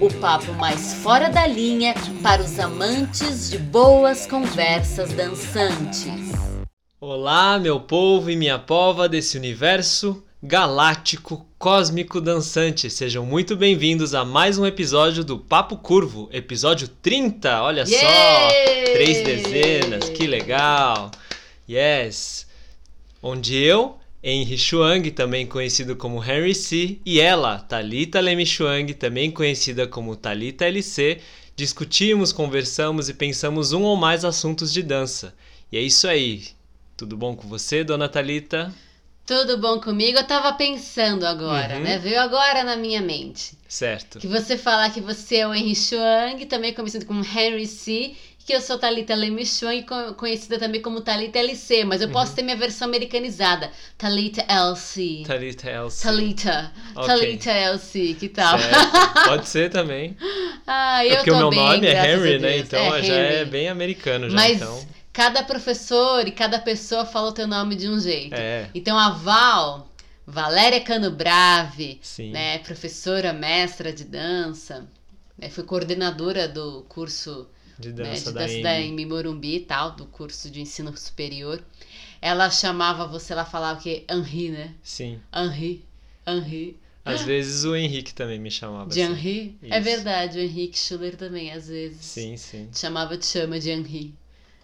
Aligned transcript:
o 0.00 0.12
papo 0.20 0.52
mais 0.52 0.94
fora 0.94 1.28
da 1.28 1.44
linha 1.44 1.92
para 2.22 2.40
os 2.40 2.58
amantes 2.60 3.50
de 3.50 3.58
boas 3.58 4.26
conversas 4.26 5.12
dançantes. 5.12 6.32
Olá, 7.00 7.58
meu 7.58 7.80
povo 7.80 8.30
e 8.30 8.36
minha 8.36 8.60
pova 8.60 9.08
desse 9.08 9.36
universo 9.36 10.22
galáctico, 10.40 11.44
cósmico 11.58 12.20
dançante. 12.20 12.88
Sejam 12.88 13.26
muito 13.26 13.56
bem-vindos 13.56 14.14
a 14.14 14.24
mais 14.24 14.56
um 14.56 14.64
episódio 14.64 15.24
do 15.24 15.36
Papo 15.36 15.76
Curvo, 15.76 16.28
episódio 16.32 16.86
30. 16.86 17.60
Olha 17.62 17.82
Yay! 17.82 17.98
só, 17.98 18.92
três 18.92 19.24
dezenas, 19.24 20.08
que 20.10 20.28
legal. 20.28 21.10
Yes. 21.68 22.46
Onde 23.20 23.56
eu, 23.56 23.98
Henry 24.22 24.58
Chuang, 24.58 25.10
também 25.12 25.46
conhecido 25.46 25.94
como 25.96 26.22
Henry 26.22 26.54
C, 26.54 26.98
e 27.06 27.20
ela, 27.20 27.58
Talita 27.58 28.18
Lemi 28.20 28.44
Chuang, 28.44 28.92
também 28.94 29.30
conhecida 29.30 29.86
como 29.86 30.16
Talita 30.16 30.64
LC, 30.66 31.20
discutimos, 31.54 32.32
conversamos 32.32 33.08
e 33.08 33.14
pensamos 33.14 33.72
um 33.72 33.82
ou 33.82 33.96
mais 33.96 34.24
assuntos 34.24 34.72
de 34.72 34.82
dança. 34.82 35.34
E 35.70 35.76
é 35.78 35.80
isso 35.80 36.08
aí. 36.08 36.44
Tudo 36.96 37.16
bom 37.16 37.36
com 37.36 37.46
você, 37.48 37.84
dona 37.84 38.08
Talita? 38.08 38.74
Tudo 39.24 39.58
bom 39.58 39.78
comigo? 39.78 40.18
Eu 40.18 40.26
tava 40.26 40.54
pensando 40.54 41.24
agora, 41.26 41.76
Uhum. 41.76 41.82
né? 41.82 41.98
Veio 41.98 42.18
agora 42.18 42.64
na 42.64 42.76
minha 42.76 43.00
mente. 43.02 43.52
Certo. 43.68 44.18
Que 44.18 44.26
você 44.26 44.56
falar 44.56 44.90
que 44.90 45.00
você 45.02 45.36
é 45.36 45.46
o 45.46 45.54
Henry 45.54 45.76
Chuang, 45.76 46.44
também 46.46 46.72
conhecido 46.72 47.04
como 47.04 47.22
Henry 47.22 47.66
C, 47.66 48.14
que 48.48 48.54
eu 48.54 48.60
sou 48.62 48.78
Thalita 48.78 49.14
Leme 49.14 49.44
Chuang, 49.44 49.82
co- 49.82 50.14
conhecida 50.14 50.58
também 50.58 50.80
como 50.80 51.02
Thalita 51.02 51.38
LC, 51.38 51.84
mas 51.84 52.00
eu 52.00 52.06
Uhum. 52.06 52.12
posso 52.14 52.34
ter 52.34 52.40
minha 52.42 52.56
versão 52.56 52.88
americanizada, 52.88 53.70
Thalita 53.98 54.42
LC. 54.48 55.22
Talita 55.26 55.70
Elsie. 55.70 56.02
Thalita, 56.02 56.72
Ok. 56.96 57.06
Thalita 57.06 57.50
LC, 57.50 58.14
que 58.18 58.28
tal? 58.30 58.58
Certo. 58.58 59.24
Pode 59.26 59.48
ser 59.48 59.70
também. 59.70 60.16
Ah, 60.70 61.04
eu 61.04 61.12
É 61.12 61.16
porque 61.16 61.30
o 61.30 61.36
meu 61.36 61.48
bem, 61.48 61.58
nome 61.58 61.86
é 61.86 62.12
Henry, 62.14 62.38
né? 62.38 62.58
Então 62.58 62.94
É 62.94 63.02
já 63.02 63.14
é 63.14 63.44
bem 63.46 63.68
americano 63.70 64.28
já, 64.28 64.36
Mas 64.36 64.56
então. 64.56 64.86
cada 65.14 65.42
professor 65.42 66.28
e 66.28 66.30
cada 66.30 66.58
pessoa 66.58 67.06
fala 67.06 67.28
o 67.28 67.32
teu 67.32 67.46
nome 67.46 67.74
de 67.74 67.88
um 67.88 67.98
jeito. 67.98 68.34
É, 68.34 68.68
Então 68.74 68.98
a 68.98 69.08
Val, 69.10 69.88
Valéria 70.26 70.80
Cano 70.82 71.10
Brave, 71.10 71.98
sim. 72.02 72.32
né, 72.32 72.58
professora, 72.58 73.32
mestra 73.32 73.90
de 73.92 74.04
dança, 74.04 74.86
né, 75.38 75.48
foi 75.48 75.64
coordenadora 75.64 76.46
do 76.46 76.82
curso 76.86 77.48
De 77.78 77.92
né, 77.92 77.94
dança 78.10 78.30
de 78.30 78.34
da 78.38 78.46
dança 78.46 78.60
da 78.62 78.72
Amy 78.76 79.06
Morumbi 79.06 79.56
e 79.56 79.60
tal, 79.60 79.92
do 79.92 80.06
curso 80.06 80.50
de 80.50 80.60
ensino 80.60 80.96
superior. 80.96 81.62
Ela 82.20 82.50
chamava 82.50 83.06
você, 83.06 83.32
ela 83.32 83.44
falava 83.44 83.78
o 83.78 83.82
quê? 83.82 84.04
Henri, 84.10 84.50
né? 84.50 84.74
Sim. 84.82 85.20
Henri, 85.32 85.84
Henri, 86.26 86.76
Às 87.04 87.22
vezes 87.26 87.64
o 87.64 87.76
Henrique 87.76 88.12
também 88.12 88.38
me 88.40 88.50
chamava 88.50 88.90
de 88.90 89.00
assim. 89.00 89.12
Henri. 89.12 89.58
É 89.62 89.76
Isso. 89.78 89.84
verdade, 89.84 90.38
o 90.38 90.40
Henrique 90.42 90.76
Schuller 90.78 91.16
também, 91.16 91.52
às 91.52 91.68
vezes. 91.68 92.04
Sim, 92.04 92.36
sim. 92.36 92.68
Te 92.72 92.80
chamava, 92.80 93.16
te 93.16 93.26
chama 93.26 93.60
de 93.60 93.70
Henri. 93.70 94.14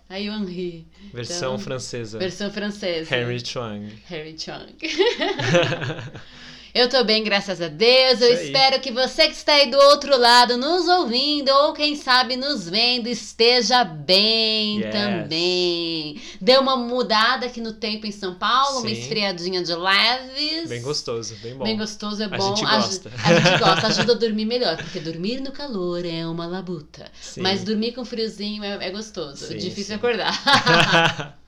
Aí 0.09 0.29
o 0.29 0.33
Henri, 0.35 0.87
Versão 1.13 1.55
Então, 1.55 1.59
francesa. 1.59 2.19
versão 2.19 2.51
francesa. 2.51 3.17
Henry 3.17 3.45
Chuang. 3.45 3.89
Harry 4.07 4.37
Chung. 4.39 4.67
Eu 6.75 6.89
tô 6.89 7.05
bem, 7.05 7.23
graças 7.23 7.63
a 7.63 7.69
Deus. 7.69 8.21
Eu 8.21 8.33
Isso 8.33 8.41
aí. 8.41 8.47
espero 8.47 8.81
que 8.81 8.91
você 8.91 9.29
que 9.29 9.35
está 9.35 9.53
aí 9.53 9.71
do 9.71 9.77
outro 9.79 10.19
lado, 10.19 10.57
nos 10.57 10.89
ouvindo, 10.89 11.49
ou 11.51 11.73
quem 11.73 11.95
sabe 11.95 12.35
nos 12.37 12.69
vendo, 12.69 13.07
esteja 13.07 13.85
bem 13.85 14.81
Yes. 14.81 14.91
também. 14.93 16.21
Deu 16.41 16.61
uma 16.61 16.77
mudada 16.77 17.47
aqui 17.47 17.61
no 17.61 17.75
tempo 17.75 18.07
em 18.07 18.11
São 18.11 18.35
Paulo, 18.35 18.81
uma 18.81 18.89
Sim. 18.89 18.95
esfriadinha 18.95 19.63
de 19.63 19.73
leves. 19.73 20.69
Bem 20.69 20.83
gostoso, 20.83 21.37
bem 21.41 21.55
bom. 21.55 21.63
Bem 21.63 21.77
gostoso, 21.77 22.21
é 22.21 22.27
A 22.27 22.29
bom. 22.31 22.57
gente 22.57 22.67
Aju- 22.67 22.77
gosta. 22.89 23.13
A 23.25 23.35
gente 23.41 23.59
gosta, 23.63 23.87
ajuda 23.87 24.13
a 24.15 24.17
dormir 24.17 24.45
melhor, 24.45 24.77
porque 24.77 24.99
dormir 24.99 25.41
no 25.41 25.53
calor 25.53 26.05
é 26.05 26.27
uma 26.27 26.45
labuta. 26.45 27.07
Sim. 27.21 27.41
Mas 27.41 27.63
dormir 27.63 27.93
com 27.93 28.05
friozinho 28.05 28.65
é, 28.65 28.89
é 28.89 28.91
gostoso. 28.91 29.47
Sim, 29.47 29.59
Difícil 29.59 29.95
acordar. 29.95 30.35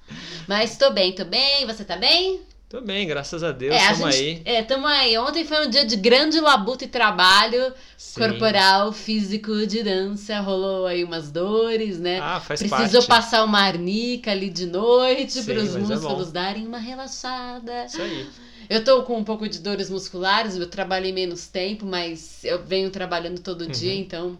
Mas 0.46 0.76
tô 0.78 0.90
bem, 0.92 1.12
tô 1.12 1.24
bem. 1.24 1.66
Você 1.66 1.84
tá 1.84 1.96
bem? 1.96 2.42
Tô 2.68 2.80
bem, 2.80 3.06
graças 3.06 3.44
a 3.44 3.52
Deus, 3.52 3.74
É, 3.76 3.86
a 3.86 3.92
tamo 3.94 4.10
gente, 4.10 4.40
aí. 4.40 4.42
é, 4.44 4.62
tamo 4.62 4.86
aí. 4.88 5.16
Ontem 5.18 5.44
foi 5.44 5.66
um 5.66 5.70
dia 5.70 5.84
de 5.84 5.94
grande 5.96 6.40
labuta 6.40 6.84
e 6.84 6.88
trabalho 6.88 7.72
Sim. 7.96 8.20
corporal, 8.20 8.92
físico, 8.92 9.64
de 9.66 9.84
dança. 9.84 10.40
Rolou 10.40 10.84
aí 10.86 11.04
umas 11.04 11.30
dores, 11.30 11.98
né? 12.00 12.18
Ah, 12.20 12.40
faz 12.40 12.60
Precisou 12.60 13.02
parte. 13.02 13.08
passar 13.08 13.44
uma 13.44 13.60
arnica 13.60 14.32
ali 14.32 14.50
de 14.50 14.66
noite 14.66 15.42
para 15.44 15.62
os 15.62 15.74
é 15.74 15.78
músculos 15.78 16.26
bom. 16.26 16.32
darem 16.32 16.66
uma 16.66 16.78
relaxada. 16.78 17.86
Isso 17.86 18.02
aí. 18.02 18.26
Eu 18.68 18.82
tô 18.82 19.02
com 19.04 19.16
um 19.16 19.24
pouco 19.24 19.48
de 19.48 19.60
dores 19.60 19.88
musculares, 19.88 20.56
eu 20.56 20.68
trabalhei 20.68 21.12
menos 21.12 21.46
tempo, 21.46 21.86
mas 21.86 22.42
eu 22.44 22.64
venho 22.64 22.90
trabalhando 22.90 23.40
todo 23.40 23.62
Uhum. 23.62 23.70
dia, 23.70 23.94
então 23.94 24.36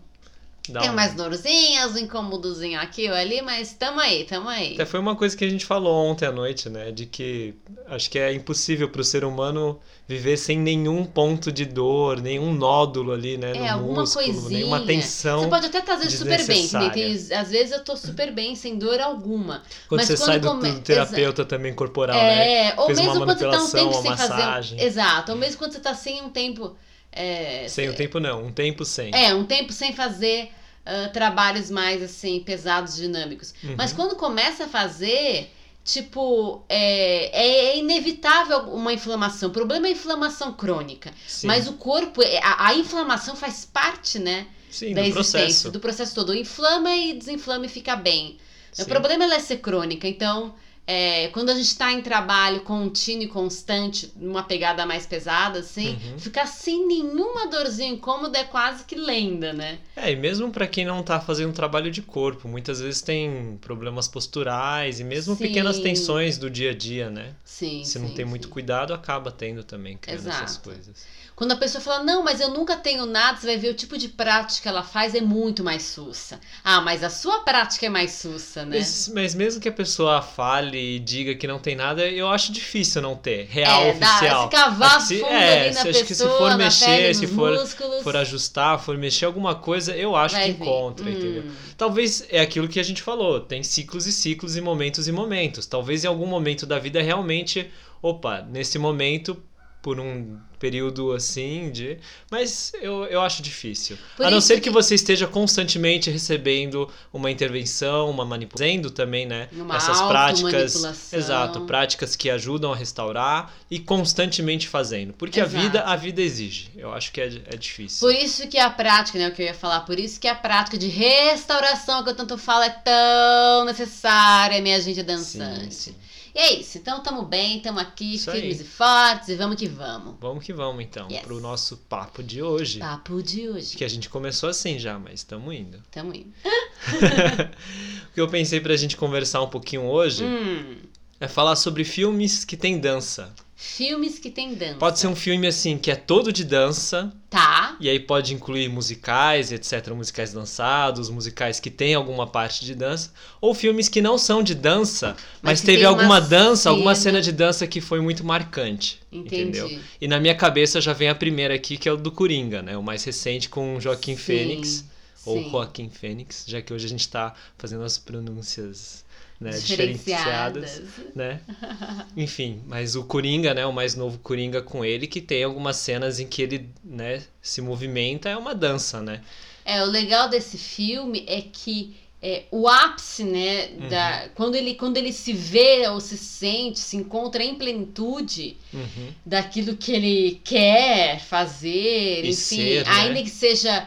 Dá 0.72 0.80
tem 0.80 0.90
um- 0.90 0.92
umas 0.92 1.14
dorzinhas, 1.14 1.94
um 1.94 1.98
incômodozinho 1.98 2.80
aqui 2.80 3.08
ou 3.08 3.14
ali, 3.14 3.42
mas 3.42 3.72
tamo 3.74 4.00
aí, 4.00 4.24
tamo 4.24 4.48
aí. 4.48 4.74
Até 4.74 4.84
foi 4.86 5.00
uma 5.00 5.14
coisa 5.16 5.36
que 5.36 5.44
a 5.44 5.48
gente 5.48 5.64
falou 5.64 5.94
ontem 6.06 6.26
à 6.26 6.32
noite, 6.32 6.68
né? 6.68 6.90
De 6.90 7.06
que 7.06 7.54
acho 7.88 8.10
que 8.10 8.18
é 8.18 8.32
impossível 8.32 8.88
pro 8.88 9.04
ser 9.04 9.24
humano 9.24 9.78
viver 10.08 10.36
sem 10.36 10.56
nenhum 10.58 11.04
ponto 11.04 11.50
de 11.50 11.64
dor, 11.64 12.20
nenhum 12.20 12.52
nódulo 12.54 13.12
ali, 13.12 13.36
né? 13.36 13.52
É, 13.52 13.58
no 13.58 13.66
alguma 13.68 14.00
músculo, 14.02 14.24
coisinha. 14.26 14.50
nenhuma 14.50 14.80
tensão. 14.80 15.40
Você 15.40 15.48
pode 15.48 15.66
até 15.66 15.96
vezes 15.96 16.18
super 16.18 16.44
bem, 16.46 16.68
que 16.68 16.76
nem 16.76 16.90
tem, 16.90 17.12
desnecessária. 17.12 17.40
às 17.40 17.50
vezes 17.50 17.72
eu 17.72 17.84
tô 17.84 17.96
super 17.96 18.32
bem, 18.32 18.54
sem 18.54 18.78
dor 18.78 19.00
alguma. 19.00 19.62
Quando 19.88 20.00
mas 20.00 20.06
você 20.06 20.16
quando 20.16 20.26
sai 20.26 20.38
do, 20.40 20.48
come- 20.48 20.70
do 20.72 20.80
terapeuta 20.80 21.44
também 21.44 21.74
corporal, 21.74 22.18
né? 22.18 22.68
é, 22.68 22.74
ou 22.76 22.86
Fez 22.86 22.98
uma 22.98 23.08
mesmo 23.08 23.24
quando 23.24 23.38
você 23.38 23.44
tá 23.48 23.62
um 23.62 23.68
tempo 23.70 23.94
sem 23.94 24.10
massagem. 24.10 24.78
fazer. 24.78 24.86
Exato, 24.88 25.32
ou 25.32 25.38
mesmo 25.38 25.58
quando 25.58 25.72
você 25.72 25.80
tá 25.80 25.94
sem 25.94 26.22
um 26.22 26.30
tempo. 26.30 26.76
É, 27.16 27.66
Sem 27.68 27.88
o 27.88 27.94
tempo 27.94 28.20
não, 28.20 28.44
um 28.46 28.52
tempo 28.52 28.84
sem. 28.84 29.10
é, 29.14 29.34
um 29.34 29.44
tempo 29.44 29.72
sem 29.72 29.92
fazer 29.92 30.50
ah, 30.84 31.08
trabalhos 31.12 31.68
mais 31.70 32.00
assim, 32.02 32.40
pesados, 32.40 32.94
dinâmicos. 32.96 33.52
Uhum. 33.64 33.74
Mas 33.76 33.92
quando 33.92 34.14
começa 34.14 34.64
a 34.64 34.68
fazer, 34.68 35.50
tipo, 35.84 36.64
é, 36.68 37.72
é 37.72 37.78
inevitável 37.78 38.58
uma 38.72 38.92
inflamação. 38.92 39.48
O 39.48 39.52
problema 39.52 39.86
é 39.86 39.90
a 39.90 39.92
inflamação 39.92 40.52
crônica. 40.52 41.12
Sim. 41.26 41.48
Mas 41.48 41.66
o 41.66 41.72
corpo, 41.72 42.22
é- 42.22 42.38
a, 42.42 42.68
a 42.68 42.74
inflamação 42.74 43.34
faz 43.34 43.64
parte, 43.64 44.18
né? 44.18 44.46
Sim, 44.70 44.94
da 44.94 45.00
do 45.02 45.08
existência, 45.08 45.38
processo. 45.40 45.70
do 45.72 45.80
processo 45.80 46.14
todo. 46.14 46.34
Inflama 46.34 46.94
e 46.94 47.14
desinflama 47.14 47.66
e 47.66 47.68
fica 47.68 47.96
bem. 47.96 48.36
O 48.72 48.82
Sim. 48.82 48.84
problema 48.84 49.24
é 49.24 49.26
ela 49.26 49.40
ser 49.40 49.56
crônica, 49.58 50.06
então 50.06 50.54
é, 50.86 51.28
quando 51.28 51.50
a 51.50 51.54
gente 51.54 51.66
está 51.66 51.92
em 51.92 52.00
trabalho 52.00 52.60
contínuo 52.60 53.24
e 53.24 53.28
constante, 53.28 54.12
numa 54.16 54.42
pegada 54.44 54.86
mais 54.86 55.04
pesada, 55.04 55.58
assim, 55.58 55.88
Uhum. 55.88 56.18
ficar 56.18 56.46
sem 56.46 56.86
nenhuma 56.86 57.48
dorzinha 57.48 57.90
incômoda 57.90 58.38
é 58.38 58.44
quase 58.44 58.84
que 58.84 58.94
lenda, 58.94 59.52
né? 59.52 59.78
É, 59.96 60.12
e 60.12 60.16
mesmo 60.16 60.50
pra 60.52 60.66
quem 60.66 60.84
não 60.84 61.02
tá 61.02 61.20
fazendo 61.20 61.52
trabalho 61.52 61.90
de 61.90 62.02
corpo, 62.02 62.46
muitas 62.46 62.80
vezes 62.80 63.02
tem 63.02 63.58
problemas 63.60 64.06
posturais 64.06 65.00
e 65.00 65.04
mesmo 65.04 65.34
Sim. 65.34 65.42
pequenas 65.42 65.78
tensões 65.80 66.38
do 66.38 66.48
dia 66.48 66.70
a 66.70 66.74
dia, 66.74 67.10
né? 67.10 67.34
Sim. 67.44 67.82
Se 67.84 67.98
não 67.98 68.08
sim, 68.08 68.14
tem 68.14 68.24
sim. 68.24 68.30
muito 68.30 68.48
cuidado, 68.48 68.94
acaba 68.94 69.32
tendo 69.32 69.64
também, 69.64 69.96
criando 69.96 70.28
essas 70.28 70.50
Exato. 70.52 70.70
coisas. 70.70 71.04
Quando 71.36 71.52
a 71.52 71.56
pessoa 71.56 71.82
fala, 71.82 72.02
não, 72.02 72.24
mas 72.24 72.40
eu 72.40 72.48
nunca 72.48 72.78
tenho 72.78 73.04
nada, 73.04 73.38
você 73.38 73.46
vai 73.46 73.58
ver 73.58 73.68
o 73.68 73.74
tipo 73.74 73.98
de 73.98 74.08
prática 74.08 74.62
que 74.62 74.68
ela 74.68 74.82
faz 74.82 75.14
é 75.14 75.20
muito 75.20 75.62
mais 75.62 75.82
sussa. 75.82 76.40
Ah, 76.64 76.80
mas 76.80 77.04
a 77.04 77.10
sua 77.10 77.40
prática 77.40 77.84
é 77.84 77.88
mais 77.90 78.12
sussa, 78.12 78.64
né? 78.64 78.78
Mas, 78.78 79.08
mas 79.14 79.34
mesmo 79.34 79.60
que 79.60 79.68
a 79.68 79.72
pessoa 79.72 80.22
fale 80.22 80.96
e 80.96 80.98
diga 80.98 81.34
que 81.34 81.46
não 81.46 81.58
tem 81.58 81.76
nada, 81.76 82.08
eu 82.08 82.26
acho 82.30 82.50
difícil 82.52 83.02
não 83.02 83.14
ter. 83.14 83.46
Real, 83.50 83.82
é, 83.82 83.92
dá, 83.92 84.06
oficial. 84.16 84.44
se 84.44 84.56
cavar 84.56 85.00
Se- 85.02 85.18
fundo 85.20 85.30
é, 85.30 85.60
ali 85.66 85.74
na 85.74 85.82
se- 85.82 85.88
acho 85.90 86.04
que 86.06 86.14
se 86.14 86.22
pessoa, 86.22 86.38
for 86.38 86.56
mexer, 86.56 86.86
pele, 86.86 87.14
se 87.14 87.26
for- 87.26 87.52
músculos, 87.52 88.02
For 88.02 88.16
ajustar, 88.16 88.78
for 88.80 88.96
mexer 88.96 89.26
alguma 89.26 89.54
coisa, 89.54 89.94
eu 89.94 90.16
acho 90.16 90.36
vai 90.36 90.44
que 90.44 90.50
encontra, 90.52 91.04
Hum. 91.06 91.12
entendeu? 91.12 91.44
Talvez 91.76 92.24
é 92.30 92.40
aquilo 92.40 92.66
que 92.66 92.80
a 92.80 92.82
gente 92.82 93.02
falou, 93.02 93.40
tem 93.40 93.62
ciclos 93.62 94.06
e 94.06 94.12
ciclos 94.12 94.56
e 94.56 94.62
momentos 94.62 95.06
e 95.06 95.12
momentos. 95.12 95.66
Talvez 95.66 96.02
em 96.02 96.08
algum 96.08 96.26
momento 96.26 96.64
da 96.64 96.78
vida 96.78 97.02
realmente, 97.02 97.70
opa, 98.00 98.40
nesse 98.40 98.78
momento, 98.78 99.36
por 99.86 100.00
um 100.00 100.36
período 100.58 101.12
assim 101.12 101.70
de. 101.70 101.96
Mas 102.28 102.72
eu, 102.82 103.04
eu 103.04 103.20
acho 103.20 103.40
difícil. 103.40 103.96
Por 104.16 104.26
a 104.26 104.30
não 104.32 104.40
ser 104.40 104.56
que... 104.56 104.62
que- 104.62 104.70
você 104.70 104.96
esteja 104.96 105.28
constantemente 105.28 106.10
recebendo 106.10 106.90
uma 107.12 107.30
intervenção, 107.30 108.10
uma 108.10 108.24
manipulação 108.24 108.90
também, 108.90 109.26
né? 109.26 109.48
Uma 109.52 109.76
Essas 109.76 110.02
práticas. 110.02 111.12
Exato, 111.12 111.60
práticas 111.66 112.16
que 112.16 112.28
ajudam 112.28 112.72
a 112.72 112.76
restaurar 112.76 113.54
e 113.70 113.78
constantemente 113.78 114.66
fazendo. 114.66 115.12
Porque 115.12 115.40
a 115.40 115.44
Exato. 115.44 115.62
vida, 115.62 115.82
a 115.82 115.94
vida 115.94 116.20
exige. 116.20 116.72
Eu 116.76 116.92
acho 116.92 117.12
que 117.12 117.20
é, 117.20 117.26
é 117.46 117.56
difícil. 117.56 118.00
Por 118.00 118.12
isso 118.12 118.48
que 118.48 118.58
a 118.58 118.68
prática, 118.68 119.16
né, 119.20 119.28
o 119.28 119.32
que 119.32 119.42
eu 119.42 119.46
ia 119.46 119.54
falar, 119.54 119.82
por 119.82 120.00
isso 120.00 120.18
que 120.18 120.26
a 120.26 120.34
prática 120.34 120.76
de 120.76 120.88
restauração 120.88 122.02
que 122.02 122.10
eu 122.10 122.16
tanto 122.16 122.36
falo 122.36 122.64
é 122.64 122.70
tão 122.70 123.64
necessária, 123.66 124.60
minha 124.60 124.80
gente 124.80 125.00
dançante. 125.04 125.72
Sim, 125.74 125.92
sim. 125.92 125.94
E 126.36 126.38
é 126.38 126.52
isso, 126.60 126.76
então 126.76 127.02
tamo 127.02 127.22
bem, 127.22 127.60
tamo 127.60 127.80
aqui, 127.80 128.16
Isso 128.16 128.30
firmes 128.30 128.60
aí. 128.60 128.66
e 128.66 128.68
fortes, 128.68 129.28
e 129.30 129.36
vamos 129.36 129.56
que 129.56 129.66
vamos. 129.66 130.16
Vamos 130.20 130.44
que 130.44 130.52
vamos 130.52 130.84
então, 130.84 131.08
Yes. 131.10 131.22
pro 131.22 131.40
nosso 131.40 131.78
papo 131.88 132.22
de 132.22 132.42
hoje. 132.42 132.78
Papo 132.78 133.22
de 133.22 133.48
hoje. 133.48 133.74
Que 133.74 133.82
a 133.84 133.88
gente 133.88 134.10
começou 134.10 134.50
assim 134.50 134.78
já, 134.78 134.98
mas 134.98 135.14
estamos 135.14 135.54
indo. 135.54 135.82
Tamo 135.90 136.14
indo. 136.14 136.30
o 138.10 138.12
que 138.12 138.20
eu 138.20 138.28
pensei 138.28 138.60
pra 138.60 138.76
gente 138.76 138.98
conversar 138.98 139.40
um 139.42 139.48
pouquinho 139.48 139.84
hoje 139.86 140.24
Hum, 140.24 140.76
é 141.20 141.26
falar 141.28 141.56
sobre 141.56 141.84
filmes 141.84 142.44
que 142.44 142.56
tem 142.56 142.78
dança. 142.78 143.32
filmes 143.58 144.18
que 144.18 144.30
tem 144.30 144.54
dança. 144.54 144.74
Pode 144.78 144.98
ser 144.98 145.06
um 145.06 145.16
filme 145.16 145.46
assim 145.46 145.78
que 145.78 145.90
é 145.90 145.96
todo 145.96 146.30
de 146.32 146.44
dança, 146.44 147.10
Tá, 147.30 147.74
e 147.80 147.88
aí 147.88 147.98
pode 147.98 148.34
incluir 148.34 148.68
musicais, 148.68 149.50
etc, 149.50 149.88
musicais 149.94 150.32
dançados, 150.32 151.08
musicais 151.10 151.58
que 151.58 151.70
tem 151.70 151.94
alguma 151.94 152.26
parte 152.26 152.64
de 152.66 152.74
dança, 152.74 153.10
ou 153.40 153.54
filmes 153.54 153.88
que 153.88 154.00
não 154.02 154.18
são 154.18 154.42
de 154.42 154.54
dança, 154.54 155.16
mas, 155.42 155.60
Mas 155.60 155.60
teve 155.62 155.84
alguma 155.86 156.20
dança, 156.20 156.68
alguma 156.68 156.94
cena- 156.94 157.04
cena 157.18 157.22
de 157.22 157.32
dança 157.32 157.66
que 157.66 157.80
foi 157.80 158.00
muito 158.00 158.22
marcante, 158.24 159.00
entendi. 159.10 159.40
entendeu? 159.58 159.80
E 160.00 160.06
na 160.06 160.20
minha 160.20 160.34
cabeça 160.34 160.80
já 160.80 160.92
vem 160.92 161.08
a 161.08 161.14
primeira 161.14 161.54
aqui, 161.54 161.78
que 161.78 161.88
é 161.88 161.92
o 161.92 161.96
do 161.96 162.12
Coringa, 162.12 162.60
né? 162.62 162.76
O 162.76 162.82
mais 162.82 163.04
recente 163.04 163.48
com 163.48 163.76
o 163.76 163.80
Joaquim 163.80 164.16
Sim, 164.16 164.22
Fênix. 164.22 164.84
Ou 165.24 165.42
sim. 165.42 165.50
Joaquim 165.50 165.88
Fênix, 165.90 166.44
já 166.46 166.62
que 166.62 166.72
hoje 166.72 166.86
a 166.86 166.88
gente 166.88 167.08
tá 167.08 167.34
fazendo 167.58 167.82
as 167.82 167.98
pronúncias 167.98 169.04
né, 169.40 169.50
Diferenciadas. 169.58 170.82
diferenciadas, 170.82 171.14
né? 171.14 171.40
Enfim, 172.16 172.62
mas 172.66 172.96
o 172.96 173.04
Coringa, 173.04 173.52
né, 173.54 173.66
o 173.66 173.72
mais 173.72 173.94
novo 173.94 174.18
Coringa 174.18 174.62
com 174.62 174.84
ele, 174.84 175.06
que 175.06 175.20
tem 175.20 175.44
algumas 175.44 175.76
cenas 175.76 176.18
em 176.20 176.26
que 176.26 176.42
ele, 176.42 176.70
né, 176.84 177.22
se 177.42 177.60
movimenta, 177.60 178.28
é 178.28 178.36
uma 178.36 178.54
dança, 178.54 179.00
né? 179.02 179.20
É, 179.64 179.82
o 179.82 179.86
legal 179.86 180.28
desse 180.28 180.56
filme 180.56 181.24
é 181.28 181.42
que 181.42 181.96
é, 182.22 182.44
o 182.50 182.66
ápice, 182.66 183.24
né, 183.24 183.66
Uhum. 183.78 183.88
da, 183.88 184.28
quando, 184.34 184.54
ele, 184.54 184.74
quando 184.74 184.96
ele 184.96 185.12
se 185.12 185.32
vê 185.34 185.86
ou 185.88 186.00
se 186.00 186.16
sente, 186.16 186.78
se 186.78 186.96
encontra 186.96 187.42
em 187.44 187.54
plenitude 187.56 188.56
Uhum. 188.72 189.12
daquilo 189.24 189.76
que 189.76 189.92
ele 189.92 190.40
quer 190.42 191.20
fazer, 191.20 192.24
E 192.24 192.30
enfim, 192.30 192.34
ser, 192.34 192.84
né? 192.86 192.90
ainda 192.90 193.22
que 193.22 193.30
seja 193.30 193.86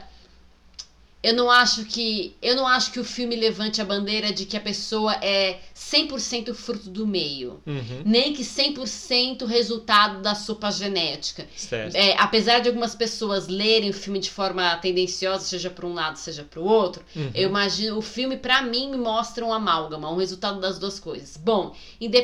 eu 1.22 1.34
não 1.34 1.50
acho 1.52 1.84
que 1.86 2.36
eu 2.42 2.56
não 2.56 2.66
acho 2.66 2.92
que 2.92 3.00
o 3.00 3.04
filme 3.04 3.36
levante 3.36 3.82
a 3.82 3.86
bandeira 3.86 4.32
de 4.32 4.46
que 4.46 4.56
a 4.56 4.62
pessoa 4.62 5.14
é 5.22 5.60
100% 5.76 6.54
fruto 6.54 6.90
do 6.90 7.06
meio, 7.06 7.62
Uhum. 7.66 8.02
nem 8.06 8.34
que 8.34 8.44
100% 8.44 9.46
resultado 9.46 10.22
da 10.22 10.34
sopa 10.36 10.72
genética. 10.72 11.48
Certo. 11.56 11.96
É, 11.96 12.16
apesar 12.18 12.60
de 12.60 12.68
algumas 12.70 12.96
pessoas 12.96 13.48
lerem 13.48 13.90
o 13.90 13.94
filme 13.94 14.20
de 14.20 14.30
forma 14.30 14.76
tendenciosa, 14.78 15.46
seja 15.46 15.70
para 15.70 15.86
um 15.86 15.94
lado, 15.94 16.18
seja 16.18 16.44
para 16.44 16.60
o 16.60 16.64
outro, 16.64 17.04
Uhum. 17.16 17.32
eu 17.34 17.50
imagino 17.50 17.98
o 17.98 18.02
filme 18.02 18.38
pra 18.38 18.62
mim 18.62 18.90
me 18.90 18.98
mostra 18.98 19.44
um 19.46 19.52
amálgama, 19.54 20.10
um 20.12 20.18
resultado 20.18 20.60
das 20.60 20.80
duas 20.80 21.00
coisas. 21.00 21.36
Bom, 21.38 21.76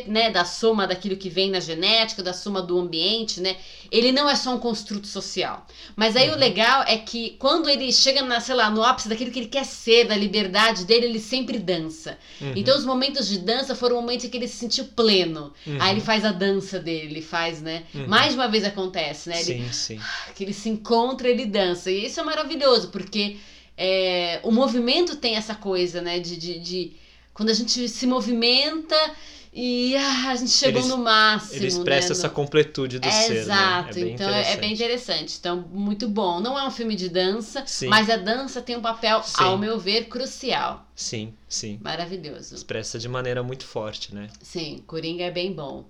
né, 0.08 0.30
da 0.32 0.46
soma 0.46 0.88
daquilo 0.88 1.18
que 1.18 1.30
vem 1.30 1.50
na 1.50 1.60
genética, 1.60 2.24
da 2.24 2.34
soma 2.34 2.62
do 2.62 2.80
ambiente, 2.80 3.42
né? 3.42 3.58
Ele 3.92 4.12
não 4.12 4.30
é 4.30 4.36
só 4.36 4.54
um 4.54 4.60
construto 4.60 5.08
social. 5.08 5.66
Mas 5.96 6.16
aí 6.16 6.30
o 6.30 6.34
Uhum. 6.34 6.40
legal 6.40 6.84
é 6.88 6.98
que 6.98 7.32
quando 7.40 7.70
ele 7.70 7.92
chega 7.92 8.22
na, 8.22 8.40
sei 8.40 8.56
lá, 8.56 8.70
no 8.70 8.84
ápice 8.86 9.10
daquilo 9.10 9.32
que 9.32 9.40
ele 9.40 9.48
quer 9.48 9.66
ser, 9.66 10.06
da 10.08 10.16
liberdade 10.16 10.86
dele, 10.86 11.08
ele 11.08 11.20
sempre 11.20 11.58
dança. 11.60 12.18
Uhum. 12.40 12.54
Então 12.56 12.78
os 12.78 12.86
momentos 12.86 13.28
de 13.28 13.40
dança 13.40 13.76
foram 13.76 13.96
momentos 13.98 14.26
em 14.26 14.30
que 14.30 14.38
ele 14.38 14.48
se 14.48 14.56
sentiu 14.58 14.86
pleno. 14.86 15.54
Uhum. 15.66 15.78
Aí 15.82 15.94
ele 15.94 16.02
faz 16.02 16.24
a 16.24 16.32
dança 16.32 16.80
dele, 16.80 17.12
ele 17.12 17.22
faz, 17.22 17.62
né? 17.62 17.84
Uhum. 17.94 18.08
Mais 18.08 18.30
de 18.34 18.36
uma 18.40 18.48
vez 18.48 18.64
acontece, 18.64 19.30
né? 19.30 19.42
Ele 19.42 19.64
Sim, 19.64 19.72
sim. 19.72 20.00
que 20.36 20.44
ele 20.44 20.54
se 20.54 20.70
encontra, 20.70 21.28
ele 21.28 21.46
dança. 21.46 21.92
E 21.92 22.06
isso 22.06 22.20
é 22.20 22.24
maravilhoso, 22.24 22.90
porque 22.90 23.38
é, 23.78 24.40
o 24.44 24.52
movimento 24.52 25.16
tem 25.18 25.36
essa 25.36 25.56
coisa, 25.56 26.02
né? 26.02 26.20
De, 26.20 26.38
de, 26.38 26.60
de- 26.60 26.92
quando 27.34 27.50
a 27.50 27.54
gente 27.54 27.90
se 27.90 28.08
movimenta 28.08 28.96
e 29.58 29.96
ah, 29.96 30.32
a 30.32 30.36
gente 30.36 30.52
chegou 30.52 30.82
Ele- 30.82 30.90
no 30.90 30.98
máximo. 30.98 31.56
Ele 31.56 31.68
expressa 31.68 32.10
né? 32.10 32.12
essa 32.12 32.30
completitude 32.30 33.00
do 33.00 33.08
É, 33.08 33.12
ser, 33.12 33.38
Exato, 33.38 33.98
né? 33.98 34.06
É 34.06 34.10
então 34.10 34.30
é, 34.30 34.34
bem 34.58 34.74
interessante. 34.74 34.74
interessante. 34.74 35.38
Então, 35.40 35.66
muito 35.72 36.10
bom. 36.10 36.42
Não 36.42 36.60
é 36.60 36.68
um 36.68 36.72
filme 36.72 36.94
de 36.94 37.08
dança, 37.08 37.64
Sim. 37.66 37.88
mas 37.88 38.10
a 38.10 38.18
dança 38.18 38.62
tem 38.62 38.76
um 38.76 38.82
papel, 38.82 39.24
Sim. 39.24 39.36
ao 39.42 39.58
meu 39.58 39.80
ver, 39.80 40.10
crucial. 40.10 40.86
Sim, 40.94 41.34
sim. 41.48 41.80
Maravilhoso. 41.82 42.54
Expressa 42.54 43.00
de 43.00 43.08
maneira 43.08 43.42
muito 43.42 43.66
forte, 43.66 44.14
né? 44.14 44.28
Sim, 44.42 44.84
Coringa 44.86 45.24
é 45.24 45.32
bem 45.32 45.54
bom. 45.54 45.86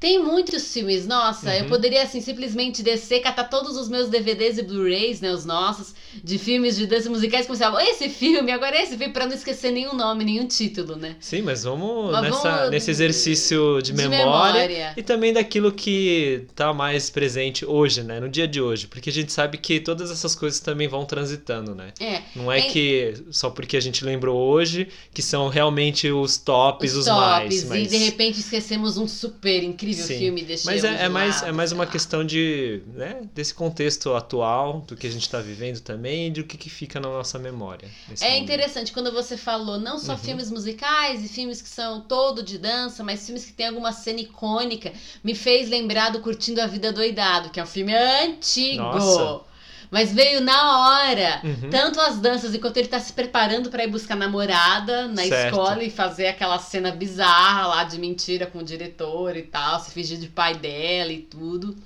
Tem 0.00 0.22
muitos 0.22 0.72
filmes, 0.72 1.06
nossa, 1.08 1.52
eu 1.56 1.64
Uhum. 1.64 1.68
poderia 1.70 2.04
assim 2.04 2.20
simplesmente 2.20 2.84
descer, 2.84 3.20
catar 3.20 3.44
todos 3.44 3.76
os 3.76 3.88
meus 3.88 4.08
DVDs 4.08 4.56
e 4.56 4.62
Blu-rays, 4.62 5.20
né, 5.20 5.32
os 5.32 5.44
nossos, 5.44 5.92
de 6.22 6.38
filmes 6.38 6.76
de 6.76 6.86
dança 6.86 7.10
musicais, 7.10 7.44
e 7.44 7.48
começar, 7.48 7.74
esse 7.82 8.08
filme, 8.08 8.52
agora 8.52 8.80
esse 8.80 8.96
filme, 8.96 9.12
pra 9.12 9.26
não 9.26 9.34
esquecer 9.34 9.72
nenhum 9.72 9.94
nome, 9.94 10.24
nenhum 10.24 10.46
título, 10.46 10.94
né? 10.94 11.16
Sim, 11.18 11.42
mas 11.42 11.64
vamos, 11.64 12.12
Mas 12.12 12.22
nessa, 12.22 12.50
vamos- 12.56 12.70
nesse 12.70 12.90
exercício 12.92 13.82
de, 13.82 13.90
de 13.90 13.94
memória, 13.94 14.68
memória. 14.68 14.92
e 14.96 15.02
também 15.02 15.32
daquilo 15.32 15.72
que 15.72 16.46
tá 16.54 16.72
mais 16.72 17.10
presente 17.10 17.66
hoje, 17.66 18.04
né? 18.04 18.20
No 18.20 18.28
dia 18.28 18.46
de 18.46 18.60
hoje. 18.60 18.86
Porque 18.86 19.10
a 19.10 19.12
gente 19.12 19.32
sabe 19.32 19.58
que 19.58 19.80
todas 19.80 20.12
essas 20.12 20.32
coisas 20.36 20.60
também 20.60 20.86
vão 20.86 21.04
transitando, 21.04 21.74
né? 21.74 21.92
É, 21.98 22.22
Não 22.36 22.52
é 22.52 22.60
É- 22.60 22.62
que 22.62 23.14
só 23.32 23.50
porque 23.50 23.76
a 23.76 23.80
gente 23.80 24.04
lembrou 24.04 24.36
hoje 24.38 24.86
que 25.12 25.22
são 25.22 25.48
realmente 25.48 26.08
os 26.08 26.36
tops, 26.36 26.92
os, 26.92 26.98
os 27.00 27.04
tops, 27.06 27.16
mais. 27.18 27.64
Mas, 27.64 27.86
e 27.86 27.86
de 27.88 27.96
repente 27.96 28.38
esquecemos 28.38 28.96
um 28.96 29.08
super 29.08 29.64
incrível 29.64 29.87
Sim. 29.94 30.18
filme 30.18 30.42
e 30.42 30.44
deixamos 30.44 30.82
mas 30.82 30.84
é, 30.84 31.04
é 31.04 31.06
de 31.06 31.08
mais, 31.08 31.36
lado, 31.36 31.48
é 31.48 31.52
mais 31.52 31.72
uma 31.72 31.84
lá. 31.84 31.90
questão 31.90 32.24
de, 32.24 32.82
né, 32.94 33.22
desse 33.34 33.54
contexto 33.54 34.14
atual, 34.14 34.80
do 34.86 34.96
que 34.96 35.06
a 35.06 35.10
gente 35.10 35.22
está 35.22 35.40
vivendo 35.40 35.80
também, 35.80 36.28
e 36.28 36.30
do 36.30 36.44
que, 36.44 36.56
que 36.56 36.70
fica 36.70 36.98
na 37.00 37.08
nossa 37.08 37.38
memória. 37.38 37.88
É 38.20 38.36
momento. 38.36 38.42
interessante 38.42 38.92
quando 38.92 39.12
você 39.12 39.36
falou 39.36 39.78
não 39.78 39.98
só 39.98 40.12
Uhum. 40.12 40.18
filmes 40.18 40.50
musicais 40.50 41.24
e 41.24 41.28
filmes 41.28 41.62
que 41.62 41.68
são 41.68 42.00
todo 42.02 42.42
de 42.42 42.58
dança, 42.58 43.02
mas 43.04 43.24
filmes 43.24 43.44
que 43.44 43.52
tem 43.52 43.66
alguma 43.68 43.92
cena 43.92 44.20
icônica, 44.20 44.92
me 45.22 45.34
fez 45.34 45.68
lembrar 45.68 46.10
do 46.10 46.20
Curtindo 46.20 46.60
a 46.60 46.66
Vida 46.66 46.92
Doidado, 46.92 47.50
que 47.50 47.60
é 47.60 47.62
um 47.62 47.66
filme 47.66 47.94
antigo. 47.94 48.82
Nossa. 48.82 49.48
Mas 49.90 50.12
veio 50.12 50.40
na 50.40 50.78
hora. 50.78 51.40
Uhum. 51.42 51.70
Tanto 51.70 52.00
as 52.00 52.18
danças, 52.18 52.54
enquanto 52.54 52.76
ele 52.76 52.88
tá 52.88 53.00
se 53.00 53.12
preparando 53.12 53.70
pra 53.70 53.84
ir 53.84 53.90
buscar 53.90 54.16
namorada 54.16 55.08
na 55.08 55.22
Certo. 55.22 55.54
escola 55.54 55.82
e 55.82 55.90
fazer 55.90 56.28
aquela 56.28 56.58
cena 56.58 56.90
bizarra 56.90 57.66
lá 57.66 57.84
de 57.84 57.98
mentira 57.98 58.46
com 58.46 58.58
o 58.58 58.64
diretor 58.64 59.36
e 59.36 59.42
tal, 59.42 59.80
se 59.80 59.90
fingir 59.92 60.18
de 60.18 60.28
pai 60.28 60.54
dela 60.54 61.12
e 61.12 61.18
tudo. 61.18 61.76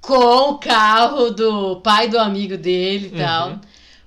Com 0.00 0.50
o 0.50 0.58
carro 0.58 1.30
do 1.30 1.76
pai 1.80 2.08
do 2.08 2.18
amigo 2.18 2.56
dele 2.56 3.12
e 3.14 3.18
tal. 3.18 3.58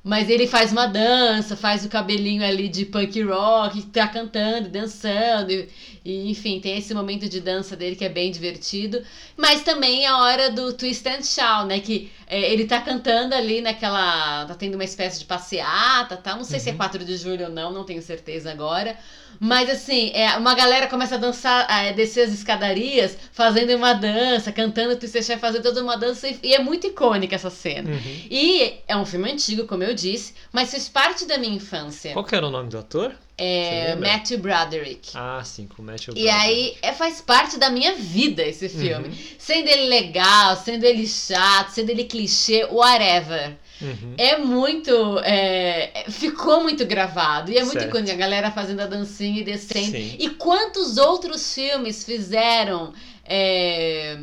Uhum. 0.03 0.09
Mas 0.09 0.29
ele 0.29 0.47
faz 0.47 0.71
uma 0.71 0.87
dança, 0.87 1.55
faz 1.55 1.85
o 1.85 1.89
cabelinho 1.89 2.43
ali 2.43 2.67
de 2.69 2.85
punk 2.85 3.21
rock, 3.21 3.83
tá 3.87 4.07
cantando, 4.07 4.67
dançando. 4.69 5.51
E, 5.51 5.69
e, 6.03 6.29
enfim, 6.31 6.59
tem 6.59 6.77
esse 6.77 6.93
momento 6.93 7.29
de 7.29 7.39
dança 7.39 7.75
dele 7.75 7.95
que 7.95 8.03
é 8.05 8.09
bem 8.09 8.31
divertido. 8.31 9.03
Mas 9.37 9.63
também 9.63 10.05
é 10.05 10.07
a 10.07 10.17
hora 10.17 10.49
do 10.51 10.73
twist 10.73 11.07
and 11.07 11.21
shout, 11.23 11.67
né? 11.67 11.79
Que 11.79 12.11
é, 12.27 12.51
ele 12.51 12.65
tá 12.65 12.81
cantando 12.81 13.35
ali 13.35 13.61
naquela. 13.61 14.45
tá 14.47 14.55
tendo 14.55 14.75
uma 14.75 14.83
espécie 14.83 15.19
de 15.19 15.25
passeata, 15.25 16.17
tá? 16.17 16.35
Não 16.35 16.43
sei 16.43 16.59
se 16.59 16.69
é 16.69 16.73
Uhum. 16.73 16.77
4 16.77 17.05
de 17.05 17.15
julho 17.17 17.45
ou 17.45 17.51
não, 17.51 17.71
não 17.71 17.83
tenho 17.83 18.01
certeza 18.01 18.51
agora. 18.51 18.97
Mas 19.43 19.71
assim, 19.71 20.11
é, 20.13 20.37
uma 20.37 20.53
galera 20.53 20.85
começa 20.85 21.15
a 21.15 21.17
dançar, 21.17 21.65
a 21.67 21.91
descer 21.93 22.27
as 22.27 22.31
escadarias, 22.31 23.17
fazendo 23.31 23.75
uma 23.75 23.91
dança, 23.91 24.51
cantando 24.51 24.95
twist 24.95 25.17
and 25.17 25.23
shout, 25.23 25.41
fazendo 25.41 25.63
toda 25.63 25.81
uma 25.81 25.97
dança. 25.97 26.27
E, 26.27 26.39
e 26.43 26.53
é 26.53 26.59
muito 26.59 26.85
icônica 26.85 27.33
essa 27.33 27.49
cena. 27.49 27.89
Uhum. 27.89 28.21
E 28.29 28.75
é 28.87 28.95
um 28.95 29.03
filme 29.03 29.31
antigo, 29.31 29.65
como 29.65 29.81
eu 29.81 29.95
disse, 29.95 30.35
mas 30.53 30.69
fez 30.69 30.87
parte 30.87 31.25
da 31.25 31.39
minha 31.39 31.55
infância. 31.55 32.13
Qual 32.13 32.23
que 32.23 32.35
era 32.35 32.45
o 32.45 32.51
nome 32.51 32.69
do 32.69 32.77
ator? 32.77 33.15
É? 33.35 33.95
Matthew 33.95 34.37
Broderick. 34.37 35.09
Ah, 35.15 35.41
sim, 35.43 35.65
com 35.65 35.81
Matthew 35.81 36.13
E 36.15 36.29
aí 36.29 36.77
é, 36.79 36.93
faz 36.93 37.19
parte 37.19 37.57
da 37.57 37.71
minha 37.71 37.95
vida 37.95 38.43
esse 38.43 38.69
filme. 38.69 39.07
Uhum. 39.07 39.17
Sendo 39.39 39.67
ele 39.67 39.87
legal, 39.87 40.55
sendo 40.55 40.83
ele 40.83 41.07
chato, 41.07 41.69
sendo 41.69 41.89
ele 41.89 42.03
clichê, 42.03 42.63
whatever. 42.65 43.57
Uhum. 43.81 44.13
É 44.17 44.37
muito. 44.37 45.19
é, 45.23 46.05
ficou 46.09 46.61
muito 46.63 46.85
gravado. 46.85 47.51
E 47.51 47.57
é 47.57 47.61
muito 47.63 47.73
Certo. 47.73 47.89
icônico. 47.89 48.11
A 48.11 48.15
galera 48.15 48.51
fazendo 48.51 48.79
a 48.81 48.85
dancinha 48.85 49.41
e 49.41 49.43
descendo. 49.43 49.91
Sim. 49.91 50.15
E 50.19 50.29
quantos 50.31 50.97
outros 50.97 51.53
filmes 51.53 52.03
fizeram. 52.03 52.93
é, 53.25 54.17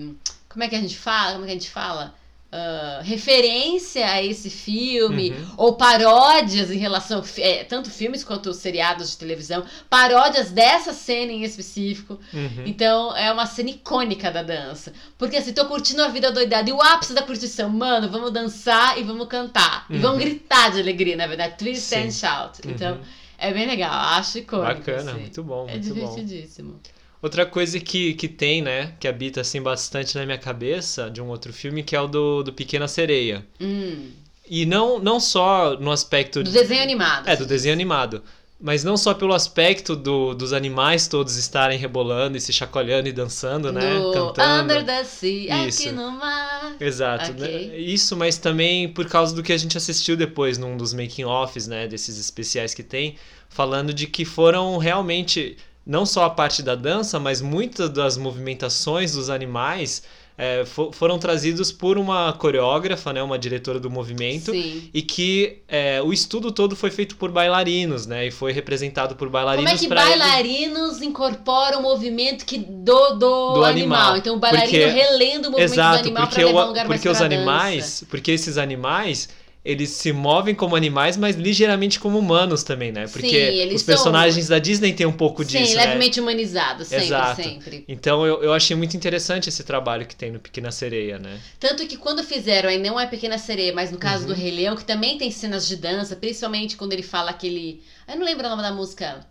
como 0.49 0.65
é 0.65 0.69
que 0.69 0.75
a 0.77 0.81
gente 0.81 0.97
fala? 0.97 1.33
Como 1.33 1.45
é 1.45 1.47
que 1.47 1.53
a 1.53 1.55
gente 1.59 1.71
fala? 1.71 2.15
Uh, 2.53 3.03
referência 3.03 4.07
a 4.07 4.23
esse 4.23 4.51
filme, 4.51 5.31
uhum. 5.31 5.55
ou 5.57 5.73
paródias 5.75 6.71
em 6.71 6.79
relação, 6.79 7.23
é, 7.39 7.65
tanto 7.65 7.91
filmes 7.91 8.25
quanto 8.25 8.53
seriados 8.53 9.11
de 9.11 9.19
televisão, 9.19 9.65
paródias 9.89 10.51
dessa 10.51 10.93
cena 10.93 11.33
em 11.33 11.43
específico. 11.45 12.19
Uhum. 12.33 12.65
Então 12.67 13.17
é 13.17 13.33
uma 13.33 13.47
cena 13.47 13.71
icônica 13.71 14.31
da 14.31 14.43
dança. 14.43 14.93
Porque 15.17 15.37
assim, 15.37 15.53
tô 15.53 15.67
curtindo 15.67 16.03
a 16.03 16.09
vida 16.09 16.31
doidada. 16.31 16.69
E 16.69 16.73
o 16.73 16.81
ápice 16.83 17.13
da 17.13 17.23
curtição, 17.23 17.69
mano, 17.69 18.09
vamos 18.09 18.33
dançar 18.33 18.99
e 18.99 19.03
vamos 19.03 19.29
cantar. 19.29 19.87
Uhum. 19.89 19.97
E 19.97 19.99
vamos 19.99 20.19
gritar 20.19 20.71
de 20.71 20.81
alegria, 20.81 21.17
na 21.17 21.27
verdade. 21.27 21.57
Twist 21.59 21.83
Sim. 21.83 22.07
and 22.07 22.11
shout. 22.11 22.61
Então. 22.67 22.97
Uhum. 22.97 23.03
É 23.41 23.53
bem 23.53 23.69
legal, 23.69 23.93
acho 23.93 24.39
icônico. 24.39 24.67
Bacana, 24.67 25.13
assim. 25.13 25.21
muito 25.21 25.45
bom. 25.45 25.69
É 25.69 25.75
muito 25.75 25.95
divertidíssimo. 25.95 26.73
Bom. 26.73 26.98
Outra 27.21 27.45
coisa 27.45 27.81
que, 27.81 28.15
que 28.15 28.29
tem, 28.29 28.63
né, 28.63 28.95
que 29.01 29.09
habita 29.09 29.41
assim 29.41 29.61
bastante 29.61 30.17
na 30.17 30.25
minha 30.25 30.39
cabeça 30.39 31.11
de 31.11 31.21
um 31.21 31.29
outro 31.29 31.53
filme, 31.53 31.83
que 31.83 31.97
é 31.97 32.01
o 32.01 32.07
do, 32.07 32.45
do 32.45 32.53
Pequena 32.53 32.87
Sereia. 32.87 33.45
Hum. 33.61 34.11
E 34.49 34.65
não, 34.65 34.99
não 34.99 35.19
só 35.21 35.77
no 35.79 35.91
aspecto. 35.91 36.43
Do 36.43 36.51
desenho 36.51 36.83
animado. 36.83 37.29
É, 37.29 37.37
do 37.37 37.45
desenho 37.45 37.75
animado. 37.75 38.23
Mas 38.61 38.83
não 38.83 38.97
só 38.97 39.15
pelo 39.15 39.35
aspecto 39.35 39.95
do, 39.95 40.35
dos 40.35 40.53
animais 40.53 41.07
todos 41.07 41.37
estarem 41.37 41.79
rebolando 41.79 42.37
e 42.37 42.41
se 42.41 42.53
chacoalhando 42.53 43.09
e 43.09 43.13
dançando, 43.13 43.73
né? 43.73 43.95
Do 43.95 44.13
Cantando. 44.13 44.65
Under 44.65 44.85
the 44.85 45.05
sea, 45.05 45.69
Isso. 45.69 45.83
aqui 45.83 45.93
no 45.93 46.11
mar. 46.11 46.75
Exato. 46.81 47.33
Né? 47.35 47.47
Okay. 47.47 47.69
Né? 47.69 47.79
Isso, 47.79 48.17
mas 48.17 48.37
também 48.37 48.89
por 48.89 49.07
causa 49.07 49.33
do 49.33 49.45
que 49.45 49.53
a 49.53 49.57
gente 49.57 49.77
assistiu 49.77 50.17
depois 50.17 50.59
num 50.59 50.77
dos 50.77 50.93
making-offs, 50.93 51.69
né? 51.69 51.87
Desses 51.87 52.19
especiais 52.19 52.75
que 52.75 52.83
tem, 52.83 53.15
falando 53.49 53.95
de 53.95 54.09
que 54.09 54.25
foram 54.25 54.77
realmente 54.77 55.57
não 55.89 56.05
só 56.05 56.25
a 56.25 56.31
parte 56.31 56.63
da 56.63 56.75
dança, 56.75 57.19
mas 57.19 57.41
muitas 57.41 57.89
das 57.89 58.19
movimentações 58.19 59.13
dos 59.13 59.31
animais 59.31 60.03
é, 60.37 60.65
for, 60.67 60.95
foram 60.95 61.19
trazidos 61.19 61.73
por 61.73 61.97
uma 61.97 62.33
coreógrafa, 62.35 63.11
né, 63.13 63.23
uma 63.23 63.39
diretora 63.39 63.81
do 63.81 63.91
movimento, 63.91 64.53
Sim. 64.53 64.89
e 64.93 65.01
que 65.01 65.63
é, 65.67 66.01
o 66.03 66.13
estudo 66.13 66.53
todo 66.53 66.77
foi 66.77 66.91
feito 66.91 67.17
por 67.17 67.33
bailarinos, 67.33 68.07
né, 68.07 68.27
e 68.27 68.31
foi 68.31 68.53
representado 68.53 69.17
por 69.17 69.31
bailarinos. 69.31 69.69
Como 69.69 69.77
é 69.77 69.89
que 69.89 69.93
bailarinos 69.93 70.99
ele... 70.99 71.07
incorporam 71.07 71.81
o 71.81 71.83
movimento 71.83 72.45
que 72.45 72.59
do, 72.59 73.15
do, 73.15 73.55
do 73.55 73.65
animal. 73.65 73.67
animal. 73.67 74.17
Então 74.19 74.37
o 74.37 74.39
bailarino 74.39 74.71
porque, 74.71 74.87
relendo 74.87 75.47
o 75.47 75.51
movimento 75.53 75.73
exato, 75.73 76.03
do 76.03 76.07
animal 76.07 76.29
para 76.29 76.45
levar 76.45 76.65
um 76.65 76.69
lugar 76.69 76.87
porque 76.87 77.09
mais 77.09 77.19
os 77.19 77.23
animais, 77.25 77.83
dança. 77.83 78.07
porque 78.09 78.31
esses 78.31 78.59
animais 78.59 79.29
eles 79.69 79.91
se 79.91 80.15
movem 80.15 80.55
como 80.55 80.75
animais, 80.75 81.19
mas 81.19 81.37
ligeiramente 81.37 82.01
como 82.01 82.19
humanos 82.19 82.63
também, 82.63 82.91
né? 82.91 83.07
Porque 83.07 83.69
Sim, 83.69 83.75
os 83.75 83.83
personagens 83.83 84.47
são... 84.47 84.57
da 84.57 84.59
Disney 84.59 84.95
têm 84.95 85.07
um 85.07 85.13
pouco 85.13 85.45
Sim, 85.45 85.59
disso, 85.59 85.73
Sim, 85.73 85.77
levemente 85.77 86.19
né? 86.19 86.23
humanizados, 86.23 86.89
sempre, 86.89 87.05
Exato. 87.05 87.43
sempre. 87.43 87.85
Então 87.87 88.25
eu, 88.25 88.43
eu 88.43 88.55
achei 88.55 88.75
muito 88.75 88.97
interessante 88.97 89.51
esse 89.51 89.63
trabalho 89.63 90.07
que 90.07 90.17
tem 90.17 90.31
no 90.31 90.41
Pequena 90.41 90.73
Sereia, 90.73 91.19
né? 91.19 91.39
Tanto 91.61 91.87
que 91.87 91.99
quando 91.99 92.25
fizeram, 92.25 92.71
aí 92.71 92.79
não 92.79 92.99
é 92.99 93.07
Pequena 93.07 93.37
Sereia, 93.37 93.75
mas 93.75 93.91
no 93.93 93.99
caso 93.99 94.23
uhum. 94.23 94.29
do 94.29 94.35
Rei 94.35 94.53
Leão, 94.53 94.75
que 94.75 94.87
também 94.87 95.19
tem 95.19 95.31
cenas 95.31 95.69
de 95.69 95.77
dança, 95.77 96.17
principalmente 96.17 96.75
quando 96.75 96.95
ele 96.95 97.03
fala 97.03 97.29
aquele... 97.29 97.83
Eu 98.09 98.17
não 98.17 98.25
lembro 98.25 98.47
o 98.47 98.49
nome 98.49 98.63
da 98.63 98.73
música. 98.73 99.27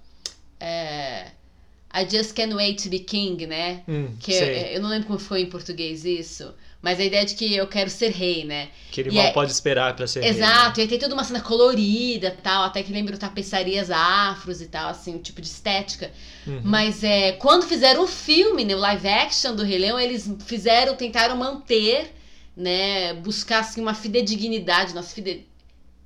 É... 0.60 1.32
I 1.91 2.08
Just 2.08 2.36
Can't 2.36 2.53
Wait 2.53 2.84
to 2.84 2.89
Be 2.89 3.00
King, 3.00 3.48
né? 3.48 3.82
Hum, 3.88 4.10
que 4.20 4.34
eu, 4.34 4.46
eu 4.46 4.82
não 4.82 4.89
lembro 4.89 5.08
como 5.08 5.17
foi 5.17 5.41
em 5.41 5.50
português 5.50 6.06
isso. 6.06 6.53
Mas 6.81 7.00
a 7.00 7.03
ideia 7.03 7.25
de 7.25 7.34
que 7.34 7.55
eu 7.55 7.67
quero 7.67 7.89
ser 7.89 8.12
rei, 8.12 8.46
né? 8.46 8.69
Que 8.91 9.01
ele 9.01 9.10
e 9.10 9.13
mal 9.13 9.25
é... 9.25 9.31
pode 9.31 9.51
esperar 9.51 9.96
para 9.96 10.05
ser 10.05 10.24
Exato, 10.24 10.34
rei. 10.34 10.43
Exato, 10.43 10.69
né? 10.69 10.74
e 10.77 10.81
aí 10.81 10.88
tem 10.88 11.00
toda 11.00 11.13
uma 11.13 11.24
cena 11.24 11.41
colorida 11.41 12.38
tal, 12.43 12.63
até 12.63 12.84
que 12.84 12.93
lembro 12.93 13.17
tapeçarias 13.17 13.89
afros 13.89 14.62
e 14.62 14.67
tal, 14.67 14.89
assim, 14.89 15.15
um 15.15 15.22
tipo 15.22 15.41
de 15.41 15.48
estética. 15.48 16.12
Uhum. 16.46 16.62
Mas 16.63 17.03
é, 17.03 17.34
quando 17.34 17.65
fizeram 17.65 18.03
o 18.03 18.07
filme, 18.07 18.63
né, 18.63 18.75
o 18.75 18.79
live 18.79 19.07
action 19.07 19.55
do 19.55 19.63
Rei 19.63 19.79
Leão, 19.79 20.00
eles 20.00 20.31
fizeram, 20.46 20.96
tentaram 20.96 21.36
manter, 21.36 22.13
né, 22.55 23.13
buscar 23.15 23.60
assim, 23.60 23.81
uma 23.81 23.96
fidedignidade, 23.96 24.93
nossa, 24.93 25.13
fide... 25.13 25.48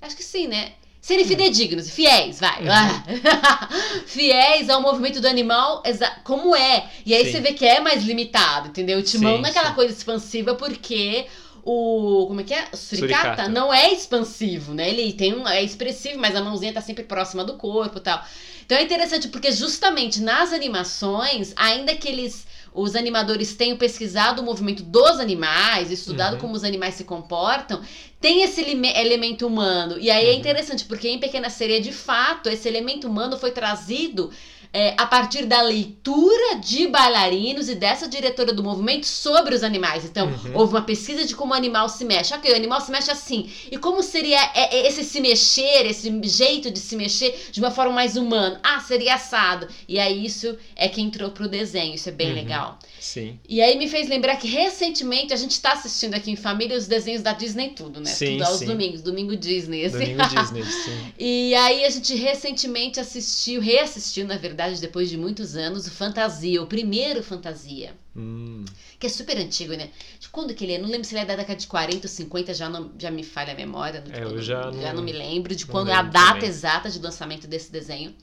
acho 0.02 0.16
que 0.16 0.24
sim, 0.24 0.48
né? 0.48 0.74
Serem 1.02 1.26
fidedignos, 1.26 1.90
fiéis, 1.90 2.40
vai. 2.40 2.62
Uhum. 2.62 4.06
fiéis 4.06 4.70
ao 4.70 4.84
movimento 4.84 5.20
do 5.20 5.28
animal 5.28 5.82
como 6.24 6.56
é. 6.56 6.92
E 7.04 7.16
aí 7.16 7.26
sim. 7.26 7.32
você 7.32 7.42
vê 7.42 7.54
que 7.54 7.66
é 7.66 7.80
mais 7.80 8.04
limitado, 8.04 8.68
entendeu? 8.68 9.00
O 9.00 9.02
timão 9.02 9.38
sim, 9.38 9.42
não 9.42 9.48
é 9.48 9.50
aquela 9.50 9.70
sim. 9.70 9.76
coisa 9.76 9.92
expansiva 9.92 10.54
porque 10.54 11.26
o. 11.64 12.26
Como 12.28 12.42
é 12.42 12.44
que 12.44 12.54
é? 12.54 12.68
O 12.72 12.78
suricata, 12.78 13.22
suricata, 13.24 13.50
não 13.50 13.74
é 13.74 13.92
expansivo, 13.92 14.76
né? 14.76 14.90
Ele 14.90 15.12
tem 15.14 15.34
um. 15.34 15.48
É 15.48 15.64
expressivo, 15.64 16.20
mas 16.20 16.36
a 16.36 16.42
mãozinha 16.42 16.72
tá 16.72 16.82
sempre 16.82 17.04
próxima 17.04 17.44
do 17.44 17.56
corpo 17.56 17.98
e 17.98 18.02
tal. 18.02 18.24
Então 18.64 18.78
é 18.78 18.84
interessante 18.84 19.28
porque 19.28 19.52
justamente 19.52 20.22
nas 20.22 20.54
animações, 20.54 21.52
ainda 21.56 21.96
que 21.96 22.08
eles 22.08 22.46
os 22.74 22.96
animadores 22.96 23.54
tenham 23.54 23.78
pesquisado 23.78 24.42
o 24.42 24.46
movimento 24.46 24.82
dos 24.84 25.20
animais, 25.20 25.92
estudado 25.92 26.34
uhum. 26.36 26.40
como 26.40 26.54
os 26.54 26.64
animais 26.64 26.96
se 26.96 27.04
comportam, 27.04 27.82
tem 28.20 28.44
esse 28.44 28.62
elemento 28.62 29.46
humano. 29.46 29.98
E 30.00 30.10
aí 30.10 30.26
é 30.26 30.30
uhum. 30.30 30.36
é 30.36 30.40
interessante, 30.40 30.86
porque 30.86 31.10
em 31.10 31.20
Pequena 31.20 31.50
Sereia, 31.50 31.82
de 31.82 31.92
fato, 31.92 32.48
esse 32.48 32.68
elemento 32.68 33.08
humano 33.08 33.38
foi 33.38 33.52
trazido 33.52 34.32
é, 34.74 34.94
a 34.98 35.06
partir 35.06 35.46
da 35.46 35.62
leitura 35.62 36.56
de 36.56 36.88
bailarinos 36.88 37.68
e 37.68 37.76
dessa 37.76 38.08
diretora 38.08 38.54
do 38.54 38.64
movimento 38.64 39.06
sobre 39.06 39.54
os 39.54 39.64
animais. 39.64 40.06
Então, 40.06 40.28
uhum. 40.28 40.52
houve 40.56 40.74
uma 40.74 40.82
pesquisa 40.82 41.26
de 41.26 41.36
como 41.36 41.54
o 41.54 41.56
animal 41.56 41.90
se 41.90 42.06
mexe. 42.06 42.34
Ok, 42.34 42.52
o 42.52 42.56
animal 42.56 42.80
se 42.80 42.92
mexe 42.92 43.12
assim. 43.12 43.52
E 43.70 43.78
como 43.78 44.02
seria 44.02 44.40
é, 44.56 44.78
é, 44.78 44.88
esse 44.88 45.04
se 45.04 45.20
mexer, 45.20 45.86
esse 45.86 46.22
jeito 46.24 46.72
de 46.72 46.80
se 46.80 46.96
mexer 46.96 47.50
de 47.52 47.60
uma 47.60 47.72
forma 47.72 47.94
mais 47.94 48.16
humana? 48.16 48.60
Ah, 48.64 48.80
seria 48.80 49.16
assado. 49.16 49.68
E 49.88 50.00
aí 50.00 50.26
isso 50.26 50.58
é 50.76 50.88
que 50.88 51.02
entrou 51.02 51.32
pro 51.32 51.50
desenho. 51.50 51.96
Isso 51.96 52.10
é 52.10 52.14
bem 52.14 52.30
uhum. 52.30 52.36
legal. 52.36 52.80
Sim. 53.02 53.40
E 53.50 53.60
aí 53.64 53.80
me 53.80 53.90
fez 53.90 54.08
lembrar 54.08 54.36
que 54.36 54.48
recentemente 54.48 55.34
a 55.34 55.36
gente 55.36 55.52
está 55.52 55.72
assistindo 55.72 56.14
aqui 56.14 56.30
em 56.30 56.36
família 56.36 56.78
os 56.78 56.86
desenhos 56.86 57.24
da 57.24 57.34
Disney 57.34 57.70
tudo, 57.70 58.00
né? 58.00 58.06
Sim, 58.06 58.34
tudo 58.34 58.44
aos 58.44 58.60
sim. 58.60 58.68
domingos, 58.68 59.02
domingo 59.02 59.36
Disney. 59.36 59.86
Assim. 59.86 59.98
Domingo 59.98 60.28
Disney, 60.28 60.64
sim. 60.70 61.14
e 61.18 61.56
aí 61.56 61.84
a 61.84 61.90
gente 61.90 62.14
recentemente 62.14 63.00
assistiu, 63.00 63.60
reassistiu, 63.60 64.28
na 64.28 64.38
verdade, 64.38 64.80
depois 64.80 65.10
de 65.10 65.18
muitos 65.18 65.56
anos, 65.56 65.88
o 65.88 65.92
Fantasia, 65.92 66.62
o 66.62 66.68
primeiro 66.68 67.24
Fantasia. 67.24 67.96
Hum. 68.16 68.66
Que 69.00 69.08
é 69.08 69.10
super 69.10 69.36
antigo, 69.36 69.74
né? 69.74 69.90
De 70.20 70.30
quando 70.30 70.54
que 70.54 70.64
ele 70.64 70.74
é? 70.74 70.78
Não 70.78 70.88
lembro 70.88 71.08
se 71.08 71.16
ele 71.16 71.22
é 71.22 71.26
da 71.26 71.36
década 71.36 71.58
de 71.58 71.66
40 71.66 72.06
ou 72.06 72.10
50, 72.10 72.54
já, 72.54 72.70
não, 72.70 72.92
já 73.00 73.10
me 73.10 73.24
falha 73.24 73.54
a 73.54 73.56
memória. 73.56 74.04
É, 74.12 74.24
eu 74.24 74.40
já, 74.40 74.70
não, 74.70 74.80
já 74.80 74.94
não 74.94 75.02
me 75.02 75.12
lembro 75.12 75.56
de 75.56 75.66
não 75.66 75.72
quando 75.72 75.88
lembro 75.88 76.04
é 76.04 76.08
a 76.08 76.12
data 76.12 76.34
também. 76.36 76.50
exata 76.50 76.88
de 76.88 77.00
lançamento 77.00 77.48
desse 77.48 77.72
desenho. 77.72 78.14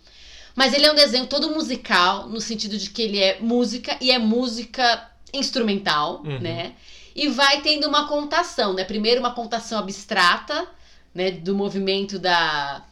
Mas 0.58 0.74
ele 0.74 0.86
é 0.86 0.90
um 0.92 0.94
desenho 1.04 1.26
todo 1.28 1.50
musical, 1.58 2.28
no 2.28 2.40
sentido 2.40 2.76
de 2.76 2.90
que 2.90 3.00
ele 3.06 3.18
é 3.22 3.38
música 3.40 3.96
e 4.00 4.10
é 4.10 4.18
música 4.18 4.84
instrumental, 5.32 6.08
Uhum. 6.24 6.40
né? 6.40 6.72
E 7.14 7.28
vai 7.28 7.60
tendo 7.62 7.86
uma 7.86 8.08
contação, 8.08 8.68
né? 8.74 8.82
Primeiro 8.84 9.20
uma 9.20 9.32
contação 9.40 9.78
abstrata, 9.78 10.66
né? 11.14 11.30
Do 11.30 11.54
movimento 11.54 12.18
da... 12.18 12.82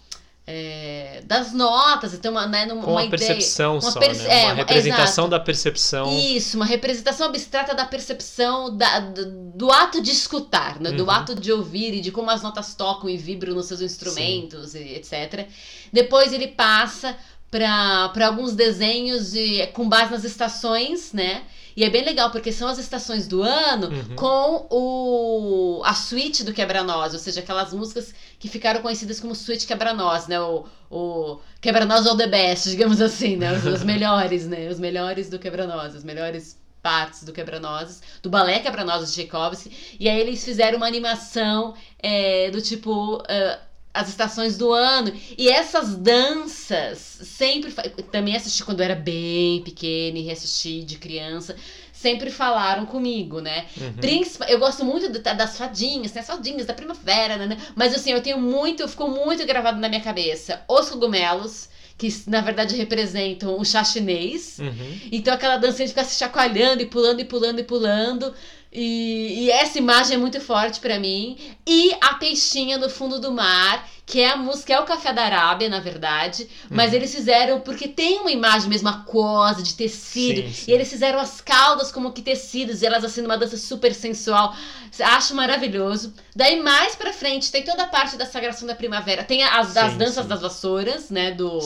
é, 0.47 1.23
das 1.27 1.53
notas, 1.53 2.15
então 2.15 2.31
uma, 2.31 2.47
né, 2.47 2.67
uma 2.73 3.01
a 3.01 3.05
ideia... 3.05 3.11
percepção 3.11 3.73
uma 3.79 3.91
só, 3.91 3.99
né? 3.99 4.07
é, 4.29 4.45
Uma 4.45 4.55
representação 4.55 5.25
exato. 5.25 5.29
da 5.31 5.41
percepção. 5.41 6.05
Isso, 6.37 6.57
uma 6.57 6.65
representação 6.77 7.27
abstrata 7.27 7.75
da 7.75 7.85
percepção 7.85 8.77
da, 8.77 9.01
do, 9.01 9.27
do 9.63 9.73
ato 9.73 10.01
de 10.01 10.13
escutar, 10.13 10.79
né? 10.81 10.93
do 10.93 11.03
Uhum. 11.03 11.11
ato 11.11 11.35
de 11.35 11.51
ouvir 11.51 11.95
e 11.95 12.01
de 12.01 12.13
como 12.13 12.31
as 12.31 12.43
notas 12.45 12.75
tocam 12.77 13.09
e 13.11 13.17
vibram 13.17 13.55
nos 13.57 13.67
seus 13.67 13.81
instrumentos, 13.81 14.77
e 14.77 14.95
etc. 14.99 15.49
Depois 15.93 16.33
ele 16.33 16.47
passa 16.49 17.17
para 17.51 18.27
alguns 18.27 18.55
desenhos 18.55 19.33
de, 19.33 19.67
com 19.69 19.89
base 19.89 20.11
nas 20.11 20.25
estações, 20.25 21.13
né? 21.13 21.43
E 21.77 21.85
é 21.85 21.91
bem 21.91 22.03
legal, 22.05 22.31
porque 22.31 22.51
são 22.53 22.69
as 22.69 22.79
estações 22.79 23.29
do 23.29 23.43
ano 23.43 23.89
Uhum. 23.89 24.17
com 24.17 24.67
o, 24.71 25.83
a 25.85 25.93
suíte 25.95 26.43
do 26.43 26.55
Quebra-Nós, 26.55 27.13
ou 27.13 27.19
seja, 27.19 27.41
aquelas 27.41 27.73
músicas 27.75 28.15
que 28.39 28.49
ficaram 28.49 28.81
conhecidas 28.81 29.21
como 29.21 29.35
suíte 29.35 29.67
Quebra-Nós, 29.67 30.27
né? 30.27 30.41
O, 30.41 30.65
o 30.91 31.39
Quebra-Nós 31.61 32.07
all 32.07 32.17
the 32.17 32.27
best, 32.27 32.69
digamos 32.71 33.01
assim, 33.01 33.37
né? 33.37 33.53
Os, 33.53 33.65
os 33.67 33.85
melhores, 33.85 34.47
né? 34.47 34.69
Os 34.69 34.79
melhores 34.79 35.29
do 35.29 35.39
Quebra-Nós, 35.39 35.95
os 35.95 36.03
melhores 36.03 36.59
partes 36.83 37.25
do 37.25 37.33
Quebra-Nozes, 37.33 38.01
do 38.23 38.31
balé 38.31 38.61
Quebra-Nozes 38.61 39.11
de 39.13 39.17
Tchaikovsky, 39.27 39.97
e 40.01 40.09
aí 40.09 40.19
eles 40.21 40.45
fizeram 40.45 40.79
uma 40.79 40.87
animação 40.87 41.75
é, 41.99 42.51
do 42.51 42.61
tipo... 42.63 43.23
ah, 43.29 43.59
as 43.97 44.09
estações 44.09 44.57
do 44.57 44.73
ano. 44.73 45.13
E 45.37 45.49
essas 45.49 45.97
danças 45.97 46.99
sempre. 47.23 47.73
Também 48.11 48.37
assisti 48.37 48.65
quando 48.65 48.81
eu 48.81 48.85
era 48.85 48.95
bem 48.95 49.63
pequena 49.63 50.19
e 50.19 50.23
reassisti 50.23 50.83
de 50.83 50.99
criança. 50.99 51.57
Sempre 51.93 52.31
falaram 52.31 52.85
comigo, 52.87 53.41
né? 53.41 53.67
Uhum. 53.81 54.47
Eu 54.49 54.59
gosto 54.59 54.85
muito 54.85 55.09
do- 55.11 55.19
das 55.21 55.57
fadinhas, 55.57 56.13
tem 56.13 56.21
as 56.21 56.27
fadinhas 56.27 56.67
da 56.67 56.75
primavera, 56.75 57.37
né? 57.47 57.57
Mas 57.75 57.95
assim, 57.95 58.13
eu 58.13 58.21
tenho 58.23 58.39
muito, 58.39 58.87
ficou 58.87 59.09
muito 59.09 59.45
gravado 59.47 59.81
na 59.81 59.89
minha 59.89 60.01
cabeça 60.03 60.63
os 60.69 60.91
cogumelos, 60.91 61.69
que 61.97 62.09
na 62.27 62.43
verdade 62.43 62.77
representam 62.77 63.59
o 63.59 63.65
chá 63.65 63.83
chinês. 63.83 64.59
Uhum. 64.59 65.01
Então 65.11 65.33
aquela 65.33 65.57
dancinha 65.57 65.87
de 65.87 65.93
ficar 65.95 66.05
se 66.05 66.19
chacoalhando 66.19 66.83
e 66.83 66.87
pulando 66.87 67.21
e 67.21 67.25
pulando 67.25 67.61
e 67.61 67.65
pulando. 67.65 68.35
E, 68.79 69.45
e 69.45 69.51
essa 69.51 69.79
imagem 69.79 70.17
é 70.17 70.19
muito 70.19 70.39
forte 70.39 70.81
pra 70.81 70.99
mim. 70.99 71.39
E 71.67 71.97
a 71.99 72.15
peixinha 72.15 72.77
no 72.77 72.91
fundo 72.91 73.19
do 73.19 73.33
mar, 73.33 73.89
que 74.07 74.21
é 74.21 74.31
a 74.31 74.37
música, 74.37 74.73
é 74.73 74.79
o 74.79 74.85
Café 74.85 75.13
da 75.13 75.25
Arábia, 75.25 75.69
na 75.69 75.81
verdade, 75.81 76.49
mas 76.71 76.91
uhum. 76.91 76.97
eles 76.97 77.13
fizeram 77.13 77.61
porque 77.61 77.89
tem 77.89 78.21
uma 78.21 78.31
imagem 78.31 78.69
mesmo 78.69 78.89
aquosa, 78.89 79.65
de 79.65 79.75
tecido, 79.75 80.43
sim, 80.43 80.53
sim. 80.53 80.71
e 80.71 80.75
eles 80.75 80.89
fizeram 80.89 81.19
as 81.19 81.41
caudas 81.41 81.91
como 81.91 82.13
que 82.13 82.23
tecidos, 82.23 82.83
e 82.83 82.87
elas 82.87 83.05
assim 83.05 83.21
numa 83.21 83.37
dança 83.37 83.57
super 83.57 83.93
sensual. 83.93 84.55
Acho 85.01 85.35
maravilhoso. 85.35 86.15
Daí 86.35 86.63
mais 86.63 86.95
pra 86.95 87.13
frente 87.13 87.51
tem 87.51 87.63
toda 87.63 87.83
a 87.83 87.87
parte 87.87 88.17
da 88.17 88.25
sagração 88.25 88.67
da 88.67 88.75
primavera. 88.75 89.25
Tem 89.25 89.43
as, 89.43 89.69
sim, 89.69 89.79
as 89.79 89.97
danças 89.97 90.27
das 90.27 90.41
vassouras, 90.41 91.11
né? 91.11 91.33
Do 91.33 91.61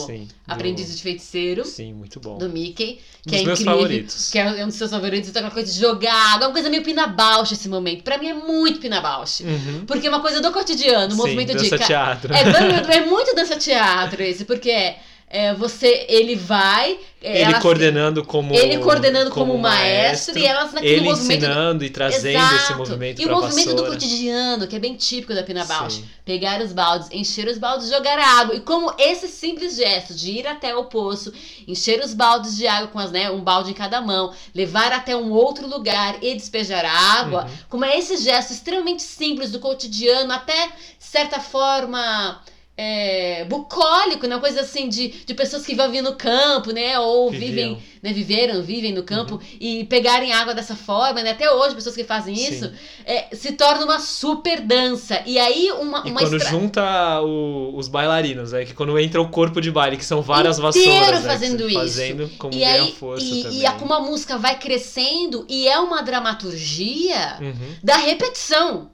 Aprendiz 0.47 0.89
do... 0.89 0.95
de 0.95 1.01
Feiticeiro. 1.01 1.63
Sim, 1.63 1.93
muito 1.93 2.19
bom. 2.19 2.37
Do 2.37 2.49
Mickey. 2.49 2.99
Que 3.25 3.35
um 3.35 3.39
é 3.39 3.43
meus 3.43 3.59
incrível. 3.59 3.79
Favoritos. 3.81 4.31
Que 4.31 4.39
é 4.39 4.63
um 4.63 4.67
dos 4.67 4.75
seus 4.75 4.91
favoritos. 4.91 5.29
Então, 5.29 5.41
aquela 5.41 5.53
coisa 5.53 5.71
de 5.71 5.79
jogar. 5.79 6.41
É 6.41 6.45
uma 6.45 6.51
coisa 6.51 6.69
meio 6.69 6.83
Pina 6.83 7.07
Bausch 7.07 7.53
esse 7.53 7.69
momento. 7.69 8.03
Pra 8.03 8.17
mim 8.17 8.27
é 8.27 8.33
muito 8.33 8.79
Pina 8.79 8.99
Bausch. 8.99 9.41
Uhum. 9.41 9.85
Porque 9.85 10.07
é 10.07 10.09
uma 10.09 10.21
coisa 10.21 10.41
do 10.41 10.51
cotidiano, 10.51 11.13
um 11.13 11.17
movimento 11.17 11.55
de. 11.55 11.69
teatro. 11.69 12.30
É, 12.33 12.97
é 12.97 13.05
muito 13.05 13.35
dança 13.35 13.55
teatro 13.55 14.21
esse, 14.21 14.45
porque 14.45 14.69
é 14.69 14.97
é, 15.31 15.53
você 15.53 16.05
ele 16.09 16.35
vai 16.35 16.99
é, 17.21 17.43
ele 17.43 17.59
coordenando 17.59 18.25
como 18.25 18.53
ele 18.53 18.79
coordenando 18.79 19.29
como, 19.29 19.53
como 19.53 19.59
maestro, 19.59 20.33
maestro, 20.33 20.39
e 20.39 20.45
elas 20.45 20.73
naquele 20.73 20.93
ele 20.93 21.05
movimento 21.05 21.45
ensinando 21.45 21.85
e 21.85 21.89
trazendo 21.89 22.37
Exato. 22.37 22.55
esse 22.55 22.73
movimento 22.73 23.21
e 23.21 23.25
o 23.25 23.29
movimento 23.29 23.69
vassoura. 23.69 23.83
do 23.83 23.93
cotidiano 23.93 24.67
que 24.67 24.75
é 24.75 24.79
bem 24.79 24.95
típico 24.95 25.33
da 25.33 25.41
Pina 25.41 25.63
Bausch 25.63 26.03
pegar 26.25 26.61
os 26.61 26.73
baldes 26.73 27.07
encher 27.11 27.47
os 27.47 27.57
baldes 27.57 27.89
jogar 27.89 28.19
água 28.19 28.55
e 28.55 28.59
como 28.59 28.93
esse 28.97 29.29
simples 29.29 29.77
gesto 29.77 30.13
de 30.13 30.31
ir 30.31 30.47
até 30.47 30.75
o 30.75 30.85
poço 30.85 31.31
encher 31.65 32.03
os 32.03 32.13
baldes 32.13 32.57
de 32.57 32.67
água 32.67 32.89
com 32.89 32.99
as 32.99 33.09
né 33.09 33.31
um 33.31 33.41
balde 33.41 33.71
em 33.71 33.75
cada 33.75 34.01
mão 34.01 34.33
levar 34.53 34.91
até 34.91 35.15
um 35.15 35.31
outro 35.31 35.65
lugar 35.65 36.17
e 36.21 36.35
despejar 36.35 36.83
a 36.83 37.19
água 37.21 37.43
uhum. 37.43 37.57
como 37.69 37.85
é 37.85 37.97
esse 37.97 38.17
gesto 38.17 38.51
extremamente 38.51 39.01
simples 39.01 39.49
do 39.49 39.59
cotidiano 39.59 40.33
até 40.33 40.71
certa 40.99 41.39
forma 41.39 42.41
é, 42.77 43.45
bucólico, 43.45 44.25
né? 44.25 44.35
Uma 44.35 44.41
coisa 44.41 44.61
assim 44.61 44.89
de, 44.89 45.09
de 45.09 45.33
pessoas 45.33 45.65
que 45.65 45.75
vivem 45.75 46.01
no 46.01 46.15
campo, 46.15 46.71
né? 46.71 46.97
Ou 46.99 47.29
Viviam. 47.29 47.49
vivem, 47.49 47.83
né? 48.01 48.13
Viveram, 48.13 48.63
vivem 48.63 48.93
no 48.93 49.03
campo 49.03 49.35
uhum. 49.35 49.41
e 49.59 49.83
pegarem 49.85 50.31
água 50.31 50.53
dessa 50.53 50.75
forma, 50.75 51.21
né? 51.21 51.31
Até 51.31 51.51
hoje, 51.51 51.75
pessoas 51.75 51.95
que 51.95 52.03
fazem 52.03 52.33
isso, 52.33 52.71
é, 53.05 53.35
se 53.35 53.51
torna 53.51 53.85
uma 53.85 53.99
super 53.99 54.61
dança. 54.61 55.21
E 55.25 55.37
aí, 55.37 55.71
uma. 55.79 56.03
E 56.05 56.11
uma 56.11 56.21
quando 56.21 56.37
estra... 56.37 56.49
junta 56.49 57.21
o, 57.21 57.77
os 57.77 57.87
bailarinos, 57.87 58.53
é 58.53 58.65
que 58.65 58.73
quando 58.73 58.97
entra 58.97 59.21
o 59.21 59.29
corpo 59.29 59.61
de 59.61 59.69
baile, 59.69 59.97
que 59.97 60.05
são 60.05 60.21
várias 60.21 60.57
vassouras. 60.57 61.23
Né, 61.23 61.29
fazendo 61.29 61.69
isso. 61.69 61.79
Fazendo 61.79 62.29
como 62.37 62.53
e 62.53 62.63
aí, 62.63 62.91
força 62.93 63.23
e, 63.23 63.43
também. 63.43 63.59
E 63.59 63.65
a, 63.65 63.73
como 63.73 63.93
a 63.93 63.99
música 63.99 64.37
vai 64.37 64.57
crescendo 64.57 65.45
e 65.47 65.67
é 65.67 65.77
uma 65.77 66.01
dramaturgia 66.01 67.37
uhum. 67.39 67.75
da 67.83 67.97
repetição. 67.97 68.89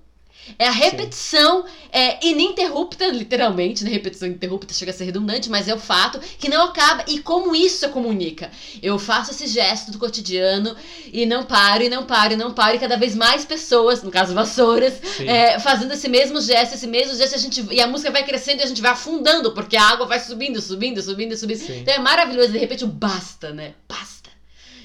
É 0.58 0.68
a 0.68 0.72
repetição 0.72 1.66
é, 1.92 2.26
ininterrupta, 2.26 3.08
literalmente, 3.08 3.84
né? 3.84 3.90
Repetição 3.90 4.28
ininterrupta 4.28 4.74
chega 4.74 4.92
a 4.92 4.94
ser 4.94 5.06
redundante, 5.06 5.50
mas 5.50 5.68
é 5.68 5.74
o 5.74 5.80
fato 5.80 6.20
que 6.38 6.50
não 6.50 6.66
acaba. 6.66 7.04
E 7.08 7.20
como 7.20 7.56
isso 7.56 7.80
se 7.80 7.88
comunica? 7.90 8.52
Eu 8.82 9.00
faço 9.00 9.32
esse 9.32 9.48
gesto 9.48 9.92
do 9.92 9.98
cotidiano 9.98 10.76
e 11.12 11.26
não 11.26 11.44
paro, 11.44 11.84
e 11.84 11.90
não 11.90 12.06
paro, 12.06 12.34
e 12.34 12.36
não 12.36 12.54
paro, 12.54 12.76
e 12.76 12.80
cada 12.80 12.98
vez 12.98 13.16
mais 13.16 13.46
pessoas, 13.46 14.04
no 14.04 14.12
caso 14.12 14.34
vassouras, 14.34 14.94
é, 15.20 15.60
fazendo 15.60 15.94
esse 15.94 16.08
mesmo 16.08 16.40
gesto, 16.42 16.76
esse 16.76 16.88
mesmo 16.88 17.16
gesto, 17.16 17.36
a 17.36 17.38
gente, 17.38 17.66
e 17.72 17.82
a 17.82 17.88
música 17.88 18.12
vai 18.12 18.24
crescendo 18.26 18.60
e 18.60 18.64
a 18.64 18.68
gente 18.68 18.82
vai 18.82 18.92
afundando, 18.92 19.52
porque 19.54 19.78
a 19.78 19.84
água 19.84 20.06
vai 20.06 20.20
subindo, 20.20 20.62
subindo, 20.62 21.02
subindo, 21.02 21.36
subindo. 21.36 21.60
Sim. 21.60 21.80
Então 21.80 21.94
é 21.94 22.00
maravilhoso, 22.00 22.52
de 22.52 22.58
repente 22.58 22.84
o 22.84 22.88
basta, 22.88 23.52
né? 23.52 23.74
Basta. 23.88 24.17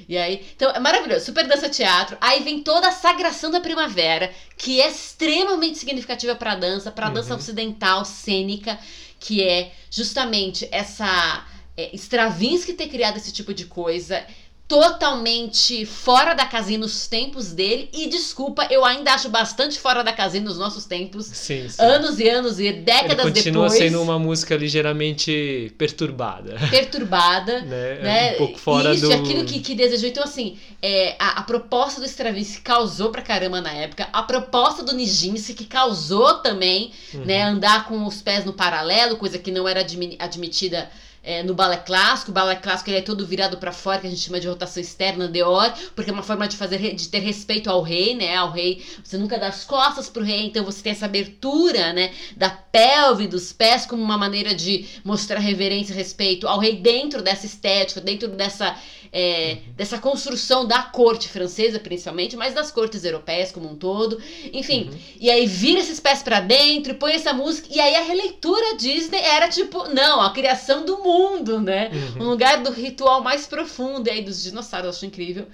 E 0.09 0.17
aí, 0.17 0.47
então 0.55 0.71
é 0.71 0.79
maravilhoso, 0.79 1.25
super 1.27 1.47
dança 1.47 1.69
teatro. 1.69 2.17
Aí 2.21 2.43
vem 2.43 2.63
toda 2.63 2.89
a 2.89 2.93
sagração 2.93 3.51
da 3.51 3.61
primavera, 3.61 4.33
que 4.57 4.81
é 4.81 4.89
extremamente 4.89 5.79
significativa 5.79 6.35
para 6.35 6.55
dança, 6.55 6.91
para 6.91 7.09
uhum. 7.09 7.15
dança 7.15 7.35
ocidental 7.35 8.05
cênica, 8.05 8.79
que 9.19 9.43
é 9.43 9.73
justamente 9.91 10.69
essa 10.71 11.47
é, 11.77 11.95
Stravinsky 11.95 12.75
ter 12.75 12.89
criado 12.89 13.17
esse 13.17 13.33
tipo 13.33 13.55
de 13.55 13.65
coisa 13.65 14.25
totalmente 14.73 15.85
fora 15.85 16.33
da 16.33 16.47
casinha 16.47 16.79
nos 16.79 17.07
tempos 17.07 17.53
dele. 17.53 17.91
E 17.93 18.09
desculpa, 18.09 18.67
eu 18.71 18.87
ainda 18.87 19.13
acho 19.13 19.29
bastante 19.29 19.79
fora 19.79 20.03
da 20.03 20.15
casinha 20.15 20.43
nos 20.43 20.57
nossos 20.57 20.87
tempos. 20.87 21.27
Sim, 21.27 21.69
sim. 21.69 21.83
Anos 21.83 22.19
e 22.19 22.27
anos 22.27 22.59
e 22.59 22.73
décadas 22.73 23.27
Ele 23.27 23.35
continua 23.35 23.69
depois. 23.69 23.79
sendo 23.79 24.01
uma 24.01 24.19
música 24.19 24.57
ligeiramente 24.57 25.75
perturbada. 25.77 26.57
Perturbada. 26.71 27.61
né? 27.69 27.99
né? 28.01 28.33
Um 28.33 28.39
pouco 28.39 28.59
fora 28.59 28.95
Isso, 28.95 29.09
do... 29.09 29.13
aquilo 29.13 29.45
que, 29.45 29.61
que 29.61 29.75
desejou. 29.75 30.09
Então, 30.09 30.25
assim, 30.25 30.57
é, 30.81 31.17
a, 31.19 31.41
a, 31.41 31.43
proposta 31.43 32.01
do 32.01 32.07
Stravinsky 32.07 32.63
causou 32.63 33.11
pra 33.11 33.21
caramba 33.21 33.61
na 33.61 33.75
época. 33.75 34.09
A 34.11 34.23
proposta 34.23 34.83
do 34.83 34.95
Nijinsky 34.95 35.53
que 35.53 35.67
causou 35.67 36.39
também, 36.39 36.93
uhum. 37.13 37.27
né? 37.27 37.43
Andar 37.43 37.87
com 37.87 38.07
os 38.07 38.23
pés 38.23 38.47
no 38.47 38.55
paralelo, 38.55 39.19
coisa 39.19 39.39
que 39.39 39.51
não 39.51 39.69
era 39.69 39.85
admitida 40.19 40.91
é, 41.23 41.43
no 41.43 41.55
balé 41.55 41.77
clássico. 41.77 42.31
O 42.31 42.35
balé 42.35 42.57
clássico 42.57 42.91
ele 42.91 42.99
é 42.99 43.03
todo 43.03 43.27
virado 43.27 43.57
para 43.59 43.73
fora, 43.73 44.01
que 44.01 44.07
a 44.07 44.11
gente 44.11 44.23
chama 44.23 44.41
de 44.41 44.49
rotação 44.49 44.81
externa, 44.83 45.29
deor, 45.29 45.73
porque 45.95 46.11
é 46.11 46.13
uma 46.13 46.23
forma 46.23 46.49
de 46.49 46.57
fazer 46.57 46.95
de 46.95 47.09
ter 47.09 47.21
respeito 47.21 47.71
ao 47.71 47.83
rei, 47.83 48.15
né? 48.15 48.37
Ao 48.37 48.51
rei, 48.51 48.85
você 49.03 49.17
nunca 49.17 49.39
dá 49.39 49.49
as 49.49 49.65
costas 49.65 50.09
pro 50.09 50.25
rei, 50.25 50.47
então 50.47 50.65
você 50.65 50.83
tem 50.83 50.93
essa 50.93 51.07
abertura, 51.07 51.93
né, 51.93 52.13
da 52.37 52.51
pelve, 52.51 53.27
dos 53.27 53.53
pés 53.53 53.87
como 53.87 54.03
uma 54.03 54.19
maneira 54.19 54.55
de 54.55 54.87
mostrar 55.05 55.39
reverência 55.39 55.93
e 55.93 55.97
respeito 55.97 56.49
ao 56.49 56.59
rei 56.59 56.77
dentro 56.77 57.23
dessa 57.23 57.47
estética, 57.47 58.01
dentro 58.01 58.29
dessa 58.29 58.77
é, 59.13 59.59
dessa 59.77 59.99
construção 59.99 60.67
da 60.67 60.83
corte 60.83 61.29
francesa, 61.29 61.79
principalmente, 61.79 62.35
mas 62.35 62.55
das 62.55 62.73
cortes 62.73 63.05
europeias 63.05 63.53
como 63.53 63.71
um 63.71 63.77
todo. 63.77 64.21
Enfim, 64.53 64.89
uhum. 64.91 64.99
e 65.21 65.31
aí 65.31 65.47
vira 65.47 65.81
esses 65.81 66.01
pés 66.01 66.23
para 66.23 66.41
dentro, 66.41 66.95
põe 66.95 67.13
essa 67.13 67.35
música, 67.35 67.69
e 67.71 67.79
aí 67.79 67.95
a 67.95 68.03
releitura 68.03 68.77
Disney 68.77 69.21
era 69.21 69.49
tipo, 69.49 69.87
não, 69.89 70.21
a 70.23 70.33
criação 70.33 70.87
do 70.87 70.99
mundo, 70.99 71.61
né? 71.61 71.91
Uhum. 71.93 72.23
Um 72.23 72.31
lugar 72.31 72.63
do 72.63 72.71
ritual 72.71 73.23
mais 73.23 73.47
profundo, 73.47 74.09
e 74.09 74.11
aí 74.11 74.23
dos 74.23 74.43
dinossauros, 74.43 74.87
eu 74.87 74.91
acho 74.91 75.07
incrível. 75.07 75.47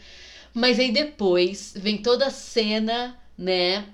Mas 0.55 0.79
aí 0.79 0.93
depois 0.93 1.75
vem 1.77 1.99
toda 1.99 2.27
a 2.27 2.31
cena, 2.31 3.19
né? 3.37 3.85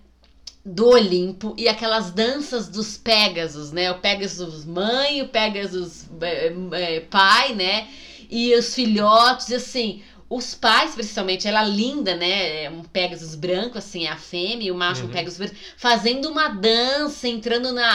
do 0.67 0.89
Olimpo 0.89 1.55
e 1.59 1.69
aquelas 1.69 2.11
danças 2.11 2.69
dos 2.69 2.97
Pégasos, 2.97 3.71
né? 3.71 3.91
O 3.91 3.99
Pégasus 3.99 4.65
mãe, 4.65 5.21
o 5.21 5.29
Pégasus 5.29 6.07
é, 6.23 6.55
é, 6.73 7.01
pai, 7.01 7.53
né? 7.55 7.87
E 8.35 8.53
os 8.57 8.75
filhotes, 8.75 9.53
assim, 9.53 10.03
os 10.29 10.55
pais, 10.55 10.95
principalmente, 10.95 11.47
ela 11.47 11.63
linda, 11.63 12.17
né? 12.17 12.65
É 12.65 12.71
um 12.71 12.83
Pegasus 12.83 13.35
branco, 13.35 13.79
assim, 13.79 14.07
é 14.07 14.11
a 14.11 14.17
fêmea, 14.17 14.69
e 14.69 14.71
o 14.71 14.75
macho 14.75 15.03
uhum. 15.03 15.09
um 15.09 15.13
Pegasus 15.13 15.39
verde, 15.39 15.57
fazendo 15.77 16.29
uma 16.31 16.49
dança, 16.49 17.29
entrando 17.29 17.73
na 17.73 17.87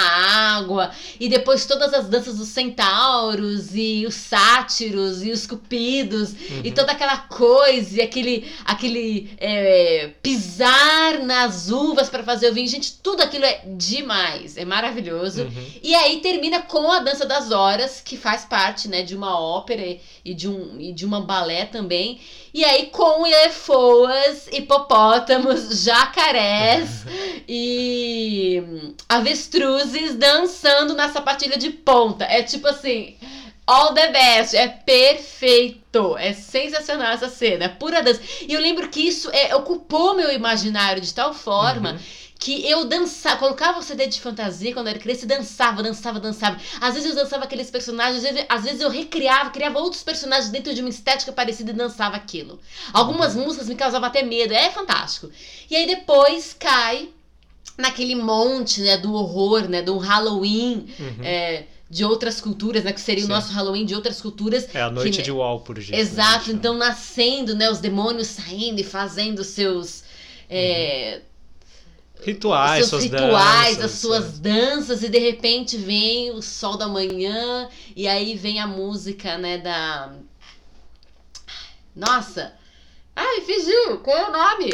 água, 0.55 0.91
e 1.19 1.27
depois 1.27 1.65
todas 1.65 1.93
as 1.93 2.07
danças 2.07 2.37
dos 2.37 2.49
centauros, 2.49 3.75
e 3.75 4.05
os 4.07 4.13
sátiros, 4.13 5.23
e 5.23 5.31
os 5.31 5.47
cupidos, 5.47 6.31
uhum. 6.31 6.61
e 6.63 6.71
toda 6.71 6.91
aquela 6.91 7.17
coisa, 7.17 7.97
e 7.97 8.01
aquele, 8.01 8.47
aquele 8.63 9.31
é, 9.37 10.11
pisar 10.21 11.19
nas 11.23 11.69
uvas 11.69 12.09
para 12.09 12.23
fazer 12.23 12.51
o 12.51 12.53
vinho. 12.53 12.67
Gente, 12.67 12.93
tudo 13.01 13.21
aquilo 13.21 13.45
é 13.45 13.63
demais, 13.75 14.55
é 14.55 14.63
maravilhoso. 14.63 15.43
Uhum. 15.43 15.65
E 15.81 15.95
aí 15.95 16.17
termina 16.17 16.61
com 16.61 16.91
a 16.91 16.99
Dança 16.99 17.25
das 17.25 17.51
Horas, 17.51 18.01
que 18.01 18.15
faz 18.15 18.45
parte, 18.45 18.87
né, 18.87 19.01
de 19.01 19.15
uma 19.15 19.39
ópera 19.39 19.97
e 20.23 20.33
de, 20.33 20.47
um, 20.47 20.79
e 20.79 20.93
de 20.93 21.05
uma 21.05 21.21
balé 21.21 21.65
também. 21.65 22.18
E 22.53 22.65
aí, 22.65 22.87
com 22.87 23.27
elefoas, 23.27 24.47
hipopótamos, 24.51 25.83
jacarés 25.83 27.05
e 27.47 28.63
avestruzes 29.07 30.15
dançando 30.15 30.95
na 30.95 31.09
sapatilha 31.09 31.57
de 31.57 31.69
ponta. 31.69 32.25
É 32.25 32.41
tipo 32.41 32.67
assim. 32.67 33.15
All 33.71 33.93
the 33.93 34.11
best, 34.11 34.55
é 34.55 34.67
perfeito, 34.67 36.17
é 36.17 36.33
sensacional 36.33 37.11
essa 37.11 37.29
cena, 37.29 37.65
é 37.65 37.69
pura 37.69 38.01
dança. 38.01 38.19
E 38.47 38.51
eu 38.51 38.59
lembro 38.59 38.89
que 38.89 38.99
isso 38.99 39.29
é, 39.31 39.55
ocupou 39.55 40.15
meu 40.15 40.31
imaginário 40.31 40.99
de 40.99 41.13
tal 41.13 41.35
forma 41.35 41.91
uhum 41.91 41.99
que 42.39 42.65
eu 42.65 42.85
dançava, 42.85 43.35
colocava 43.35 43.79
o 43.79 43.83
CD 43.83 44.07
de 44.07 44.21
fantasia 44.21 44.73
quando 44.73 44.87
eu 44.87 44.91
era 44.91 44.99
criança 44.99 45.25
e 45.25 45.27
dançava, 45.27 45.83
dançava, 45.83 46.21
dançava. 46.21 46.57
Às 46.79 46.93
vezes 46.93 47.09
eu 47.09 47.15
dançava 47.15 47.43
aqueles 47.43 47.69
personagens, 47.69 48.23
às 48.23 48.31
vezes, 48.31 48.45
às 48.47 48.63
vezes 48.63 48.79
eu 48.79 48.89
recriava, 48.89 49.49
criava 49.49 49.77
outros 49.77 50.03
personagens 50.03 50.49
dentro 50.49 50.73
de 50.73 50.79
uma 50.79 50.89
estética 50.89 51.33
parecida 51.33 51.71
e 51.71 51.75
dançava 51.75 52.15
aquilo. 52.15 52.57
Algumas 52.93 53.35
uhum. 53.35 53.43
músicas 53.43 53.67
me 53.67 53.75
causavam 53.75 54.07
até 54.07 54.23
medo, 54.23 54.53
é 54.53 54.71
fantástico. 54.71 55.29
E 55.69 55.75
aí 55.75 55.85
depois 55.85 56.55
cai 56.57 57.09
naquele 57.77 58.15
monte, 58.15 58.81
né, 58.81 58.97
do 58.97 59.13
horror, 59.13 59.67
né, 59.67 59.81
do 59.81 59.97
Halloween, 59.97 60.87
uhum. 60.97 61.23
é, 61.23 61.65
de 61.89 62.05
outras 62.05 62.39
culturas, 62.39 62.83
né? 62.83 62.93
Que 62.93 63.01
seria 63.01 63.23
Sim. 63.23 63.31
o 63.31 63.33
nosso 63.33 63.51
Halloween 63.51 63.85
de 63.85 63.95
outras 63.95 64.21
culturas. 64.21 64.67
É 64.73 64.81
a 64.81 64.91
noite 64.91 65.17
que, 65.17 65.23
de 65.23 65.31
Walpurgis. 65.31 65.97
Exato, 65.97 66.49
né, 66.49 66.53
então 66.53 66.77
nascendo, 66.77 67.55
né? 67.55 67.69
Os 67.69 67.79
demônios 67.79 68.27
saindo 68.27 68.79
e 68.79 68.83
fazendo 68.83 69.43
seus. 69.43 70.03
É, 70.49 71.15
uhum 71.15 71.29
rituais, 72.21 72.87
seus 72.87 72.89
suas 72.89 73.03
rituais, 73.03 73.77
danças, 73.77 73.83
as 73.83 73.99
suas 73.99 74.25
é. 74.25 74.41
danças, 74.41 75.03
e 75.03 75.09
de 75.09 75.19
repente 75.19 75.77
vem 75.77 76.31
o 76.31 76.41
sol 76.41 76.77
da 76.77 76.87
manhã, 76.87 77.69
e 77.95 78.07
aí 78.07 78.35
vem 78.35 78.59
a 78.59 78.67
música, 78.67 79.37
né, 79.37 79.57
da. 79.57 80.13
Nossa! 81.95 82.53
Ai, 83.15 83.41
fugiu! 83.41 83.99
Qual 83.99 84.17
é 84.17 84.29
o 84.29 84.31
nome? 84.31 84.73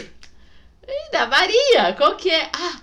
Da 1.12 1.28
Maria! 1.28 1.94
Qual 1.98 2.16
que 2.16 2.30
é? 2.30 2.50
Ah, 2.54 2.76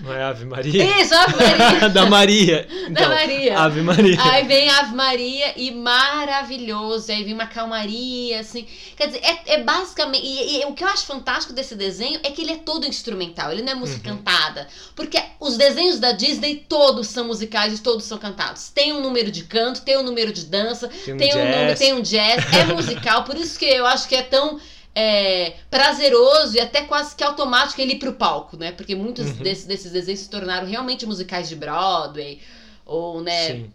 Não 0.00 0.12
é 0.12 0.22
Ave 0.24 0.44
Maria? 0.44 1.00
Isso, 1.00 1.14
Ave 1.14 1.34
Maria. 1.36 1.88
da 1.90 2.06
Maria. 2.06 2.68
da 2.68 2.88
Então, 2.88 3.08
Maria. 3.08 3.58
Ave 3.58 3.80
Maria. 3.82 4.16
Aí 4.22 4.44
vem 4.46 4.68
Ave 4.70 4.94
Maria 4.94 5.52
e 5.56 5.70
maravilhoso. 5.70 7.10
Aí 7.12 7.24
vem 7.24 7.34
uma 7.34 7.46
calmaria, 7.46 8.40
assim. 8.40 8.66
Quer 8.96 9.06
dizer, 9.08 9.20
é, 9.22 9.54
é 9.54 9.62
basicamente. 9.62 10.24
E, 10.24 10.60
e 10.60 10.64
o 10.66 10.74
que 10.74 10.82
eu 10.84 10.88
acho 10.88 11.06
fantástico 11.06 11.52
desse 11.52 11.74
desenho 11.74 12.18
é 12.22 12.30
que 12.30 12.42
ele 12.42 12.52
é 12.52 12.56
todo 12.56 12.86
instrumental, 12.86 13.52
ele 13.52 13.62
não 13.62 13.72
é 13.72 13.74
música 13.74 14.10
Uhum. 14.10 14.16
cantada. 14.16 14.66
Porque 14.94 15.20
os 15.38 15.56
desenhos 15.56 15.98
da 15.98 16.12
Disney 16.12 16.64
todos 16.68 17.06
são 17.08 17.24
musicais 17.26 17.78
e 17.78 17.82
todos 17.82 18.04
são 18.04 18.18
cantados. 18.18 18.68
Tem 18.70 18.92
um 18.92 19.00
número 19.00 19.30
de 19.30 19.44
canto, 19.44 19.82
tem 19.82 19.96
um 19.98 20.02
número 20.02 20.32
de 20.32 20.44
dança, 20.46 20.88
Tem 20.88 21.14
um 21.14 21.16
tem 21.18 21.34
um 21.34 21.38
número, 21.38 21.66
jazz. 21.68 21.78
tem 21.78 21.92
um 21.94 22.02
jazz. 22.02 22.44
É 22.52 22.64
musical, 22.72 23.24
por 23.24 23.36
isso 23.36 23.58
que 23.58 23.64
eu 23.66 23.86
acho 23.86 24.08
que 24.08 24.14
é 24.16 24.22
tão. 24.22 24.58
É, 24.94 25.52
prazeroso 25.70 26.56
e 26.56 26.60
até 26.60 26.82
quase 26.82 27.14
que 27.14 27.24
automático 27.24 27.80
ele 27.80 27.92
ir 27.92 27.98
pro 27.98 28.12
palco, 28.12 28.56
né? 28.56 28.72
Porque 28.72 28.94
muitos 28.94 29.30
Uhum. 29.30 29.42
desses, 29.42 29.64
desses 29.66 29.92
desenhos 29.92 30.20
se 30.20 30.28
tornaram 30.30 30.66
realmente 30.66 31.06
musicais 31.06 31.48
de 31.48 31.56
Broadway, 31.56 32.38
ou, 32.84 33.20
né, 33.20 33.56
Sim. 33.56 33.70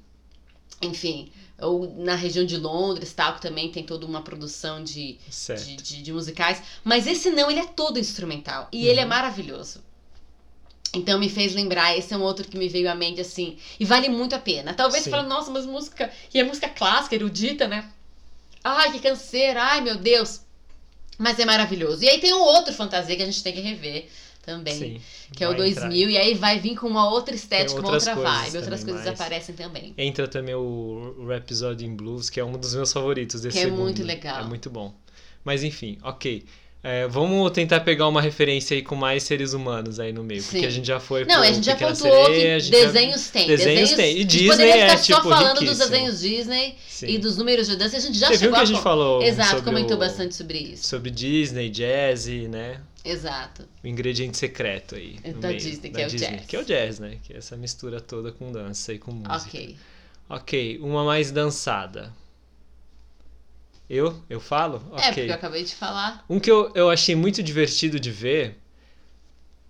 enfim, 0.81 1.29
ou 1.59 1.87
na 1.97 2.15
região 2.15 2.45
de 2.45 2.57
Londres, 2.57 3.13
tal, 3.13 3.33
que 3.33 3.41
também 3.41 3.69
tem 3.69 3.83
toda 3.83 4.05
uma 4.05 4.21
produção 4.21 4.83
de, 4.83 5.17
de, 5.53 5.75
de- 5.77 6.01
de 6.01 6.11
musicais. 6.13 6.61
Mas 6.83 7.07
esse 7.07 7.29
não, 7.29 7.49
ele 7.49 7.59
é 7.59 7.65
todo 7.65 7.99
instrumental. 7.99 8.67
E 8.71 8.87
ele 8.87 8.99
é 8.99 9.03
Uhum. 9.03 9.09
maravilhoso. 9.09 9.81
Então 10.93 11.19
me 11.19 11.27
fez 11.27 11.53
lembrar, 11.53 11.95
esse 11.97 12.13
é 12.13 12.17
um 12.17 12.21
outro 12.21 12.47
que 12.47 12.57
me 12.57 12.69
veio 12.69 12.89
à 12.89 12.95
mente 12.95 13.19
assim. 13.19 13.57
E 13.79 13.83
vale 13.85 14.07
muito 14.07 14.33
a 14.33 14.39
pena. 14.39 14.73
Talvez 14.73 15.03
Sim. 15.03 15.09
você 15.11 15.17
fale, 15.17 15.27
nossa, 15.27 15.51
mas 15.51 15.65
música. 15.65 16.09
E 16.33 16.39
é 16.39 16.43
música 16.43 16.69
clássica, 16.69 17.15
erudita, 17.15 17.67
né? 17.67 17.83
Ai, 18.63 18.91
que 18.91 18.99
canseira, 18.99 19.63
ai 19.63 19.81
meu 19.81 19.97
Deus. 19.97 20.41
Mas 21.17 21.39
é 21.39 21.45
maravilhoso. 21.45 22.03
E 22.03 22.09
aí 22.09 22.19
tem 22.19 22.33
um 22.33 22.41
outro 22.41 22.73
fantasia 22.73 23.15
que 23.15 23.21
a 23.21 23.25
gente 23.25 23.41
tem 23.41 23.53
que 23.53 23.61
rever 23.61 24.07
também. 24.45 24.77
Sim. 24.77 25.01
Que 25.33 25.43
é 25.43 25.49
o 25.49 25.55
Vai 25.57 25.69
entrar. 25.69 25.81
2000, 25.89 26.09
e 26.09 26.17
aí 26.17 26.33
vai 26.35 26.59
vir 26.59 26.75
com 26.75 26.87
uma 26.87 27.09
outra 27.09 27.33
estética, 27.33 27.79
uma 27.79 27.93
outra 27.93 28.15
vibe. 28.15 28.57
Outras 28.57 28.83
coisas 28.83 29.07
aparecem 29.07 29.55
também. 29.55 29.93
Entra 29.97 30.27
também 30.27 30.53
o 30.53 31.25
Rhapsody 31.27 31.85
in 31.85 31.95
Blues, 31.95 32.29
que 32.29 32.39
é 32.39 32.45
um 32.45 32.53
dos 32.53 32.75
meus 32.75 32.93
favoritos 32.93 33.41
desse 33.41 33.57
Que 33.57 33.63
é 33.63 33.65
segundo. 33.65 33.81
muito 33.81 34.03
legal. 34.03 34.41
É 34.41 34.43
muito 34.43 34.69
bom. 34.69 34.93
Mas 35.43 35.63
enfim, 35.63 35.97
ok. 36.03 36.45
É, 36.87 37.07
vamos 37.07 37.49
tentar 37.49 37.79
pegar 37.79 38.07
uma 38.07 38.21
referência 38.21 38.75
aí 38.75 38.83
com 38.83 38.93
mais 38.95 39.23
seres 39.23 39.53
humanos 39.53 39.99
aí 39.99 40.13
no 40.13 40.23
meio. 40.23 40.39
Sim. 40.43 40.51
Porque 40.51 40.65
a 40.67 40.69
gente 40.69 40.85
já 40.85 40.99
foi 40.99 41.25
Não, 41.25 41.41
a 41.41 41.51
gente 41.51 41.65
já 41.65 41.75
pontuou 41.75 41.95
Sereia, 42.25 42.57
a 42.57 42.59
que 42.59 42.65
gente 42.65 42.77
já- 42.79 42.85
desenhos 42.85 43.27
tem. 43.29 43.47
Desenhos 43.47 43.91
tem. 43.93 44.17
E 44.19 44.21
a 44.21 44.25
Disney 44.25 44.69
é, 44.69 44.81
ficar 44.89 44.97
só 44.99 45.15
tipo, 45.15 45.29
falando 45.29 45.53
dos 45.55 45.61
riquíssimo. 45.63 45.89
desenhos 45.89 46.19
Disney 46.21 46.75
Sim. 46.87 47.07
e 47.07 47.17
dos 47.17 47.37
números 47.37 47.65
de 47.65 47.75
dança. 47.75 47.97
A 47.97 47.99
gente 47.99 48.19
já 48.19 48.27
Você 48.27 48.33
viu 48.33 48.39
chegou 48.41 48.55
que 48.57 48.61
a 48.61 48.65
gente 48.65 48.81
falou 48.83 49.23
Exato, 49.23 49.63
comentou 49.63 49.97
o- 49.97 49.99
bastante 49.99 50.35
sobre 50.35 50.59
isso. 50.59 50.87
Sobre 50.87 51.09
Disney, 51.09 51.69
jazz, 51.71 52.27
né? 52.27 52.79
Exato. 53.03 53.63
O 53.83 53.87
ingrediente 53.87 54.37
secreto 54.37 54.93
aí. 54.93 55.15
Da 55.41 55.47
meio, 55.47 55.59
Disney, 55.59 55.89
que 55.89 55.95
da 55.95 56.01
é 56.01 56.05
o 56.05 56.09
jazz. 56.11 56.45
Que 56.47 56.55
é 56.55 56.59
o 56.59 56.63
jazz, 56.65 56.99
né? 56.99 57.17
Que 57.23 57.33
é 57.33 57.37
essa 57.37 57.57
mistura 57.57 57.99
toda 57.99 58.31
com 58.31 58.51
dança 58.51 58.93
e 58.93 58.99
com 58.99 59.11
música. 59.11 59.35
Ok. 59.37 59.75
Ok, 60.29 60.79
uma 60.83 61.03
mais 61.03 61.31
dançada. 61.31 62.13
Eu? 63.89 64.23
Eu 64.29 64.39
falo? 64.39 64.81
É, 64.91 64.95
Ok. 64.95 65.05
porque 65.13 65.21
eu 65.21 65.33
acabei 65.35 65.63
de 65.63 65.75
falar. 65.75 66.23
Um 66.29 66.39
que 66.39 66.49
eu, 66.49 66.71
eu 66.73 66.89
achei 66.89 67.15
muito 67.15 67.43
divertido 67.43 67.99
de 67.99 68.09
ver. 68.11 68.57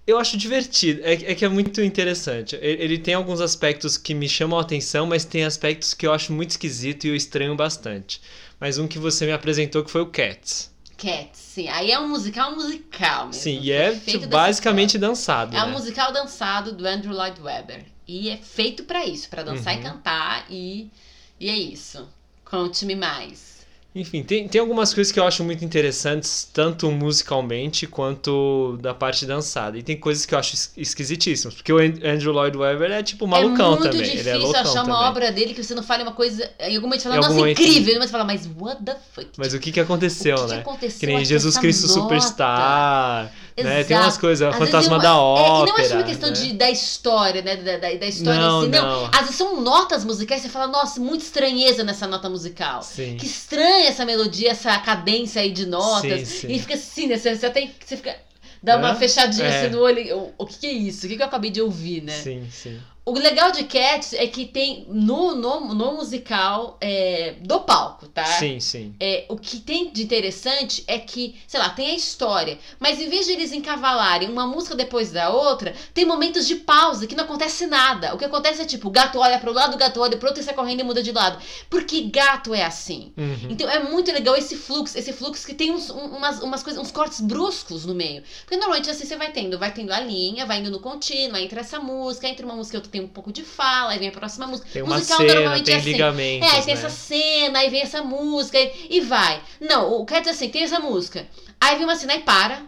Eu 0.08 0.19
acho 0.19 0.38
divertido, 0.38 1.01
é, 1.04 1.13
é 1.13 1.36
que 1.36 1.43
é 1.43 1.49
muito 1.49 1.82
interessante. 1.82 2.56
Ele, 2.58 2.84
ele 2.84 2.97
tem 2.99 3.15
alguns 3.15 3.41
aspectos 3.41 3.97
que 3.97 4.13
me 4.13 4.30
chamam 4.30 4.60
a 4.60 4.62
atenção, 4.62 5.08
mas 5.08 5.25
tem 5.25 5.43
aspectos 5.43 5.95
que 5.95 6.06
eu 6.06 6.13
acho 6.13 6.32
muito 6.32 6.51
esquisito 6.51 7.06
e 7.06 7.10
eu 7.10 7.15
estranho 7.15 7.56
bastante. 7.56 8.21
Mas 8.60 8.78
um 8.78 8.88
que 8.88 8.99
você 8.99 9.25
me 9.25 9.32
apresentou 9.34 9.84
que 9.84 9.89
foi 9.89 10.01
o 10.01 10.06
Cats. 10.06 10.71
Cats, 10.95 11.39
sim. 11.39 11.67
Aí 11.69 11.91
é 11.91 11.99
um 11.99 12.08
musical 12.08 12.56
musical 12.56 13.25
mesmo. 13.25 13.41
Sim, 13.41 13.60
e 13.62 13.71
é 13.71 13.99
basicamente 14.30 14.97
dançado. 14.99 15.58
É 15.58 15.63
um 15.63 15.67
né? 15.67 15.71
musical 15.73 16.13
dançado 16.13 16.71
do 16.71 16.88
Andrew 16.88 17.12
Lloyd 17.13 17.41
Webber. 17.41 17.84
E 18.08 18.30
é 18.30 18.38
feito 18.38 18.84
pra 18.84 19.06
isso, 19.06 19.28
pra 19.28 19.41
dançar 19.41 19.73
Uhum. 19.73 19.80
e 19.80 19.84
cantar. 19.84 20.45
E, 20.51 20.91
e 21.39 21.49
é 21.49 21.58
isso. 21.58 22.08
Conte-me 22.45 22.95
mais. 22.95 23.54
Enfim, 23.97 24.23
tem, 24.23 24.45
tem 24.45 24.60
algumas 24.60 24.93
coisas 24.93 25.10
que 25.10 25.17
eu 25.17 25.23
acho 25.25 25.41
muito 25.41 25.63
interessantes, 25.63 26.45
tanto 26.51 26.91
musicalmente 26.91 27.88
quanto 27.88 28.77
da 28.81 28.93
parte 28.93 29.25
dançada. 29.25 29.77
E 29.77 29.84
tem 29.84 29.95
coisas 29.95 30.25
que 30.25 30.36
eu 30.36 30.38
acho 30.39 30.53
es- 30.53 30.73
esquisitíssimas, 30.75 31.53
porque 31.55 31.71
o 31.71 31.77
An- 31.77 31.93
Andrew 32.13 32.34
Lloyd 32.34 32.58
Webber 32.58 32.91
é 32.91 33.01
tipo 33.01 33.25
malucão 33.25 33.67
é 33.67 33.69
muito 33.79 33.84
também. 33.84 34.01
difícil 34.01 34.19
ele 34.19 34.29
é 34.29 34.36
loucão 34.36 34.62
achar 34.62 34.84
uma 34.84 34.95
também. 34.95 35.10
obra 35.10 35.31
dele 35.31 35.53
que 35.53 35.63
você 35.63 35.73
não 35.73 35.81
fale 35.81 36.03
uma 36.03 36.12
coisa. 36.12 36.43
Em 36.60 36.75
algum 36.75 36.88
momento 36.88 37.03
você 37.03 37.10
fala, 37.10 37.15
Em 37.15 37.17
algum 37.19 37.29
nossa, 37.29 37.39
momento- 37.39 37.62
incrível. 37.62 37.95
Mas 37.99 38.05
você 38.08 38.12
fala, 38.12 38.23
mas 38.25 38.49
what 38.60 38.84
the 38.84 38.97
fuck? 39.13 39.27
Mas 39.38 39.53
o 39.53 39.60
que 39.60 39.71
que 39.71 39.79
aconteceu, 39.79 40.36
o 40.36 40.41
que, 40.41 40.47
né? 40.49 40.55
que 40.55 40.62
aconteceu? 40.69 40.99
Que 40.99 41.05
nem 41.08 41.23
Jesus 41.23 41.58
Cristo 41.58 41.88
nota? 41.88 41.93
Superstar, 42.01 43.31
né? 43.63 43.83
Tem 43.83 43.97
umas 43.97 44.17
coisas, 44.17 44.47
Às 44.47 44.57
Fantasma 44.57 44.99
da 44.99 45.09
é 45.09 45.11
Ópera. 45.11 45.47
É, 45.47 45.63
e 45.63 45.71
não 45.71 45.77
é 45.79 45.89
só 45.89 45.95
uma 45.95 46.03
questão 46.03 46.29
né? 46.29 46.35
de, 46.35 46.53
da 46.53 46.69
história, 46.69 47.41
né? 47.41 47.55
Da, 47.55 47.77
da, 47.77 47.93
da 47.93 48.05
história 48.05 48.39
Não, 48.39 48.61
em 48.61 48.65
si. 48.65 48.71
Não. 48.71 49.01
não. 49.01 49.05
Às 49.13 49.19
vezes 49.21 49.35
são 49.35 49.61
notas 49.61 50.03
musicais, 50.03 50.41
você 50.41 50.49
fala, 50.49 50.67
nossa, 50.67 50.99
muita 50.99 51.23
estranheza 51.23 51.83
nessa 51.83 52.07
nota 52.07 52.29
musical. 52.29 52.83
Sim. 52.83 53.17
Que 53.17 53.25
estranha 53.25 53.87
essa 53.87 54.05
melodia, 54.05 54.51
essa 54.51 54.77
cadência 54.79 55.41
aí 55.41 55.51
de 55.51 55.65
notas. 55.65 56.27
Sim, 56.27 56.47
sim. 56.47 56.51
E 56.51 56.59
fica 56.59 56.73
assim, 56.73 57.07
né? 57.07 57.17
Você, 57.17 57.35
você 57.35 57.49
tem. 57.49 57.73
Você 57.83 57.97
fica. 57.97 58.15
Dá 58.61 58.77
uma 58.77 58.91
Hã? 58.91 58.95
fechadinha 58.95 59.45
É. 59.47 59.65
assim 59.65 59.75
no 59.75 59.81
olho. 59.81 60.17
O, 60.17 60.33
o 60.39 60.45
que, 60.45 60.59
que 60.59 60.67
é 60.67 60.71
isso? 60.71 61.05
O 61.05 61.09
que, 61.09 61.15
que 61.15 61.21
eu 61.21 61.27
acabei 61.27 61.51
de 61.51 61.61
ouvir, 61.61 62.01
né? 62.01 62.13
Sim, 62.13 62.47
sim. 62.51 62.79
O 63.07 63.13
legal 63.19 63.51
de 63.51 63.65
Cats 63.65 64.13
é 64.13 64.25
que 64.25 64.45
tem 64.45 64.83
no, 64.89 65.35
no, 65.35 65.75
no 65.75 65.93
musical 65.93 66.75
é, 66.81 67.35
do 67.39 67.59
palco, 67.59 68.07
tá? 68.07 68.25
Sim, 68.25 68.59
sim. 68.59 68.95
É, 68.99 69.25
o 69.29 69.37
que 69.37 69.59
tem 69.59 69.91
de 69.91 70.01
interessante 70.03 70.83
é 70.87 70.97
que, 70.97 71.35
sei 71.47 71.59
lá, 71.59 71.69
tem 71.69 71.91
a 71.91 71.95
história, 71.95 72.57
mas 72.79 72.99
em 72.99 73.07
vez 73.07 73.27
de 73.27 73.33
eles 73.33 73.51
encavalarem 73.51 74.27
uma 74.27 74.47
música 74.47 74.75
depois 74.75 75.11
da 75.11 75.29
outra, 75.29 75.75
tem 75.93 76.03
momentos 76.03 76.47
de 76.47 76.55
pausa 76.55 77.05
que 77.05 77.13
não 77.13 77.25
acontece 77.25 77.67
nada. 77.67 78.15
O 78.15 78.17
que 78.17 78.25
acontece 78.25 78.63
é 78.63 78.65
tipo, 78.65 78.87
o 78.87 78.91
gato 78.91 79.19
olha 79.19 79.37
para 79.37 79.51
o 79.51 79.53
lado, 79.53 79.75
o 79.75 79.77
gato 79.77 80.01
olha 80.01 80.17
pro 80.17 80.27
outro 80.29 80.41
e 80.41 80.43
sai 80.43 80.55
correndo 80.55 80.79
e 80.79 80.83
muda 80.83 81.03
de 81.03 81.11
lado. 81.11 81.37
Porque 81.69 82.01
gato 82.09 82.55
é 82.55 82.63
assim. 82.63 83.13
Uhum. 83.15 83.49
Então 83.51 83.69
é 83.69 83.83
muito 83.83 84.11
legal 84.11 84.35
esse 84.35 84.55
fluxo, 84.55 84.97
esse 84.97 85.13
fluxo 85.13 85.45
que 85.45 85.53
tem 85.53 85.69
uns, 85.69 85.91
um- 85.91 86.15
umas, 86.17 86.41
umas 86.41 86.63
coisas, 86.63 86.81
uns 86.81 86.89
cortes 86.91 87.21
bruscos 87.21 87.85
no 87.85 87.93
meio. 87.93 88.23
Porque 88.41 88.57
normalmente 88.57 88.89
assim 88.89 89.05
você 89.05 89.15
vai 89.15 89.31
tendo, 89.31 89.59
vai 89.59 89.71
tendo 89.71 89.93
a 89.93 89.99
linha, 89.99 90.43
vai 90.47 90.57
indo 90.59 90.71
no 90.71 90.79
contínuo, 90.79 91.35
aí 91.37 91.45
entra 91.45 91.59
essa 91.61 91.79
música, 91.79 92.27
entra 92.27 92.43
uma 92.43 92.55
música 92.55 92.81
que 92.81 92.94
tem 92.95 93.03
um 93.03 93.10
pouco 93.10 93.31
de 93.31 93.43
fala, 93.43 93.91
aí 93.91 93.99
vem 93.99 94.08
a 94.08 94.12
próxima 94.12 94.47
música. 94.47 94.69
Tem 94.71 94.81
uma 94.81 94.95
Musical 94.95 95.17
cena, 95.17 95.34
normalmente 95.34 95.65
tem 95.65 95.73
é 95.73 95.77
assim. 95.77 96.39
É, 96.41 96.49
aí 96.49 96.63
tem 96.63 96.75
né? 96.75 96.79
essa 96.79 96.89
cena, 96.89 97.60
aí 97.60 97.69
vem 97.69 97.81
essa 97.81 98.01
música 98.01 98.58
e, 98.58 98.88
e 98.89 99.01
vai. 99.01 99.43
Não, 99.60 99.99
o 99.99 100.05
quer 100.05 100.19
dizer 100.21 100.31
assim, 100.31 100.47
tem 100.47 100.63
essa 100.63 100.79
música. 100.79 101.27
Aí 101.60 101.75
vem 101.75 101.84
uma 101.84 101.97
cena 101.97 102.15
e 102.15 102.21
para. 102.21 102.63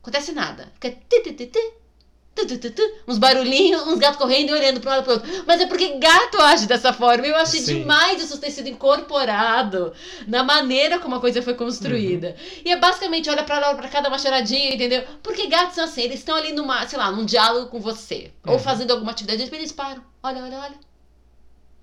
Acontece 0.00 0.32
nada. 0.32 0.72
Fica 0.74 0.90
ti, 0.90 1.20
ti, 1.20 1.32
ti, 1.34 1.46
ti, 1.46 1.72
tu, 2.44 2.58
tu, 2.58 2.70
tu, 2.70 2.82
uns 3.08 3.16
barulhinhos, 3.16 3.86
uns 3.86 3.98
gatos 3.98 4.18
correndo 4.18 4.50
e 4.50 4.52
olhando 4.52 4.80
pro 4.80 4.90
lado 4.90 5.04
pro 5.04 5.12
outro. 5.14 5.44
Mas 5.46 5.60
é 5.60 5.66
porque 5.66 5.96
gato 5.98 6.38
age 6.42 6.66
dessa 6.66 6.92
forma. 6.92 7.26
Eu 7.26 7.36
achei 7.36 7.60
Sim. 7.60 7.78
demais 7.80 8.20
isso 8.22 8.38
ter 8.38 8.50
sido 8.50 8.68
incorporado 8.68 9.92
na 10.26 10.42
maneira 10.42 10.98
como 10.98 11.14
a 11.14 11.20
coisa 11.20 11.40
foi 11.42 11.54
construída. 11.54 12.28
Uhum. 12.28 12.60
E 12.64 12.72
é 12.72 12.76
basicamente 12.76 13.30
olha 13.30 13.42
pra 13.44 13.58
lá, 13.58 13.68
olha 13.68 13.78
pra 13.78 13.88
cada 13.88 14.08
uma 14.08 14.18
choradinha, 14.18 14.74
entendeu? 14.74 15.04
Porque 15.22 15.46
gatos 15.46 15.74
são 15.76 15.84
assim, 15.84 16.02
eles 16.02 16.18
estão 16.18 16.36
ali 16.36 16.52
numa, 16.52 16.86
sei 16.86 16.98
lá, 16.98 17.10
num 17.10 17.24
diálogo 17.24 17.68
com 17.70 17.80
você. 17.80 18.30
Ou 18.46 18.54
Uhum. 18.54 18.58
fazendo 18.58 18.90
alguma 18.90 19.12
atividade, 19.12 19.48
eles 19.54 19.72
param. 19.72 20.02
Olha, 20.22 20.42
olha, 20.42 20.58
olha. 20.58 20.74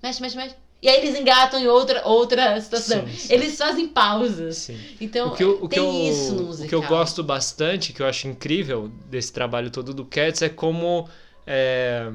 Mexe, 0.02 0.20
mexe, 0.20 0.36
mexe. 0.36 0.54
E 0.84 0.88
aí 0.88 0.98
eles 0.98 1.18
engatam 1.18 1.58
em 1.58 1.66
outra, 1.66 2.06
outra 2.06 2.60
situação. 2.60 3.06
Sim, 3.06 3.16
sim. 3.16 3.32
Eles 3.32 3.56
fazem 3.56 3.88
pausas. 3.88 4.58
Sim. 4.58 4.78
Então, 5.00 5.28
o 5.28 5.34
que 5.34 5.42
eu, 5.42 5.58
o 5.62 5.66
que 5.66 5.76
tem 5.76 6.06
eu, 6.06 6.12
isso 6.12 6.34
no 6.34 6.42
o 6.42 6.46
musical. 6.48 6.68
que 6.68 6.74
eu 6.74 6.82
gosto 6.82 7.24
bastante, 7.24 7.94
que 7.94 8.02
eu 8.02 8.06
acho 8.06 8.28
incrível 8.28 8.92
desse 9.08 9.32
trabalho 9.32 9.70
todo 9.70 9.94
do 9.94 10.04
Cats 10.04 10.42
é 10.42 10.50
como 10.50 11.08
é, 11.46 12.12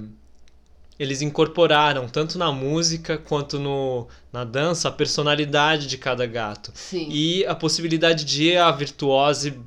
eles 1.00 1.24
incorporaram 1.24 2.08
tanto 2.08 2.38
na 2.38 2.52
música 2.52 3.18
quanto 3.18 3.58
no, 3.58 4.08
na 4.32 4.44
dança 4.44 4.90
a 4.90 4.92
personalidade 4.92 5.88
de 5.88 5.98
cada 5.98 6.28
gato 6.28 6.72
Sim. 6.76 7.08
e 7.10 7.44
a 7.48 7.56
possibilidade 7.56 8.24
de 8.24 8.50
ir 8.50 8.58
a 8.58 8.70
virtuose 8.70 9.60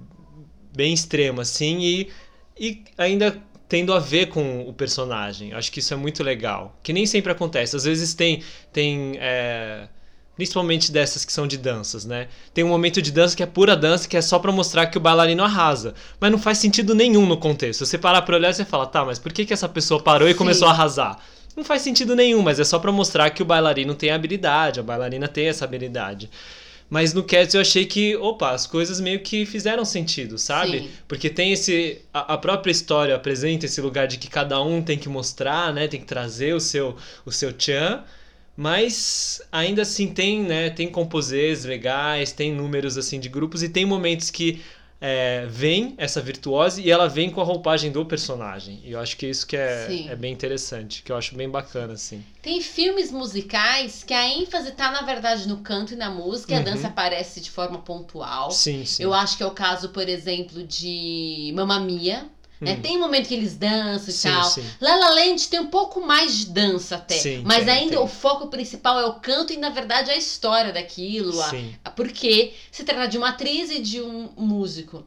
bem 0.72 0.94
extrema 0.94 1.42
assim 1.42 1.80
e, 1.80 2.10
e 2.56 2.84
ainda 2.96 3.42
tendo 3.72 3.94
a 3.94 3.98
ver 3.98 4.26
com 4.26 4.68
o 4.68 4.72
personagem. 4.74 5.54
Acho 5.54 5.72
que 5.72 5.78
isso 5.78 5.94
é 5.94 5.96
muito 5.96 6.22
legal. 6.22 6.78
Que 6.82 6.92
nem 6.92 7.06
sempre 7.06 7.32
acontece. 7.32 7.74
Às 7.74 7.84
vezes 7.84 8.12
tem 8.12 8.42
tem 8.70 9.16
é, 9.18 9.88
principalmente 10.36 10.92
dessas 10.92 11.24
que 11.24 11.32
são 11.32 11.46
de 11.46 11.56
danças, 11.56 12.04
né? 12.04 12.28
Tem 12.52 12.62
um 12.62 12.68
momento 12.68 13.00
de 13.00 13.10
dança 13.10 13.34
que 13.34 13.42
é 13.42 13.46
pura 13.46 13.74
dança, 13.74 14.06
que 14.06 14.14
é 14.14 14.20
só 14.20 14.38
pra 14.38 14.52
mostrar 14.52 14.88
que 14.88 14.98
o 14.98 15.00
bailarino 15.00 15.42
arrasa, 15.42 15.94
mas 16.20 16.30
não 16.30 16.38
faz 16.38 16.58
sentido 16.58 16.94
nenhum 16.94 17.24
no 17.24 17.38
contexto. 17.38 17.86
Você 17.86 17.96
parar 17.96 18.20
pra 18.20 18.36
olhar, 18.36 18.52
você 18.52 18.62
fala: 18.62 18.84
"Tá, 18.84 19.06
mas 19.06 19.18
por 19.18 19.32
que 19.32 19.46
que 19.46 19.54
essa 19.54 19.70
pessoa 19.70 20.02
parou 20.02 20.28
e 20.28 20.32
Sim. 20.32 20.38
começou 20.38 20.68
a 20.68 20.72
arrasar?" 20.72 21.18
Não 21.56 21.64
faz 21.64 21.80
sentido 21.80 22.14
nenhum, 22.14 22.42
mas 22.42 22.60
é 22.60 22.64
só 22.64 22.78
pra 22.78 22.92
mostrar 22.92 23.30
que 23.30 23.40
o 23.40 23.46
bailarino 23.46 23.94
tem 23.94 24.10
habilidade, 24.10 24.80
a 24.80 24.82
bailarina 24.82 25.28
tem 25.28 25.48
essa 25.48 25.64
habilidade. 25.64 26.28
Mas 26.92 27.14
no 27.14 27.24
Cats 27.24 27.54
eu 27.54 27.62
achei 27.62 27.86
que, 27.86 28.14
opa, 28.16 28.50
as 28.50 28.66
coisas 28.66 29.00
meio 29.00 29.20
que 29.20 29.46
fizeram 29.46 29.82
sentido, 29.82 30.36
sabe? 30.36 30.80
Sim. 30.80 30.90
Porque 31.08 31.30
tem 31.30 31.50
esse. 31.50 32.02
A, 32.12 32.34
a 32.34 32.36
própria 32.36 32.70
história 32.70 33.16
apresenta 33.16 33.64
esse 33.64 33.80
lugar 33.80 34.06
de 34.06 34.18
que 34.18 34.28
cada 34.28 34.62
um 34.62 34.82
tem 34.82 34.98
que 34.98 35.08
mostrar, 35.08 35.72
né? 35.72 35.88
Tem 35.88 35.98
que 35.98 36.04
trazer 36.04 36.54
o 36.54 36.60
seu, 36.60 36.94
o 37.24 37.32
seu 37.32 37.50
tchan. 37.50 38.04
Mas 38.54 39.40
ainda 39.50 39.80
assim 39.80 40.08
tem, 40.08 40.42
né? 40.42 40.68
Tem 40.68 40.86
composês 40.86 41.64
legais, 41.64 42.30
tem 42.30 42.52
números 42.52 42.98
assim 42.98 43.18
de 43.18 43.30
grupos 43.30 43.62
e 43.62 43.70
tem 43.70 43.86
momentos 43.86 44.28
que 44.28 44.60
é, 45.04 45.46
vem 45.48 45.94
essa 45.98 46.20
virtuose 46.20 46.80
e 46.80 46.88
ela 46.88 47.08
vem 47.08 47.28
com 47.28 47.40
a 47.40 47.44
roupagem 47.44 47.90
do 47.90 48.06
personagem. 48.06 48.80
E 48.84 48.92
eu 48.92 49.00
acho 49.00 49.16
que 49.16 49.26
isso 49.26 49.44
que 49.44 49.56
é, 49.56 50.06
é 50.06 50.14
bem 50.14 50.32
interessante, 50.32 51.02
que 51.02 51.10
eu 51.10 51.16
acho 51.16 51.34
bem 51.34 51.50
bacana, 51.50 51.94
assim. 51.94 52.24
Tem 52.40 52.60
filmes 52.60 53.10
musicais 53.10 54.04
que 54.04 54.14
a 54.14 54.28
ênfase 54.28 54.70
tá, 54.70 54.92
na 54.92 55.02
verdade, 55.02 55.48
no 55.48 55.56
canto 55.56 55.94
e 55.94 55.96
na 55.96 56.08
música, 56.08 56.52
uhum. 56.52 56.60
e 56.60 56.62
a 56.62 56.64
uhum. 56.64 56.76
dança 56.76 56.86
aparece 56.86 57.40
de 57.40 57.50
forma 57.50 57.78
pontual. 57.78 58.52
Sim, 58.52 58.84
sim. 58.84 59.02
Eu 59.02 59.12
acho 59.12 59.36
que 59.36 59.42
é 59.42 59.46
o 59.46 59.50
caso, 59.50 59.88
por 59.88 60.08
exemplo, 60.08 60.62
de 60.62 61.52
Mamma 61.56 61.80
Mia. 61.80 62.24
Né? 62.62 62.74
Hum. 62.74 62.80
Tem 62.80 62.96
um 62.96 63.00
momento 63.00 63.26
que 63.26 63.34
eles 63.34 63.56
dançam 63.56 64.08
e 64.08 64.12
sim, 64.12 64.28
tal. 64.28 64.44
Sim. 64.44 64.64
La 64.80 64.94
La 64.94 65.10
Land 65.10 65.48
tem 65.48 65.58
um 65.58 65.66
pouco 65.66 66.00
mais 66.06 66.38
de 66.38 66.46
dança 66.46 66.94
até. 66.94 67.18
Sim, 67.18 67.42
mas 67.44 67.64
tem, 67.64 67.74
ainda 67.74 67.96
tem. 67.96 68.04
o 68.04 68.06
foco 68.06 68.46
principal 68.46 69.00
é 69.00 69.04
o 69.04 69.14
canto 69.14 69.52
e, 69.52 69.56
na 69.56 69.68
verdade, 69.68 70.10
a 70.12 70.16
história 70.16 70.72
daquilo. 70.72 71.42
A, 71.42 71.90
porque 71.90 72.54
se 72.70 72.84
trata 72.84 73.08
de 73.08 73.18
uma 73.18 73.30
atriz 73.30 73.68
e 73.70 73.80
de 73.80 74.00
um 74.00 74.30
músico. 74.36 75.04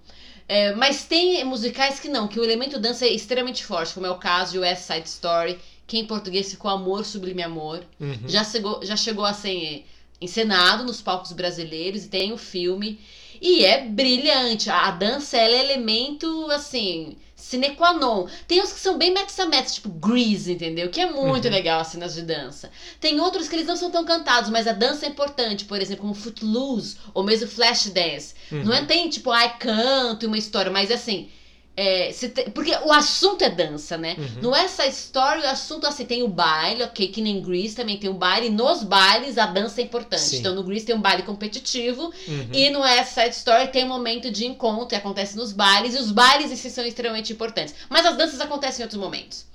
É, 0.47 0.75
mas 0.75 1.05
tem 1.05 1.43
musicais 1.45 1.99
que 1.99 2.09
não, 2.09 2.27
que 2.27 2.39
o 2.39 2.43
elemento 2.43 2.77
dança 2.77 3.05
é 3.05 3.09
extremamente 3.09 3.63
forte, 3.63 3.93
como 3.93 4.05
é 4.05 4.11
o 4.11 4.17
caso 4.17 4.51
de 4.51 4.59
West 4.59 4.83
Side 4.83 5.07
Story, 5.07 5.57
que 5.87 5.97
em 5.97 6.05
português 6.05 6.51
ficou 6.51 6.69
Amor 6.69 7.05
Sublime 7.05 7.41
Amor. 7.41 7.83
Uhum. 7.99 8.27
Já, 8.27 8.43
chegou, 8.43 8.83
já 8.83 8.97
chegou 8.97 9.25
a 9.25 9.33
ser 9.33 9.85
encenado 10.19 10.83
nos 10.83 11.01
palcos 11.01 11.31
brasileiros 11.31 12.03
e 12.03 12.09
tem 12.09 12.33
o 12.33 12.37
filme. 12.37 12.99
E 13.41 13.65
é 13.65 13.85
brilhante. 13.85 14.69
A 14.69 14.91
dança 14.91 15.37
ela 15.37 15.55
é 15.55 15.63
elemento, 15.63 16.49
assim, 16.51 17.15
sine 17.45 17.75
qua 17.75 17.93
non. 17.93 18.27
Tem 18.47 18.61
uns 18.61 18.73
que 18.73 18.79
são 18.79 18.97
bem 18.97 19.13
metros 19.13 19.39
a 19.39 19.61
tipo 19.61 19.89
Grease, 19.89 20.53
entendeu? 20.53 20.89
Que 20.89 21.01
é 21.01 21.11
muito 21.11 21.45
uhum. 21.45 21.51
legal 21.51 21.79
as 21.79 21.87
cenas 21.87 22.15
de 22.15 22.23
dança. 22.23 22.71
Tem 22.99 23.19
outros 23.19 23.47
que 23.47 23.55
eles 23.55 23.67
não 23.67 23.75
são 23.75 23.91
tão 23.91 24.03
cantados, 24.03 24.49
mas 24.49 24.67
a 24.67 24.71
dança 24.71 25.05
é 25.05 25.09
importante, 25.09 25.65
por 25.65 25.79
exemplo, 25.79 26.01
como 26.01 26.15
Footloose 26.15 26.97
ou 27.13 27.23
mesmo 27.23 27.47
Flashdance. 27.47 28.33
Uhum. 28.51 28.63
Não 28.63 28.73
é 28.73 28.83
tem 28.83 29.07
tipo, 29.09 29.29
ai, 29.29 29.57
canto 29.59 30.23
e 30.23 30.27
uma 30.27 30.37
história, 30.37 30.71
mas 30.71 30.89
assim, 30.89 31.29
é, 31.77 32.11
te, 32.11 32.49
porque 32.51 32.71
o 32.71 32.91
assunto 32.91 33.43
é 33.43 33.49
dança, 33.49 33.97
né? 33.97 34.15
Uhum. 34.17 34.41
No 34.43 34.55
essa 34.55 34.85
história, 34.85 35.43
o 35.43 35.47
assunto 35.47 35.85
assim, 35.85 36.05
tem 36.05 36.23
o 36.23 36.27
baile, 36.27 36.83
ok, 36.83 37.07
que 37.09 37.21
nem 37.21 37.41
Grease 37.41 37.75
também 37.75 37.97
tem 37.97 38.09
o 38.09 38.13
baile. 38.13 38.49
nos 38.49 38.81
bailes, 38.81 39.37
a 39.37 39.45
dança 39.45 39.81
é 39.81 39.83
importante. 39.83 40.21
Sim. 40.21 40.37
Então, 40.37 40.55
no 40.55 40.63
Grease 40.63 40.85
tem 40.85 40.95
um 40.95 41.01
baile 41.01 41.23
competitivo. 41.23 42.13
Uhum. 42.27 42.47
E 42.53 42.69
no 42.69 42.83
Essa 42.83 43.23
Side 43.23 43.35
Story 43.35 43.67
tem 43.67 43.83
um 43.83 43.89
momento 43.89 44.31
de 44.31 44.45
encontro 44.45 44.87
que 44.87 44.95
acontece 44.95 45.35
nos 45.35 45.51
bailes. 45.51 45.95
E 45.95 45.97
os 45.97 46.11
bailes 46.11 46.51
em 46.51 46.55
si 46.55 46.69
são 46.69 46.85
extremamente 46.85 47.33
importantes. 47.33 47.75
Mas 47.89 48.05
as 48.05 48.15
danças 48.15 48.39
acontecem 48.39 48.81
em 48.81 48.83
outros 48.83 49.01
momentos. 49.01 49.45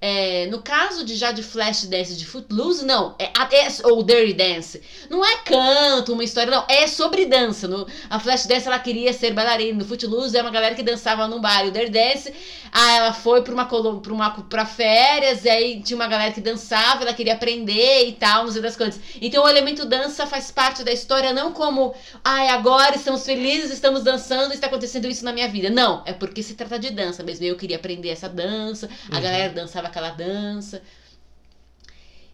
É, 0.00 0.46
no 0.46 0.62
caso 0.62 1.04
de 1.04 1.16
já 1.16 1.32
de 1.32 1.42
Flash 1.42 1.86
Dance 1.86 2.14
de 2.14 2.24
Footloose, 2.24 2.84
não, 2.84 3.16
é, 3.18 3.24
é, 3.24 3.68
ou 3.82 4.00
Dirty 4.04 4.32
Dance, 4.32 4.80
não 5.10 5.24
é 5.24 5.38
canto, 5.38 6.12
uma 6.12 6.22
história, 6.22 6.52
não, 6.52 6.64
é 6.68 6.86
sobre 6.86 7.26
dança. 7.26 7.66
No, 7.66 7.84
a 8.08 8.20
Flash 8.20 8.46
Dance 8.46 8.68
ela 8.68 8.78
queria 8.78 9.12
ser 9.12 9.32
bailarina, 9.32 9.80
no 9.80 9.84
Footloose 9.84 10.36
é 10.36 10.40
uma 10.40 10.52
galera 10.52 10.76
que 10.76 10.84
dançava 10.84 11.26
num 11.26 11.40
bar. 11.40 11.66
O 11.66 11.72
Dirty 11.72 11.90
Dance, 11.90 12.32
ah, 12.70 12.92
ela 12.92 13.12
foi 13.12 13.42
pra 13.42 13.52
uma, 13.52 13.66
pra 13.66 14.12
uma 14.12 14.30
pra 14.42 14.64
férias, 14.64 15.44
e 15.44 15.48
aí 15.48 15.82
tinha 15.82 15.96
uma 15.96 16.06
galera 16.06 16.32
que 16.32 16.40
dançava, 16.40 17.02
ela 17.02 17.12
queria 17.12 17.34
aprender 17.34 18.06
e 18.06 18.12
tal, 18.12 18.44
não 18.44 18.52
sei 18.52 18.62
das 18.62 18.76
coisas. 18.76 19.00
Então 19.20 19.42
o 19.44 19.48
elemento 19.48 19.84
dança 19.84 20.28
faz 20.28 20.52
parte 20.52 20.84
da 20.84 20.92
história, 20.92 21.32
não 21.32 21.52
como, 21.52 21.92
ai, 22.24 22.48
ah, 22.48 22.54
agora 22.54 22.94
estamos 22.94 23.24
felizes, 23.24 23.72
estamos 23.72 24.04
dançando, 24.04 24.54
está 24.54 24.68
acontecendo 24.68 25.08
isso 25.08 25.24
na 25.24 25.32
minha 25.32 25.48
vida. 25.48 25.70
Não, 25.70 26.04
é 26.06 26.12
porque 26.12 26.40
se 26.40 26.54
trata 26.54 26.78
de 26.78 26.90
dança 26.90 27.24
mesmo. 27.24 27.44
Eu 27.44 27.56
queria 27.56 27.76
aprender 27.76 28.10
essa 28.10 28.28
dança, 28.28 28.88
a 29.10 29.16
uhum. 29.16 29.22
galera 29.22 29.52
dançava 29.52 29.87
aquela 29.88 30.10
dança. 30.10 30.82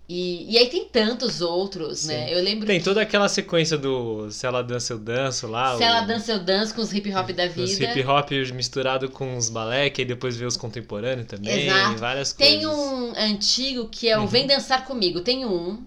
E, 0.06 0.52
e 0.52 0.58
aí 0.58 0.68
tem 0.68 0.84
tantos 0.84 1.40
outros, 1.40 2.00
Sim. 2.00 2.08
né? 2.08 2.34
Eu 2.34 2.42
lembro. 2.42 2.66
Tem 2.66 2.78
que... 2.78 2.84
toda 2.84 3.00
aquela 3.00 3.26
sequência 3.26 3.78
do 3.78 4.30
Se 4.30 4.46
ela 4.46 4.62
dança, 4.62 4.92
eu 4.92 4.98
danço 4.98 5.46
lá. 5.46 5.76
Se 5.78 5.82
o... 5.82 5.86
ela 5.86 6.00
dança, 6.02 6.32
eu 6.32 6.38
danço 6.40 6.74
com 6.74 6.82
os 6.82 6.92
hip 6.92 7.14
hop 7.14 7.30
da 7.30 7.46
vida. 7.46 7.62
Os 7.62 7.80
hip 7.80 8.04
hop 8.04 8.30
misturado 8.54 9.08
com 9.08 9.36
os 9.36 9.48
balé, 9.48 9.88
que 9.88 10.02
aí 10.02 10.06
depois 10.06 10.36
vê 10.36 10.44
os 10.44 10.58
contemporâneos 10.58 11.26
também. 11.26 11.68
Exato. 11.68 11.96
Várias 11.96 12.34
coisas. 12.34 12.54
Tem 12.54 12.66
um 12.66 13.14
antigo 13.16 13.88
que 13.88 14.08
é 14.08 14.18
o 14.18 14.22
uhum. 14.22 14.26
Vem 14.26 14.46
Dançar 14.46 14.84
Comigo. 14.84 15.22
Tem 15.22 15.46
um 15.46 15.82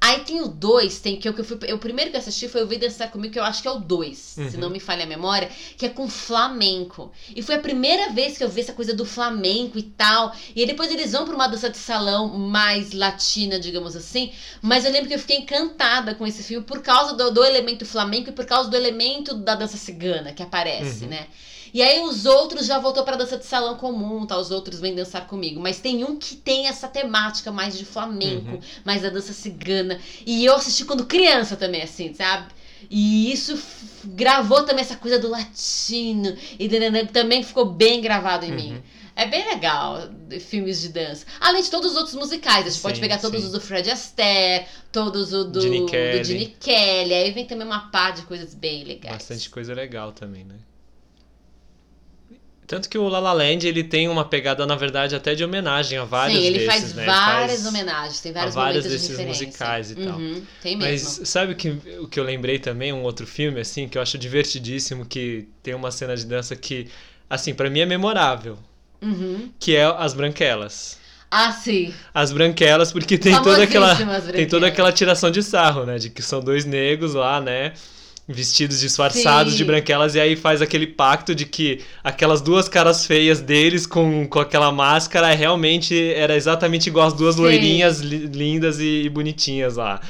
Aí 0.00 0.20
tem 0.20 0.40
o 0.40 0.48
2, 0.48 1.00
tem 1.00 1.16
que 1.16 1.28
eu, 1.28 1.34
que 1.34 1.40
eu 1.40 1.44
fui. 1.44 1.56
O 1.72 1.78
primeiro 1.78 2.10
que 2.10 2.16
eu 2.16 2.20
assisti 2.20 2.48
foi 2.48 2.62
o 2.62 2.66
Vem 2.66 2.78
Dançar 2.78 3.10
Comigo, 3.10 3.32
que 3.32 3.38
eu 3.38 3.44
acho 3.44 3.60
que 3.60 3.68
é 3.68 3.70
o 3.70 3.80
2, 3.80 4.34
uhum. 4.38 4.50
se 4.50 4.56
não 4.56 4.70
me 4.70 4.78
falha 4.78 5.04
a 5.04 5.06
memória, 5.06 5.50
que 5.76 5.84
é 5.86 5.88
com 5.88 6.08
flamenco. 6.08 7.10
E 7.34 7.42
foi 7.42 7.56
a 7.56 7.60
primeira 7.60 8.10
vez 8.10 8.38
que 8.38 8.44
eu 8.44 8.48
vi 8.48 8.60
essa 8.60 8.72
coisa 8.72 8.94
do 8.94 9.04
flamenco 9.04 9.76
e 9.76 9.82
tal. 9.82 10.34
E 10.54 10.60
aí 10.60 10.66
depois 10.66 10.90
eles 10.90 11.12
vão 11.12 11.24
pra 11.24 11.34
uma 11.34 11.48
dança 11.48 11.68
de 11.68 11.78
salão 11.78 12.28
mais 12.28 12.92
latina, 12.92 13.58
digamos 13.58 13.96
assim. 13.96 14.32
Mas 14.62 14.84
eu 14.84 14.92
lembro 14.92 15.08
que 15.08 15.14
eu 15.14 15.18
fiquei 15.18 15.38
encantada 15.38 16.14
com 16.14 16.26
esse 16.26 16.44
filme 16.44 16.64
por 16.64 16.80
causa 16.80 17.14
do, 17.14 17.32
do 17.32 17.44
elemento 17.44 17.84
flamenco 17.84 18.30
e 18.30 18.32
por 18.32 18.46
causa 18.46 18.70
do 18.70 18.76
elemento 18.76 19.34
da 19.34 19.56
dança 19.56 19.76
cigana 19.76 20.32
que 20.32 20.42
aparece, 20.42 21.04
uhum. 21.04 21.10
né? 21.10 21.26
E 21.72 21.82
aí 21.82 22.00
os 22.00 22.26
outros 22.26 22.66
já 22.66 22.78
voltou 22.78 23.04
para 23.04 23.16
dança 23.16 23.36
de 23.36 23.44
salão 23.44 23.76
comum, 23.76 24.26
tá? 24.26 24.36
Os 24.36 24.50
outros 24.50 24.80
vêm 24.80 24.94
dançar 24.94 25.26
comigo. 25.26 25.60
Mas 25.60 25.80
tem 25.80 26.04
um 26.04 26.16
que 26.16 26.36
tem 26.36 26.66
essa 26.66 26.88
temática 26.88 27.50
mais 27.50 27.76
de 27.76 27.84
flamenco, 27.84 28.52
uhum. 28.52 28.60
mais 28.84 29.02
da 29.02 29.10
dança 29.10 29.32
cigana. 29.32 29.98
E 30.26 30.44
eu 30.44 30.54
assisti 30.54 30.84
quando 30.84 31.06
criança 31.06 31.56
também, 31.56 31.82
assim, 31.82 32.12
sabe? 32.14 32.52
E 32.90 33.32
isso 33.32 33.60
gravou 34.04 34.62
também 34.64 34.82
essa 34.82 34.96
coisa 34.96 35.18
do 35.18 35.28
latino. 35.28 36.36
E 36.58 36.68
também 37.12 37.42
ficou 37.42 37.64
bem 37.64 38.00
gravado 38.00 38.44
em 38.44 38.50
uhum. 38.50 38.56
mim. 38.56 38.82
É 39.18 39.26
bem 39.26 39.44
legal 39.46 40.10
filmes 40.40 40.80
de 40.80 40.90
dança. 40.90 41.26
Além 41.40 41.60
de 41.60 41.68
todos 41.68 41.90
os 41.90 41.96
outros 41.96 42.14
musicais. 42.14 42.58
A 42.58 42.68
gente 42.68 42.74
sim, 42.74 42.82
pode 42.82 43.00
pegar 43.00 43.18
todos 43.18 43.40
sim. 43.40 43.46
os 43.46 43.52
do 43.52 43.60
Fred 43.60 43.90
Astaire, 43.90 44.66
todos 44.92 45.32
os 45.32 45.46
do 45.50 45.60
Gene 45.60 45.86
Kelly. 45.86 46.56
Kelly. 46.60 47.14
Aí 47.14 47.32
vem 47.32 47.44
também 47.44 47.66
uma 47.66 47.90
par 47.90 48.12
de 48.12 48.22
coisas 48.22 48.54
bem 48.54 48.84
legais. 48.84 49.16
Bastante 49.16 49.50
coisa 49.50 49.74
legal 49.74 50.12
também, 50.12 50.44
né? 50.44 50.54
Tanto 52.68 52.86
que 52.90 52.98
o 52.98 53.08
La 53.08 53.18
La 53.18 53.32
Land, 53.32 53.66
ele 53.66 53.82
tem 53.82 54.08
uma 54.08 54.26
pegada, 54.26 54.66
na 54.66 54.76
verdade, 54.76 55.16
até 55.16 55.34
de 55.34 55.42
homenagem 55.42 55.96
a 55.96 56.04
vários 56.04 56.38
Sim, 56.38 56.44
ele 56.44 56.58
desses, 56.58 56.68
faz 56.68 56.94
né? 56.94 57.06
várias 57.06 57.62
faz 57.62 57.66
homenagens, 57.66 58.20
tem 58.20 58.30
vários, 58.30 58.54
vários 58.54 58.84
desses 58.84 59.16
de 59.16 59.24
musicais 59.24 59.90
e 59.90 59.94
uhum, 59.94 60.04
tal. 60.04 60.20
Tem 60.62 60.76
mesmo. 60.76 61.08
Mas 61.18 61.28
sabe 61.30 61.54
o 61.54 61.56
que, 61.56 61.70
o 61.98 62.06
que 62.06 62.20
eu 62.20 62.24
lembrei 62.24 62.58
também? 62.58 62.92
Um 62.92 63.04
outro 63.04 63.26
filme, 63.26 63.58
assim, 63.58 63.88
que 63.88 63.96
eu 63.96 64.02
acho 64.02 64.18
divertidíssimo, 64.18 65.06
que 65.06 65.48
tem 65.62 65.72
uma 65.72 65.90
cena 65.90 66.14
de 66.14 66.26
dança 66.26 66.54
que, 66.54 66.88
assim, 67.30 67.54
para 67.54 67.70
mim 67.70 67.80
é 67.80 67.86
memorável. 67.86 68.58
Uhum. 69.00 69.50
Que 69.58 69.74
é 69.74 69.84
As 69.84 70.12
Branquelas. 70.12 70.98
Ah, 71.30 71.52
sim. 71.52 71.94
As 72.12 72.32
branquelas, 72.32 72.92
porque 72.92 73.16
tem 73.16 73.40
toda 73.42 73.62
aquela 73.62 73.96
tem 74.32 74.46
toda 74.46 74.66
aquela 74.66 74.92
tiração 74.92 75.30
de 75.30 75.42
sarro, 75.42 75.84
né, 75.84 75.98
de 75.98 76.08
que 76.08 76.22
são 76.22 76.40
dois 76.40 76.64
negros 76.64 77.14
lá, 77.14 77.40
né? 77.40 77.72
Vestidos 78.28 78.80
disfarçados 78.80 79.52
Sim. 79.52 79.58
de 79.58 79.64
branquelas 79.64 80.14
e 80.14 80.20
aí 80.20 80.36
faz 80.36 80.60
aquele 80.60 80.86
pacto 80.86 81.34
de 81.34 81.46
que 81.46 81.80
aquelas 82.04 82.42
duas 82.42 82.68
caras 82.68 83.06
feias 83.06 83.40
deles 83.40 83.86
com, 83.86 84.26
com 84.26 84.38
aquela 84.38 84.70
máscara 84.70 85.32
realmente 85.32 86.12
era 86.12 86.36
exatamente 86.36 86.88
igual 86.88 87.06
as 87.06 87.14
duas 87.14 87.36
Sim. 87.36 87.42
loirinhas 87.42 88.00
li, 88.00 88.26
lindas 88.26 88.80
e, 88.80 89.04
e, 89.04 89.08
bonitinhas 89.08 89.76
lá. 89.76 90.00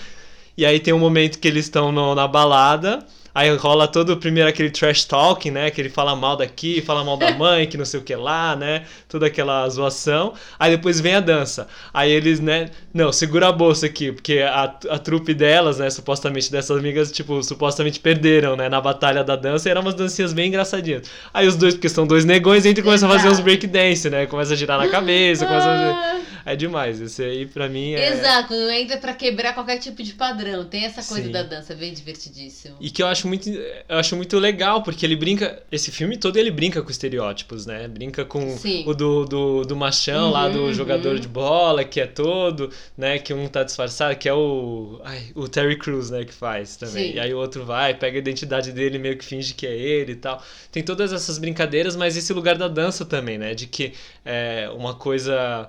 E 0.57 0.67
aí 0.67 0.81
tem 0.81 0.93
um 0.93 0.99
momento 0.99 1.39
que 1.39 1.47
eles 1.47 1.67
estão 1.67 1.93
na 1.93 2.27
balada 2.27 3.07
Aí 3.39 3.55
rola 3.55 3.87
todo 3.87 4.17
primeiro 4.17 4.49
aquele 4.49 4.69
trash 4.69 5.05
talking, 5.05 5.53
né? 5.53 5.71
Que 5.71 5.81
ele 5.81 5.89
fala 5.89 6.17
mal 6.17 6.37
daqui, 6.37 6.83
fala 6.83 7.05
mal 7.05 7.17
da 7.17 7.31
mãe, 7.31 7.69
que 7.69 7.77
não 7.77 7.85
sei 7.85 8.01
o 8.01 8.03
que 8.03 8.17
lá, 8.17 8.57
né? 8.57 8.83
Toda 9.09 9.27
aquela 9.27 9.69
zoação. 9.69 10.35
Aí 10.59 10.73
depois 10.73 10.99
vem 10.99 11.15
a 11.15 11.21
dança. 11.21 11.69
Aí 11.95 12.11
eles, 12.11 12.41
né? 12.41 12.69
Não, 12.93 13.13
segura 13.13 13.47
a 13.47 13.53
bolsa 13.53 13.87
aqui, 13.87 14.11
porque 14.11 14.41
a, 14.41 14.65
a 14.91 14.99
trupe 14.99 15.35
delas, 15.35 15.79
né? 15.79 15.89
Supostamente 15.89 16.51
dessas 16.51 16.77
amigas, 16.77 17.13
tipo, 17.13 17.41
supostamente 17.45 18.01
perderam, 18.01 18.57
né? 18.57 18.69
Na 18.69 18.81
batalha 18.81 19.23
da 19.23 19.37
dança 19.37 19.69
e 19.69 19.71
eram 19.71 19.83
umas 19.83 19.95
dancinhas 19.95 20.33
bem 20.33 20.49
engraçadinhas. 20.49 21.09
Aí 21.33 21.47
os 21.47 21.55
dois, 21.55 21.75
porque 21.75 21.89
são 21.89 22.09
dois 22.09 22.25
negões, 22.25 22.67
entram 22.67 22.83
e 22.83 22.85
começam 22.85 23.09
a 23.09 23.13
fazer 23.13 23.29
uns 23.29 23.39
breakdance, 23.39 24.11
né? 24.11 24.27
Começa 24.27 24.55
a 24.55 24.57
girar 24.57 24.81
na 24.81 24.89
cabeça, 24.89 25.47
começa 25.47 25.69
a... 25.69 26.19
É 26.49 26.57
demais. 26.57 26.99
Esse 26.99 27.23
aí, 27.23 27.45
pra 27.45 27.69
mim, 27.69 27.93
é. 27.93 28.11
Exato, 28.11 28.55
entra 28.55 28.97
pra 28.97 29.13
quebrar 29.13 29.53
qualquer 29.53 29.79
tipo 29.79 30.03
de 30.03 30.15
padrão. 30.15 30.65
Tem 30.65 30.87
essa 30.87 31.03
coisa 31.03 31.27
Sim. 31.27 31.31
da 31.31 31.43
dança, 31.43 31.75
bem 31.75 31.93
divertidíssimo. 31.93 32.77
E 32.81 32.91
que 32.91 33.03
eu 33.03 33.07
acho 33.07 33.29
muito, 33.29 33.51
eu 33.51 33.99
acho 33.99 34.17
muito 34.17 34.39
legal, 34.39 34.83
porque 34.83 35.05
ele 35.05 35.15
brinca. 35.15 35.63
Esse 35.71 35.93
filme 35.93 36.17
todo 36.17 36.39
ele 36.39 36.51
brinca 36.51 36.81
com 36.81 36.91
estereótipos, 36.91 37.67
né? 37.67 37.87
Brinca 37.87 38.25
com 38.25 38.57
Sim. 38.57 38.83
o 38.87 38.95
do, 38.95 39.27
do, 39.27 39.65
do 39.65 39.77
machão 39.77 40.29
uhum, 40.29 40.33
lá, 40.33 40.49
do 40.49 40.63
uhum. 40.63 40.73
jogador 40.73 41.17
uhum. 41.17 41.21
de 41.21 41.29
bola, 41.29 41.85
que 41.85 42.01
é 42.01 42.07
todo, 42.07 42.71
né? 42.97 43.19
Que 43.19 43.35
um 43.35 43.47
tá 43.47 43.63
disfarçado, 43.63 44.17
que 44.17 44.27
é 44.27 44.33
o. 44.33 45.03
Ai, 45.05 45.25
o 45.35 45.47
Terry 45.49 45.77
Crews, 45.77 46.09
né? 46.09 46.25
Que 46.25 46.33
faz 46.33 46.79
também. 46.79 47.11
Sim. 47.11 47.17
E 47.17 47.21
aí 47.21 47.35
o 47.35 47.39
outro 47.39 47.67
vai, 47.67 47.93
pega 47.93 48.17
a 48.17 48.21
identidade 48.21 48.73
dele 48.73 48.99
meio 48.99 49.19
que 49.19 49.25
finge 49.25 49.53
que 49.53 49.67
é 49.67 49.77
ele 49.77 50.13
e 50.13 50.17
tal. 50.17 50.43
Tem 50.73 50.83
todas 50.83 51.13
essas 51.13 51.37
brincadeiras, 51.37 51.95
mas 51.95 52.17
esse 52.17 52.33
lugar 52.33 52.57
da 52.57 52.69
dança 52.69 53.05
também, 53.05 53.37
né? 53.37 53.55
De 53.55 53.67
que 53.67 53.93
é 54.25 54.71
uma 54.75 54.95
coisa 54.95 55.69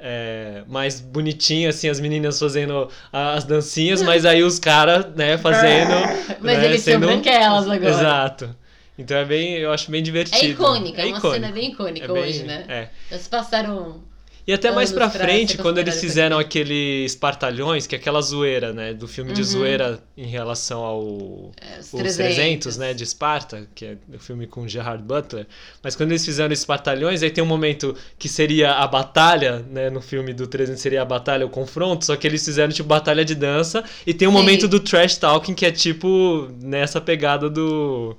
é, 0.00 0.62
mais 0.66 1.00
bonitinho, 1.00 1.68
assim, 1.68 1.88
as 1.88 2.00
meninas 2.00 2.38
fazendo 2.38 2.88
as 3.12 3.44
dancinhas, 3.44 4.02
mas 4.02 4.24
aí 4.24 4.42
os 4.42 4.58
caras, 4.58 5.06
né, 5.14 5.36
fazendo. 5.38 5.94
mas 6.40 6.58
né, 6.58 6.64
eles 6.64 6.82
sendo... 6.82 7.06
são 7.06 7.14
branquelas 7.14 7.68
agora. 7.68 7.90
Exato. 7.90 8.56
Então 8.98 9.16
é 9.16 9.24
bem, 9.24 9.54
eu 9.54 9.72
acho 9.72 9.90
bem 9.90 10.02
divertido. 10.02 10.44
É 10.44 10.48
icônica, 10.48 11.00
é, 11.00 11.04
é 11.04 11.08
uma 11.08 11.18
icônico. 11.18 11.40
cena 11.40 11.52
bem 11.52 11.70
icônica 11.70 12.04
é 12.04 12.12
bem, 12.12 12.22
hoje, 12.22 12.42
né? 12.42 12.64
É. 12.68 12.88
Já 13.10 13.18
se 13.18 13.28
passaram 13.28 14.02
E 14.48 14.52
até 14.54 14.70
mais 14.72 14.90
pra 14.90 15.10
pra 15.10 15.26
frente, 15.26 15.58
quando 15.58 15.76
eles 15.76 16.00
fizeram 16.00 16.38
aqueles 16.38 17.12
espartalhões, 17.12 17.86
que 17.86 17.94
é 17.94 17.98
aquela 17.98 18.22
zoeira, 18.22 18.72
né? 18.72 18.94
Do 18.94 19.06
filme 19.06 19.30
de 19.30 19.42
Uhum. 19.42 19.46
zoeira 19.46 20.02
em 20.16 20.26
relação 20.26 20.80
ao 20.80 21.52
É, 21.60 21.78
os 21.78 21.92
os 21.92 22.16
300, 22.16 22.78
né, 22.78 22.94
de 22.94 23.04
Esparta, 23.04 23.68
que 23.74 23.84
é 23.84 23.98
o 24.14 24.18
filme 24.18 24.46
com 24.46 24.66
Gerard 24.66 25.02
Butler. 25.02 25.46
Mas 25.82 25.94
quando 25.94 26.12
eles 26.12 26.24
fizeram 26.24 26.50
esses 26.50 26.64
batalhões, 26.64 27.22
aí 27.22 27.30
tem 27.30 27.44
um 27.44 27.46
momento 27.46 27.94
que 28.18 28.26
seria 28.26 28.72
a 28.72 28.86
batalha, 28.86 29.58
né, 29.70 29.90
no 29.90 30.00
filme 30.00 30.32
do 30.32 30.46
300 30.46 30.80
seria 30.80 31.02
a 31.02 31.04
batalha, 31.04 31.44
o 31.44 31.50
confronto, 31.50 32.06
só 32.06 32.16
que 32.16 32.26
eles 32.26 32.42
fizeram 32.42 32.72
tipo 32.72 32.88
batalha 32.88 33.26
de 33.26 33.34
dança 33.34 33.84
e 34.06 34.14
tem 34.14 34.26
um 34.26 34.30
Sim. 34.30 34.36
momento 34.38 34.66
do 34.66 34.80
trash 34.80 35.18
talking 35.18 35.52
que 35.54 35.66
é 35.66 35.70
tipo 35.70 36.48
nessa 36.62 37.00
pegada 37.02 37.50
do 37.50 38.16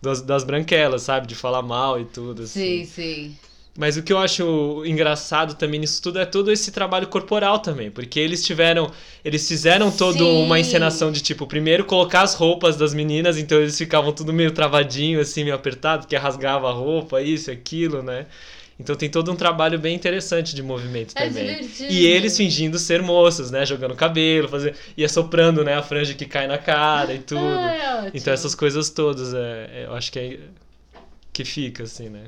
das, 0.00 0.22
das 0.22 0.44
branquelas, 0.44 1.02
sabe, 1.02 1.26
de 1.26 1.34
falar 1.34 1.62
mal 1.62 2.00
e 2.00 2.04
tudo 2.04 2.42
assim. 2.42 2.84
Sim, 2.84 2.84
sim. 2.84 3.36
Mas 3.76 3.96
o 3.96 4.02
que 4.02 4.12
eu 4.12 4.18
acho 4.18 4.82
engraçado 4.84 5.54
também 5.54 5.80
nisso 5.80 6.02
tudo 6.02 6.18
é 6.18 6.26
todo 6.26 6.52
esse 6.52 6.70
trabalho 6.70 7.06
corporal 7.06 7.58
também, 7.58 7.90
porque 7.90 8.20
eles 8.20 8.44
tiveram, 8.44 8.90
eles 9.24 9.48
fizeram 9.48 9.90
toda 9.90 10.18
Sim. 10.18 10.42
uma 10.44 10.60
encenação 10.60 11.10
de 11.10 11.22
tipo, 11.22 11.46
primeiro 11.46 11.86
colocar 11.86 12.20
as 12.20 12.34
roupas 12.34 12.76
das 12.76 12.92
meninas, 12.92 13.38
então 13.38 13.58
eles 13.58 13.78
ficavam 13.78 14.12
tudo 14.12 14.30
meio 14.30 14.50
travadinho 14.50 15.20
assim, 15.20 15.42
meio 15.42 15.56
apertado, 15.56 16.02
porque 16.02 16.16
rasgava 16.16 16.68
a 16.68 16.72
roupa, 16.72 17.22
isso, 17.22 17.50
aquilo, 17.50 18.02
né? 18.02 18.26
Então 18.78 18.94
tem 18.94 19.08
todo 19.08 19.30
um 19.32 19.36
trabalho 19.36 19.78
bem 19.78 19.94
interessante 19.94 20.54
de 20.54 20.62
movimento 20.62 21.12
É 21.16 21.26
também. 21.26 21.46
divertido. 21.46 21.92
E 21.92 22.04
eles 22.06 22.36
fingindo 22.36 22.78
ser 22.78 23.00
moças, 23.00 23.50
né, 23.50 23.64
jogando 23.64 23.94
cabelo, 23.94 24.48
fazer, 24.48 24.74
e 24.96 25.04
assoprando, 25.04 25.64
né, 25.64 25.74
a 25.74 25.82
franja 25.82 26.12
que 26.12 26.26
cai 26.26 26.46
na 26.46 26.58
cara 26.58 27.14
e 27.14 27.20
tudo. 27.20 27.40
Ah, 27.40 28.06
é 28.06 28.10
então 28.12 28.34
essas 28.34 28.54
coisas 28.54 28.90
todas, 28.90 29.32
é, 29.32 29.70
é, 29.72 29.84
eu 29.86 29.94
acho 29.94 30.12
que 30.12 30.18
é 30.18 30.38
que 31.32 31.44
fica 31.44 31.84
assim, 31.84 32.10
né? 32.10 32.24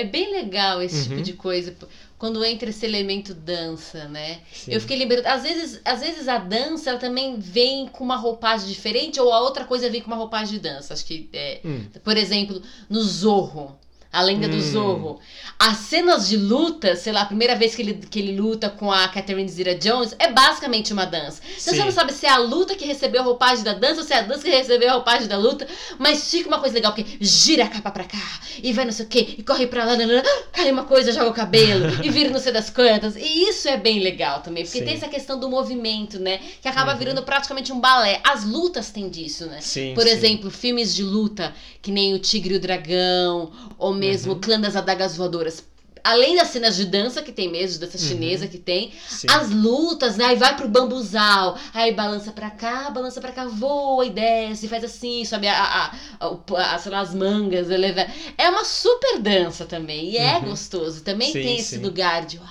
É 0.00 0.04
bem 0.04 0.30
legal 0.32 0.82
esse 0.82 1.02
tipo 1.04 1.14
Uhum. 1.16 1.22
de 1.22 1.32
coisa, 1.32 1.74
quando 2.18 2.44
entra 2.44 2.70
esse 2.70 2.84
elemento 2.84 3.34
dança, 3.34 4.08
né? 4.08 4.40
Sim. 4.52 4.72
Eu 4.72 4.80
fiquei 4.80 4.96
lembrando, 4.98 5.26
às 5.26 5.42
vezes, 5.42 5.80
às 5.84 6.00
vezes 6.00 6.28
a 6.28 6.38
dança 6.38 6.90
ela 6.90 6.98
também 6.98 7.38
vem 7.38 7.86
com 7.88 8.04
uma 8.04 8.16
roupagem 8.16 8.68
diferente 8.68 9.20
ou 9.20 9.32
a 9.32 9.40
outra 9.40 9.64
coisa 9.64 9.88
vem 9.90 10.00
com 10.00 10.06
uma 10.08 10.16
roupagem 10.16 10.54
de 10.54 10.60
dança. 10.60 10.94
Acho 10.94 11.04
que, 11.04 11.28
é, 11.32 11.60
Hum. 11.64 11.86
por 12.04 12.16
exemplo, 12.16 12.60
no 12.88 13.00
Zorro, 13.02 13.78
a 14.16 14.22
lenda 14.22 14.48
do 14.48 14.56
Hum. 14.56 14.60
Zorro, 14.60 15.20
as 15.58 15.76
cenas 15.78 16.28
de 16.28 16.36
luta, 16.36 16.96
sei 16.96 17.12
lá, 17.12 17.22
a 17.22 17.26
primeira 17.26 17.54
vez 17.54 17.74
que 17.74 17.82
ele, 17.82 17.94
que 18.10 18.18
ele 18.18 18.38
luta 18.38 18.68
com 18.68 18.90
a 18.92 19.08
Catherine 19.08 19.48
Zeta-Jones 19.48 20.14
é 20.18 20.30
basicamente 20.30 20.92
uma 20.92 21.04
dança. 21.06 21.40
Então 21.44 21.58
Sim. 21.72 21.76
você 21.80 21.84
não 21.84 21.90
sabe 21.92 22.12
se 22.12 22.26
é 22.26 22.30
a 22.30 22.38
luta 22.38 22.74
que 22.74 22.84
recebeu 22.84 23.22
a 23.22 23.24
roupagem 23.24 23.64
da 23.64 23.72
dança 23.72 24.00
ou 24.00 24.06
se 24.06 24.12
é 24.12 24.18
a 24.18 24.22
dança 24.22 24.42
que 24.42 24.50
recebeu 24.50 24.90
a 24.90 24.92
roupagem 24.94 25.28
da 25.28 25.36
luta, 25.38 25.66
mas 25.98 26.30
fica 26.30 26.48
uma 26.48 26.58
coisa 26.58 26.74
legal, 26.74 26.92
porque 26.92 27.16
gira 27.20 27.64
a 27.64 27.68
capa 27.68 27.90
pra 27.90 28.04
cá, 28.04 28.18
e 28.62 28.72
vai 28.72 28.84
não 28.84 28.92
sei 28.92 29.06
o 29.06 29.08
quê, 29.08 29.34
e 29.38 29.42
corre 29.42 29.66
pra 29.66 29.84
lá, 29.84 29.92
lá, 29.92 30.22
cai 30.52 30.70
uma 30.70 30.84
coisa, 30.84 31.12
joga 31.12 31.30
o 31.30 31.34
cabelo, 31.34 31.84
e 32.04 32.10
vira 32.10 32.30
não 32.30 32.38
sei 32.40 32.52
das 32.52 32.68
quantas. 32.70 33.16
E 33.16 33.48
isso 33.48 33.68
é 33.68 33.76
bem 33.76 34.00
legal 34.00 34.40
também, 34.42 34.64
porque 34.64 34.78
Sim. 34.78 34.84
tem 34.84 34.94
essa 34.94 35.08
questão 35.08 35.38
do 35.38 35.48
movimento, 35.48 36.18
né? 36.18 36.40
Que 36.60 36.68
acaba 36.68 36.92
Uhum. 36.92 36.98
virando 36.98 37.22
praticamente 37.22 37.72
um 37.72 37.80
balé. 37.80 38.20
As 38.24 38.44
lutas 38.44 38.90
têm 38.90 39.08
disso, 39.08 39.46
né? 39.46 39.60
Sim, 39.60 39.92
Por 39.94 40.06
exemplo, 40.06 40.50
filmes 40.50 40.94
de 40.94 41.02
luta, 41.02 41.54
que 41.82 41.90
nem 41.90 42.14
o 42.14 42.18
Tigre 42.18 42.54
e 42.54 42.56
o 42.56 42.60
Dragão, 42.60 43.50
ou 43.78 43.94
mesmo 44.06 44.32
Uhum. 44.32 44.38
o 44.38 44.40
Clã 44.40 44.60
das 44.60 44.76
Adagas 44.76 45.16
Voadoras. 45.16 45.64
Além 46.04 46.36
das 46.36 46.48
cenas 46.48 46.76
de 46.76 46.84
dança 46.86 47.20
que 47.20 47.32
tem 47.32 47.50
mesmo, 47.50 47.80
dança 47.80 47.98
Uhum. 47.98 48.04
chinesa 48.08 48.46
que 48.46 48.58
tem, 48.58 48.92
Sim. 49.08 49.26
as 49.28 49.50
lutas, 49.50 50.16
né? 50.16 50.26
Aí 50.26 50.36
vai 50.36 50.54
pro 50.56 50.68
bambuzal, 50.68 51.58
aí 51.74 51.92
balança 51.92 52.30
pra 52.30 52.48
cá, 52.48 52.90
balança 52.90 53.20
pra 53.20 53.32
cá, 53.32 53.44
voa 53.46 54.06
e 54.06 54.10
desce, 54.10 54.68
faz 54.68 54.84
assim, 54.84 55.24
sobe 55.24 55.48
a, 55.48 55.60
a, 55.60 55.92
a, 56.20 56.26
a- 56.56 57.00
as 57.00 57.12
mangas, 57.12 57.70
eleva. 57.70 58.06
É 58.38 58.48
uma 58.48 58.64
super 58.64 59.18
dança 59.18 59.64
também, 59.66 60.10
e 60.10 60.16
é 60.16 60.38
Uhum. 60.38 60.50
gostoso. 60.50 61.02
Também 61.02 61.32
Sim, 61.32 61.42
tem 61.42 61.58
esse 61.58 61.76
sim. 61.76 61.82
lugar 61.82 62.24
de. 62.24 62.38
uau, 62.38 62.46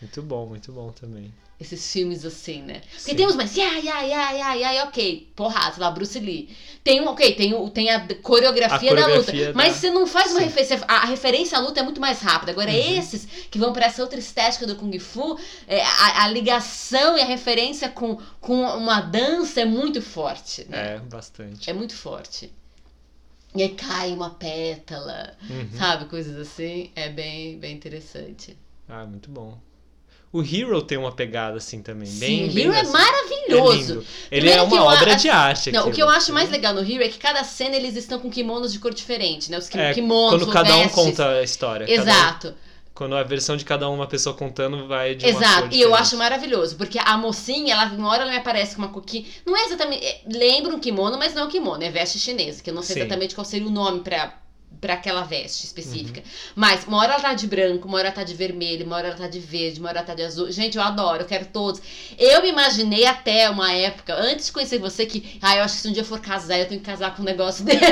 Muito 0.00 0.22
bom, 0.22 0.46
muito 0.46 0.72
bom 0.72 0.90
também. 0.90 1.32
Esses 1.60 1.92
filmes 1.92 2.24
assim, 2.24 2.62
né? 2.62 2.80
Porque 2.92 3.10
Sim. 3.10 3.16
tem 3.16 3.26
uns 3.26 3.34
mais, 3.34 3.56
ai, 3.58 3.88
ai, 3.88 4.12
ai, 4.12 4.40
ai, 4.40 4.62
ai, 4.64 4.82
ok, 4.82 5.28
porrada, 5.34 5.74
sei 5.74 5.82
lá, 5.82 5.90
Bruce 5.90 6.18
Lee. 6.20 6.56
Tem 6.84 7.00
um, 7.00 7.08
ok, 7.08 7.34
tem, 7.34 7.52
o- 7.52 7.68
tem 7.68 7.90
a 7.90 8.06
coreografia, 8.22 8.92
A 8.92 8.94
da 8.94 9.02
coreografia 9.02 9.40
luta. 9.48 9.52
da- 9.52 9.64
Mas 9.64 9.74
você 9.76 9.90
não 9.90 10.06
faz 10.06 10.30
uma 10.30 10.38
Sim. 10.40 10.46
referência, 10.46 10.84
a, 10.86 11.04
referência 11.06 11.58
à 11.58 11.60
luta 11.60 11.80
é 11.80 11.82
muito 11.82 12.00
mais 12.00 12.20
rápida. 12.20 12.52
Agora, 12.52 12.70
Uhum. 12.70 12.98
esses 12.98 13.26
que 13.50 13.58
vão 13.58 13.72
pra 13.72 13.86
essa 13.86 14.00
outra 14.02 14.18
estética 14.18 14.66
do 14.68 14.76
Kung 14.76 14.96
Fu, 15.00 15.36
é, 15.66 15.82
a, 15.82 16.24
a 16.24 16.28
ligação 16.28 17.18
e 17.18 17.20
a 17.22 17.24
referência 17.24 17.88
com, 17.88 18.16
com 18.40 18.60
uma 18.62 19.00
dança 19.00 19.60
é 19.60 19.64
muito 19.64 20.00
forte, 20.00 20.64
né? 20.68 20.94
É, 20.94 20.98
bastante. 21.00 21.68
É 21.68 21.72
muito 21.72 21.94
forte. 21.94 22.52
E 23.54 23.62
aí 23.62 23.70
cai 23.70 24.12
uma 24.12 24.30
pétala, 24.30 25.34
Uhum. 25.50 25.70
sabe? 25.76 26.04
Coisas 26.04 26.36
assim. 26.36 26.92
É 26.94 27.08
bem, 27.08 27.58
bem 27.58 27.74
interessante. 27.74 28.56
Ah, 28.88 29.04
muito 29.04 29.28
bom. 29.30 29.58
O 30.30 30.42
Hero 30.42 30.82
tem 30.82 30.98
uma 30.98 31.10
pegada 31.10 31.56
assim 31.56 31.80
também, 31.82 32.06
Sim, 32.06 32.18
bem, 32.18 32.48
o 32.50 32.52
bem 32.52 32.64
Hero 32.64 32.72
é 32.74 32.80
dessa- 32.82 32.92
maravilhoso. 32.92 33.76
lindo. 33.94 34.06
Ele 34.30 34.50
é 34.50 34.60
uma 34.60 34.84
obra 34.84 35.12
acho- 35.14 35.22
de 35.22 35.28
arte. 35.30 35.72
Não, 35.72 35.88
o 35.88 35.92
que 35.92 36.02
eu 36.02 36.08
acho 36.08 36.32
mais 36.32 36.50
legal 36.50 36.74
no 36.74 36.80
Hero 36.80 37.02
é 37.02 37.08
que 37.08 37.18
cada 37.18 37.42
cena 37.44 37.76
eles 37.76 37.96
estão 37.96 38.18
com 38.18 38.28
kimonos 38.30 38.72
de 38.72 38.78
cor 38.78 38.92
diferente, 38.92 39.50
né? 39.50 39.56
Os 39.58 39.68
kim- 39.68 39.78
É, 39.78 39.94
kimonos, 39.94 40.42
quando 40.42 40.52
cada 40.52 40.74
um 40.74 40.78
vestes. 40.82 40.94
conta 40.94 41.28
a 41.30 41.42
história. 41.42 41.86
um- 41.86 41.90
Exato, 41.90 42.54
quando 42.94 43.14
a 43.16 43.22
versão 43.22 43.56
de 43.56 43.64
cada 43.64 43.88
um, 43.88 43.94
uma 43.94 44.06
pessoa 44.06 44.34
contando, 44.34 44.86
vai 44.86 45.14
de 45.14 45.24
uma 45.24 45.30
exato. 45.40 45.68
E 45.74 45.80
eu 45.80 45.94
acho 45.94 46.16
maravilhoso, 46.18 46.76
porque 46.76 46.98
a 46.98 47.16
mocinha, 47.16 47.72
ela, 47.74 47.86
uma 47.86 48.10
hora 48.10 48.22
ela 48.24 48.30
me 48.32 48.36
aparece 48.36 48.76
com 48.76 48.82
uma 48.82 48.88
coquinha. 48.90 49.24
Não 49.46 49.56
é 49.56 49.64
exatamente. 49.64 50.04
é, 50.04 50.20
lembra 50.30 50.74
um 50.74 50.78
kimono, 50.80 51.16
mas 51.16 51.32
não 51.32 51.42
é 51.42 51.44
um 51.46 51.48
kimono, 51.48 51.82
é 51.82 51.90
veste 51.90 52.18
chinesa, 52.18 52.62
que 52.62 52.68
eu 52.68 52.74
não 52.74 52.82
sei 52.82 52.94
Sim. 52.94 53.00
exatamente 53.00 53.34
qual 53.34 53.44
seria 53.46 53.66
o 53.66 53.70
nome 53.70 54.00
pra. 54.00 54.34
Pra 54.80 54.94
aquela 54.94 55.22
veste 55.22 55.64
específica. 55.64 56.20
Uhum. 56.20 56.26
Mas 56.54 56.84
uma 56.86 56.98
hora 56.98 57.14
ela 57.14 57.20
tá 57.22 57.34
de 57.34 57.46
branco, 57.48 57.88
uma 57.88 57.98
hora 57.98 58.08
ela 58.08 58.14
tá 58.14 58.22
de 58.22 58.34
vermelho, 58.34 58.86
uma 58.86 58.94
hora 58.96 59.08
ela 59.08 59.16
tá 59.16 59.26
de 59.26 59.40
verde, 59.40 59.80
uma 59.80 59.88
hora 59.88 59.98
ela 59.98 60.06
tá 60.06 60.14
de 60.14 60.22
azul. 60.22 60.50
Gente, 60.52 60.76
eu 60.76 60.82
adoro, 60.84 61.22
eu 61.22 61.26
quero 61.26 61.46
todos. 61.46 61.80
Eu 62.16 62.42
me 62.42 62.48
imaginei 62.50 63.04
até 63.04 63.50
uma 63.50 63.72
época, 63.72 64.14
antes 64.14 64.46
de 64.46 64.52
conhecer 64.52 64.78
você, 64.78 65.04
que. 65.04 65.38
Ah, 65.42 65.56
eu 65.56 65.64
acho 65.64 65.74
que 65.76 65.80
se 65.82 65.88
um 65.88 65.92
dia 65.92 66.02
eu 66.02 66.06
for 66.06 66.20
casar, 66.20 66.58
eu 66.58 66.66
tenho 66.68 66.80
que 66.80 66.86
casar 66.86 67.14
com 67.16 67.22
um 67.22 67.24
negócio 67.24 67.64
desses. 67.66 67.82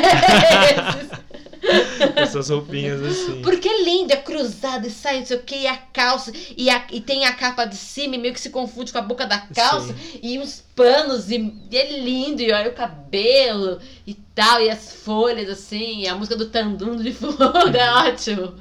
Essas 2.14 2.48
roupinhas 2.50 3.02
assim. 3.02 3.42
Porque 3.42 3.68
é 3.68 3.82
lindo, 3.82 4.12
é 4.12 4.16
cruzado 4.16 4.86
e 4.86 4.90
sai, 4.90 5.20
não 5.20 5.26
sei 5.26 5.36
o 5.36 5.42
que, 5.42 5.56
e 5.56 5.66
a 5.66 5.76
calça, 5.76 6.32
e, 6.56 6.70
a- 6.70 6.86
e 6.92 7.00
tem 7.00 7.24
a 7.24 7.32
capa 7.32 7.64
de 7.64 7.76
cima 7.76 8.14
e 8.14 8.18
meio 8.18 8.34
que 8.34 8.40
se 8.40 8.50
confunde 8.50 8.92
com 8.92 8.98
a 8.98 9.02
boca 9.02 9.26
da 9.26 9.38
calça, 9.38 9.94
e 10.22 10.38
uns 10.38 10.62
panos, 10.76 11.30
e, 11.30 11.36
e 11.70 11.76
é 11.76 11.98
lindo, 12.00 12.42
e 12.42 12.52
olha 12.52 12.70
o 12.70 12.74
cabelo 12.74 13.80
e 14.06 14.14
tal, 14.34 14.60
e 14.62 14.70
as 14.70 14.92
folhas 14.92 15.48
assim, 15.50 16.02
e 16.02 16.08
a 16.08 16.14
música 16.14 16.36
do 16.36 16.46
Tandum 16.50 16.96
de 16.96 17.12
fundo, 17.12 17.42
é 17.76 17.92
ótimo. 18.10 18.54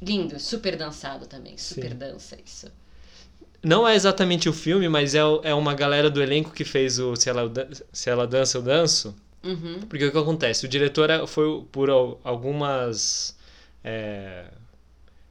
Lindo, 0.00 0.38
super 0.40 0.76
dançado 0.76 1.26
também, 1.26 1.58
super 1.58 1.90
Sim. 1.90 1.96
dança 1.98 2.36
isso. 2.44 2.68
Não 3.62 3.86
é 3.88 3.94
exatamente 3.96 4.48
o 4.48 4.52
filme, 4.52 4.88
mas 4.88 5.14
é, 5.14 5.18
é 5.42 5.52
uma 5.54 5.74
galera 5.74 6.08
do 6.08 6.22
elenco 6.22 6.52
que 6.52 6.64
fez 6.64 6.98
o 7.00 7.16
Se 7.16 7.28
Ela, 7.28 7.50
Se 7.92 8.08
Ela 8.08 8.26
Dança, 8.26 8.58
Eu 8.58 8.62
Danço. 8.62 9.14
Uhum. 9.42 9.80
Porque 9.88 10.04
o 10.06 10.12
que 10.12 10.18
acontece? 10.18 10.64
O 10.66 10.68
diretor 10.68 11.10
é- 11.10 11.26
foi 11.26 11.62
por 11.72 11.90
al- 11.90 12.20
algumas. 12.24 13.36
é, 13.82 14.44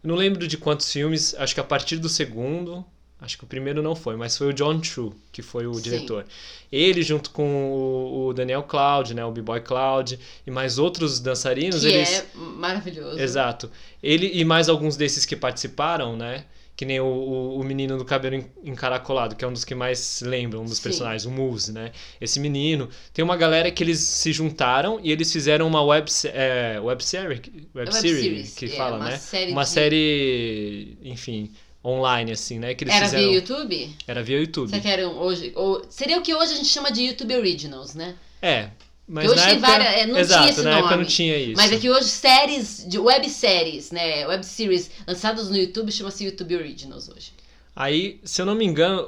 não 0.04 0.16
lembro 0.16 0.48
de 0.48 0.58
quantos 0.58 0.92
filmes, 0.92 1.36
acho 1.38 1.54
que 1.54 1.60
a 1.62 1.64
partir 1.64 1.98
do 1.98 2.10
segundo. 2.10 2.86
Acho 3.20 3.36
que 3.38 3.44
o 3.46 3.48
primeiro 3.48 3.82
não 3.82 3.96
foi, 3.96 4.16
mas 4.16 4.38
foi 4.38 4.48
o 4.50 4.54
John 4.54 4.80
True, 4.80 5.12
que 5.32 5.42
foi 5.42 5.66
o 5.66 5.74
Sim. 5.74 5.82
diretor. 5.82 6.24
Ele, 6.72 7.02
junto 7.02 7.32
com 7.32 7.72
o, 7.74 8.28
o 8.28 8.34
Daniel 8.34 8.62
Cloud, 8.62 9.14
né, 9.16 9.26
o 9.26 9.32
B-Boy 9.32 9.62
Cloud, 9.62 10.20
e 10.46 10.52
mais 10.52 10.78
outros 10.78 11.20
dançarinos, 11.20 11.82
Que 11.82 11.88
eles. 11.88 12.10
é 12.20 12.26
maravilhoso. 12.36 13.20
Exato. 13.20 13.72
Ele 14.04 14.30
e 14.34 14.46
mais 14.46 14.70
alguns 14.70 14.96
desses 14.96 15.26
que 15.26 15.36
participaram, 15.36 16.16
né? 16.16 16.46
Que 16.76 16.86
nem 16.86 17.00
o, 17.00 17.06
o, 17.06 17.60
o 17.60 17.64
menino 17.64 17.98
do 17.98 18.06
cabelo 18.06 18.36
en- 18.36 18.46
encaracolado, 18.64 19.36
que 19.36 19.44
é 19.44 19.48
um 19.48 19.52
dos 19.54 19.66
que 19.66 19.74
mais 19.74 20.22
lembram, 20.24 20.62
um 20.62 20.66
dos 20.66 20.78
Sim. 20.78 20.84
personagens, 20.84 21.26
o 21.26 21.32
Moose, 21.32 21.72
né? 21.72 21.92
Esse 22.22 22.40
menino. 22.40 22.88
Tem 23.12 23.26
uma 23.26 23.36
galera 23.36 23.72
que 23.72 23.84
eles 23.84 23.98
se 23.98 24.32
juntaram 24.32 25.00
e 25.02 25.12
eles 25.12 25.34
fizeram 25.34 25.66
uma 25.66 25.82
web, 25.82 26.12
se- 26.12 26.28
é, 26.28 26.80
web, 26.80 27.04
series, 27.04 27.40
web, 27.40 27.70
Web 27.74 27.94
series, 27.96 28.22
series, 28.22 28.54
que 28.54 28.66
é, 28.66 28.70
fala, 28.70 28.98
uma 28.98 29.06
né? 29.10 29.18
série 29.18 29.52
uma 29.52 29.64
de- 29.64 29.70
série, 29.70 30.98
enfim, 31.02 31.52
online, 31.84 32.32
assim, 32.32 32.60
né? 32.60 32.74
Que 32.76 32.84
eles 32.84 32.94
Era 32.94 33.06
fizeram. 33.06 33.24
via 33.26 33.34
YouTube? 33.36 33.96
Era 34.08 34.24
via 34.24 34.40
YouTube. 34.40 34.70
Você 34.70 34.80
quer 34.80 35.06
um 35.08 35.18
hoje? 35.18 35.52
Ou, 35.56 35.86
seria 35.90 36.18
o 36.18 36.22
que 36.22 36.34
hoje 36.34 36.54
a 36.54 36.56
gente 36.56 36.68
chama 36.70 36.92
de 36.92 37.04
YouTube 37.04 37.36
Originals, 37.36 37.94
né? 37.96 38.16
É. 38.42 38.70
Mas 39.08 39.30
hoje 39.32 39.42
tem 39.42 39.52
época, 39.54 39.68
várias- 39.68 39.94
é, 39.94 40.00
não 40.06 40.06
tinha 40.14 40.20
exato, 40.20 40.50
esse 40.50 40.62
na 40.64 40.72
época 40.72 40.90
nome. 40.92 41.04
não 41.04 41.10
tinha 41.10 41.38
isso. 41.38 41.54
Mas 41.56 41.72
é 41.72 41.78
que 41.78 41.90
hoje 41.90 42.10
séries, 42.10 42.86
de 42.90 43.00
web 43.00 43.30
séries, 43.30 43.90
né? 43.92 44.28
Web 44.28 44.46
series 44.46 44.92
lançadas 45.08 45.50
no 45.50 45.56
YouTube 45.56 45.92
chama-se 45.94 46.26
YouTube 46.26 46.56
Originals 46.58 47.08
hoje. 47.08 47.32
Aí, 47.74 48.20
se 48.24 48.42
eu 48.42 48.46
não 48.46 48.54
me 48.56 48.66
engano. 48.66 49.08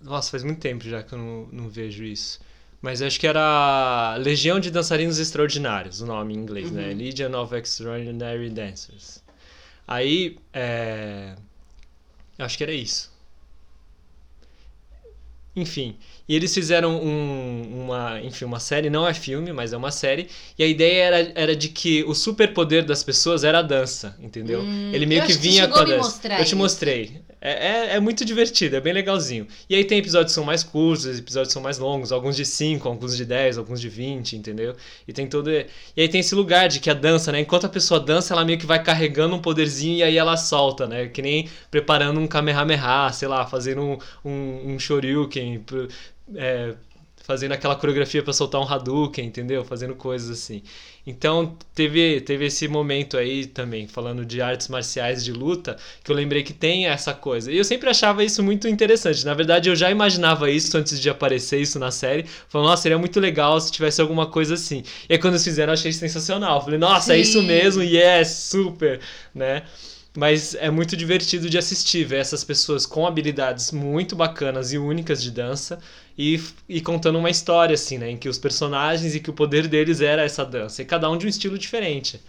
Nossa, 0.00 0.30
faz 0.30 0.44
muito 0.44 0.60
tempo 0.60 0.84
já 0.88 1.02
que 1.02 1.12
eu 1.12 1.18
não, 1.18 1.48
não 1.52 1.68
vejo 1.68 2.04
isso. 2.04 2.38
Mas 2.80 3.02
acho 3.02 3.18
que 3.20 3.26
era 3.26 4.16
Legião 4.20 4.58
de 4.60 4.70
Dançarinos 4.70 5.18
Extraordinários, 5.18 6.00
o 6.00 6.06
nome 6.06 6.32
em 6.32 6.38
inglês, 6.38 6.70
né? 6.70 6.88
Uhum. 6.92 6.96
Legion 6.96 7.34
of 7.34 7.54
Extraordinary 7.54 8.48
Dancers. 8.50 9.20
Aí, 9.86 10.38
é... 10.54 11.34
acho 12.44 12.56
que 12.58 12.64
era 12.64 12.72
isso. 12.72 13.10
enfim. 15.54 15.96
E 16.28 16.34
eles 16.36 16.54
fizeram 16.54 16.96
um, 17.02 17.84
uma, 17.84 18.20
enfim, 18.22 18.44
uma 18.44 18.60
série, 18.60 18.88
não 18.88 19.06
é 19.06 19.12
filme, 19.12 19.52
mas 19.52 19.72
é 19.72 19.76
uma 19.76 19.90
série. 19.90 20.28
E 20.58 20.62
a 20.62 20.66
ideia 20.66 21.02
era, 21.04 21.32
era 21.34 21.56
de 21.56 21.68
que 21.68 22.04
o 22.04 22.14
superpoder 22.14 22.84
das 22.86 23.02
pessoas 23.02 23.42
era 23.44 23.58
a 23.58 23.62
dança, 23.62 24.16
entendeu? 24.20 24.62
Hum, 24.62 24.90
Ele 24.92 25.06
meio 25.06 25.24
que 25.24 25.32
vinha 25.32 25.66
com 25.68 25.78
a 25.78 25.84
dança. 25.84 26.20
Eu 26.38 26.44
te 26.44 26.54
mostrei. 26.54 27.20
É, 27.40 27.52
é, 27.52 27.96
é 27.96 28.00
muito 28.00 28.24
divertido, 28.24 28.76
é 28.76 28.80
bem 28.80 28.92
legalzinho. 28.92 29.46
E 29.68 29.74
aí 29.74 29.84
tem 29.84 29.98
episódios 29.98 30.32
que 30.32 30.34
são 30.34 30.44
mais 30.44 30.62
curtos, 30.62 31.18
episódios 31.18 31.52
são 31.52 31.62
mais 31.62 31.78
longos, 31.78 32.12
alguns 32.12 32.36
de 32.36 32.44
5, 32.44 32.86
alguns 32.86 33.16
de 33.16 33.24
10, 33.24 33.56
alguns 33.56 33.80
de 33.80 33.88
20, 33.88 34.36
entendeu? 34.36 34.76
E 35.08 35.12
tem 35.12 35.26
todo. 35.26 35.50
E 35.50 35.66
aí 35.96 36.08
tem 36.08 36.20
esse 36.20 36.34
lugar 36.34 36.68
de 36.68 36.80
que 36.80 36.90
a 36.90 36.94
dança, 36.94 37.32
né? 37.32 37.40
Enquanto 37.40 37.64
a 37.64 37.68
pessoa 37.68 37.98
dança, 37.98 38.34
ela 38.34 38.44
meio 38.44 38.58
que 38.58 38.66
vai 38.66 38.82
carregando 38.82 39.34
um 39.34 39.40
poderzinho 39.40 39.98
e 39.98 40.02
aí 40.02 40.18
ela 40.18 40.36
solta, 40.36 40.86
né? 40.86 41.08
Que 41.08 41.22
nem 41.22 41.48
preparando 41.70 42.20
um 42.20 42.26
Kamehameha, 42.26 43.10
sei 43.12 43.28
lá, 43.28 43.46
fazendo 43.46 43.80
um, 43.82 43.98
um, 44.24 44.74
um 44.74 44.78
Shoryuken, 44.78 45.64
é, 46.34 46.74
fazendo 47.30 47.52
aquela 47.52 47.76
coreografia 47.76 48.22
pra 48.22 48.32
soltar 48.32 48.60
um 48.60 48.64
Hadouken, 48.68 49.24
entendeu? 49.24 49.64
Fazendo 49.64 49.94
coisas 49.94 50.30
assim. 50.30 50.62
Então 51.06 51.56
teve, 51.74 52.20
teve 52.20 52.46
esse 52.46 52.68
momento 52.68 53.16
aí 53.16 53.46
também, 53.46 53.88
falando 53.88 54.24
de 54.24 54.42
artes 54.42 54.68
marciais 54.68 55.24
de 55.24 55.32
luta, 55.32 55.76
que 56.04 56.10
eu 56.10 56.16
lembrei 56.16 56.42
que 56.42 56.52
tem 56.52 56.86
essa 56.86 57.14
coisa. 57.14 57.50
E 57.50 57.56
eu 57.56 57.64
sempre 57.64 57.88
achava 57.88 58.22
isso 58.22 58.42
muito 58.42 58.68
interessante. 58.68 59.24
Na 59.24 59.34
verdade, 59.34 59.70
eu 59.70 59.76
já 59.76 59.90
imaginava 59.90 60.50
isso 60.50 60.76
antes 60.76 61.00
de 61.00 61.08
aparecer 61.08 61.60
isso 61.60 61.78
na 61.78 61.90
série. 61.90 62.26
Falei, 62.48 62.68
nossa, 62.68 62.82
seria 62.82 62.98
muito 62.98 63.18
legal 63.18 63.60
se 63.60 63.72
tivesse 63.72 64.00
alguma 64.00 64.26
coisa 64.26 64.54
assim. 64.54 64.82
E 65.08 65.14
aí 65.14 65.18
quando 65.18 65.34
eles 65.34 65.44
fizeram, 65.44 65.72
eu 65.72 65.74
achei 65.74 65.92
sensacional. 65.92 66.62
Falei, 66.62 66.78
nossa, 66.78 67.14
é 67.14 67.18
isso 67.18 67.40
Sim. 67.40 67.46
mesmo, 67.46 67.82
yes, 67.82 68.28
super, 68.28 69.00
né? 69.34 69.62
Mas 70.16 70.56
é 70.56 70.70
muito 70.70 70.96
divertido 70.96 71.48
de 71.48 71.56
assistir, 71.56 72.04
ver 72.04 72.16
essas 72.16 72.42
pessoas 72.42 72.84
com 72.84 73.06
habilidades 73.06 73.70
muito 73.70 74.16
bacanas 74.16 74.72
e 74.72 74.78
únicas 74.78 75.22
de 75.22 75.30
dança 75.30 75.78
e, 76.20 76.40
e 76.68 76.80
contando 76.82 77.18
uma 77.18 77.30
história, 77.30 77.74
assim, 77.74 77.96
né? 77.96 78.10
Em 78.10 78.16
que 78.18 78.28
os 78.28 78.36
personagens 78.38 79.14
e 79.14 79.20
que 79.20 79.30
o 79.30 79.32
poder 79.32 79.66
deles 79.66 80.00
era 80.02 80.22
essa 80.22 80.44
dança. 80.44 80.82
E 80.82 80.84
cada 80.84 81.10
um 81.10 81.16
de 81.16 81.24
um 81.26 81.28
estilo 81.28 81.58
diferente. 81.58 82.20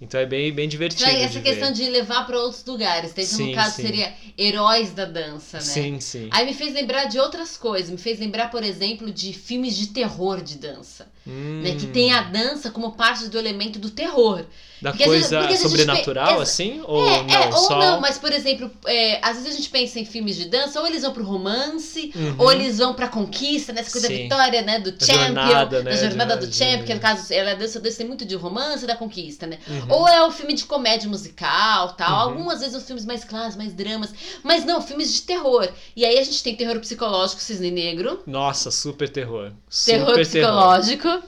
Então 0.00 0.20
é 0.20 0.26
bem, 0.26 0.52
bem 0.52 0.68
divertido. 0.68 1.10
Essa 1.10 1.40
de 1.40 1.40
questão 1.40 1.68
ver. 1.68 1.74
de 1.74 1.90
levar 1.90 2.26
para 2.26 2.38
outros 2.38 2.64
lugares. 2.64 3.10
Então, 3.10 3.24
Sim, 3.24 3.48
no 3.48 3.54
caso, 3.54 3.76
sim. 3.76 3.82
seria 3.82 4.14
heróis 4.38 4.92
da 4.92 5.04
dança, 5.06 5.56
né? 5.56 5.62
Sim, 5.64 5.98
sim. 5.98 6.28
Aí 6.30 6.46
me 6.46 6.54
fez 6.54 6.72
lembrar 6.74 7.06
de 7.06 7.18
outras 7.18 7.56
coisas. 7.56 7.90
Me 7.90 7.98
fez 7.98 8.20
lembrar, 8.20 8.50
por 8.50 8.62
exemplo, 8.62 9.10
de 9.10 9.32
filmes 9.32 9.76
de 9.76 9.88
terror 9.88 10.42
de 10.42 10.58
dança. 10.58 11.10
Hum, 11.26 11.62
Né? 11.62 11.74
Que 11.74 11.86
tem 11.88 12.12
a 12.12 12.22
dança 12.22 12.70
como 12.70 12.92
parte 12.92 13.28
do 13.28 13.38
elemento 13.38 13.78
do 13.78 13.90
terror. 13.90 14.44
Da 14.80 14.90
porque 14.90 15.04
coisa 15.04 15.40
vezes 15.46 15.60
sobrenatural, 15.60 16.36
pe- 16.36 16.42
assim? 16.42 16.80
Ou 16.84 17.06
é, 17.08 17.22
não? 17.24 17.34
é, 17.34 17.46
ou 17.46 17.52
só... 17.52 17.78
não, 17.78 18.00
mas 18.00 18.18
por 18.18 18.32
exemplo, 18.32 18.70
é, 18.86 19.18
às 19.22 19.36
vezes 19.36 19.52
a 19.52 19.56
gente 19.56 19.68
pensa 19.70 19.98
em 19.98 20.04
filmes 20.04 20.36
de 20.36 20.44
dança, 20.46 20.80
ou 20.80 20.86
eles 20.86 21.02
vão 21.02 21.12
pro 21.12 21.24
romance, 21.24 22.12
Uhum. 22.14 22.34
ou 22.38 22.52
eles 22.52 22.78
vão 22.78 22.94
pra 22.94 23.08
conquista, 23.08 23.72
nessa 23.72 23.90
coisa 23.90 24.08
da 24.08 24.14
vitória, 24.14 24.62
né? 24.62 24.78
Do 24.78 24.90
A 24.90 25.04
champion, 25.04 25.24
jornada, 25.26 25.82
né, 25.82 25.90
da 25.90 25.96
jornada 25.96 26.36
de- 26.36 26.46
do 26.46 26.54
champion, 26.54 26.84
que 26.86 26.94
no 26.94 27.00
caso 27.00 27.32
ela 27.32 27.54
dança, 27.54 27.80
dança 27.80 27.98
tem 27.98 28.06
muito 28.06 28.24
de 28.24 28.34
romance 28.36 28.84
e 28.84 28.86
da 28.86 28.94
conquista, 28.96 29.46
né? 29.46 29.58
Uhum. 29.68 29.86
Ou 29.90 30.08
é 30.08 30.22
o 30.24 30.30
filme 30.30 30.54
de 30.54 30.64
comédia 30.64 31.08
musical, 31.08 31.94
tal. 31.94 32.26
Uhum. 32.28 32.32
Algumas 32.34 32.60
vezes 32.60 32.74
os 32.76 32.84
filmes 32.84 33.04
mais 33.04 33.24
clássicos, 33.24 33.56
mais 33.56 33.72
dramas. 33.74 34.12
Mas 34.42 34.64
não, 34.64 34.80
filmes 34.80 35.12
de 35.12 35.22
terror. 35.22 35.68
E 35.96 36.04
aí 36.04 36.18
a 36.18 36.22
gente 36.24 36.42
tem 36.42 36.54
terror 36.54 36.78
psicológico, 36.80 37.40
Cisne 37.40 37.70
Negro. 37.70 38.22
Nossa, 38.26 38.70
super 38.70 39.08
terror. 39.08 39.52
Terror 39.84 40.08
super 40.10 40.26
psicológico. 40.26 41.08
Né? 41.08 41.22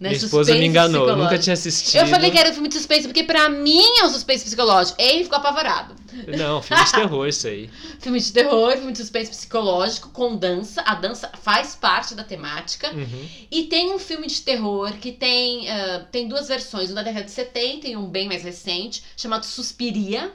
Minha 0.00 0.14
esposa 0.14 0.52
me 0.52 0.60
Suspense 0.60 0.64
enganou, 0.64 1.08
eu 1.08 1.16
nunca 1.16 1.38
tinha 1.38 1.52
assistido. 1.52 2.00
Eu 2.00 2.06
falei 2.06 2.30
que 2.30 2.38
era 2.38 2.50
um 2.50 2.52
filme 2.54 2.68
de 2.68 2.74
suspense, 2.74 3.06
porque 3.06 3.22
pra 3.22 3.50
mim 3.50 3.84
é 4.00 4.04
um 4.04 4.10
suspense 4.10 4.44
psicológico. 4.44 5.00
Ele 5.00 5.24
ficou 5.24 5.38
apavorado. 5.38 5.94
Não, 6.26 6.62
filme 6.62 6.84
de 6.84 6.92
terror 6.92 7.28
isso 7.28 7.46
aí. 7.46 7.70
Filme 8.00 8.18
de 8.18 8.32
terror, 8.32 8.72
filme 8.72 8.92
de 8.92 8.98
suspense 8.98 9.30
psicológico, 9.30 10.08
com 10.08 10.36
dança. 10.36 10.82
A 10.82 10.94
dança 10.94 11.30
faz 11.42 11.76
parte 11.76 12.14
da 12.14 12.24
temática. 12.24 12.90
Uhum. 12.92 13.28
E 13.50 13.64
tem 13.64 13.92
um 13.92 13.98
filme 13.98 14.26
de 14.26 14.40
terror 14.40 14.92
que 14.94 15.12
tem, 15.12 15.68
ah, 15.68 16.06
tem 16.10 16.26
duas 16.26 16.48
versões, 16.48 16.90
um 16.90 16.94
da 16.94 17.02
década 17.02 17.24
de 17.24 17.30
70 17.30 17.88
e 17.88 17.96
um 17.96 18.06
bem 18.06 18.26
mais 18.26 18.42
recente, 18.42 19.02
chamado 19.16 19.44
Suspiria. 19.44 20.32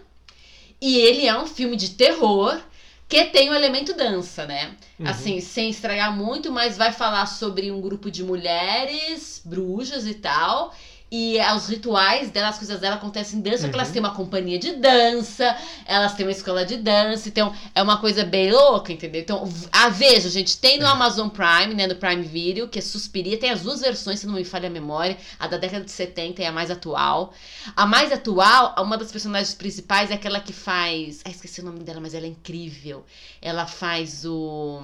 E 0.79 0.97
ele 0.97 1.25
é 1.25 1.37
um 1.37 1.47
filme 1.47 1.75
de 1.75 1.91
terror 1.91 2.61
que 3.07 3.25
tem 3.25 3.49
o 3.49 3.53
elemento 3.53 3.93
dança, 3.93 4.45
né? 4.45 4.75
Uhum. 4.99 5.07
Assim, 5.07 5.39
sem 5.39 5.69
estragar 5.69 6.15
muito, 6.15 6.51
mas 6.51 6.77
vai 6.77 6.91
falar 6.91 7.25
sobre 7.27 7.71
um 7.71 7.79
grupo 7.79 8.09
de 8.09 8.23
mulheres, 8.23 9.41
bruxas 9.45 10.07
e 10.07 10.15
tal. 10.15 10.73
E 11.11 11.37
os 11.55 11.67
rituais 11.69 12.29
delas, 12.31 12.51
as 12.51 12.57
coisas 12.57 12.79
dela 12.79 12.95
acontecem 12.95 13.39
em 13.39 13.41
dança, 13.41 13.59
porque 13.59 13.75
Uhum. 13.77 13.81
elas 13.81 13.91
têm 13.91 13.99
uma 14.01 14.13
companhia 14.15 14.57
de 14.57 14.73
dança, 14.77 15.55
elas 15.85 16.13
têm 16.15 16.25
uma 16.25 16.31
escola 16.31 16.65
de 16.65 16.77
dança, 16.77 17.29
então 17.29 17.53
é 17.75 17.81
uma 17.81 17.97
coisa 17.99 18.23
bem 18.25 18.51
louca, 18.51 18.91
entendeu? 18.91 19.21
Então, 19.21 19.45
v- 19.45 19.67
ah, 19.71 19.87
veja, 19.87 20.29
gente, 20.29 20.57
tem 20.57 20.79
no 20.79 20.87
Amazon 20.87 21.29
Prime, 21.29 21.73
né, 21.75 21.85
no 21.87 21.95
Prime 21.95 22.23
Video, 22.23 22.67
que 22.67 22.79
é 22.79 22.81
Suspiria, 22.81 23.37
tem 23.37 23.51
as 23.51 23.61
duas 23.61 23.81
versões, 23.81 24.19
se 24.19 24.25
não 24.27 24.33
me 24.33 24.43
falha 24.43 24.67
a 24.67 24.71
memória, 24.71 25.15
a 25.39 25.47
da 25.47 25.57
década 25.57 25.85
de 25.85 25.91
70 25.91 26.41
e 26.41 26.45
a 26.45 26.51
mais 26.51 26.71
atual. 26.71 27.33
A 27.75 27.85
mais 27.85 28.11
atual, 28.11 28.73
uma 28.79 28.97
das 28.97 29.11
personagens 29.11 29.53
principais 29.53 30.09
é 30.11 30.15
aquela 30.15 30.39
que 30.39 30.51
faz, 30.53 31.21
ah, 31.23 31.29
esqueci 31.29 31.61
o 31.61 31.65
nome 31.65 31.79
dela, 31.79 31.99
mas 32.01 32.13
ela 32.15 32.25
é 32.25 32.29
incrível. 32.29 33.05
Ela 33.41 33.65
faz 33.67 34.25
o 34.25 34.81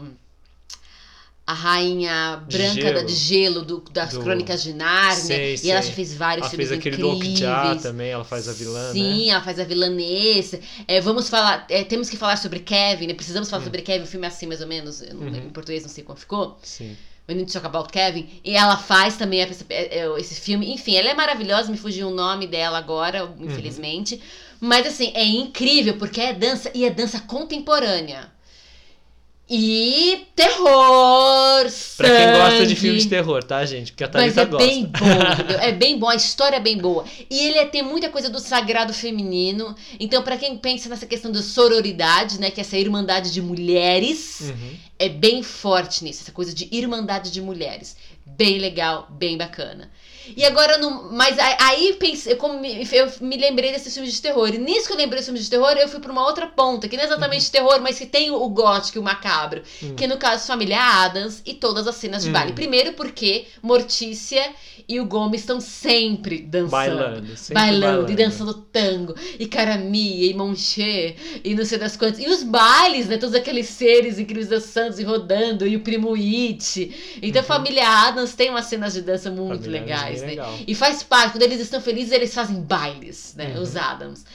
a 1.52 1.54
rainha 1.54 2.44
De 2.48 2.58
branca 2.58 2.74
gelo. 2.82 2.94
da- 2.96 3.04
de 3.06 3.14
gelo 3.14 3.62
do- 3.64 3.84
das 3.92 4.12
Do- 4.14 4.22
crônicas 4.22 4.64
de 4.64 4.74
Nárnia. 4.74 5.16
Sei, 5.16 5.56
e 5.64 5.70
ela 5.72 5.82
sei. 5.82 5.90
já 5.92 5.96
fez 5.96 6.14
vários 6.16 6.44
Ela 6.46 6.50
filmes 6.50 6.68
fez 6.70 6.80
aquele 6.80 6.98
do 6.98 7.10
incríveis. 7.14 7.40
Okja 7.42 7.76
também, 7.82 8.10
ela 8.10 8.24
faz 8.24 8.48
a 8.48 8.54
vilã, 8.54 8.88
né? 8.88 8.94
Sim, 8.94 9.30
ela 9.32 9.42
faz 9.42 9.60
a 9.60 9.64
vilã 9.64 9.90
nesse. 9.90 10.62
É, 10.88 11.00
vamos 11.02 11.30
falar, 11.30 11.66
é, 11.70 11.84
temos 11.84 12.10
que 12.10 12.18
falar 12.18 12.38
sobre 12.38 12.60
Kevin, 12.60 13.08
né? 13.08 13.14
Precisamos 13.14 13.50
falar 13.50 13.62
Hum. 13.62 13.66
sobre 13.66 13.82
Kevin, 13.82 14.04
o 14.04 14.08
filme 14.08 14.26
é 14.26 14.30
assim 14.30 14.46
mais 14.48 14.62
ou 14.62 14.68
menos, 14.68 15.02
eu 15.02 15.14
não 15.14 15.28
Uhum. 15.28 15.36
em 15.36 15.50
português, 15.50 15.84
não 15.84 15.90
sei 15.90 16.04
como 16.04 16.18
ficou. 16.18 16.58
Sim. 16.64 16.96
We 17.30 17.36
Need 17.36 17.48
to 17.52 17.54
Talk 17.62 17.68
About 17.68 17.90
Kevin. 17.94 18.28
E 18.44 18.56
ela 18.58 18.76
faz 18.76 19.16
também 19.16 19.42
é, 19.42 19.50
é, 19.70 20.20
esse 20.20 20.36
filme. 20.42 20.74
Enfim, 20.74 20.96
ela 20.96 21.10
é 21.10 21.14
maravilhosa, 21.14 21.72
me 21.72 21.78
fugiu 21.78 22.08
o 22.10 22.12
nome 22.14 22.48
dela 22.48 22.78
agora, 22.78 23.26
Uhum. 23.26 23.46
infelizmente. 23.46 24.20
Mas 24.60 24.86
assim, 24.88 25.12
é 25.16 25.24
incrível, 25.26 25.98
porque 25.98 26.20
é 26.20 26.34
dança 26.34 26.72
e 26.74 26.84
é 26.84 26.90
dança 26.90 27.20
contemporânea. 27.22 28.32
E 29.54 30.28
terror, 30.34 31.70
Pra 31.98 32.08
quem 32.10 32.32
gosta 32.32 32.66
de 32.66 32.76
filmes 32.76 33.04
de 33.04 33.10
terror, 33.10 33.44
tá, 33.44 33.66
gente? 33.66 33.92
Porque 33.92 34.06
a 34.06 34.10
Mas 34.14 34.34
Thalita 34.36 34.42
é 34.42 34.46
gosta. 34.46 34.66
bem 34.68 34.86
bom, 34.86 34.98
entendeu? 35.34 35.60
É 35.60 35.72
bem 35.74 36.00
bom, 36.00 36.08
a 36.08 36.16
história 36.16 36.56
é 36.56 36.60
bem 36.62 36.78
boa. 36.78 37.04
E 37.30 37.38
ele 37.48 37.58
é- 37.58 37.66
tem 37.66 37.82
muita 37.84 38.10
coisa 38.10 38.30
do 38.30 38.40
sagrado 38.40 38.94
feminino. 38.94 39.76
Então, 40.00 40.24
pra 40.24 40.38
quem 40.38 40.56
pensa 40.58 40.88
nessa 40.88 41.06
questão 41.06 41.32
da 41.34 41.42
sororidade, 41.42 42.40
né? 42.40 42.50
Que 42.50 42.62
é 42.62 42.64
essa 42.64 42.78
irmandade 42.78 43.32
de 43.34 43.42
mulheres, 43.42 44.40
Uhum. 44.42 44.74
é 44.98 45.10
bem 45.10 45.44
forte 45.44 46.04
nisso, 46.04 46.22
essa 46.24 46.32
coisa 46.32 46.54
de 46.54 46.70
irmandade 46.72 47.30
de 47.30 47.42
mulheres. 47.42 47.98
Bem 48.26 48.58
legal, 48.58 49.08
bem 49.12 49.38
bacana. 49.38 49.92
E 50.36 50.46
agora, 50.46 50.78
no, 50.78 51.12
mas 51.12 51.38
aí, 51.40 51.94
pensei, 52.00 52.36
como 52.36 52.60
me, 52.60 52.88
eu 52.92 53.10
me 53.22 53.38
lembrei 53.38 53.72
desses 53.72 53.94
filmes 53.94 54.14
de 54.14 54.22
terror. 54.22 54.50
E 54.54 54.58
nisso 54.58 54.88
que 54.88 54.94
eu 54.94 54.98
lembrei 54.98 55.18
desses 55.18 55.26
filmes 55.28 55.44
de 55.44 55.50
terror, 55.50 55.72
eu 55.78 55.88
fui 55.88 56.00
pra 56.00 56.12
uma 56.12 56.26
outra 56.26 56.48
ponta, 56.48 56.88
que 56.88 56.96
não 56.96 57.04
é 57.04 57.08
exatamente 57.08 57.46
Uhum. 57.46 57.52
terror, 57.52 57.82
mas 57.82 57.98
que 57.98 58.06
tem 58.06 58.32
o 58.32 58.50
gótico 58.50 58.98
e 58.98 59.00
o 59.00 59.04
macabro. 59.04 59.62
Hum. 59.84 59.96
Que 59.96 60.08
no 60.08 60.18
caso, 60.18 60.46
Família 60.48 60.80
Adams 60.80 61.42
e 61.46 61.54
todas 61.54 61.88
as 61.88 61.96
cenas 61.96 62.24
de 62.24 62.30
Hum. 62.30 62.34
baile. 62.34 62.54
Primeiro 62.54 62.94
porque 62.94 63.46
Mortícia 63.62 64.52
e 64.88 65.00
o 65.00 65.06
Gomes 65.06 65.42
estão 65.42 65.60
sempre 65.62 66.40
dançando. 66.42 66.70
Bailando, 66.72 67.38
sempre 67.38 67.54
Bailando, 67.54 67.82
bailando. 67.82 68.12
e 68.12 68.16
dançando 68.16 68.54
tango, 68.54 69.16
e 69.40 69.46
caramia, 69.48 70.26
e 70.30 70.34
monchê, 70.34 71.16
e 71.44 71.54
não 71.56 71.64
sei 71.66 71.78
das 71.78 71.96
quantas. 71.96 72.20
E 72.20 72.28
os 72.28 72.44
bailes, 72.44 73.08
né? 73.08 73.18
Todos 73.18 73.36
aqueles 73.36 73.68
seres 73.68 74.20
incríveis 74.20 74.48
dançando 74.50 75.00
e 75.00 75.04
rodando, 75.04 75.66
e 75.68 75.76
o 75.76 75.80
primo 75.82 76.14
It. 76.16 77.18
Então, 77.22 77.42
Uhum. 77.42 77.48
Família 77.48 77.88
Adams 77.88 78.34
tem 78.34 78.50
umas 78.50 78.66
cenas 78.66 78.94
de 78.94 79.02
dança 79.02 79.30
muito 79.32 79.62
Família 79.64 79.82
legais, 79.82 80.21
né? 80.22 80.28
legal. 80.28 80.58
E 80.68 80.74
faz 80.76 81.04
parte, 81.04 81.34
quando 81.34 81.44
eles 81.44 81.60
estão 81.60 81.82
felizes, 81.82 82.12
eles 82.12 82.34
fazem 82.34 82.62
bailes, 82.62 83.34
né? 83.36 83.54
Uhum. 83.56 83.62
Os 83.62 83.76
Adams. 83.76 84.26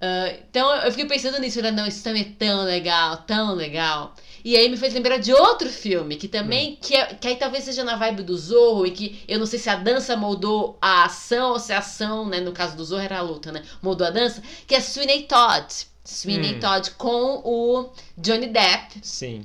Ah, 0.00 0.32
então 0.50 0.70
eu 0.76 0.90
fiquei 0.90 1.06
pensando 1.06 1.38
nisso, 1.40 1.58
falando, 1.60 1.76
não, 1.76 1.86
isso 1.86 2.02
também 2.04 2.22
é 2.22 2.44
tão 2.44 2.64
legal, 2.64 3.16
tão 3.18 3.54
legal. 3.54 4.14
E 4.44 4.56
aí 4.56 4.68
me 4.68 4.76
fez 4.76 4.94
lembrar 4.94 5.16
de 5.18 5.32
outro 5.32 5.68
filme, 5.68 6.16
que 6.16 6.28
também, 6.28 6.72
Hum. 6.74 6.76
que, 6.80 6.94
é- 6.94 7.14
que 7.14 7.26
aí 7.26 7.36
talvez 7.36 7.64
seja 7.64 7.82
na 7.82 7.96
vibe 7.96 8.22
do 8.22 8.36
Zorro, 8.36 8.86
e 8.86 8.90
que 8.92 9.22
eu 9.26 9.38
não 9.38 9.46
sei 9.46 9.58
se 9.58 9.68
a 9.68 9.74
dança 9.76 10.16
moldou 10.16 10.78
a 10.80 11.04
ação, 11.04 11.50
ou 11.52 11.58
se 11.58 11.72
a 11.72 11.78
ação, 11.78 12.26
né, 12.28 12.40
no 12.40 12.52
caso 12.52 12.76
do 12.76 12.84
Zorro 12.84 13.02
era 13.02 13.18
a 13.18 13.22
luta, 13.22 13.50
né, 13.50 13.62
moldou 13.82 14.06
a 14.06 14.10
dança, 14.10 14.40
que 14.66 14.74
é 14.74 14.80
Sweeney 14.80 15.22
Todd. 15.24 15.66
Sweeney 16.04 16.54
Hum. 16.56 16.60
Todd 16.60 16.90
com 16.92 17.40
o 17.44 17.90
Johnny 18.16 18.46
Depp. 18.46 18.98
Sim. 19.02 19.44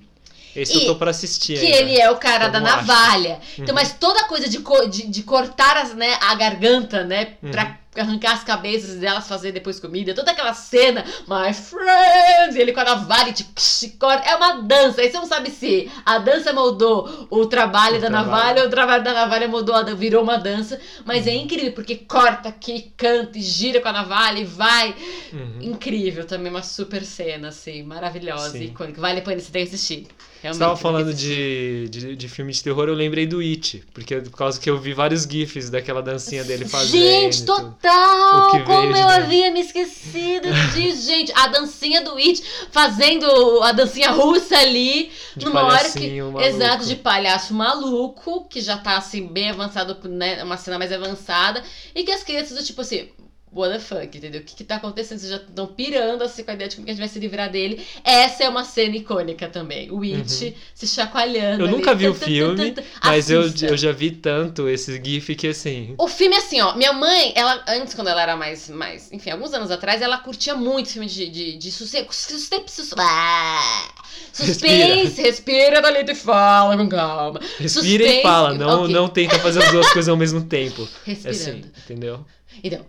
Esse 0.56 0.78
E 0.78 0.82
eu 0.82 0.86
tô 0.88 0.96
pra 0.96 1.12
assistir 1.12 1.60
Que 1.60 1.66
ainda. 1.66 1.78
ele 1.78 2.00
é 2.00 2.10
o 2.12 2.18
cara 2.18 2.48
da 2.50 2.60
Como 2.60 2.72
acha? 2.72 2.78
navalha. 2.78 3.40
Então, 3.54 3.68
Uhum. 3.70 3.74
mas 3.76 3.94
toda 3.94 4.24
coisa 4.26 4.50
de, 4.50 4.60
co- 4.60 4.86
de, 4.88 5.08
de 5.08 5.24
cortar 5.24 5.78
as, 5.78 5.94
né, 5.94 6.18
a 6.22 6.36
garganta, 6.36 7.04
né? 7.04 7.36
Uhum. 7.42 7.52
Pra 7.52 7.78
arrancar 7.98 8.32
as 8.36 8.44
cabeças 8.46 8.96
delas, 8.96 9.28
fazer 9.28 9.52
depois 9.52 9.78
comida. 9.78 10.14
Toda 10.14 10.32
aquela 10.32 10.54
cena, 10.54 11.04
my 11.28 11.54
friends, 11.54 12.56
e 12.56 12.60
ele 12.60 12.72
com 12.72 12.80
a 12.80 12.86
navalha 12.86 13.30
e 13.30 13.34
tipo, 13.34 13.52
corta. 14.00 14.30
É 14.30 14.36
uma 14.36 14.62
dança. 14.62 15.02
Aí 15.02 15.12
você 15.12 15.18
não 15.18 15.26
sabe 15.26 15.50
se 15.50 15.92
a 16.06 16.18
dança 16.18 16.54
moldou 16.54 17.28
o 17.30 17.46
trabalho 17.48 17.98
O 17.98 18.00
da 18.02 18.08
trabalho. 18.08 18.30
navalha 18.32 18.62
ou 18.62 18.68
o 18.68 18.70
trabalho 18.72 19.04
da 19.04 19.14
navalha 19.14 19.48
mudou, 19.50 19.76
virou 19.96 20.24
uma 20.24 20.38
dança. 20.38 20.80
Mas 21.06 21.26
Uhum. 21.26 21.32
é 21.34 21.36
incrível, 21.36 21.74
porque 21.74 21.96
corta 21.98 22.48
aqui, 22.50 22.94
canta 22.96 23.38
e 23.38 23.42
gira 23.42 23.82
com 23.82 23.90
a 23.90 23.94
navalha 23.94 24.40
e 24.40 24.46
vai. 24.46 24.96
Uhum. 25.34 25.58
Incrível 25.62 26.26
também, 26.26 26.50
uma 26.50 26.64
super 26.64 27.04
cena, 27.04 27.50
assim, 27.50 27.84
maravilhosa 27.84 28.52
Sim. 28.52 28.60
e 28.60 28.66
icônica. 28.68 29.02
Vale 29.02 29.20
a 29.20 29.22
pena 29.22 29.40
você 29.42 29.52
ter 29.52 29.60
que 29.68 29.76
assistir. 29.76 30.08
Você 30.44 30.58
tava 30.58 30.76
falando 30.76 31.14
de, 31.14 31.88
de, 31.90 32.16
de 32.16 32.28
filme 32.28 32.52
de 32.52 32.64
terror, 32.64 32.88
eu 32.88 32.96
lembrei 32.96 33.28
do 33.28 33.40
It, 33.40 33.84
porque 33.94 34.16
por 34.22 34.38
causa 34.38 34.60
que 34.60 34.68
eu 34.68 34.78
vi 34.80 34.92
vários 34.92 35.24
GIFs 35.24 35.70
daquela 35.70 36.02
dancinha 36.02 36.44
dele 36.44 36.66
fazendo. 36.68 37.00
Gente, 37.00 37.46
total! 37.46 38.50
Como 38.66 38.98
eu 38.98 39.08
havia 39.08 39.52
me 39.52 39.62
esquecido 39.62 40.48
disso, 40.74 41.06
gente. 41.06 41.32
A 41.36 41.48
dancinha 41.48 42.02
do 42.02 42.18
It 42.18 42.44
fazendo 42.72 43.28
a 43.62 43.72
dancinha 43.72 44.10
russa 44.10 44.58
ali. 44.58 45.12
De 45.36 45.46
numa 45.46 45.64
hora 45.64 45.90
que. 45.90 46.00
palhacinho 46.00 46.42
Exato, 46.42 46.60
maluco. 46.60 46.86
de 46.86 46.96
palhaço 46.96 47.54
maluco, 47.54 48.48
que 48.50 48.62
já 48.62 48.78
tá 48.78 48.98
assim, 48.98 49.28
bem 49.28 49.52
avançado, 49.52 49.96
né? 50.10 50.44
Uma 50.44 50.58
cena 50.58 50.80
mais 50.80 50.92
avançada. 50.92 51.62
E 51.94 52.04
que 52.04 52.12
as 52.12 52.24
crianças 52.24 52.58
do 52.58 52.64
tipo 52.64 52.82
assim. 52.82 53.10
What 53.54 53.74
the 53.74 53.80
fuck, 53.80 54.18
entendeu? 54.18 54.40
O 54.40 54.44
que, 54.46 54.56
que 54.56 54.64
tá 54.64 54.78
acontecendo? 54.78 55.20
Vocês 55.20 55.30
já 55.30 55.36
estão 55.38 55.68
pirando 55.68 56.22
assim 56.24 56.42
com 56.42 56.52
a 56.52 56.54
ideia 56.54 56.70
de 56.70 56.76
como 56.78 56.86
que 56.86 56.92
a 56.92 56.94
gente 56.94 57.02
vai 57.02 57.10
se 57.10 57.20
livrar 57.20 57.52
dele. 57.52 57.86
Essa 58.02 58.46
é 58.46 58.50
uma 58.50 58.64
cena 58.64 58.96
icônica 58.96 59.50
também. 59.50 59.92
O 59.92 60.02
It 60.04 60.56
se 60.74 60.88
chacoalhando. 60.88 61.64
Uhum. 61.66 61.70
Eu 61.70 61.76
ali. 61.76 61.76
nunca 61.76 61.94
vi 61.94 62.08
o 62.08 62.14
filme, 62.14 62.74
mas 63.04 63.30
eu, 63.30 63.42
eu 63.64 63.76
já 63.76 63.92
vi 63.92 64.12
tanto 64.12 64.70
esse 64.70 65.02
GIF 65.04 65.36
que 65.36 65.48
assim. 65.48 65.96
O 65.98 66.08
filme 66.08 66.34
é 66.36 66.40
assim, 66.40 66.62
ó. 66.62 66.76
Minha 66.78 66.94
mãe, 66.94 67.34
ela, 67.36 67.62
antes, 67.68 67.94
quando 67.94 68.08
ela 68.08 68.22
era 68.22 68.38
mais. 68.38 68.70
mais 68.70 69.12
enfim, 69.12 69.32
alguns 69.32 69.54
anos 69.54 69.70
atrás, 69.70 70.02
ela 70.02 70.18
curtia 70.20 70.56
muito 70.56 70.88
filme 70.90 71.08
de, 71.08 71.30
de, 71.30 71.58
de 71.58 71.72
sossego. 71.74 72.16
Suspense. 72.16 72.70
sus- 72.74 72.94
ah, 72.98 73.94
Suspense, 74.32 75.22
respira, 75.22 75.82
Thalita, 75.82 76.14
e 76.14 76.16
fala 76.16 76.78
com 76.78 76.88
calma. 76.88 77.40
Respira 77.60 77.70
Suspense, 78.06 78.20
e 78.20 78.22
fala, 78.22 78.54
não, 78.54 78.84
ok. 78.84 78.94
não 78.94 79.08
tenta 79.10 79.38
fazer 79.40 79.62
as 79.64 79.72
duas 79.72 79.92
coisas 79.92 80.08
ao 80.08 80.16
mesmo 80.18 80.44
tempo. 80.46 80.88
Respirando. 81.06 81.40
Assim, 81.40 81.64
entendeu? 81.84 82.26
Então, 82.64 82.86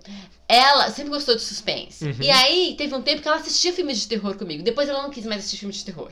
ela 0.55 0.91
sempre 0.91 1.11
gostou 1.11 1.35
de 1.35 1.43
suspense. 1.43 2.05
Uhum. 2.05 2.17
E 2.21 2.31
aí, 2.31 2.75
teve 2.77 2.95
um 2.95 3.01
tempo 3.03 3.23
que 3.23 3.29
ela 3.29 3.39
assistia 3.39 3.73
filmes 3.73 3.99
de 4.01 4.09
terror 4.09 4.37
comigo. 4.37 4.63
Depois 4.63 4.89
ela 4.89 5.03
não 5.03 5.11
quis 5.11 5.25
mais 5.25 5.41
assistir 5.41 5.59
filmes 5.59 5.77
de 5.79 5.85
terror. 5.87 6.11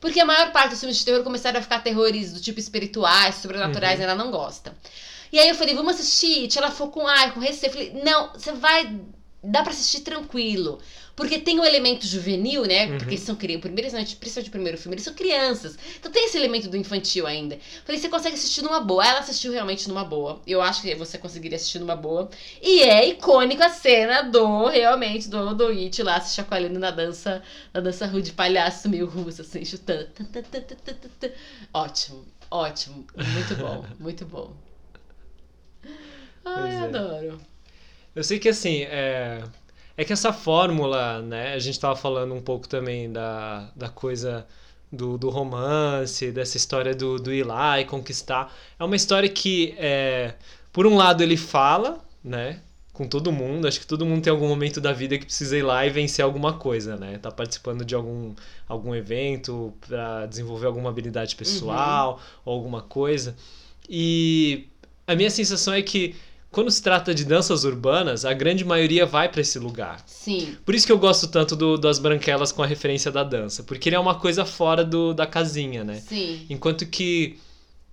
Porque 0.00 0.18
a 0.20 0.24
maior 0.24 0.50
parte 0.52 0.70
dos 0.70 0.80
filmes 0.80 0.98
de 0.98 1.04
terror 1.04 1.22
começaram 1.22 1.58
a 1.58 1.62
ficar 1.62 1.80
terrores 1.80 2.32
do 2.32 2.40
tipo 2.40 2.58
espirituais, 2.58 3.36
sobrenaturais, 3.36 3.94
Uhum. 3.96 4.00
e 4.00 4.04
ela 4.04 4.14
não 4.14 4.30
gosta. 4.30 4.76
E 5.32 5.38
aí 5.38 5.48
eu 5.48 5.54
falei, 5.54 5.74
vamos 5.74 5.94
assistir. 5.94 6.48
Ela 6.56 6.70
ficou 6.70 6.88
com 6.90 7.06
ai, 7.06 7.32
com 7.32 7.40
receio. 7.40 7.70
Eu 7.70 7.72
falei, 7.74 8.02
não, 8.04 8.32
você 8.32 8.52
vai. 8.52 8.98
Dá 9.42 9.62
pra 9.62 9.72
assistir 9.72 10.00
tranquilo. 10.00 10.80
Porque 11.16 11.38
tem 11.38 11.58
o 11.58 11.64
elemento 11.64 12.06
juvenil, 12.06 12.66
né? 12.66 12.86
Uhum. 12.86 12.98
Porque 12.98 13.16
são 13.16 13.34
crianças. 13.34 13.70
Principalmente, 13.72 14.16
principalmente 14.16 14.48
o 14.48 14.52
primeiro 14.52 14.78
filme, 14.78 14.94
eles 14.94 15.04
são 15.04 15.14
crianças. 15.14 15.78
Então 15.98 16.12
tem 16.12 16.26
esse 16.26 16.36
elemento 16.36 16.68
do 16.68 16.76
infantil 16.76 17.26
ainda. 17.26 17.58
Falei, 17.86 17.98
você 17.98 18.08
consegue 18.10 18.34
assistir 18.34 18.62
numa 18.62 18.80
boa. 18.80 19.04
Ela 19.04 19.20
assistiu 19.20 19.50
realmente 19.50 19.88
numa 19.88 20.04
boa. 20.04 20.42
Eu 20.46 20.60
acho 20.60 20.82
que 20.82 20.94
você 20.94 21.16
conseguiria 21.16 21.56
assistir 21.56 21.78
numa 21.78 21.96
boa. 21.96 22.28
E 22.60 22.82
é 22.82 23.08
icônico 23.08 23.62
a 23.62 23.70
cena 23.70 24.22
do, 24.22 24.66
realmente, 24.66 25.28
do, 25.28 25.54
do 25.54 25.68
It 25.68 26.02
lá 26.02 26.20
se 26.20 26.34
chacoalhando 26.34 26.78
na 26.78 26.90
dança, 26.90 27.42
na 27.72 27.80
dança 27.80 28.06
rude 28.06 28.26
de 28.26 28.32
palhaço 28.32 28.88
meio 28.88 29.06
russo, 29.06 29.40
assim, 29.40 29.64
chutando. 29.64 30.06
Tan, 30.08 30.24
tan, 30.26 30.42
tan, 30.42 30.60
tan, 30.60 30.76
tan, 30.76 30.94
tan, 30.94 31.08
tan. 31.18 31.30
Ótimo, 31.72 32.26
ótimo. 32.50 33.06
Muito 33.16 33.56
bom, 33.56 33.84
muito 33.98 34.26
bom. 34.26 34.54
Ai, 36.44 36.62
Pois 36.62 36.74
é. 36.74 36.78
adoro. 36.78 37.40
Eu 38.14 38.24
sei 38.24 38.38
que 38.38 38.48
assim, 38.48 38.82
é, 38.84 39.42
é 39.96 40.04
que 40.04 40.12
essa 40.12 40.32
fórmula, 40.32 41.22
né? 41.22 41.54
A 41.54 41.58
gente 41.58 41.80
tava 41.80 41.96
falando 41.96 42.34
um 42.34 42.40
pouco 42.40 42.68
também 42.68 43.10
da, 43.10 43.70
da 43.74 43.88
coisa 43.88 44.46
do, 44.92 45.16
do 45.16 45.30
romance, 45.30 46.30
dessa 46.30 46.56
história 46.56 46.94
do, 46.94 47.18
do 47.18 47.32
ir 47.32 47.44
lá 47.44 47.80
e 47.80 47.84
conquistar. 47.84 48.54
É 48.78 48.84
uma 48.84 48.96
história 48.96 49.28
que, 49.28 49.74
é, 49.78 50.34
por 50.72 50.86
um 50.86 50.96
lado, 50.96 51.22
ele 51.22 51.36
fala, 51.36 51.98
né? 52.22 52.60
Com 52.92 53.06
todo 53.08 53.32
mundo. 53.32 53.66
Acho 53.66 53.80
que 53.80 53.86
todo 53.86 54.04
mundo 54.04 54.22
tem 54.22 54.30
algum 54.30 54.48
momento 54.48 54.80
da 54.80 54.92
vida 54.92 55.18
que 55.18 55.24
precisa 55.24 55.56
ir 55.56 55.62
lá 55.62 55.86
e 55.86 55.90
vencer 55.90 56.24
alguma 56.24 56.54
coisa, 56.54 56.96
né? 56.96 57.18
Tá 57.18 57.30
participando 57.30 57.84
de 57.84 57.94
algum, 57.94 58.34
algum 58.68 58.94
evento 58.94 59.72
para 59.86 60.26
desenvolver 60.26 60.66
alguma 60.66 60.90
habilidade 60.90 61.36
pessoal 61.36 62.20
ou 62.44 62.54
alguma 62.54 62.82
coisa. 62.82 63.34
E 63.88 64.68
a 65.06 65.14
minha 65.14 65.30
sensação 65.30 65.72
é 65.72 65.82
que 65.82 66.16
quando 66.56 66.70
se 66.70 66.82
trata 66.82 67.14
de 67.14 67.22
danças 67.26 67.64
urbanas, 67.64 68.24
a 68.24 68.32
grande 68.32 68.64
maioria 68.64 69.04
vai 69.04 69.28
para 69.28 69.42
esse 69.42 69.58
lugar. 69.58 70.02
Sim, 70.06 70.56
Por 70.64 70.74
isso 70.74 70.86
que 70.86 70.92
eu 70.92 70.98
gosto 70.98 71.28
tanto 71.28 71.54
do, 71.54 71.76
das 71.76 71.98
branquelas 71.98 72.50
com 72.50 72.62
a 72.62 72.66
referência 72.66 73.12
da 73.12 73.22
dança, 73.22 73.62
porque 73.62 73.90
ele 73.90 73.96
é 73.96 73.98
uma 73.98 74.14
coisa 74.14 74.42
fora 74.46 74.82
do, 74.82 75.12
da 75.12 75.26
casinha, 75.26 75.84
né? 75.84 75.96
sim. 75.96 76.46
Enquanto 76.48 76.86
que 76.86 77.38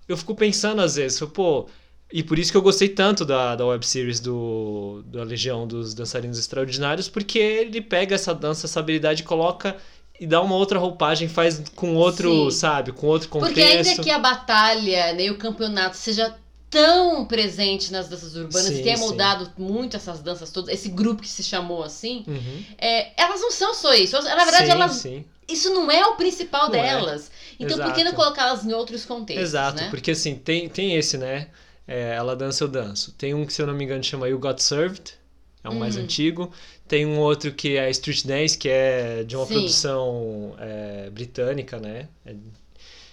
eu 0.08 0.16
fico 0.16 0.34
pensando 0.34 0.80
às 0.80 0.96
vezes, 0.96 1.20
pô, 1.34 1.68
e 2.10 2.22
por 2.22 2.38
isso 2.38 2.50
que 2.50 2.56
eu 2.56 2.62
gostei 2.62 2.88
tanto 2.88 3.26
da, 3.26 3.54
da 3.54 3.66
web 3.66 3.86
series 3.86 4.18
do, 4.18 5.04
da 5.08 5.24
Legião 5.24 5.66
dos 5.66 5.92
Dançarinos 5.92 6.38
Extraordinários, 6.38 7.06
porque 7.06 7.38
ele 7.38 7.82
pega 7.82 8.14
essa 8.14 8.34
dança, 8.34 8.64
essa 8.64 8.80
habilidade 8.80 9.20
e 9.20 9.24
coloca 9.26 9.76
e 10.18 10.26
dá 10.26 10.40
uma 10.40 10.54
outra 10.54 10.78
roupagem, 10.78 11.28
faz 11.28 11.62
com 11.76 11.96
outro, 11.96 12.50
Sim. 12.50 12.56
sabe, 12.56 12.92
com 12.92 13.08
outro 13.08 13.28
contexto. 13.28 13.56
Porque 13.56 13.60
ainda 13.60 14.02
que 14.02 14.10
a 14.10 14.18
batalha 14.18 15.12
né, 15.12 15.26
e 15.26 15.30
o 15.30 15.36
campeonato 15.36 15.98
seja 15.98 16.34
tão 16.74 17.24
presente 17.24 17.92
nas 17.92 18.08
danças 18.08 18.34
urbanas 18.36 18.66
Sim, 18.66 18.80
e 18.80 18.82
tenha 18.82 18.96
sim. 18.96 19.02
moldado 19.04 19.52
muito 19.56 19.96
essas 19.96 20.20
danças 20.20 20.50
todas, 20.50 20.74
esse 20.74 20.88
grupo 20.88 21.22
que 21.22 21.28
se 21.28 21.42
chamou 21.42 21.82
assim, 21.82 22.24
Uhum. 22.26 22.64
é, 22.76 23.12
elas 23.20 23.40
não 23.40 23.50
são 23.52 23.72
só 23.72 23.94
isso. 23.94 24.20
Na 24.20 24.34
verdade, 24.44 24.66
sim, 24.66 24.70
elas, 24.72 24.92
sim. 24.92 25.24
isso 25.48 25.70
não 25.72 25.90
é 25.90 26.04
o 26.06 26.16
principal 26.16 26.68
Não 26.68 26.74
é. 26.78 26.82
delas. 26.82 27.30
Então, 27.60 27.78
por 27.78 27.92
que 27.94 28.02
não 28.02 28.10
Exato. 28.12 28.16
colocá-las 28.16 28.64
em 28.66 28.72
outros 28.72 29.04
contextos, 29.04 29.44
Exato, 29.50 29.80
né? 29.80 29.88
porque 29.90 30.10
assim, 30.10 30.34
tem, 30.34 30.68
tem 30.68 30.96
esse, 30.96 31.16
né? 31.16 31.48
É, 31.86 32.14
ela 32.16 32.34
dança, 32.34 32.64
eu 32.64 32.68
danço. 32.68 33.12
Tem 33.12 33.32
um 33.34 33.46
que, 33.46 33.52
se 33.52 33.62
eu 33.62 33.66
não 33.66 33.74
me 33.74 33.84
engano, 33.84 34.02
chama 34.02 34.28
You 34.28 34.38
Got 34.38 34.60
Served, 34.62 35.14
é 35.62 35.68
um 35.70 35.74
mais 35.78 35.96
Hum. 35.96 36.00
antigo. 36.00 36.50
Tem 36.88 37.06
um 37.06 37.18
outro 37.20 37.52
que 37.52 37.76
é 37.76 37.88
Street 37.90 38.24
Dance, 38.24 38.58
que 38.58 38.68
é 38.68 39.22
de 39.22 39.36
uma 39.36 39.46
produção 39.46 40.54
é, 40.58 41.08
britânica, 41.10 41.78
né? 41.78 42.08
É- 42.26 42.34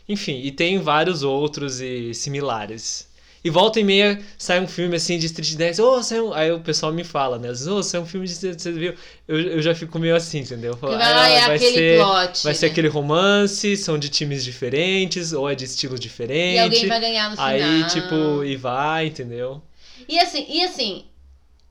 Enfim, 0.09 0.41
e 0.41 0.51
tem 0.51 0.79
vários 0.79 1.21
outros 1.23 1.79
e 1.79 2.13
similares. 2.13 3.07
E 3.43 3.49
volta 3.49 3.79
e 3.79 3.83
meia 3.83 4.21
sai 4.37 4.59
um 4.59 4.67
filme 4.67 4.95
assim 4.95 5.17
de 5.17 5.25
street 5.25 5.55
dance. 5.55 5.81
Oh, 5.81 6.01
sai 6.03 6.21
um... 6.21 6.31
Aí 6.31 6.51
o 6.51 6.59
pessoal 6.59 6.93
me 6.93 7.03
fala, 7.03 7.39
né? 7.39 7.49
Às 7.49 7.59
vezes, 7.59 7.67
oh, 7.67 7.81
sai 7.81 7.99
um 7.99 8.05
filme 8.05 8.27
de 8.27 8.33
street 8.33 8.53
dance, 8.53 8.63
você 8.63 8.71
viu? 8.71 8.93
Eu, 9.27 9.39
eu 9.39 9.61
já 9.61 9.73
fico 9.73 9.97
meio 9.97 10.15
assim, 10.15 10.39
entendeu? 10.39 10.77
Porque 10.77 10.95
Ah, 10.95 11.13
vai, 11.13 11.33
é 11.33 11.39
aquele 11.45 11.73
ser, 11.73 11.97
plot. 11.99 12.43
vai 12.43 12.53
ser 12.53 12.65
né? 12.67 12.71
aquele 12.71 12.87
romance, 12.87 13.75
são 13.77 13.97
de 13.97 14.09
times 14.09 14.43
diferentes, 14.43 15.33
ou 15.33 15.49
é 15.49 15.55
de 15.55 15.65
estilo 15.65 15.97
diferente. 15.97 16.55
E 16.55 16.59
alguém 16.59 16.87
vai 16.87 16.99
ganhar 16.99 17.29
no 17.29 17.35
final. 17.35 17.49
Aí, 17.49 17.83
tipo, 17.87 18.43
e 18.43 18.55
vai, 18.55 19.07
entendeu? 19.07 19.61
E 20.07 20.19
assim, 20.19 20.45
e 20.47 20.63
assim. 20.63 21.05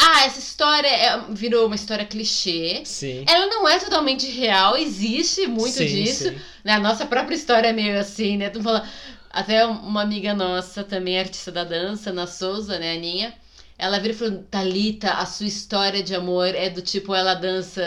Ah, 0.03 0.25
essa 0.25 0.39
história 0.39 0.89
é- 0.89 1.21
virou 1.31 1.67
uma 1.67 1.75
história 1.75 2.07
clichê. 2.07 2.81
Sim. 2.87 3.23
Ela 3.29 3.47
não 3.47 3.69
é 3.69 3.79
totalmente 3.79 4.27
real, 4.31 4.75
existe 4.77 5.47
muito 5.47 5.75
sim, 5.75 5.85
disso. 5.87 6.25
sim. 6.31 6.37
né? 6.65 6.73
A 6.73 6.81
nossa 6.81 7.05
própria 7.05 7.35
história 7.35 7.69
é 7.69 7.73
meio 7.73 7.99
assim, 8.01 8.39
né? 8.39 8.49
Tu 8.49 8.63
fala, 8.63 8.89
até 9.31 9.65
uma 9.67 10.03
amiga 10.03 10.35
nossa, 10.35 10.85
também 10.85 11.19
artista 11.19 11.51
da 11.53 11.65
dança, 11.65 12.13
na 12.13 12.27
Souza, 12.27 12.79
né, 12.79 12.95
Aninha? 12.95 13.35
Ela 13.81 13.99
vira 13.99 14.13
e 14.13 14.17
falou, 14.17 14.45
Thalita, 14.51 15.11
a 15.13 15.25
sua 15.27 15.47
história 15.47 16.03
de 16.03 16.15
amor 16.15 16.55
é 16.55 16.69
do 16.69 16.83
tipo, 16.83 17.15
ela 17.15 17.35
dança, 17.35 17.81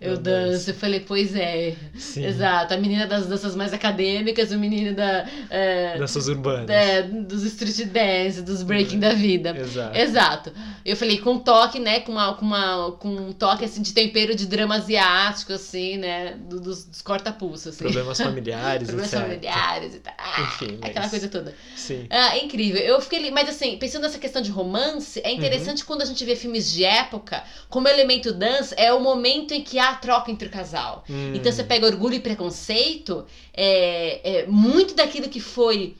eu 0.00 0.12
Eu 0.12 0.16
danço. 0.18 0.50
danço. 0.52 0.70
Eu 0.70 0.74
falei, 0.74 1.00
pois 1.00 1.34
é. 1.34 1.74
Sim. 1.96 2.24
Exato. 2.26 2.74
A 2.74 2.76
menina 2.76 3.06
das 3.06 3.26
danças 3.26 3.54
mais 3.56 3.72
acadêmicas, 3.72 4.50
o 4.52 4.58
menino 4.58 4.94
da, 4.94 5.26
é, 5.48 5.96
Danças 5.98 6.28
urbanas. 6.28 6.68
é, 6.68 7.02
dos 7.02 7.42
street 7.44 7.88
dance, 7.90 8.42
dos 8.42 8.62
breaking 8.62 8.98
da 8.98 9.12
vida. 9.14 9.56
Exato. 9.58 9.96
Exato. 9.98 10.52
Eu 10.84 10.96
falei 10.96 11.18
com 11.18 11.38
toque, 11.38 11.78
né? 11.78 12.00
Com, 12.00 12.12
uma, 12.12 12.34
com, 12.34 12.44
uma, 12.46 12.92
com 12.92 13.08
um 13.08 13.32
toque 13.32 13.64
assim, 13.64 13.82
de 13.82 13.92
tempero 13.92 14.34
de 14.34 14.46
drama 14.46 14.76
asiático, 14.76 15.52
assim, 15.52 15.98
né? 15.98 16.34
do- 16.48 16.60
dos, 16.60 16.84
dos 16.84 17.02
corta-pulso, 17.02 17.68
assim. 17.68 17.78
Problemas 17.84 18.18
familiares, 18.18 18.88
Problemas 18.88 19.12
etc. 19.12 19.22
familiares 19.26 19.94
e 19.94 19.98
tal. 19.98 20.14
Ah, 20.18 20.40
Enfim, 20.42 20.78
mas- 20.80 20.90
Aquela 20.90 21.08
coisa 21.08 21.28
toda. 21.28 21.54
Sim. 21.76 22.06
Ah, 22.10 22.36
é 22.36 22.44
incrível. 22.44 22.80
Eu 22.80 23.00
fiquei. 23.00 23.30
Mas 23.30 23.48
assim, 23.50 23.76
pensando 23.76 24.02
nessa 24.02 24.18
questão 24.18 24.40
de 24.40 24.50
romance, 24.50 25.20
é 25.30 25.32
Uhum. 25.32 25.38
interessante 25.38 25.84
quando 25.84 26.02
a 26.02 26.04
gente 26.04 26.24
vê 26.24 26.34
filmes 26.36 26.70
de 26.72 26.84
época, 26.84 27.42
como 27.68 27.88
elemento 27.88 28.32
dança, 28.32 28.74
é 28.76 28.92
o 28.92 29.00
momento 29.00 29.52
em 29.52 29.62
que 29.62 29.78
há 29.78 29.94
troca 29.94 30.30
entre 30.30 30.48
o 30.48 30.50
casal. 30.50 31.04
Hum, 31.08 31.32
Então 31.34 31.50
você 31.50 31.64
pega 31.64 31.86
orgulho 31.86 32.14
e 32.14 32.20
preconceito, 32.20 33.24
é, 33.54 34.40
é 34.42 34.46
muito 34.46 34.94
daquilo 34.94 35.28
que 35.28 35.40
foi. 35.40 35.96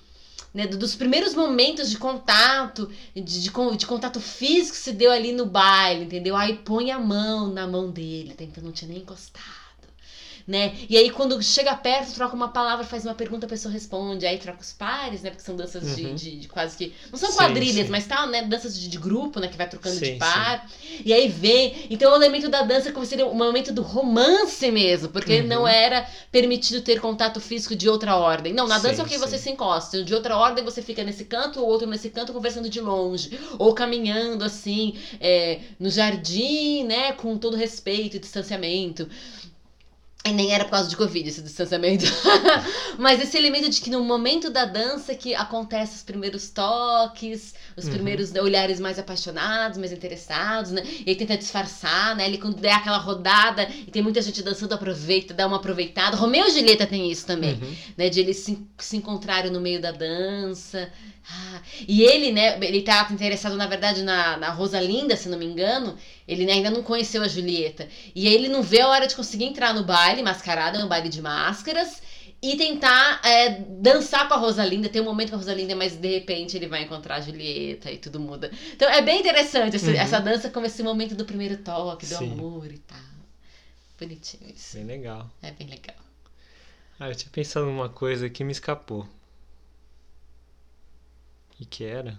Né, 0.53 0.67
do- 0.67 0.77
dos 0.77 0.97
primeiros 0.97 1.33
momentos 1.33 1.89
de 1.89 1.97
contato, 1.97 2.91
de, 3.15 3.21
de, 3.23 3.51
de 3.77 3.87
contato 3.87 4.21
físico 4.21 4.73
que 4.77 4.83
se 4.83 4.91
deu 4.93 5.13
ali 5.13 5.31
no 5.33 5.47
baile, 5.47 6.07
entendeu? 6.07 6.35
Aí 6.35 6.55
põe 6.57 6.91
a 6.91 6.99
mão 6.99 7.53
na 7.53 7.69
mão 7.69 7.89
dele, 7.89 8.33
até 8.33 8.43
então 8.43 8.61
não 8.65 8.73
tinha 8.73 8.89
nem 8.91 8.99
encostado. 8.99 9.60
Né? 10.51 10.73
E 10.89 10.97
aí, 10.97 11.09
quando 11.11 11.41
chega 11.41 11.77
perto, 11.77 12.13
troca 12.13 12.35
uma 12.35 12.49
palavra, 12.49 12.85
faz 12.85 13.05
uma 13.05 13.15
pergunta, 13.15 13.47
a 13.47 13.49
pessoa 13.49 13.71
responde. 13.73 14.27
Aí 14.27 14.37
troca 14.37 14.61
os 14.61 14.73
pares, 14.73 15.23
né? 15.23 15.31
Porque 15.31 15.45
são 15.45 15.55
danças 15.55 15.95
de, 15.95 16.07
Uhum. 16.07 16.15
de, 16.17 16.41
de 16.41 16.49
quase 16.49 16.77
que. 16.77 16.93
Não 17.13 17.17
são 17.17 17.31
Sim, 17.31 17.37
quadrilhas, 17.37 17.87
sim. 17.87 17.93
mas 17.93 18.05
tal, 18.05 18.27
né? 18.27 18.43
Danças 18.43 18.77
de, 18.77 18.89
de 18.89 18.99
grupo, 18.99 19.39
né? 19.39 19.47
Que 19.47 19.57
vai 19.57 19.69
trocando 19.69 19.95
Sim, 19.95 20.15
de 20.15 20.19
par. 20.19 20.67
E 21.05 21.13
aí 21.13 21.29
vem. 21.29 21.87
Então, 21.89 22.11
o 22.13 22.17
elemento 22.17 22.49
da 22.49 22.63
dança 22.63 22.91
como 22.91 23.07
seria 23.07 23.27
um 23.27 23.35
momento 23.37 23.71
do 23.71 23.81
romance 23.81 24.69
mesmo, 24.73 25.11
porque 25.11 25.41
Uhum. 25.41 25.47
não 25.47 25.69
era 25.69 26.05
permitido 26.33 26.81
ter 26.81 27.01
contato 27.01 27.41
físico 27.41 27.77
de 27.77 27.89
outra 27.89 28.17
ordem. 28.17 28.53
Não, 28.53 28.67
na 28.67 28.79
dança, 28.79 28.97
Sim, 28.97 29.03
ok, 29.03 29.13
sim. 29.19 29.25
você 29.25 29.39
se 29.39 29.51
encosta. 29.51 30.03
De 30.03 30.13
outra 30.13 30.37
ordem, 30.37 30.65
você 30.65 30.83
fica 30.83 31.05
nesse 31.05 31.27
canto, 31.27 31.61
o 31.61 31.65
outro 31.65 31.87
nesse 31.89 32.11
canto, 32.11 32.33
conversando 32.33 32.69
de 32.69 32.81
longe. 32.81 33.39
Ou 33.57 33.73
caminhando 33.73 34.45
assim, 34.45 34.95
é, 35.21 35.61
no 35.79 35.89
jardim, 35.89 36.83
né? 36.83 37.13
Com 37.13 37.39
todo 37.39 37.57
respeito 37.57 38.17
e 38.17 38.19
distanciamento. 38.19 39.09
E 40.23 40.33
nem 40.33 40.53
era 40.53 40.65
por 40.65 40.73
causa 40.73 40.89
de 40.89 40.97
Covid 40.97 41.27
esse 41.27 41.41
distanciamento. 41.41 42.05
Mas 42.99 43.23
esse 43.23 43.39
elemento 43.39 43.71
de 43.71 43.81
que 43.81 43.89
no 43.89 44.05
momento 44.05 44.51
da 44.51 44.67
dança 44.67 45.15
que 45.15 45.35
acontece 45.35 45.97
os 45.97 46.03
primeiros 46.03 46.51
toques, 46.51 47.55
os 47.75 47.87
uhum. 47.87 47.91
primeiros 47.91 48.35
olhares 48.35 48.79
mais 48.79 48.99
apaixonados, 48.99 49.79
mais 49.79 49.93
interessados, 49.93 50.73
né? 50.73 50.83
E 50.85 51.05
ele 51.07 51.15
tenta 51.15 51.39
disfarçar, 51.39 52.15
né? 52.15 52.27
Ele 52.27 52.37
quando 52.37 52.61
der 52.61 52.75
aquela 52.75 52.99
rodada 52.99 53.67
e 53.71 53.91
tem 53.91 54.03
muita 54.03 54.21
gente 54.21 54.43
dançando, 54.43 54.75
aproveita, 54.75 55.33
dá 55.33 55.47
uma 55.47 55.57
aproveitada. 55.57 56.19
Romeu 56.19 56.47
e 56.47 56.51
Julieta 56.51 56.87
tem 56.87 57.11
isso 57.11 57.25
também, 57.25 57.55
uhum. 57.55 57.75
né? 57.97 58.11
De 58.11 58.21
eles 58.21 58.37
se, 58.39 58.59
se 58.77 58.99
encontrarem 58.99 59.51
no 59.51 59.61
meio 59.61 59.81
da 59.81 59.91
dança. 59.91 60.91
Ah, 61.33 61.63
e 61.87 62.03
ele, 62.03 62.33
né, 62.33 62.59
ele 62.61 62.83
tá 62.83 63.07
interessado, 63.11 63.57
na 63.57 63.67
verdade, 63.67 64.03
na, 64.03 64.37
na 64.37 64.51
Rosalinda, 64.51 65.17
se 65.17 65.29
não 65.29 65.39
me 65.39 65.47
engano. 65.47 65.97
Ele 66.31 66.49
ainda 66.49 66.71
não 66.71 66.83
conheceu 66.83 67.23
a 67.23 67.29
Julieta. 67.29 67.89
E 68.15 68.29
aí 68.29 68.35
ele 68.35 68.49
não 68.49 68.63
vê 68.63 68.81
a 68.81 68.89
hora 68.89 69.07
de 69.09 69.17
conseguir 69.17 69.47
entrar 69.47 69.75
no 69.75 69.83
baile, 69.83 70.23
mascarada, 70.23 70.79
no 70.79 70.89
baile 70.89 71.09
de 71.09 71.21
máscaras. 71.21 72.01
E 72.41 72.57
tentar 72.57 73.21
é, 73.23 73.51
dançar 73.69 74.27
com 74.29 74.35
a 74.35 74.37
Rosalinda. 74.37 74.89
Tem 74.89 75.03
um 75.03 75.05
momento 75.05 75.31
com 75.31 75.35
a 75.35 75.39
Rosalinda, 75.39 75.75
mas 75.75 75.97
de 75.97 76.09
repente 76.09 76.57
ele 76.57 76.69
vai 76.69 76.85
encontrar 76.85 77.17
a 77.17 77.21
Julieta 77.21 77.91
e 77.91 77.99
tudo 77.99 78.21
muda. 78.21 78.51
Então 78.73 78.89
é 78.89 79.03
bem 79.03 79.21
interessante 79.21 79.75
esse, 79.75 79.91
uhum. 79.91 79.97
essa 79.97 80.21
dança 80.21 80.49
como 80.49 80.65
esse 80.65 80.83
momento 80.83 81.17
do 81.17 81.25
primeiro 81.25 81.59
toque, 81.59 82.07
do 82.07 82.15
Sim. 82.15 82.33
amor 82.33 82.73
e 82.73 82.79
tal. 82.79 82.99
Bonitinho 83.99 84.51
isso. 84.55 84.77
Bem 84.77 84.87
legal. 84.87 85.29
É 85.43 85.51
bem 85.51 85.67
legal. 85.67 85.97
Ah, 86.99 87.09
eu 87.09 87.15
tinha 87.15 87.31
pensado 87.31 87.67
numa 87.67 87.89
coisa 87.89 88.31
que 88.31 88.45
me 88.45 88.53
escapou. 88.53 89.07
E 91.59 91.67
que 91.67 91.85
era? 91.85 92.17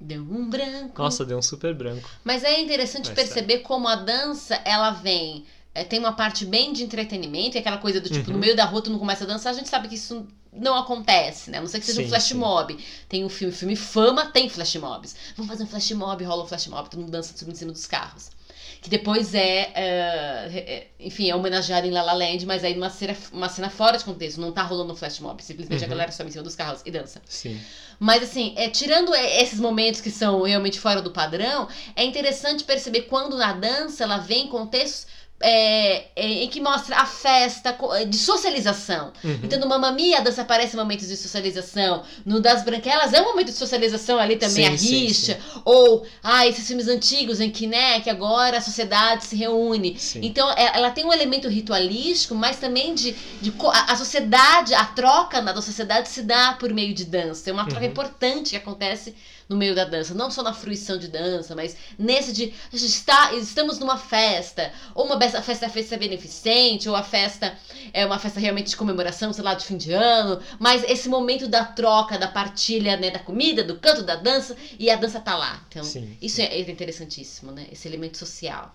Deu 0.00 0.22
um 0.22 0.48
branco. 0.48 1.00
Nossa, 1.02 1.24
deu 1.24 1.38
um 1.38 1.42
super 1.42 1.74
branco. 1.74 2.08
Mas 2.22 2.44
é 2.44 2.60
interessante 2.60 3.06
Mas 3.06 3.14
perceber 3.14 3.58
tá. 3.58 3.64
como 3.64 3.88
a 3.88 3.96
dança, 3.96 4.60
ela 4.64 4.90
vem. 4.90 5.44
É, 5.74 5.84
tem 5.84 5.98
uma 5.98 6.12
parte 6.12 6.44
bem 6.44 6.72
de 6.72 6.82
entretenimento, 6.82 7.56
e 7.56 7.60
aquela 7.60 7.78
coisa 7.78 8.00
do 8.00 8.08
tipo, 8.08 8.28
uhum. 8.28 8.34
no 8.34 8.38
meio 8.38 8.56
da 8.56 8.64
rua 8.64 8.82
tu 8.82 8.90
não 8.90 8.98
começa 8.98 9.24
a 9.24 9.26
dançar, 9.26 9.52
a 9.52 9.56
gente 9.56 9.68
sabe 9.68 9.88
que 9.88 9.94
isso 9.94 10.26
não 10.52 10.76
acontece, 10.76 11.50
né? 11.50 11.58
A 11.58 11.60
não 11.60 11.68
ser 11.68 11.80
que 11.80 11.86
seja 11.86 12.00
sim, 12.00 12.06
um 12.06 12.08
flash 12.08 12.24
sim. 12.24 12.34
mob. 12.34 12.78
Tem 13.08 13.24
um 13.24 13.28
filme, 13.28 13.52
filme 13.52 13.76
Fama, 13.76 14.26
tem 14.26 14.48
flash 14.48 14.76
mobs. 14.76 15.14
Vamos 15.36 15.50
fazer 15.50 15.64
um 15.64 15.66
flash 15.66 15.90
mob, 15.92 16.24
rola 16.24 16.44
um 16.44 16.46
flash 16.46 16.66
mob, 16.66 16.88
todo 16.88 17.00
mundo 17.00 17.10
dança 17.10 17.36
subindo 17.36 17.54
em 17.54 17.58
cima 17.58 17.72
dos 17.72 17.86
carros 17.86 18.35
que 18.80 18.90
depois 18.90 19.34
é, 19.34 19.72
uh, 19.76 20.86
enfim, 21.00 21.30
é 21.30 21.34
homenageado 21.34 21.86
em 21.86 21.90
La 21.90 22.02
La 22.02 22.12
Land, 22.12 22.46
mas 22.46 22.64
aí 22.64 22.74
numa 22.74 22.90
cena, 22.90 23.16
uma 23.32 23.48
cena 23.48 23.70
fora 23.70 23.98
de 23.98 24.04
contexto, 24.04 24.40
não 24.40 24.52
tá 24.52 24.62
rolando 24.62 24.92
um 24.92 24.96
flash 24.96 25.20
mob, 25.20 25.42
simplesmente 25.42 25.80
uhum. 25.80 25.86
a 25.86 25.88
galera 25.90 26.12
sobe 26.12 26.28
em 26.28 26.32
cima 26.32 26.44
dos 26.44 26.54
carros 26.54 26.82
e 26.84 26.90
dança. 26.90 27.20
Sim. 27.26 27.60
Mas 27.98 28.22
assim, 28.22 28.54
é, 28.56 28.68
tirando 28.68 29.14
esses 29.14 29.58
momentos 29.58 30.00
que 30.00 30.10
são 30.10 30.42
realmente 30.42 30.78
fora 30.78 31.00
do 31.00 31.10
padrão, 31.10 31.68
é 31.94 32.04
interessante 32.04 32.64
perceber 32.64 33.02
quando 33.02 33.36
na 33.36 33.52
dança 33.52 34.04
ela 34.04 34.18
vem 34.18 34.46
em 34.46 34.48
contextos 34.48 35.06
é, 35.40 36.06
é, 36.16 36.44
em 36.44 36.48
que 36.48 36.60
mostra 36.60 36.96
a 36.96 37.04
festa 37.04 37.76
de 38.08 38.16
socialização. 38.16 39.12
Uhum. 39.22 39.40
Então, 39.42 39.60
no 39.60 39.68
Mamma 39.68 39.92
Mia, 39.92 40.18
a 40.18 40.20
dança 40.20 40.42
aparece 40.42 40.76
momentos 40.76 41.08
de 41.08 41.16
socialização. 41.16 42.02
No 42.24 42.40
Das 42.40 42.64
Branquelas 42.64 43.12
é 43.12 43.20
um 43.20 43.26
momento 43.26 43.48
de 43.48 43.56
socialização 43.56 44.18
ali 44.18 44.36
também, 44.36 44.64
sim, 44.64 44.64
a 44.64 44.70
rixa. 44.70 45.34
Sim, 45.34 45.40
sim. 45.40 45.60
Ou, 45.64 46.06
ah, 46.22 46.46
esses 46.46 46.66
filmes 46.66 46.88
antigos 46.88 47.40
em 47.40 47.50
que, 47.50 47.66
né, 47.66 48.00
que 48.00 48.08
agora 48.08 48.58
a 48.58 48.60
sociedade 48.60 49.24
se 49.24 49.36
reúne. 49.36 49.98
Então, 50.16 50.50
é, 50.52 50.76
ela 50.76 50.90
tem 50.90 51.04
um 51.04 51.12
elemento 51.12 51.48
ritualístico, 51.48 52.34
mas 52.34 52.58
também 52.58 52.94
de... 52.94 53.12
de 53.42 53.52
a, 53.66 53.92
a, 53.92 53.96
sociedade, 53.96 54.74
a 54.74 54.84
troca 54.84 55.42
da 55.42 55.60
sociedade 55.60 56.08
se 56.08 56.22
dá 56.22 56.54
por 56.54 56.72
meio 56.72 56.94
de 56.94 57.04
dança. 57.04 57.50
É 57.50 57.52
uma 57.52 57.66
troca 57.66 57.84
uhum. 57.84 57.90
importante 57.90 58.50
que 58.50 58.56
acontece 58.56 59.14
no 59.48 59.56
meio 59.56 59.74
da 59.74 59.84
dança, 59.84 60.14
não 60.14 60.30
só 60.30 60.42
na 60.42 60.52
fruição 60.52 60.98
de 60.98 61.08
dança, 61.08 61.54
mas 61.54 61.76
nesse 61.98 62.32
de 62.32 62.52
está, 62.72 63.32
estamos 63.34 63.78
numa 63.78 63.96
festa, 63.96 64.72
ou 64.94 65.06
uma 65.06 65.20
festa, 65.20 65.68
festa 65.68 65.96
beneficente, 65.96 66.88
ou 66.88 66.96
a 66.96 67.02
festa 67.02 67.56
é 67.92 68.04
uma 68.04 68.18
festa 68.18 68.40
realmente 68.40 68.70
de 68.70 68.76
comemoração, 68.76 69.32
sei 69.32 69.44
lá, 69.44 69.54
de 69.54 69.64
fim 69.64 69.76
de 69.76 69.92
ano, 69.92 70.40
mas 70.58 70.82
esse 70.84 71.08
momento 71.08 71.46
da 71.46 71.64
troca, 71.64 72.18
da 72.18 72.28
partilha, 72.28 72.96
né, 72.96 73.10
da 73.10 73.18
comida, 73.18 73.62
do 73.62 73.76
canto, 73.78 74.02
da 74.02 74.16
dança, 74.16 74.56
e 74.78 74.90
a 74.90 74.96
dança 74.96 75.20
tá 75.20 75.36
lá. 75.36 75.62
Então, 75.68 75.84
sim, 75.84 76.16
isso 76.20 76.36
sim. 76.36 76.42
é 76.42 76.60
interessantíssimo, 76.60 77.52
né? 77.52 77.66
Esse 77.70 77.86
elemento 77.88 78.18
social. 78.18 78.74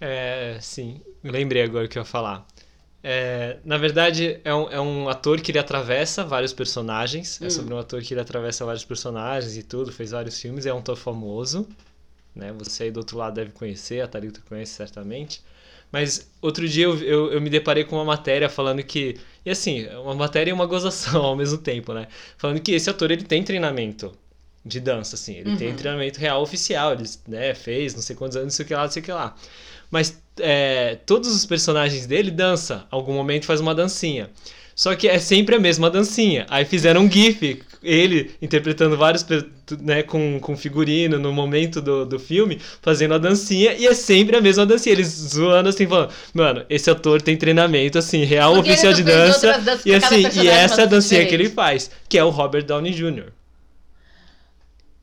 É, 0.00 0.58
sim, 0.60 1.00
lembrei 1.22 1.62
agora 1.62 1.86
o 1.86 1.88
que 1.88 1.98
eu 1.98 2.02
ia 2.02 2.06
falar. 2.06 2.46
É, 3.02 3.58
na 3.64 3.78
verdade, 3.78 4.40
é 4.44 4.52
um, 4.52 4.70
é 4.70 4.80
um 4.80 5.08
ator 5.08 5.40
que 5.40 5.50
ele 5.50 5.58
atravessa 5.58 6.24
vários 6.24 6.52
personagens. 6.52 7.40
É 7.40 7.44
hum. 7.44 7.46
É 7.46 7.50
sobre 7.50 7.74
um 7.74 7.78
ator 7.78 8.02
que 8.02 8.12
ele 8.14 8.20
atravessa 8.20 8.64
vários 8.64 8.84
personagens 8.84 9.56
e 9.56 9.62
tudo, 9.62 9.92
fez 9.92 10.10
vários 10.10 10.40
filmes. 10.40 10.66
É 10.66 10.72
um 10.72 10.78
ator 10.78 10.96
famoso. 10.96 11.68
Né? 12.34 12.52
Você 12.58 12.84
aí 12.84 12.90
do 12.90 12.98
outro 12.98 13.16
lado 13.18 13.34
deve 13.34 13.50
conhecer, 13.52 14.00
a 14.00 14.08
Thalita 14.08 14.40
conhece 14.48 14.72
certamente. 14.72 15.42
Mas 15.90 16.30
outro 16.42 16.68
dia 16.68 16.84
eu, 16.84 16.98
eu, 16.98 17.32
eu, 17.32 17.40
me 17.40 17.48
deparei 17.48 17.82
com 17.82 17.96
uma 17.96 18.04
matéria 18.04 18.48
falando 18.48 18.82
que. 18.82 19.18
E 19.44 19.50
assim, 19.50 19.86
uma 20.04 20.14
matéria 20.14 20.50
e 20.50 20.52
uma 20.52 20.66
gozação 20.66 21.24
ao 21.24 21.36
mesmo 21.36 21.58
tempo, 21.58 21.94
né? 21.94 22.08
Falando 22.36 22.60
que 22.60 22.72
esse 22.72 22.90
ator 22.90 23.10
ele 23.10 23.24
tem 23.24 23.42
treinamento 23.42 24.12
de 24.64 24.80
dança, 24.80 25.14
assim. 25.16 25.36
Ele 25.36 25.50
uhum. 25.50 25.56
tem 25.56 25.74
treinamento 25.74 26.20
real 26.20 26.42
oficial. 26.42 26.92
Ele 26.92 27.04
né, 27.26 27.54
fez 27.54 27.94
não 27.94 28.02
sei 28.02 28.14
quantos 28.14 28.36
anos, 28.36 28.46
não 28.46 28.56
sei 28.56 28.64
o 28.64 28.68
que 28.68 28.74
lá, 28.74 28.82
não 28.82 28.90
sei 28.90 29.02
o 29.02 29.04
que 29.04 29.12
lá. 29.12 29.34
Mas 29.90 30.20
é, 30.40 30.98
todos 31.06 31.34
os 31.34 31.46
personagens 31.46 32.06
dele 32.06 32.30
dançam. 32.30 32.82
Algum 32.90 33.12
momento 33.12 33.46
faz 33.46 33.60
uma 33.60 33.74
dancinha. 33.74 34.30
Só 34.74 34.94
que 34.94 35.08
é 35.08 35.18
sempre 35.18 35.56
a 35.56 35.58
mesma 35.58 35.90
dancinha. 35.90 36.46
Aí 36.48 36.64
fizeram 36.64 37.00
um 37.00 37.10
GIF, 37.10 37.62
ele 37.82 38.30
interpretando 38.40 38.96
vários, 38.96 39.26
né, 39.80 40.04
com, 40.04 40.38
com 40.38 40.56
figurino 40.56 41.18
no 41.18 41.32
momento 41.32 41.80
do, 41.80 42.06
do 42.06 42.16
filme, 42.16 42.60
fazendo 42.80 43.14
a 43.14 43.18
dancinha, 43.18 43.72
e 43.72 43.88
é 43.88 43.94
sempre 43.94 44.36
a 44.36 44.40
mesma 44.40 44.64
dancinha. 44.64 44.92
Eles 44.92 45.08
zoando 45.08 45.68
assim, 45.68 45.84
falando, 45.84 46.12
mano, 46.32 46.64
esse 46.70 46.88
ator 46.88 47.20
tem 47.20 47.36
treinamento, 47.36 47.98
assim, 47.98 48.22
real 48.22 48.54
Porque 48.54 48.70
oficial 48.70 48.92
de 48.92 49.02
dança. 49.02 49.80
E 49.84 49.92
assim, 49.92 50.22
e 50.42 50.46
essa 50.46 50.82
é 50.82 50.84
a 50.84 50.86
dancinha 50.86 51.24
diferente. 51.24 51.28
que 51.28 51.34
ele 51.34 51.48
faz, 51.48 51.90
que 52.08 52.16
é 52.16 52.22
o 52.22 52.30
Robert 52.30 52.64
Downey 52.64 52.92
Jr. 52.92 53.32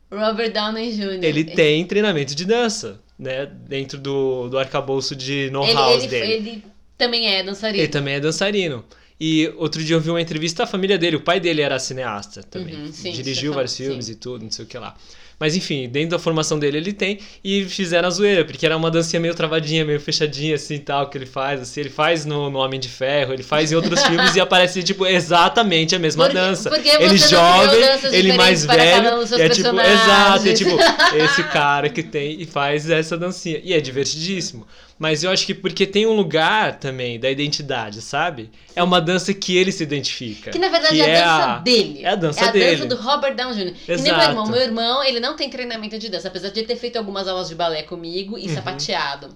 Robert 0.10 0.54
Downey 0.54 0.94
Jr. 0.94 1.22
Ele 1.22 1.44
tem 1.44 1.86
treinamento 1.86 2.34
de 2.34 2.46
dança 2.46 3.02
né, 3.18 3.46
dentro 3.46 3.98
do, 3.98 4.50
do 4.50 4.58
arcabouço 4.58 5.16
de 5.16 5.50
know-how 5.50 5.98
dele. 6.00 6.34
Ele 6.34 6.64
também 6.98 7.28
é 7.28 7.44
dançarino. 7.44 7.80
Ele 7.80 7.88
também 7.88 8.14
é 8.16 8.20
dançarino. 8.20 8.86
E 9.20 9.48
outro 9.58 9.82
dia 9.84 9.96
eu 9.96 10.02
vi 10.02 10.10
uma 10.10 10.22
entrevista 10.22 10.64
da 10.64 10.68
família 10.68 10.98
dele, 10.98 11.16
o 11.16 11.22
pai 11.22 11.40
dele 11.40 11.62
era 11.62 11.80
cineasta 11.80 12.44
também. 12.44 12.76
Uhum, 12.76 12.92
sim, 12.92 13.12
Dirigiu 13.12 13.54
vários 13.54 13.76
filmes 13.76 14.06
sim. 14.08 14.12
e 14.12 14.16
tudo, 14.16 14.44
não 14.44 14.52
sei 14.52 14.66
o 14.66 14.68
que 14.68 14.78
lá. 14.78 14.96
Mas 15.40 15.56
enfim, 15.56 15.90
dentro 15.90 16.12
da 16.12 16.20
formação 16.20 16.58
dele 16.58 16.78
ele 16.78 16.94
tem 16.94 17.20
e 17.44 17.66
fizeram 17.66 18.08
a 18.08 18.12
zoeira, 18.12 18.46
porque 18.46 18.66
era 18.66 18.76
uma 18.76 18.90
dancinha 18.90 19.20
meio 19.20 19.36
travadinha, 19.36 19.84
meio 19.84 20.00
fechadinha 20.00 20.56
assim 20.56 20.78
tal, 20.78 21.10
que 21.10 21.18
ele 21.18 21.26
faz, 21.26 21.62
assim, 21.62 21.82
ele 21.82 21.90
faz 21.90 22.26
no, 22.26 22.50
no 22.50 22.60
Homem 22.60 22.80
de 22.80 22.88
Ferro, 22.88 23.34
ele 23.34 23.44
faz 23.44 23.72
em 23.72 23.76
outros 23.76 24.02
filmes 24.06 24.36
e 24.36 24.40
aparece 24.40 24.82
tipo 24.84 25.06
exatamente 25.06 25.96
a 25.96 26.00
mesma 26.00 26.26
porque, 26.26 26.40
dança. 26.40 26.70
Porque 26.70 26.90
ele 26.90 27.18
jovem, 27.18 27.80
ele 28.12 28.34
mais 28.34 28.66
velho, 28.66 29.08
é 29.38 29.50
tipo, 29.50 29.80
exato, 29.80 30.48
é 30.48 30.54
tipo 30.54 30.78
esse 31.16 31.44
cara 31.44 31.90
que 31.90 32.02
tem 32.02 32.42
e 32.42 32.46
faz 32.46 32.90
essa 32.90 33.18
dancinha. 33.18 33.60
E 33.64 33.74
é 33.74 33.82
divertidíssimo. 33.82 34.66
Mas 34.98 35.24
eu 35.24 35.32
acho 35.32 35.46
que 35.46 35.54
porque 35.54 35.86
tem 35.86 36.06
um 36.06 36.14
lugar 36.14 36.80
também 36.80 37.20
da 37.20 37.30
identidade, 37.30 38.02
sabe? 38.02 38.50
É 38.74 38.82
uma 38.82 39.02
dança 39.02 39.34
que 39.34 39.58
ele 39.58 39.72
se 39.72 39.84
identifica. 39.84 40.52
Que 40.52 40.58
na 40.58 40.70
verdade 40.70 41.02
é 41.02 41.22
a 41.22 41.38
dança 41.38 41.52
a... 41.52 41.58
dele. 41.60 42.00
É 42.02 42.08
a 42.08 42.16
dança 42.16 42.52
dele. 42.52 42.64
É 42.64 42.68
a 42.68 42.72
dança 42.72 42.86
do 42.86 42.96
Robert 42.96 43.36
Downey 43.36 43.56
Jr. 43.56 43.76
Exato. 43.88 43.92
E 43.92 44.02
nem 44.02 44.14
meu 44.14 44.30
irmão. 44.30 44.48
Meu 44.48 44.62
irmão, 44.62 45.04
ele 45.04 45.20
não 45.20 45.36
tem 45.36 45.50
treinamento 45.50 46.00
de 46.00 46.08
dança, 46.08 46.30
apesar 46.30 46.50
de 46.50 46.64
ter 46.64 46.78
feito 46.78 46.96
algumas 46.96 47.28
aulas 47.28 47.50
de 47.50 47.56
balé 47.56 47.84
comigo 47.84 48.38
e 48.38 48.48
uhum. 48.48 48.56
sapateado. 48.56 49.36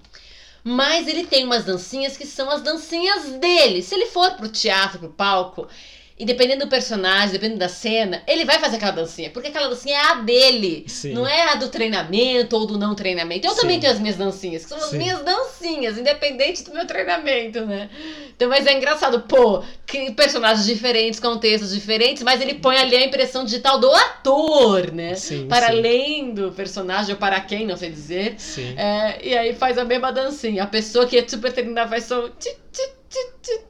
Mas 0.64 1.07
ele 1.07 1.26
tem 1.26 1.43
umas 1.43 1.66
dancinhas 1.66 2.16
que 2.16 2.26
são 2.26 2.49
as 2.49 2.62
dancinhas 2.62 3.26
dele. 3.34 3.82
Se 3.82 3.95
ele 3.95 4.05
for 4.05 4.32
pro 4.32 4.47
teatro, 4.47 4.99
pro 4.99 5.10
palco, 5.10 5.68
e 6.20 6.26
dependendo 6.26 6.65
do 6.65 6.70
personagem, 6.70 7.32
dependendo 7.32 7.59
da 7.59 7.70
cena, 7.70 8.22
ele 8.28 8.43
vai 8.43 8.59
fazer 8.59 8.76
aquela 8.76 8.91
dancinha. 8.91 9.30
Porque 9.30 9.47
aquela 9.47 9.70
dancinha 9.70 9.95
é 9.95 10.01
a 10.01 10.15
dele. 10.15 10.84
Sim. 10.86 11.13
Não 11.13 11.26
é 11.26 11.53
a 11.53 11.55
do 11.55 11.70
treinamento 11.70 12.57
ou 12.57 12.65
do 12.65 12.78
não 12.78 12.93
treinamento. 12.93 13.47
Eu 13.47 13.53
Sim. 13.53 13.61
também 13.61 13.80
tenho 13.80 13.93
as 13.93 13.99
minhas 14.01 14.17
dancinhas, 14.17 14.63
que 14.63 14.70
são 14.70 14.78
as 14.78 14.89
Sim. 14.89 14.97
minhas 14.97 15.24
dancinhas, 15.24 15.97
independente 15.97 16.65
do 16.65 16.74
meu 16.74 16.86
treinamento, 16.86 17.65
né? 17.65 17.89
Então, 18.36 18.49
mas 18.49 18.67
é 18.67 18.74
engraçado, 18.74 19.22
pô, 19.22 19.63
que 19.86 20.11
personagens 20.11 20.65
diferentes, 20.65 21.22
contextos 21.22 21.74
diferentes, 21.74 22.22
mas 22.22 22.41
ele 22.41 22.55
põe 22.55 22.76
ali 22.76 22.97
a 22.97 23.05
impressão 23.05 23.45
digital 23.45 23.80
do 23.80 23.89
ator, 23.89 24.91
né? 24.91 25.15
Sim, 25.15 25.47
para 25.47 25.67
além 25.67 26.34
do 26.34 26.51
personagem, 26.51 27.13
ou 27.13 27.17
para 27.17 27.39
quem, 27.39 27.65
não 27.65 27.78
sei 27.78 27.91
dizer. 27.91 28.36
Sim. 28.38 28.76
É, 28.78 29.26
e 29.26 29.38
aí 29.38 29.55
faz 29.55 29.78
a 29.78 29.86
mesma 29.86 30.11
dancinha. 30.11 30.63
A 30.63 30.67
pessoa 30.67 31.05
que 31.05 31.17
é 31.17 31.26
super 31.26 31.53
treinada 31.53 31.89
faz 31.89 32.03
só. 32.03 32.30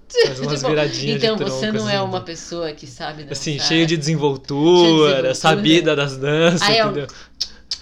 Faz 0.25 0.39
umas 0.39 0.55
tipo, 0.55 0.69
viradinhas 0.69 1.23
Então 1.23 1.37
você 1.37 1.71
não 1.71 1.85
assim, 1.85 1.95
é 1.95 2.01
uma 2.01 2.21
pessoa 2.21 2.71
que 2.73 2.87
sabe 2.87 3.23
dançar. 3.23 3.31
Assim, 3.33 3.59
cheio 3.59 3.85
de 3.85 3.95
desenvoltura, 3.95 4.79
cheio 4.79 4.97
de 4.97 5.01
desenvoltura. 5.01 5.35
sabida 5.35 5.95
das 5.95 6.17
danças, 6.17 6.61
Aí, 6.61 6.79
entendeu? 6.79 7.07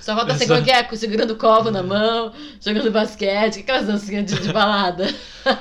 Só 0.07 0.15
falta 0.15 0.37
ser 0.37 0.47
qualquer 0.47 0.87
é, 0.89 0.95
segurando 0.95 1.35
copo 1.35 1.69
na 1.69 1.83
mão, 1.83 2.31
jogando 2.61 2.89
basquete, 2.89 3.59
aquelas 3.59 3.87
dancinhas 3.87 4.25
de, 4.25 4.39
de 4.39 4.53
balada. 4.53 5.13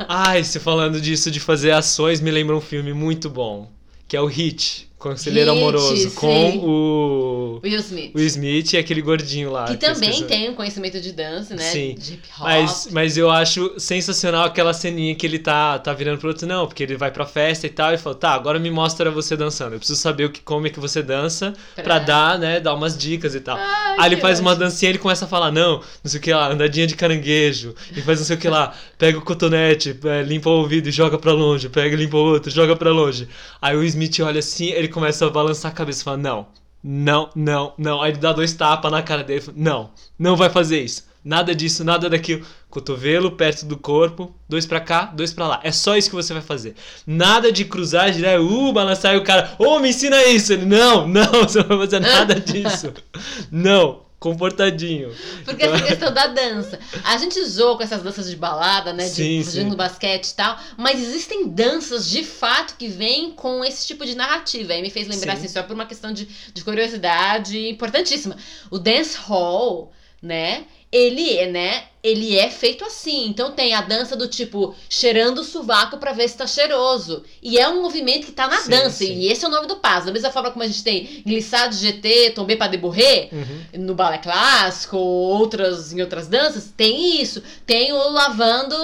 Ai, 0.09 0.45
se 0.45 0.61
falando 0.61 1.01
disso 1.01 1.33
de 1.33 1.41
fazer 1.41 1.73
ações, 1.73 2.21
me 2.21 2.31
lembra 2.31 2.55
um 2.55 2.61
filme 2.61 2.93
muito 2.93 3.29
bom, 3.29 3.69
que 4.07 4.17
é 4.17 4.21
o 4.21 4.27
Hit, 4.27 4.89
conselheiro 4.99 5.53
Hit, 5.53 5.61
amoroso 5.63 5.97
sim. 6.11 6.11
com 6.17 6.57
o 6.59 7.61
Will 7.63 7.79
Smith. 7.81 8.13
o 8.15 8.21
Smith 8.21 8.73
e 8.73 8.77
aquele 8.79 9.01
gordinho 9.03 9.51
lá. 9.51 9.65
que 9.67 9.73
eu 9.73 9.79
também 9.79 10.23
tem 10.25 10.51
um 10.51 10.55
conhecimento 10.55 11.01
de 11.01 11.13
dança, 11.13 11.55
né? 11.55 11.63
Sim. 11.63 11.95
De 11.99 12.15
hip 12.15 12.29
hop. 12.39 12.43
Mas, 12.43 12.89
mas 12.91 13.17
eu 13.17 13.31
acho 13.31 13.75
sensacional 13.79 14.45
aquela 14.45 14.73
ceninha 14.73 15.15
que 15.15 15.27
ele 15.27 15.39
tá, 15.39 15.79
tá 15.79 15.93
virando 15.93 16.19
pro 16.19 16.29
outro, 16.29 16.47
não, 16.47 16.67
porque 16.67 16.83
ele 16.83 16.97
vai 16.97 17.11
pra 17.11 17.27
festa 17.27 17.67
e 17.67 17.71
tal, 17.71 17.93
e 17.93 17.99
fala, 17.99 18.15
tá, 18.15 18.31
agora 18.33 18.59
me 18.59 18.71
mostra 18.71 19.11
você 19.11 19.37
dançando. 19.37 19.75
Eu 19.75 19.79
preciso 19.79 20.01
saber 20.01 20.25
o 20.25 20.31
que, 20.31 20.41
como 20.41 20.67
é 20.67 20.71
que 20.71 20.81
você 20.81 21.03
dança 21.03 21.53
pra, 21.75 21.85
Pra- 21.85 21.99
dar, 21.99 22.39
né, 22.39 22.61
dar 22.61 22.75
umas 22.75 22.97
dicas 22.97 23.35
e 23.35 23.41
tal. 23.41 23.57
Ai, 23.57 23.97
Aí 23.99 24.07
ele 24.09 24.17
que 24.17 24.23
faz 24.23 24.41
uma 24.41 24.55
dancinha 24.57 24.91
e 24.91 24.93
ele 24.93 24.99
começa 24.99 25.25
a 25.25 25.29
falar, 25.29 25.51
não, 25.53 25.77
não 26.03 26.11
sei 26.11 26.19
o 26.19 26.23
que 26.23 26.33
lá, 26.33 26.51
andadinha 26.51 26.87
de 26.87 26.95
caranguejo, 26.97 27.75
e 27.97 28.01
faz 28.03 28.19
não 28.19 28.27
sei 28.27 28.37
o 28.37 28.39
que 28.39 28.49
lá, 28.49 28.75
pega 28.99 29.19
o 29.19 29.23
cotonete, 29.23 29.97
é, 30.05 30.23
limpa 30.23 30.49
o 30.51 30.53
ouvido 30.59 30.89
e 30.89 30.93
joga 30.93 31.19
pra 31.19 31.33
longe, 31.33 31.69
pega 31.69 31.95
e 31.95 31.99
limpa 31.99 32.17
o 32.17 32.21
outro, 32.21 32.51
joga 32.51 32.75
pra 32.77 32.91
longe. 32.91 33.29
Aí 33.61 33.77
o 33.77 33.83
Smith 33.85 34.19
olha 34.21 34.39
assim, 34.41 34.67
ele 34.71 34.86
começa 34.89 35.27
a 35.27 35.31
balançar 35.31 35.71
a 35.71 35.75
cabeça 35.75 36.01
e 36.01 36.05
fala, 36.05 36.17
não, 36.17 36.47
não, 36.83 37.31
não, 37.35 37.75
não. 37.77 38.03
Aí 38.03 38.13
ele 38.13 38.19
dá 38.19 38.33
dois 38.33 38.53
tapas 38.53 38.91
na 38.91 39.03
cara 39.03 39.25
dele 39.25 39.41
e 39.41 39.43
fala, 39.43 39.59
não, 39.59 39.91
não 40.19 40.37
vai 40.37 40.49
fazer 40.49 40.81
isso. 40.81 41.05
Nada 41.25 41.53
disso, 41.53 41.83
nada 41.83 42.09
daquilo. 42.09 42.47
Cotovelo 42.71 43.33
perto 43.33 43.67
do 43.67 43.77
corpo, 43.77 44.33
dois 44.49 44.65
pra 44.65 44.79
cá, 44.79 45.07
dois 45.07 45.33
pra 45.33 45.49
lá. 45.49 45.61
É 45.65 45.73
só 45.73 45.97
isso 45.97 46.09
que 46.09 46.15
você 46.15 46.33
vai 46.33 46.43
fazer. 46.43 46.77
Nada 47.05 47.51
de 47.51 47.65
cruzar, 47.65 48.13
girar, 48.13 48.41
uh, 48.41 48.73
balançar 48.73 49.13
e 49.15 49.19
o 49.19 49.25
cara, 49.25 49.57
ô, 49.59 49.81
me 49.81 49.89
ensina 49.89 50.25
isso. 50.27 50.53
Ele, 50.53 50.65
não, 50.65 51.07
não, 51.09 51.33
você 51.43 51.59
não 51.59 51.67
vai 51.67 51.79
fazer 51.79 51.99
nada 51.99 52.39
disso. 52.39 52.93
não, 53.51 54.06
comportadinho. 54.31 55.15
Porque 55.45 55.65
Então- 55.65 55.75
essa 55.77 55.87
questão 55.87 56.13
da 56.13 56.27
dança. 56.27 56.79
A 57.05 57.17
gente 57.17 57.43
zoa 57.45 57.77
com 57.77 57.83
essas 57.83 58.03
danças 58.03 58.29
de 58.29 58.37
balada, 58.37 58.93
né? 58.93 59.05
De 59.05 59.11
Sim, 59.15 59.43
fugindo 59.45 59.63
sim. 59.65 59.71
no 59.71 59.77
basquete 59.77 60.29
e 60.31 60.35
tal. 60.35 60.59
Mas 60.77 61.01
existem 61.01 61.49
danças 61.49 62.09
de 62.09 62.23
fato 62.25 62.77
que 62.77 62.89
vêm 62.89 63.31
com 63.33 63.65
esse 63.65 63.87
tipo 63.87 64.05
de 64.05 64.15
narrativa. 64.15 64.73
Aí 64.73 64.83
me 64.83 64.91
fez 64.91 65.07
lembrar, 65.09 65.33
Sim. 65.37 65.45
assim, 65.45 65.49
só 65.53 65.63
por 65.63 65.75
uma 65.75 65.87
questão 65.87 66.13
de, 66.13 66.27
de 66.53 66.65
curiosidade 66.65 67.69
importantíssima. 67.69 68.37
O 68.71 68.79
dance 68.79 69.17
hall, 69.19 69.93
né? 70.23 70.65
Ele 70.97 71.37
é, 71.37 71.47
né? 71.51 71.85
Ele 72.03 72.39
é 72.39 72.49
feito 72.49 72.85
assim. 72.85 73.27
Então 73.29 73.51
tem 73.53 73.75
a 73.75 73.81
dança 73.83 74.15
do 74.17 74.29
tipo 74.29 74.75
cheirando 74.89 75.39
o 75.39 75.45
sovaco 75.45 75.99
pra 75.99 76.13
ver 76.13 76.29
se 76.29 76.37
tá 76.37 76.47
cheiroso. 76.47 77.25
E 77.43 77.59
é 77.59 77.69
um 77.69 77.83
movimento 77.83 78.27
que 78.27 78.33
tá 78.33 78.47
na 78.47 78.59
Sim, 78.59 78.71
dança. 78.71 78.91
sim. 78.99 79.19
E 79.19 79.27
esse 79.31 79.45
é 79.45 79.49
o 79.49 79.51
nome 79.51 79.67
do 79.67 79.77
passo. 79.77 80.07
Da 80.07 80.13
mesma 80.13 80.31
forma 80.31 80.51
como 80.53 80.63
a 80.63 80.67
gente 80.67 80.85
tem 80.85 81.23
glissade 81.27 81.77
GT, 81.77 82.31
tombé 82.31 82.57
pas 82.57 82.71
de 82.71 82.77
bourrée, 82.77 83.29
Uhum. 83.33 83.85
no 83.85 83.95
balé 83.95 84.19
clássico 84.19 84.97
ou 84.97 85.05
outras 85.39 85.93
em 85.93 86.01
outras 86.01 86.29
danças, 86.29 86.73
tem 86.77 87.21
isso. 87.21 87.43
Tem 87.67 87.93
o 87.93 88.09
lavando 88.11 88.77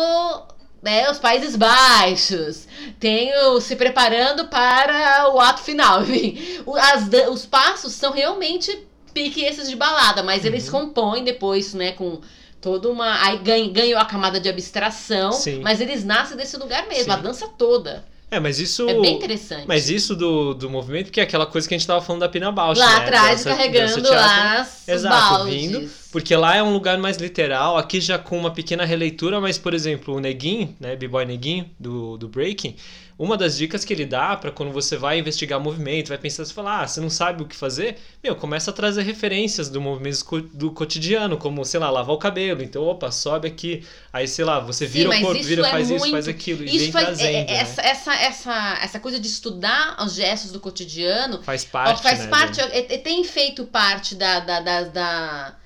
né, 0.83 1.09
os 1.09 1.19
Países 1.21 1.55
Baixos. 1.55 2.67
Tem 2.99 3.33
o 3.47 3.61
se 3.61 3.77
preparando 3.77 4.49
para 4.49 5.31
o 5.33 5.39
ato 5.39 5.63
final. 5.63 6.03
Enfim, 6.05 6.37
as 6.77 7.09
os 7.31 7.47
passos 7.47 7.93
são 7.93 8.13
realmente 8.13 8.77
pique 9.13 9.43
esses 9.43 9.69
de 9.69 9.77
balada, 9.77 10.23
mas 10.23 10.45
eles 10.45 10.67
Uhum. 10.67 10.73
compõem 10.87 11.25
depois, 11.25 11.75
né, 11.75 11.93
com 11.93 12.21
toda 12.61 12.89
uma. 12.89 13.25
Aí 13.27 13.39
ganham, 13.39 13.73
ganham 13.73 13.99
a 14.01 14.05
camada 14.05 14.39
de 14.41 14.49
abstração, 14.49 15.33
Sim. 15.33 15.61
mas 15.63 15.81
eles 15.81 16.05
nascem 16.05 16.37
desse 16.37 16.57
lugar 16.57 16.87
mesmo, 16.89 17.05
Sim. 17.05 17.11
a 17.11 17.17
dança 17.17 17.49
toda. 17.49 18.05
É, 18.31 18.41
mas 18.41 18.59
isso. 18.59 18.89
É 18.89 18.95
bem 18.99 19.17
interessante. 19.17 19.67
Mas 19.69 19.91
isso 19.91 20.17
do, 20.17 20.55
do 20.55 20.71
movimento, 20.71 21.11
que 21.13 21.21
é 21.21 21.23
aquela 21.23 21.45
coisa 21.45 21.69
que 21.69 21.75
a 21.75 21.79
gente 21.79 21.87
tava 21.87 22.01
falando 22.01 22.21
da 22.23 22.29
Pina 22.31 22.51
Bausch, 22.51 22.79
lá 22.81 23.01
né? 23.01 23.05
atrás, 23.05 23.45
Dança- 23.45 23.51
carregando 23.57 24.01
dança 24.03 24.15
lá 24.15 24.69
Exato, 24.89 25.35
baldes. 25.35 25.55
vindo, 25.55 25.91
Porque 26.13 26.37
lá 26.37 26.55
é 26.55 26.63
um 26.63 26.73
lugar 26.75 26.99
mais 26.99 27.17
literal, 27.17 27.79
aqui 27.79 27.99
já 28.01 28.19
com 28.19 28.39
uma 28.39 28.51
pequena 28.51 28.85
releitura, 28.85 29.41
mas, 29.41 29.57
por 29.57 29.73
exemplo, 29.73 30.15
o 30.15 30.21
Neguinho, 30.21 30.77
né, 30.79 30.95
B-Boy 30.95 31.25
Neguinho, 31.25 31.71
do, 31.81 32.19
do 32.19 32.29
Breaking, 32.29 32.77
uma 33.19 33.35
das 33.37 33.57
dicas 33.57 33.83
que 33.85 33.93
ele 33.95 34.05
dá 34.05 34.37
pra 34.37 34.51
quando 34.51 34.73
você 34.73 34.97
vai 34.97 35.19
investigar 35.19 35.59
movimento, 35.59 36.09
vai 36.09 36.19
pensar, 36.19 36.45
você 36.45 36.53
fala, 36.53 36.83
ah, 36.83 36.87
você 36.87 37.01
não 37.01 37.09
sabe 37.09 37.43
o 37.43 37.47
que 37.47 37.57
fazer, 37.57 37.97
meu, 38.23 38.35
começa 38.37 38.71
a 38.71 38.75
trazer 38.75 39.03
referências 39.03 39.71
do 39.71 39.81
movimento 39.81 40.23
do 40.53 40.71
cotidiano, 40.71 41.39
como, 41.39 41.65
sei 41.65 41.81
lá, 41.81 41.89
lavar 41.89 42.15
o 42.15 42.19
cabelo, 42.19 42.63
então, 42.63 42.83
opa, 42.83 43.11
sobe 43.11 43.49
aqui, 43.49 43.83
aí, 44.13 44.29
sei 44.29 44.45
lá, 44.45 44.61
você 44.61 44.87
Sim, 44.87 44.93
vira 44.93 45.09
mas 45.09 45.19
o 45.19 45.23
corpo, 45.23 45.43
vira, 45.43 45.67
é 45.67 45.71
faz 45.71 45.89
isso, 45.89 45.99
muito- 45.99 46.13
faz 46.13 46.29
aquilo, 46.29 46.63
e 46.65 46.67
Isso 46.67 46.79
vem 46.79 46.93
faz, 46.93 47.07
trazendo, 47.07 47.27
é- 47.37 47.41
é- 47.41 47.45
né? 47.47 47.55
essa, 47.55 47.81
essa, 47.83 48.15
essa, 48.15 48.79
essa 48.83 49.01
coisa 49.01 49.19
de 49.19 49.29
estudar 49.29 49.97
os 50.05 50.15
gestos 50.15 50.53
do 50.53 50.61
cotidiano 50.61 51.43
Faz 51.43 51.65
ó, 51.65 51.73
parte, 51.73 52.03
faz 52.03 52.19
né, 52.19 52.27
parte, 52.27 52.61
do- 52.61 52.69
é- 52.73 52.95
é- 52.95 52.99
tem 52.99 53.25
feito 53.25 53.65
parte 53.65 54.15
da, 54.15 54.41
da, 54.41 54.61
da- 54.61 54.83
da- 54.85 55.57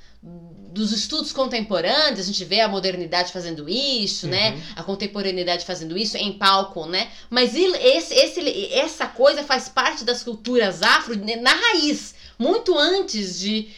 dos 0.76 0.92
estudos 0.92 1.32
contemporâneos, 1.32 2.20
a 2.20 2.22
gente 2.22 2.44
vê 2.44 2.60
a 2.60 2.68
modernidade 2.68 3.32
fazendo 3.32 3.68
isso, 3.68 4.28
né? 4.28 4.50
Uhum. 4.50 4.62
A 4.76 4.82
contemporaneidade 4.82 5.64
fazendo 5.64 5.96
isso 5.96 6.16
em 6.16 6.34
palco, 6.34 6.86
né? 6.86 7.10
Mas 7.30 7.54
esse, 7.54 8.14
esse, 8.14 8.72
essa 8.72 9.06
coisa 9.06 9.42
faz 9.42 9.68
parte 9.68 10.04
das 10.04 10.22
culturas 10.22 10.82
afro 10.82 11.16
né, 11.16 11.36
na 11.36 11.52
raiz, 11.52 12.14
muito 12.38 12.76
antes 12.76 13.40
de 13.40 13.68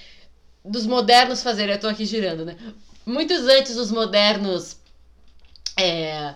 dos 0.64 0.86
modernos 0.86 1.42
fazerem. 1.42 1.74
Eu 1.74 1.80
tô 1.80 1.88
aqui 1.88 2.05
girando, 2.05 2.44
né? 2.44 2.57
Muitos 3.07 3.46
antes 3.46 3.76
dos 3.76 3.90
modernos 3.90 4.76
é, 5.78 6.34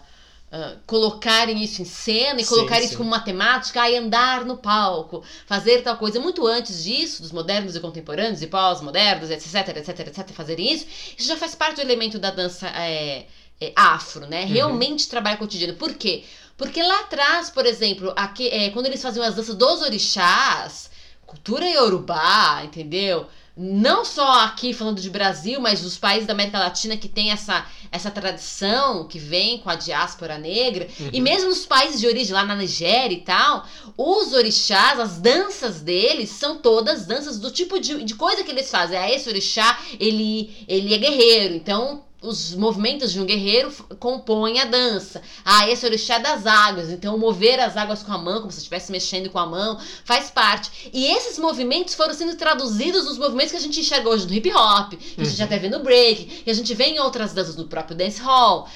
ah, 0.55 0.77
colocarem 0.87 1.63
isso 1.63 1.81
em 1.81 1.87
cena 1.87 2.39
e 2.39 2.45
colocar 2.45 2.77
sim. 2.77 2.85
isso 2.85 2.99
como 2.99 3.09
matemática 3.09 3.89
e 3.89 3.97
andar 3.97 4.45
no 4.45 4.59
palco, 4.59 5.25
fazer 5.47 5.81
tal 5.81 5.97
coisa. 5.97 6.21
Muito 6.21 6.47
antes 6.47 6.85
disso, 6.85 7.23
dos 7.23 7.33
modernos 7.33 7.75
e 7.75 7.81
contemporâneos 7.81 8.43
e 8.43 8.47
pós-modernos, 8.47 9.31
etc, 9.31 9.77
etc, 9.79 10.01
etc, 10.01 10.29
fazerem 10.31 10.71
isso, 10.71 10.87
isso 11.17 11.27
já 11.27 11.39
faz 11.39 11.55
parte 11.55 11.77
do 11.77 11.81
elemento 11.81 12.19
da 12.19 12.31
dança 12.31 12.69
é, 12.69 13.25
é, 13.59 13.73
afro, 13.75 14.27
né? 14.27 14.45
Realmente 14.45 15.09
trabalho 15.09 15.39
cotidiano. 15.39 15.73
Por 15.73 15.95
quê? 15.95 16.23
Porque 16.55 16.83
lá 16.83 17.01
atrás, 17.01 17.49
por 17.49 17.65
exemplo, 17.65 18.13
aqui, 18.15 18.49
é, 18.49 18.69
quando 18.69 18.85
eles 18.85 19.01
faziam 19.01 19.25
as 19.25 19.35
danças 19.35 19.55
dos 19.55 19.81
orixás, 19.81 20.91
cultura 21.25 21.67
iorubá, 21.67 22.61
entendeu? 22.63 23.27
Não 23.55 24.03
só 24.05 24.45
aqui 24.45 24.73
falando 24.73 25.01
de 25.01 25.11
Brasil, 25.11 25.61
mas 25.61 25.83
dos 25.83 25.99
países 25.99 26.27
da 26.27 26.33
América 26.33 26.59
Latina 26.59 26.97
que 26.97 27.09
tem 27.09 27.31
essa, 27.31 27.67
essa 27.91 28.11
tradição 28.11 29.07
que 29.07 29.19
vem 29.19 29.59
com 29.59 29.69
a 29.69 29.75
diáspora 29.75 30.39
negra, 30.39 30.89
e 31.13 31.19
Uhum. 31.19 31.23
mesmo 31.23 31.51
nos 31.51 31.67
países 31.67 32.01
de 32.01 32.07
origem, 32.07 32.33
lá 32.33 32.45
na 32.45 32.57
Nigéria 32.57 33.15
e 33.15 33.21
tal, 33.21 33.67
os 33.97 34.33
orixás, 34.33 34.99
as 34.99 35.19
danças 35.19 35.81
deles 35.83 36.31
são 36.31 36.59
todas 36.59 37.05
danças 37.05 37.39
do 37.39 37.51
tipo 37.51 37.79
de, 37.79 38.03
de 38.05 38.15
coisa 38.15 38.43
que 38.43 38.51
eles 38.51 38.71
fazem. 38.71 38.97
Ah, 38.99 39.11
esse 39.13 39.29
orixá, 39.29 39.79
ele, 40.01 40.65
ele 40.67 40.95
é 40.95 40.99
guerreiro, 40.99 41.55
então 41.55 42.05
os 42.23 42.55
movimentos 42.55 43.13
de 43.13 43.21
um 43.21 43.25
guerreiro 43.27 43.73
compõem 43.99 44.61
a 44.61 44.65
dança. 44.65 45.21
Ah, 45.45 45.69
esse 45.69 45.85
orixá 45.85 46.15
é 46.15 46.21
das 46.21 46.47
águas, 46.47 46.91
então 46.91 47.19
mover 47.19 47.59
as 47.61 47.77
águas 47.77 48.03
com 48.03 48.13
a 48.13 48.19
mão, 48.19 48.41
como 48.41 48.53
se 48.53 48.59
estivesse 48.59 48.93
mexendo 48.93 49.29
com 49.31 49.39
a 49.39 49.47
mão, 49.47 49.79
faz 50.05 50.31
parte. 50.31 50.91
E 50.93 51.07
esses 51.07 51.39
movimentos 51.39 51.95
foram 51.95 52.15
sendo 52.15 52.37
traduzidos 52.37 53.05
nos 53.07 53.19
movimentos 53.19 53.51
que 53.51 53.57
a 53.59 53.61
gente 53.61 53.81
enxerga 53.81 54.09
hoje 54.09 54.27
no 54.27 54.33
hip 54.35 54.51
hop, 54.53 54.93
que 54.93 55.21
a 55.21 55.25
gente 55.25 55.39
Uhum. 55.39 55.45
até 55.45 55.59
vê 55.59 55.69
no 55.69 55.81
break, 55.81 56.25
que 56.45 56.51
a 56.51 56.55
gente 56.55 56.73
vê 56.75 56.85
em 56.87 57.01
outras 57.01 57.33
danças 57.33 57.55
do 57.57 57.65
próprio 57.67 57.97
dance 57.97 58.21
hall. 58.21 58.69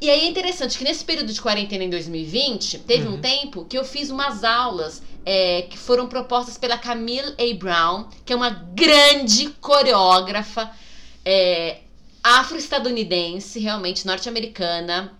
E 0.00 0.08
aí 0.10 0.20
é 0.20 0.28
interessante 0.28 0.78
que 0.78 0.84
nesse 0.84 1.04
período 1.04 1.32
de 1.32 1.40
quarentena 1.40 1.82
em 1.84 1.90
2020, 1.90 2.78
teve 2.80 3.08
um 3.08 3.12
Uhum. 3.12 3.20
tempo 3.20 3.64
que 3.64 3.76
eu 3.78 3.84
fiz 3.84 4.10
umas 4.10 4.44
aulas 4.44 5.02
é, 5.26 5.62
que 5.62 5.76
foram 5.76 6.06
propostas 6.06 6.56
pela 6.56 6.78
Camille 6.78 7.34
A. 7.36 7.54
Brown, 7.58 8.08
que 8.24 8.32
é 8.32 8.36
uma 8.36 8.48
grande 8.50 9.48
coreógrafa 9.60 10.70
é, 11.24 11.78
afro-estadunidense, 12.22 13.58
realmente 13.58 14.06
norte-americana, 14.06 15.12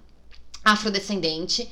afrodescendente. 0.64 1.68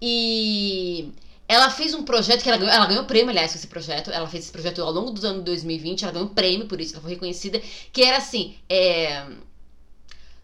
E 0.00 1.12
ela 1.48 1.70
fez 1.70 1.94
um 1.94 2.02
projeto 2.02 2.42
que 2.42 2.48
ela 2.48 2.58
ganhou, 2.58 2.74
ela 2.74 2.86
ganhou 2.86 3.04
prêmio, 3.04 3.30
aliás, 3.30 3.52
com 3.52 3.58
esse 3.58 3.66
projeto. 3.66 4.10
Ela 4.10 4.28
fez 4.28 4.44
esse 4.44 4.52
projeto 4.52 4.82
ao 4.82 4.92
longo 4.92 5.12
do 5.12 5.26
ano 5.26 5.38
de 5.38 5.44
2020, 5.44 6.02
ela 6.02 6.12
ganhou 6.12 6.28
um 6.28 6.34
prêmio 6.34 6.66
por 6.66 6.80
isso, 6.80 6.94
ela 6.94 7.02
foi 7.02 7.12
reconhecida, 7.12 7.60
que 7.92 8.02
era 8.02 8.18
assim, 8.18 8.56
é, 8.68 9.26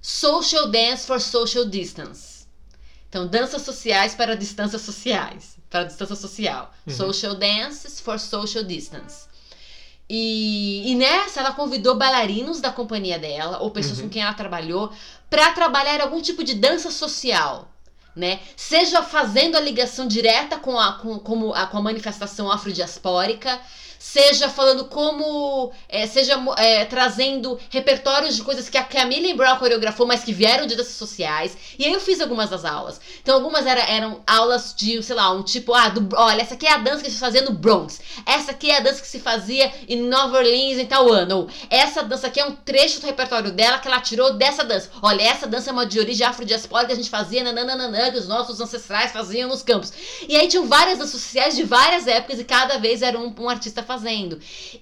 Social 0.01 0.69
Dance 0.69 1.07
for 1.07 1.21
Social 1.21 1.65
Distance. 1.65 2.47
Então, 3.09 3.27
danças 3.27 3.63
sociais 3.63 4.15
para 4.15 4.35
distâncias 4.35 4.83
sociais, 4.83 5.57
para 5.69 5.85
distância 5.85 6.17
social. 6.17 6.73
Uhum. 6.87 6.95
Social 6.95 7.35
Dances 7.35 8.01
for 8.01 8.19
Social 8.19 8.65
Distance. 8.65 9.27
E, 10.15 10.93
e 10.93 10.95
nessa 10.95 11.41
ela 11.41 11.55
convidou 11.55 11.97
bailarinos 11.97 12.61
da 12.61 12.71
companhia 12.71 13.19
dela, 13.19 13.61
ou 13.63 13.71
pessoas 13.71 13.97
Uhum. 13.97 14.05
com 14.05 14.11
quem 14.11 14.21
ela 14.21 14.35
trabalhou, 14.35 14.93
para 15.31 15.53
trabalhar 15.53 16.03
algum 16.03 16.21
tipo 16.21 16.45
de 16.45 16.53
dança 16.53 16.91
social. 16.91 17.73
Né? 18.15 18.41
Seja 18.55 19.03
fazendo 19.03 19.57
a 19.57 19.61
ligação 19.61 20.07
direta 20.07 20.59
com 20.59 20.79
a, 20.79 20.93
com, 20.99 21.19
como 21.19 21.55
a, 21.55 21.67
com 21.67 21.79
a 21.79 21.81
manifestação 21.81 22.53
afrodiaspórica, 22.53 23.59
seja 24.03 24.49
falando 24.49 24.87
como. 24.87 25.73
É, 25.89 26.09
seja 26.09 26.35
é, 26.57 26.85
trazendo 26.85 27.59
repertórios 27.71 28.35
de 28.35 28.43
coisas 28.43 28.69
que 28.69 28.77
a 28.77 28.83
Camille 28.83 29.33
Brown 29.33 29.57
coreografou, 29.59 30.07
mas 30.07 30.25
que 30.25 30.33
vieram 30.33 30.67
de 30.67 30.75
danças 30.75 30.95
sociais. 30.95 31.57
E 31.79 31.85
aí 31.85 31.93
eu 31.93 32.01
fiz 32.01 32.21
algumas 32.21 32.51
das 32.51 32.65
aulas. 32.65 33.01
Então, 33.23 33.37
algumas 33.37 33.65
era, 33.65 33.81
eram 33.83 34.21
aulas 34.27 34.75
de, 34.77 35.01
sei 35.05 35.15
lá, 35.15 35.31
um 35.31 35.45
tipo, 35.45 35.73
ah, 35.73 35.89
do, 35.89 36.17
olha, 36.17 36.43
essa 36.43 36.55
aqui 36.55 36.67
é 36.67 36.73
a 36.73 36.79
dança 36.79 37.05
que 37.05 37.11
se 37.11 37.19
fazia 37.19 37.43
no 37.43 37.53
Bronx. 37.53 38.01
Essa 38.27 38.51
aqui 38.51 38.71
é 38.71 38.79
a 38.79 38.81
dança 38.81 39.01
que 39.01 39.07
se 39.07 39.21
fazia 39.21 39.73
em 39.89 40.03
Nova 40.03 40.39
Orleans 40.39 40.79
em 40.79 40.87
tal 40.87 41.11
ano. 41.11 41.37
Ou 41.37 41.49
essa 41.71 42.03
dança 42.03 42.27
aqui 42.27 42.41
é 42.41 42.45
um 42.45 42.57
trecho 42.57 43.01
do 43.01 43.07
repertório 43.07 43.53
dela 43.53 43.79
que 43.79 43.87
ela 43.87 44.01
tirou 44.01 44.35
dessa 44.35 44.65
dança. 44.65 44.91
Olha, 45.01 45.23
essa 45.23 45.47
dança 45.47 45.71
é 45.71 45.73
uma 45.73 45.87
de 45.87 46.01
origem 46.01 46.27
afrodiaspórica 46.27 46.89
que 46.89 46.93
a 46.95 46.97
gente 46.97 47.11
fazia, 47.11 47.45
nananana, 47.45 48.11
que 48.11 48.19
os 48.19 48.27
nossos 48.27 48.61
ancestrais 48.61 49.13
faziam 49.13 49.49
nos 49.49 49.63
campos. 49.63 49.93
E 50.29 50.37
aí 50.37 50.49
tinham 50.49 50.67
várias 50.67 50.99
danças 50.99 51.21
sociais 51.21 51.55
de 51.55 51.63
várias 51.63 52.09
épocas 52.09 52.41
e 52.41 52.45
cada 52.45 52.79
vez 52.79 53.01
era 53.01 53.17
um, 53.17 53.33
um 53.39 53.49
artista 53.49 53.81
fazendo. 53.83 53.92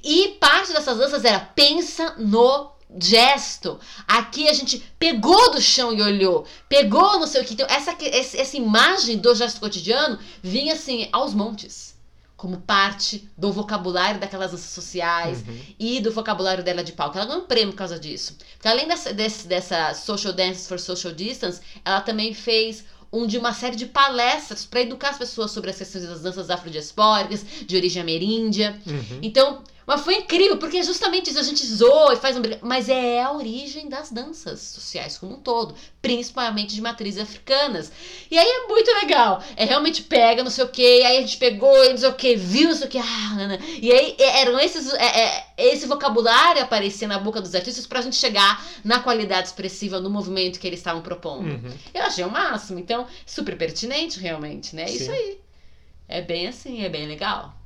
E 0.02 0.28
parte 0.40 0.72
dessas 0.72 0.98
danças 0.98 1.24
era 1.24 1.40
pensa 1.40 2.14
no 2.18 2.70
gesto. 2.98 3.78
Aqui 4.06 4.48
a 4.48 4.52
gente 4.52 4.78
pegou 4.98 5.52
do 5.52 5.60
chão 5.60 5.92
e 5.92 6.02
olhou, 6.02 6.44
pegou 6.68 7.18
não 7.18 7.26
sei 7.26 7.42
o 7.42 7.44
que. 7.44 7.54
Então, 7.54 7.66
essa, 7.68 7.96
essa 8.02 8.56
imagem 8.56 9.18
do 9.18 9.34
gesto 9.34 9.60
cotidiano 9.60 10.18
vinha 10.42 10.74
assim 10.74 11.08
aos 11.12 11.34
montes. 11.34 11.90
Como 12.36 12.56
parte 12.62 13.28
do 13.36 13.52
vocabulário 13.52 14.18
daquelas 14.18 14.52
danças 14.52 14.70
sociais 14.70 15.44
uhum. 15.46 15.60
e 15.78 16.00
do 16.00 16.10
vocabulário 16.10 16.64
dela 16.64 16.82
de 16.82 16.92
palco. 16.92 17.18
Ela 17.18 17.26
ganhou 17.26 17.42
um 17.42 17.46
prêmio 17.46 17.72
por 17.72 17.78
causa 17.78 17.98
disso. 17.98 18.34
Porque 18.54 18.66
além 18.66 18.88
dessa, 18.88 19.12
desse, 19.12 19.46
dessa 19.46 19.92
Social 19.92 20.32
Dance 20.32 20.66
for 20.66 20.80
Social 20.80 21.12
Distance, 21.12 21.60
ela 21.84 22.00
também 22.00 22.32
fez 22.32 22.82
um 23.12 23.26
de 23.26 23.38
uma 23.38 23.52
série 23.52 23.76
de 23.76 23.86
palestras 23.86 24.64
para 24.64 24.82
educar 24.82 25.10
as 25.10 25.18
pessoas 25.18 25.50
sobre 25.50 25.70
as 25.70 25.78
questões 25.78 26.06
das 26.06 26.22
danças 26.22 26.50
afrodiaspóricas, 26.50 27.44
de 27.66 27.76
origem 27.76 28.00
ameríndia. 28.00 28.78
Uhum. 28.86 29.18
Então, 29.22 29.62
mas 29.90 30.02
foi 30.02 30.18
incrível, 30.18 30.56
porque 30.56 30.76
é 30.76 30.84
justamente 30.84 31.30
isso, 31.30 31.38
a 31.40 31.42
gente 31.42 31.66
zoa 31.66 32.14
e 32.14 32.16
faz 32.16 32.36
um 32.36 32.42
mas 32.62 32.88
é 32.88 33.20
a 33.20 33.32
origem 33.32 33.88
das 33.88 34.12
danças 34.12 34.60
sociais 34.60 35.18
como 35.18 35.34
um 35.34 35.40
todo, 35.40 35.74
principalmente 36.00 36.76
de 36.76 36.80
matrizes 36.80 37.20
africanas. 37.20 37.90
E 38.30 38.38
aí 38.38 38.46
é 38.46 38.68
muito 38.68 38.88
legal. 38.88 39.42
É 39.56 39.64
realmente 39.64 40.04
pega, 40.04 40.44
não 40.44 40.50
sei 40.50 40.62
o 40.62 40.68
que, 40.68 41.02
aí 41.02 41.16
a 41.16 41.20
gente 41.22 41.38
pegou, 41.38 41.90
não 41.90 41.96
sei 41.96 42.08
o 42.08 42.14
que, 42.14 42.36
viu, 42.36 42.68
não 42.68 42.76
sei 42.76 42.86
o 42.86 42.88
que, 42.88 42.98
ah, 42.98 43.58
e 43.82 43.90
aí 43.90 44.14
é, 44.20 44.42
eram 44.42 44.60
esses, 44.60 44.94
é, 44.94 45.22
é, 45.22 45.46
esse 45.58 45.86
vocabulário 45.86 46.62
aparecer 46.62 47.08
na 47.08 47.18
boca 47.18 47.40
dos 47.40 47.52
artistas 47.52 47.84
pra 47.84 48.00
gente 48.00 48.14
chegar 48.14 48.64
na 48.84 49.00
qualidade 49.00 49.48
expressiva 49.48 49.98
no 49.98 50.08
movimento 50.08 50.60
que 50.60 50.68
eles 50.68 50.78
estavam 50.78 51.02
propondo. 51.02 51.50
Uhum. 51.50 51.72
Eu 51.92 52.04
achei 52.04 52.24
o 52.24 52.30
máximo, 52.30 52.78
então, 52.78 53.08
super 53.26 53.58
pertinente 53.58 54.20
realmente, 54.20 54.76
né? 54.76 54.86
Sim. 54.86 54.94
Isso 54.94 55.10
aí. 55.10 55.40
É 56.06 56.22
bem 56.22 56.46
assim, 56.46 56.84
é 56.84 56.88
bem 56.88 57.08
legal. 57.08 57.56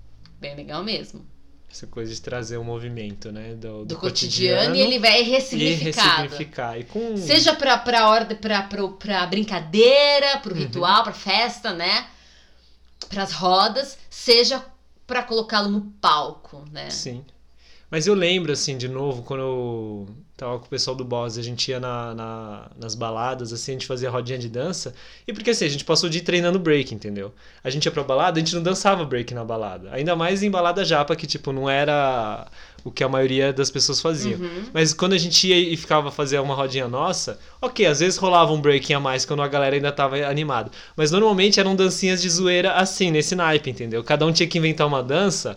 Bem 0.40 0.56
legal 0.56 0.82
mesmo 0.82 1.33
essa 1.74 1.88
coisa 1.88 2.14
de 2.14 2.20
trazer 2.20 2.56
o 2.56 2.60
um 2.60 2.64
movimento, 2.64 3.32
né? 3.32 3.54
Do, 3.54 3.80
do, 3.80 3.84
do 3.86 3.96
cotidiano, 3.96 4.68
cotidiano, 4.68 4.76
e 4.76 4.80
ele 4.80 5.00
vai 5.00 5.22
ressignificado. 5.22 6.20
E 6.20 6.28
ressignificar. 6.28 6.78
E 6.78 6.84
com... 6.84 7.16
Seja 7.16 7.52
pra, 7.52 7.76
pra, 7.76 8.08
ordem, 8.08 8.36
pra, 8.36 8.62
pra, 8.62 8.88
pra 8.88 9.26
brincadeira, 9.26 10.38
pro 10.38 10.54
uhum. 10.54 10.60
ritual, 10.60 11.02
pra 11.02 11.12
festa, 11.12 11.72
né? 11.72 12.06
Pras 13.08 13.32
rodas, 13.32 13.98
seja 14.08 14.64
para 15.04 15.24
colocá-lo 15.24 15.68
no 15.68 15.80
palco, 16.00 16.64
né? 16.70 16.88
Sim. 16.90 17.24
Mas 17.94 18.08
eu 18.08 18.14
lembro, 18.14 18.50
assim, 18.50 18.76
de 18.76 18.88
novo, 18.88 19.22
quando 19.22 19.40
eu 19.40 20.08
tava 20.36 20.58
com 20.58 20.66
o 20.66 20.68
pessoal 20.68 20.96
do 20.96 21.04
Boss, 21.04 21.38
a 21.38 21.42
gente 21.42 21.70
ia 21.70 21.78
na, 21.78 22.12
na, 22.12 22.70
nas 22.76 22.96
baladas, 22.96 23.52
assim, 23.52 23.70
a 23.70 23.74
gente 23.74 23.86
fazia 23.86 24.10
rodinha 24.10 24.36
de 24.36 24.48
dança. 24.48 24.92
E 25.28 25.32
porque 25.32 25.50
assim, 25.50 25.64
a 25.64 25.68
gente 25.68 25.84
passou 25.84 26.08
o 26.08 26.10
dia 26.10 26.20
treinando 26.20 26.58
break, 26.58 26.92
entendeu? 26.92 27.32
A 27.62 27.70
gente 27.70 27.84
ia 27.84 27.92
pra 27.92 28.02
balada, 28.02 28.36
a 28.36 28.42
gente 28.42 28.52
não 28.52 28.64
dançava 28.64 29.04
break 29.04 29.32
na 29.32 29.44
balada. 29.44 29.90
Ainda 29.92 30.16
mais 30.16 30.42
em 30.42 30.50
balada 30.50 30.84
japa, 30.84 31.14
que, 31.14 31.24
tipo, 31.24 31.52
não 31.52 31.70
era 31.70 32.48
o 32.82 32.90
que 32.90 33.04
a 33.04 33.08
maioria 33.08 33.52
das 33.52 33.70
pessoas 33.70 34.00
fazia. 34.00 34.38
Uhum. 34.38 34.64
Mas 34.72 34.92
quando 34.92 35.12
a 35.12 35.18
gente 35.18 35.46
ia 35.46 35.56
e 35.56 35.76
ficava 35.76 36.10
fazer 36.10 36.40
uma 36.40 36.56
rodinha 36.56 36.88
nossa, 36.88 37.38
ok, 37.62 37.86
às 37.86 38.00
vezes 38.00 38.18
rolava 38.18 38.52
um 38.52 38.60
break 38.60 38.92
a 38.92 38.98
mais 38.98 39.24
quando 39.24 39.40
a 39.40 39.46
galera 39.46 39.76
ainda 39.76 39.92
tava 39.92 40.16
animada. 40.16 40.68
Mas 40.96 41.12
normalmente 41.12 41.60
eram 41.60 41.76
dancinhas 41.76 42.20
de 42.20 42.28
zoeira 42.28 42.72
assim, 42.72 43.12
nesse 43.12 43.36
naipe, 43.36 43.70
entendeu? 43.70 44.02
Cada 44.02 44.26
um 44.26 44.32
tinha 44.32 44.48
que 44.48 44.58
inventar 44.58 44.84
uma 44.84 45.00
dança 45.00 45.56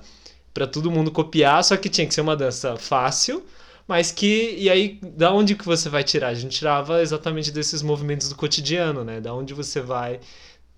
para 0.57 0.65
todo 0.65 0.89
mundo 0.89 1.11
copiar, 1.11 1.63
só 1.63 1.77
que 1.77 1.87
tinha 1.87 2.07
que 2.07 2.15
ser 2.15 2.21
uma 2.21 2.35
dança 2.35 2.75
fácil, 2.77 3.45
mas 3.87 4.11
que 4.11 4.55
e 4.57 4.71
aí 4.71 4.99
da 5.03 5.31
onde 5.31 5.53
que 5.53 5.63
você 5.63 5.87
vai 5.87 6.03
tirar? 6.03 6.29
A 6.29 6.33
gente 6.33 6.57
tirava 6.57 6.99
exatamente 6.99 7.51
desses 7.51 7.83
movimentos 7.83 8.27
do 8.27 8.33
cotidiano, 8.33 9.03
né? 9.03 9.21
Da 9.21 9.35
onde 9.35 9.53
você 9.53 9.79
vai 9.79 10.19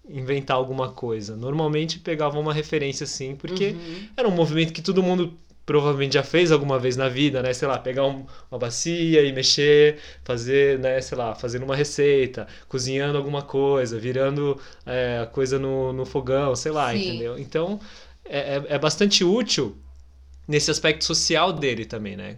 inventar 0.10 0.58
alguma 0.58 0.90
coisa. 0.90 1.34
Normalmente 1.38 1.98
pegava 1.98 2.38
uma 2.38 2.54
referência 2.54 3.06
assim, 3.06 3.38
porque 3.38 3.68
uhum. 3.68 4.08
era 4.18 4.28
um 4.28 4.32
movimento 4.32 4.74
que 4.74 4.82
todo 4.82 5.02
mundo 5.02 5.34
provavelmente 5.66 6.16
já 6.16 6.24
fez 6.24 6.52
alguma 6.52 6.78
vez 6.78 6.98
na 6.98 7.08
vida, 7.08 7.42
né? 7.42 7.54
Sei 7.54 7.66
lá, 7.66 7.80
pegar 7.80 8.06
um, 8.06 8.26
uma 8.52 8.60
bacia 8.60 9.22
e 9.22 9.32
mexer, 9.32 9.98
fazer, 10.26 10.78
né? 10.78 11.00
Sei 11.00 11.18
lá, 11.18 11.34
fazendo 11.36 11.64
uma 11.64 11.76
receita, 11.76 12.48
cozinhando 12.68 13.18
alguma 13.18 13.44
coisa, 13.44 13.98
virando 13.98 14.60
é, 14.86 15.20
a 15.24 15.26
coisa 15.26 15.58
no, 15.58 15.94
no 15.94 16.06
fogão, 16.06 16.54
sei 16.54 16.74
lá, 16.74 16.92
Sim. 16.92 17.08
entendeu? 17.08 17.40
Então 17.40 17.80
é, 18.30 18.58
é, 18.58 18.76
é 18.76 18.80
bastante 18.80 19.24
útil 19.24 19.78
nesse 20.50 20.72
aspecto 20.72 21.06
social 21.06 21.54
dele 21.54 21.86
também, 21.86 22.18
né? 22.18 22.38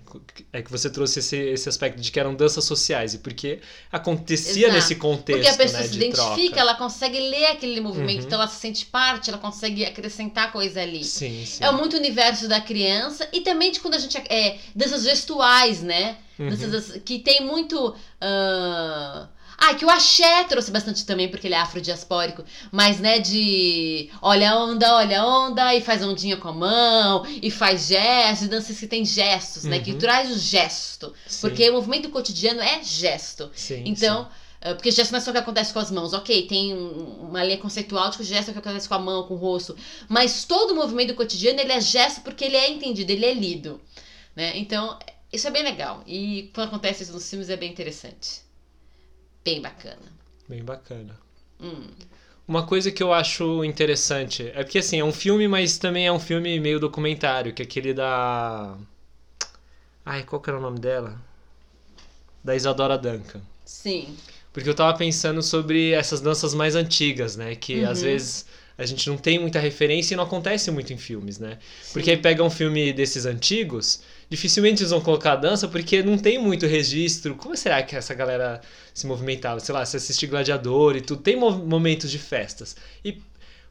É 0.52 0.62
que 0.62 0.70
você 0.70 0.89
trouxe 0.89 1.20
esse, 1.20 1.38
esse 1.38 1.70
aspecto 1.70 2.02
de 2.02 2.12
que 2.12 2.20
eram 2.20 2.36
danças 2.36 2.66
sociais 2.66 3.14
e 3.14 3.20
porque 3.20 3.62
acontecia 3.89 4.68
Exato. 4.68 4.74
nesse 4.74 4.96
contexto, 4.96 5.42
Porque 5.42 5.62
a 5.62 5.66
pessoa 5.66 5.82
né, 5.82 5.88
se 5.88 5.96
identifica, 5.96 6.56
troca. 6.56 6.60
ela 6.60 6.76
consegue 6.76 7.18
ler 7.18 7.46
aquele 7.46 7.80
movimento, 7.80 8.20
uhum. 8.20 8.26
então 8.26 8.42
ela 8.42 8.50
se 8.50 8.60
sente 8.60 8.86
parte, 8.86 9.30
ela 9.30 9.39
consegue 9.39 9.86
acrescentar 9.86 10.52
coisa 10.52 10.82
ali. 10.82 11.06
Sim, 11.06 11.46
sim. 11.46 11.64
É 11.64 11.72
muito 11.72 11.96
universo 11.96 12.50
da 12.50 12.60
criança 12.60 13.30
e 13.32 13.39
também 13.39 13.72
de 13.72 13.80
quando 13.80 13.94
a 13.94 14.00
gente 14.00 14.18
é 14.18 14.58
danças 14.76 15.04
gestuais, 15.04 15.82
né? 15.82 16.18
Uhum. 16.38 16.50
Danças 16.50 17.02
que 17.06 17.20
tem 17.20 17.46
muito 17.46 17.92
uh 17.92 19.41
ah, 19.64 19.76
que 19.76 19.86
o 19.86 19.89
axé 19.91 20.43
trouxe 20.45 20.72
bastante 20.72 21.05
também, 21.05 21.30
porque 21.30 21.45
ele 21.45 21.53
é 21.53 21.59
afrodiaspórico. 21.59 22.43
Mas, 22.72 22.99
né, 22.99 23.20
de 23.20 24.09
olha 24.20 24.51
a 24.51 24.64
onda, 24.64 24.95
olha 24.95 25.22
a 25.22 25.26
onda, 25.26 25.76
e 25.76 25.82
faz 25.82 26.03
ondinha 26.03 26.36
com 26.36 26.47
a 26.47 26.51
mão, 26.51 27.24
e 27.39 27.51
faz 27.51 27.86
gestos, 27.86 28.47
danças 28.47 28.80
que 28.80 28.88
tem 28.88 29.05
gestos, 29.05 29.64
uhum. 29.64 29.70
né? 29.70 29.80
Que 29.80 29.91
uhum. 29.91 29.99
traz 29.99 30.32
o 30.32 30.39
gesto. 30.39 31.14
Sim. 31.28 31.41
Porque 31.41 31.70
o 31.70 31.74
movimento 31.74 32.09
cotidiano 32.09 32.59
é 32.59 32.84
gesto. 32.84 33.51
Sim, 33.53 33.84
então. 33.86 34.24
Sim. 34.24 34.30
Ah, 34.62 34.74
porque 34.74 34.89
gesto 34.89 35.12
não 35.12 35.18
é 35.18 35.22
só 35.22 35.30
o 35.30 35.34
que 35.34 35.39
acontece 35.39 35.72
com 35.74 35.80
as 35.80 35.91
mãos, 35.91 36.14
ok, 36.14 36.47
tem 36.47 36.74
uma 36.74 37.43
linha 37.43 37.57
conceitual 37.57 38.09
de 38.12 38.18
que 38.18 38.24
o 38.24 38.26
gesto 38.26 38.49
é 38.49 38.51
o 38.51 38.53
que 38.53 38.59
acontece 38.59 38.88
com 38.88 38.93
a 38.93 38.99
mão, 38.99 39.24
com 39.28 39.34
o 39.34 39.38
rosto, 39.38 39.76
mas 40.07 40.43
todo 40.43 40.72
o 40.72 40.76
movimento 40.76 41.16
cotidiano 41.16 41.59
ele 41.59 41.72
é 41.72 41.82
gesto 41.82 42.22
porque 42.22 42.45
ele 42.45 42.55
é 42.55 42.70
entendido, 42.70 43.12
ele 43.12 43.26
é 43.26 43.34
lido, 43.34 43.82
né? 44.36 44.55
Então, 44.55 44.99
isso 45.34 45.47
é 45.47 45.51
bem 45.51 45.64
legal. 45.64 46.03
E 46.05 46.51
quando 46.53 46.68
acontece 46.68 47.01
isso 47.01 47.12
nos 47.12 47.28
filmes 47.28 47.49
é 47.49 47.57
bem 47.57 47.72
interessante. 47.72 48.41
Bem 49.44 49.62
bacana. 49.62 50.02
Bem 50.48 50.64
bacana. 50.64 51.18
Hum. 51.60 51.88
Uma 52.48 52.66
coisa 52.66 52.92
que 52.92 53.02
eu 53.02 53.14
acho 53.14 53.64
interessante 53.64 54.52
é 54.54 54.64
porque 54.64 54.80
assim, 54.80 55.00
é 55.00 55.04
um 55.04 55.14
filme, 55.14 55.48
mas 55.48 55.78
também 55.78 56.08
é 56.08 56.12
um 56.12 56.20
filme 56.20 56.60
meio 56.60 56.80
documentário, 56.80 57.54
que 57.54 57.62
é 57.62 57.66
aquele 57.66 57.94
da. 57.94 58.76
Ai, 60.06 60.24
qual 60.24 60.42
que 60.42 60.50
era 60.50 60.60
o 60.60 60.62
nome 60.62 60.80
dela? 60.80 61.20
Da 62.44 62.56
Isadora 62.56 62.98
Duncan. 62.98 63.42
Sim. 63.64 64.16
Porque 64.52 64.68
eu 64.68 64.76
tava 64.76 64.98
pensando 64.98 65.42
sobre 65.42 65.92
essas 65.92 66.20
danças 66.20 66.54
mais 66.54 66.76
antigas, 66.76 67.36
né? 67.36 67.56
Que 67.56 67.84
uhum. 67.84 67.89
às 67.89 68.02
vezes 68.02 68.46
a 68.82 68.86
gente 68.86 69.07
não 69.09 69.17
tem 69.17 69.39
muita 69.39 69.59
referência 69.59 70.13
e 70.13 70.17
não 70.17 70.23
acontece 70.23 70.71
muito 70.71 70.91
em 70.91 70.97
filmes, 70.97 71.38
né? 71.39 71.57
Sim. 71.82 71.93
Porque 71.93 72.11
aí 72.11 72.17
pega 72.17 72.43
um 72.43 72.49
filme 72.49 72.91
desses 72.91 73.25
antigos, 73.25 74.01
dificilmente 74.29 74.82
eles 74.82 74.91
vão 74.91 75.01
colocar 75.01 75.34
a 75.34 75.36
dança 75.36 75.67
porque 75.67 76.01
não 76.01 76.17
tem 76.17 76.39
muito 76.39 76.65
registro. 76.65 77.36
Como 77.36 77.55
será 77.55 77.84
que 77.84 77.95
essa 77.95 78.13
galera 78.13 78.59
se 78.93 79.05
movimentava? 79.05 79.59
Sei 79.59 79.73
lá, 79.73 79.86
se 79.86 79.97
assiste 79.97 80.25
Gladiador 80.25 80.95
e 80.95 81.01
tudo, 81.01 81.21
tem 81.21 81.36
momentos 81.36 82.09
de 82.09 82.17
festas. 82.17 82.75
E 83.05 83.17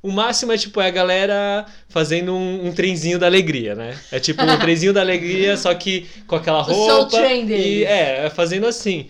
o 0.02 0.10
máximo 0.10 0.52
é 0.52 0.56
tipo 0.56 0.80
é 0.80 0.86
a 0.86 0.90
galera 0.90 1.66
fazendo 1.88 2.32
um, 2.34 2.68
um 2.68 2.72
trenzinho 2.72 3.18
da 3.18 3.26
alegria, 3.26 3.74
né? 3.74 3.98
É 4.10 4.18
tipo 4.18 4.42
um 4.42 4.56
trenzinho 4.58 4.92
da 4.92 5.00
alegria, 5.00 5.56
só 5.56 5.74
que 5.74 6.06
com 6.26 6.36
aquela 6.36 6.62
roupa. 6.62 6.80
O 6.80 6.86
Soul 6.86 7.06
Train 7.06 7.46
e 7.48 7.84
é, 7.84 8.26
é 8.26 8.30
fazendo 8.30 8.66
assim. 8.66 9.08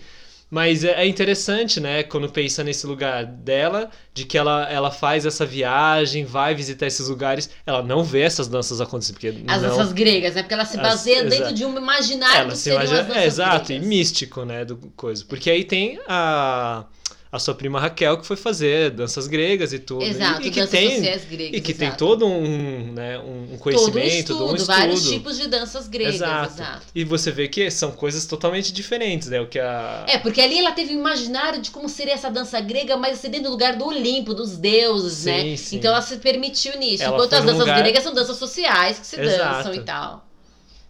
Mas 0.51 0.83
é, 0.83 1.01
é 1.01 1.07
interessante, 1.07 1.79
né, 1.79 2.03
quando 2.03 2.29
pensa 2.29 2.61
nesse 2.61 2.85
lugar 2.85 3.25
dela, 3.25 3.89
de 4.13 4.25
que 4.25 4.37
ela, 4.37 4.69
ela 4.69 4.91
faz 4.91 5.25
essa 5.25 5.45
viagem, 5.45 6.25
vai 6.25 6.53
visitar 6.53 6.85
esses 6.85 7.07
lugares, 7.07 7.49
ela 7.65 7.81
não 7.81 8.03
vê 8.03 8.19
essas 8.19 8.49
danças 8.49 8.81
acontecer. 8.81 9.13
Porque 9.13 9.29
as 9.47 9.61
não... 9.61 9.69
danças 9.69 9.93
gregas, 9.93 10.35
né? 10.35 10.43
Porque 10.43 10.53
ela 10.53 10.65
se 10.65 10.75
baseia 10.75 11.23
As, 11.23 11.29
dentro 11.29 11.53
de 11.53 11.63
um 11.63 11.77
imaginário 11.77 12.41
ela 12.41 12.55
se 12.55 12.69
imagina, 12.69 13.17
é, 13.17 13.25
Exato, 13.25 13.67
gregas. 13.67 13.85
e 13.85 13.87
místico, 13.87 14.43
né, 14.43 14.65
do 14.65 14.75
coisa. 14.93 15.23
Porque 15.25 15.49
aí 15.49 15.63
tem 15.63 16.01
a 16.05 16.83
a 17.31 17.39
sua 17.39 17.55
prima 17.55 17.79
Raquel, 17.79 18.17
que 18.17 18.25
foi 18.27 18.35
fazer 18.35 18.91
danças 18.91 19.25
gregas 19.25 19.71
e 19.71 19.79
tudo. 19.79 20.03
Exato, 20.03 20.41
e, 20.41 20.47
e 20.47 20.51
que 20.51 20.59
danças 20.59 20.71
tem 20.71 20.95
sociais 20.97 21.23
gregas. 21.23 21.57
E 21.57 21.61
que 21.61 21.73
tem 21.73 21.87
exato. 21.87 22.05
todo 22.05 22.25
um, 22.27 22.91
né, 22.91 23.17
um 23.19 23.21
um 23.21 23.45
todo 23.45 23.53
um 23.53 23.57
conhecimento, 23.57 24.07
estudo, 24.09 24.37
todo 24.39 24.51
um 24.51 24.55
estudo. 24.55 24.75
vários 24.75 25.09
tipos 25.09 25.37
de 25.37 25.47
danças 25.47 25.87
gregas, 25.87 26.15
Exato. 26.15 26.53
exato. 26.53 26.85
E 26.93 27.05
você 27.05 27.31
vê 27.31 27.47
que 27.47 27.71
são 27.71 27.91
coisas 27.93 28.25
totalmente 28.25 28.73
diferentes, 28.73 29.29
né? 29.29 29.39
O 29.39 29.47
que 29.47 29.59
a. 29.59 30.05
É, 30.09 30.17
porque 30.17 30.41
ali 30.41 30.59
ela 30.59 30.73
teve 30.73 30.93
um 30.93 30.99
imaginário 30.99 31.61
de 31.61 31.71
como 31.71 31.87
seria 31.87 32.13
essa 32.15 32.29
dança 32.29 32.59
grega, 32.59 32.97
mas 32.97 33.17
assim, 33.17 33.29
dentro 33.29 33.45
do 33.47 33.51
lugar 33.51 33.77
do 33.77 33.85
Olimpo, 33.85 34.33
dos 34.33 34.57
deuses, 34.57 35.19
Sim, 35.19 35.51
né? 35.51 35.55
sim. 35.55 35.77
Então 35.77 35.91
ela 35.91 36.01
se 36.01 36.17
permitiu 36.17 36.77
nisso. 36.77 37.03
Ela 37.03 37.15
Enquanto 37.15 37.33
as 37.33 37.45
danças 37.45 37.59
lugar- 37.59 37.79
gregas 37.81 38.03
são 38.03 38.13
danças 38.13 38.35
sociais 38.37 38.99
que 38.99 39.07
se 39.07 39.19
Exato. 39.19 39.55
dançam 39.55 39.73
e 39.75 39.83
tal. 39.85 40.27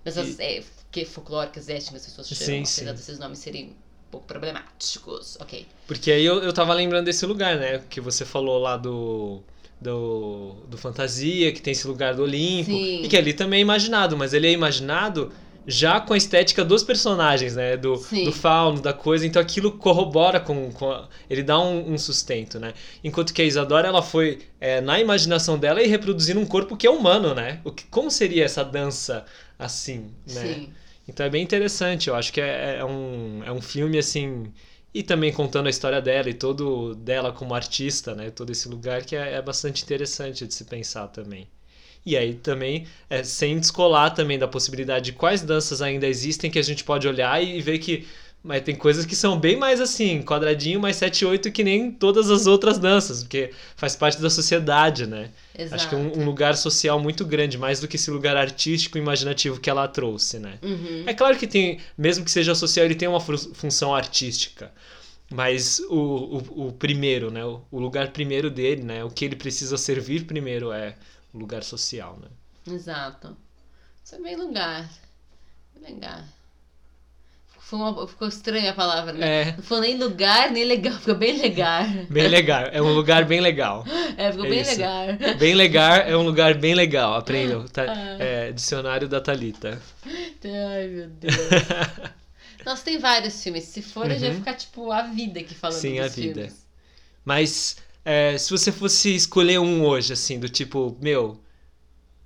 Danças 0.04 0.40
é, 0.40 0.64
que 0.92 1.06
folclóricas, 1.06 1.70
étnicas, 1.70 2.02
as 2.02 2.08
pessoas 2.08 2.28
Sim, 2.28 2.34
chamam, 2.46 2.66
sim. 2.66 2.82
apesar 2.82 2.92
desses 2.94 3.20
nomes 3.20 3.38
serem 3.38 3.76
pouco 4.12 4.28
problemáticos. 4.28 5.38
Ok. 5.40 5.66
Porque 5.88 6.12
aí 6.12 6.26
eu, 6.26 6.44
eu 6.44 6.54
tava 6.54 6.74
lembrando 6.74 7.06
desse 7.06 7.26
lugar, 7.26 7.58
né? 7.58 7.82
Que 7.90 8.00
você 8.02 8.26
falou 8.26 8.60
lá 8.60 8.78
do. 8.78 9.42
Do, 9.80 10.58
do 10.68 10.78
Fantasia, 10.78 11.52
que 11.52 11.60
tem 11.60 11.72
esse 11.72 11.88
lugar 11.88 12.14
do 12.14 12.22
Olimpo. 12.22 12.70
Sim. 12.70 13.02
E 13.04 13.08
que 13.08 13.18
ali 13.18 13.34
também 13.34 13.58
é 13.58 13.62
imaginado, 13.64 14.16
mas 14.16 14.32
ele 14.32 14.46
é 14.46 14.52
imaginado 14.52 15.32
já 15.66 16.00
com 16.00 16.14
a 16.14 16.18
estética 16.18 16.64
dos 16.64 16.84
personagens, 16.84 17.56
né? 17.56 17.78
Do, 17.78 17.98
Sim. 17.98 18.26
do 18.26 18.32
fauno, 18.32 18.80
da 18.80 18.94
coisa. 18.94 19.26
Então 19.26 19.42
aquilo 19.42 19.72
corrobora 19.72 20.40
com. 20.40 20.72
com 20.72 20.92
a- 20.92 21.08
ele 21.28 21.42
dá 21.42 21.60
um, 21.60 21.94
um 21.94 21.98
sustento, 21.98 22.60
né? 22.60 22.74
Enquanto 23.04 23.34
que 23.34 23.42
a 23.42 23.46
Isadora, 23.46 23.88
ela 23.88 24.04
foi 24.04 24.40
é, 24.60 24.82
na 24.82 25.00
imaginação 25.00 25.58
dela 25.58 25.82
e 25.82 25.88
reproduzindo 25.88 26.40
um 26.40 26.46
corpo 26.46 26.78
que 26.78 26.86
é 26.86 26.90
humano, 26.92 27.34
né? 27.34 27.60
O 27.64 27.72
que, 27.72 27.84
como 27.86 28.12
seria 28.12 28.46
essa 28.46 28.64
dança 28.64 29.26
assim, 29.58 30.12
né? 30.28 30.42
Sim. 30.42 30.70
Então 31.12 31.26
é 31.26 31.30
bem 31.30 31.44
interessante, 31.44 32.08
eu 32.08 32.16
acho 32.16 32.32
que 32.32 32.40
é, 32.40 32.78
é 32.80 32.86
um, 32.86 33.44
é 33.44 33.52
um 33.52 33.62
filme 33.62 33.98
assim. 33.98 34.52
E 34.94 35.04
também 35.04 35.32
contando 35.32 35.68
a 35.68 35.70
história 35.70 36.02
dela 36.02 36.30
e 36.30 36.34
todo 36.34 36.96
dela 36.96 37.32
como 37.34 37.54
artista, 37.54 38.16
né? 38.16 38.30
Todo 38.30 38.52
esse 38.52 38.68
lugar 38.70 39.04
que 39.06 39.16
é, 39.16 39.34
é 39.34 39.42
bastante 39.42 39.84
interessante 39.84 40.48
de 40.48 40.54
se 40.54 40.66
pensar 40.66 41.08
também. 41.10 41.48
E 42.06 42.18
aí 42.18 42.34
também, 42.36 42.88
é, 43.10 43.24
sem 43.24 43.60
descolar 43.60 44.12
também 44.12 44.40
da 44.40 44.48
possibilidade 44.48 45.06
de 45.06 45.14
quais 45.14 45.42
danças 45.44 45.82
ainda 45.82 46.08
existem 46.08 46.50
que 46.52 46.60
a 46.60 46.64
gente 46.64 46.84
pode 46.84 47.08
olhar 47.08 47.44
e 47.44 47.62
ver 47.62 47.80
que. 47.80 48.08
Mas 48.44 48.64
tem 48.64 48.76
coisas 48.76 49.06
que 49.06 49.16
são 49.16 49.40
bem 49.40 49.56
mais 49.56 49.80
assim, 49.80 50.24
quadradinho, 50.24 50.80
mais 50.80 50.96
7, 50.96 51.26
8 51.26 51.52
que 51.52 51.64
nem 51.64 51.92
todas 51.92 52.32
as 52.32 52.48
outras 52.48 52.80
danças, 52.80 53.22
porque 53.22 53.52
faz 53.76 53.96
parte 53.96 54.20
da 54.20 54.32
sociedade, 54.32 55.06
né? 55.06 55.30
Exato. 55.56 55.76
Acho 55.76 55.90
que 55.90 55.96
é 55.96 55.98
um, 55.98 56.22
um 56.22 56.26
lugar 56.26 56.58
social 56.58 57.00
muito 57.00 57.24
grande, 57.24 57.56
mais 57.56 57.80
do 57.80 57.88
que 57.88 57.98
esse 57.98 58.10
lugar 58.10 58.36
artístico 58.36 58.98
e 58.98 59.02
imaginativo 59.02 59.60
que 59.60 59.70
ela 59.70 59.88
trouxe, 59.88 60.40
né? 60.40 60.58
Uhum. 60.64 61.04
É 61.06 61.14
claro 61.14 61.38
que 61.38 61.46
tem, 61.46 61.80
mesmo 61.96 62.26
que 62.26 62.32
seja 62.32 62.56
social, 62.56 62.84
ele 62.84 62.96
tem 62.96 63.08
uma 63.08 63.20
função 63.20 63.94
artística. 63.94 64.72
Mas 65.30 65.80
o, 65.82 65.96
o, 65.96 66.68
o 66.68 66.74
primeiro, 66.74 67.30
né? 67.30 67.46
O, 67.46 67.62
o 67.72 67.80
lugar 67.80 68.12
primeiro 68.12 68.50
dele, 68.50 68.82
né? 68.82 69.04
O 69.04 69.10
que 69.10 69.24
ele 69.24 69.36
precisa 69.36 69.78
servir 69.78 70.26
primeiro 70.26 70.72
é 70.72 70.96
o 71.32 71.38
lugar 71.38 71.64
social, 71.64 72.20
né? 72.20 72.28
Exato. 72.74 73.38
Isso 74.04 74.16
é 74.16 74.20
bem 74.20 74.36
lugar. 74.36 74.90
Bem 75.80 75.94
lugar. 75.94 76.28
Foi 77.72 77.80
uma- 77.80 78.06
ficou 78.06 78.28
estranha 78.28 78.72
a 78.72 78.74
palavra, 78.74 79.14
né? 79.14 79.42
É, 79.44 79.46
Não 79.56 79.64
foi 79.64 79.80
nem 79.80 79.98
lugar, 79.98 80.52
nem 80.52 80.66
legal. 80.66 80.92
Ficou 81.00 81.16
bem 81.16 81.38
legal. 81.40 81.86
bem 82.10 82.28
legal. 82.28 82.64
É 82.70 82.82
um 82.82 82.94
lugar 82.94 83.24
bem 83.24 83.40
legal. 83.40 83.86
É, 84.18 84.30
ficou 84.30 84.46
É 84.46 84.50
bem 84.50 84.60
isso. 84.60 84.72
legal. 84.72 85.06
Bem 85.40 85.56
legal 85.56 85.94
é 85.96 86.18
um 86.18 86.24
lugar 86.24 86.54
bem 86.56 86.76
legal. 86.76 87.14
Aprendam. 87.16 87.66
Tá? 87.70 87.86
Ah. 87.88 88.18
É, 88.20 88.52
dicionário 88.52 89.08
da 89.08 89.22
Thalita. 89.22 89.82
Ai, 90.06 90.88
meu 90.88 91.08
Deus. 91.08 91.34
Nossa, 92.66 92.84
tem 92.84 93.00
vários 93.00 93.42
filmes. 93.42 93.64
Se 93.64 93.82
for, 93.82 94.12
eu 94.12 94.20
já 94.20 94.26
ia 94.28 94.34
Uhum. 94.34 94.40
ficar, 94.40 94.54
tipo, 94.56 94.92
a 94.92 95.04
vida 95.04 95.40
aqui 95.40 95.56
falando 95.56 95.78
Sim, 95.80 96.00
a 96.00 96.08
vida. 96.10 96.42
filmes. 96.42 96.66
Mas 97.24 97.78
é, 98.04 98.38
se 98.38 98.50
você 98.52 98.70
fosse 98.72 99.16
escolher 99.16 99.60
um 99.60 99.86
hoje, 99.86 100.12
assim, 100.12 100.38
do 100.42 100.50
tipo, 100.50 100.98
meu, 101.02 101.40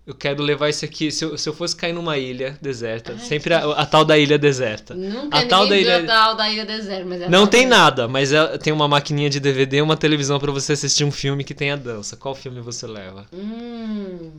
eu 0.08 0.14
quero 0.14 0.44
levar 0.44 0.70
esse 0.70 0.86
aqui. 0.86 1.12
Se 1.12 1.26
eu, 1.26 1.38
se 1.38 1.48
eu 1.50 1.54
fosse 1.54 1.76
cair 1.76 1.94
numa 1.94 2.18
ilha 2.18 2.58
deserta, 2.62 3.14
Ai, 3.14 3.20
sempre 3.20 3.54
a, 3.54 3.64
a 3.72 3.86
tal 3.86 4.06
da 4.06 4.18
ilha 4.18 4.38
deserta. 4.38 4.94
Nunca 4.94 5.38
A 5.40 5.48
tal 5.48 5.68
da 5.68 5.76
ilha- 5.78 6.04
a 6.04 6.06
tal 6.06 6.36
da 6.36 6.50
Ilha 6.50 6.66
Deserta. 6.66 7.06
Mas 7.06 7.22
é 7.22 7.30
Não 7.30 7.48
tem 7.48 7.68
da- 7.68 7.78
nada, 7.78 8.08
mas 8.08 8.32
é- 8.32 8.58
tem 8.58 8.72
uma 8.72 8.88
maquininha 8.88 9.30
de 9.30 9.40
DVD 9.40 9.78
e 9.78 9.82
uma 9.82 9.98
televisão 9.98 10.40
pra 10.40 10.52
você 10.52 10.74
assistir 10.74 11.04
um 11.04 11.12
filme 11.12 11.44
que 11.44 11.54
tem 11.56 11.72
a 11.72 11.76
dança. 11.76 12.16
Qual 12.16 12.36
filme 12.36 12.62
você 12.62 12.86
leva? 12.86 13.26
Hum. 13.34 14.32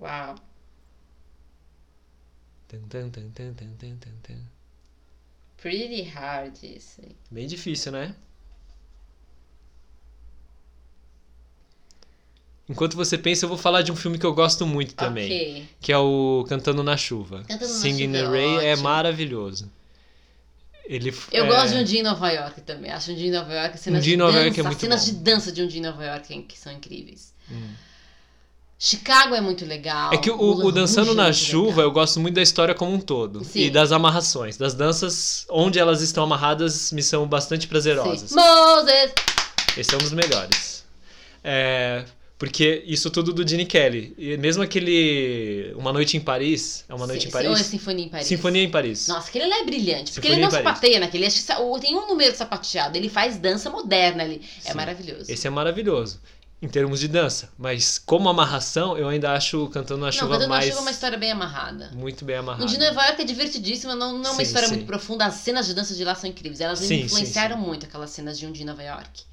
Uau. 0.00 0.34
Pretty 5.60 6.02
hard 6.02 6.54
isso. 6.62 7.02
Bem 7.30 7.46
difícil, 7.46 7.92
né? 7.92 8.14
Enquanto 12.70 12.96
você 12.96 13.18
pensa, 13.18 13.44
eu 13.44 13.48
vou 13.48 13.58
falar 13.58 13.82
de 13.82 13.90
um 13.90 13.96
filme 13.96 14.16
que 14.16 14.24
eu 14.24 14.32
gosto 14.32 14.64
muito 14.64 14.94
também. 14.94 15.24
Ok. 15.26 15.68
Que 15.80 15.92
é 15.92 15.98
o 15.98 16.44
Cantando 16.48 16.84
na 16.84 16.96
Chuva. 16.96 17.42
Cantando 17.48 17.72
na 17.72 17.78
Singing 17.80 18.04
in 18.04 18.12
the 18.12 18.20
Chuva 18.24 18.36
é 18.38 18.46
Rain 18.46 18.64
é 18.64 18.76
maravilhoso. 18.76 19.68
Ele, 20.84 21.14
Eu 21.32 21.44
é, 21.44 21.48
gosto 21.48 21.68
de 21.70 21.74
Um 21.80 21.84
Dia 21.84 22.00
em 22.00 22.02
Nova 22.02 22.30
York 22.30 22.60
também. 22.62 22.90
Acho 22.90 23.10
Um 23.12 23.14
Dia 23.16 23.26
em 23.28 23.30
Nova 23.32 23.52
York, 23.52 23.74
as 23.74 23.80
cenas 23.80 23.98
Um 23.98 24.02
Dia 24.02 24.12
em 24.14 24.16
de 24.16 24.22
Nova 24.22 24.32
dança, 24.32 24.44
York 24.44 24.58
é 24.58 24.60
as 24.62 24.66
muito 24.66 24.80
cenas 24.80 25.00
bom. 25.00 25.06
de 25.06 25.18
dança 25.18 25.52
de 25.52 25.62
Um 25.62 25.66
Dia 25.66 25.78
em 25.80 25.82
Nova 25.82 26.04
York 26.04 26.32
é- 26.38 26.42
que 26.42 26.58
são 26.58 26.72
incríveis. 26.72 27.32
Hum. 27.50 27.70
Chicago 28.78 29.34
é 29.34 29.40
muito 29.40 29.64
legal. 29.66 30.12
É 30.12 30.16
que 30.16 30.30
o, 30.30 30.36
o 30.40 30.72
Dançando 30.72 31.10
é 31.10 31.14
na 31.14 31.24
muito 31.24 31.36
Chuva, 31.36 31.68
legal. 31.70 31.84
eu 31.84 31.90
gosto 31.92 32.18
muito 32.18 32.34
da 32.36 32.42
história 32.42 32.74
como 32.74 32.94
um 32.94 33.00
todo. 33.00 33.44
Sim. 33.44 33.60
E 33.60 33.70
das 33.70 33.92
amarrações. 33.92 34.56
Das 34.56 34.72
danças, 34.74 35.44
onde 35.50 35.78
elas 35.78 36.00
estão 36.00 36.24
amarradas, 36.24 36.90
me 36.90 37.02
são 37.02 37.26
bastante 37.26 37.66
prazerosas. 37.68 38.30
Sim. 38.30 38.36
Moses! 38.36 39.12
Esse 39.76 39.92
é 39.92 39.96
um 39.96 40.00
dos 40.00 40.12
melhores. 40.12 40.84
É, 41.44 42.04
porque 42.40 42.82
isso 42.86 43.10
tudo 43.10 43.34
do 43.34 43.46
Gene 43.46 43.66
Kelly. 43.66 44.14
E 44.16 44.34
mesmo 44.38 44.62
aquele 44.62 45.74
Uma 45.76 45.92
Noite 45.92 46.16
em 46.16 46.20
Paris. 46.20 46.86
É 46.88 46.94
Uma 46.94 47.06
Noite 47.06 47.24
Sim, 47.24 47.28
em 47.28 47.30
sim, 47.30 47.36
Ou 47.36 47.42
é 47.44 47.48
Paris? 47.52 47.66
Sinfonia 47.66 48.04
em 48.06 48.08
Paris. 48.08 48.26
Sinfonia 48.26 48.62
em 48.62 48.70
Paris. 48.70 49.08
Nossa, 49.08 49.28
aquele 49.28 49.46
lá 49.46 49.58
é 49.58 49.64
brilhante. 49.64 50.12
Porque 50.12 50.26
Sinfonia 50.28 50.32
ele 50.36 50.40
não 50.42 50.50
Paris. 50.50 50.64
sapateia 50.64 50.98
naquele. 51.00 51.26
Acho 51.26 51.44
que 51.44 51.52
o- 51.52 51.78
tem 51.78 51.94
um 51.94 52.08
número 52.08 52.34
sapateado. 52.34 52.96
Ele 52.96 53.10
faz 53.10 53.36
dança 53.36 53.68
moderna 53.68 54.22
ali. 54.24 54.40
É 54.64 54.70
Sim. 54.70 54.74
maravilhoso. 54.74 55.30
Esse 55.30 55.46
é 55.46 55.50
maravilhoso. 55.50 56.18
Em 56.62 56.68
termos 56.68 56.98
de 57.00 57.08
dança. 57.08 57.50
Mas 57.58 57.98
como 57.98 58.26
amarração, 58.30 58.96
eu 58.96 59.06
ainda 59.06 59.32
acho 59.32 59.68
Cantando 59.68 60.00
na 60.00 60.06
não, 60.06 60.12
Chuva 60.12 60.28
Cantando 60.28 60.48
na 60.48 60.54
mais. 60.56 60.64
Chuva 60.64 60.78
é 60.78 60.80
uma 60.82 60.90
história 60.92 61.18
bem 61.18 61.32
amarrada. 61.32 61.90
Muito 61.94 62.24
bem 62.24 62.36
Um 62.36 62.40
amarrado. 62.40 62.64
de 62.66 62.78
Nova 62.78 63.04
York 63.04 63.20
é 63.20 63.24
divertidíssima, 63.26 63.94
não, 63.94 64.12
não 64.16 64.24
é 64.24 64.32
uma 64.32 64.36
Sim, 64.36 64.42
história 64.44 64.68
sim. 64.68 64.74
muito 64.76 64.86
profunda. 64.86 65.26
As 65.26 65.34
cenas 65.34 65.66
de 65.66 65.74
dança 65.74 65.94
de 65.94 66.04
lá 66.04 66.14
são 66.14 66.28
incríveis. 66.30 66.58
Elas 66.62 66.80
me 66.80 67.02
influenciaram 67.02 67.58
muito, 67.58 67.84
aquelas 67.84 68.08
cenas 68.08 68.38
de 68.38 68.46
Um 68.46 68.52
em 68.54 68.64
Nova 68.64 68.82
York. 68.82 69.24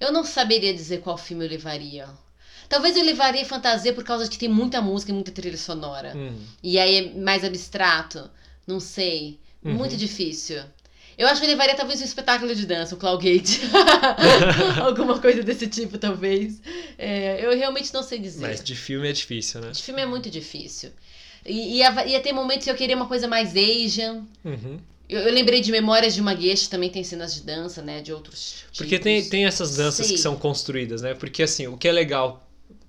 Eu 0.00 0.10
não 0.10 0.24
saberia 0.24 0.74
dizer 0.74 1.00
qual 1.00 1.16
filme 1.16 1.44
eu 1.44 1.48
levaria. 1.50 2.08
Talvez 2.72 2.96
eu 2.96 3.04
levaria 3.04 3.44
Fantasia 3.44 3.92
por 3.92 4.02
causa 4.02 4.24
de 4.24 4.30
que 4.30 4.38
tem 4.38 4.48
muita 4.48 4.80
música 4.80 5.12
e 5.12 5.14
muita 5.14 5.30
trilha 5.30 5.58
sonora. 5.58 6.16
Hum. 6.16 6.34
E 6.62 6.78
aí 6.78 6.96
é 6.96 7.20
mais 7.20 7.44
abstrato. 7.44 8.30
Não 8.66 8.80
sei. 8.80 9.38
Uhum. 9.62 9.74
Muito 9.74 9.94
difícil. 9.94 10.62
Eu 11.18 11.28
acho 11.28 11.38
que 11.38 11.46
eu 11.46 11.50
levaria 11.50 11.74
talvez 11.74 12.00
um 12.00 12.04
espetáculo 12.04 12.54
de 12.54 12.64
dança, 12.64 12.94
o 12.94 12.98
Clawgate. 12.98 13.60
Alguma 14.80 15.18
coisa 15.18 15.42
desse 15.42 15.66
tipo, 15.66 15.98
talvez. 15.98 16.62
É, 16.96 17.44
eu 17.44 17.54
realmente 17.54 17.92
não 17.92 18.02
sei 18.02 18.18
dizer. 18.18 18.40
Mas 18.40 18.64
de 18.64 18.74
filme 18.74 19.06
é 19.06 19.12
difícil, 19.12 19.60
né? 19.60 19.70
De 19.72 19.82
filme 19.82 20.00
é 20.00 20.06
muito 20.06 20.30
difícil. 20.30 20.92
E 21.44 21.76
ia, 21.76 22.06
ia 22.06 22.20
ter 22.20 22.32
momentos 22.32 22.64
que 22.64 22.70
eu 22.70 22.74
queria 22.74 22.96
uma 22.96 23.06
coisa 23.06 23.28
mais 23.28 23.50
Asian. 23.54 24.24
Uhum. 24.42 24.80
Eu, 25.10 25.20
eu 25.20 25.34
lembrei 25.34 25.60
de 25.60 25.70
Memórias 25.70 26.14
de 26.14 26.22
uma 26.22 26.34
Geisha, 26.34 26.70
também 26.70 26.88
tem 26.88 27.04
cenas 27.04 27.34
de 27.34 27.42
dança, 27.42 27.82
né? 27.82 28.00
De 28.00 28.14
outros 28.14 28.64
Porque 28.74 28.98
tipos. 28.98 29.04
tem, 29.04 29.28
tem 29.28 29.44
essas 29.44 29.76
danças 29.76 30.06
Sei. 30.06 30.16
que 30.16 30.22
são 30.22 30.36
construídas, 30.36 31.02
né? 31.02 31.12
Porque 31.12 31.42
assim, 31.42 31.66
o 31.66 31.76
que 31.76 31.86
é 31.86 31.92
legal, 31.92 32.42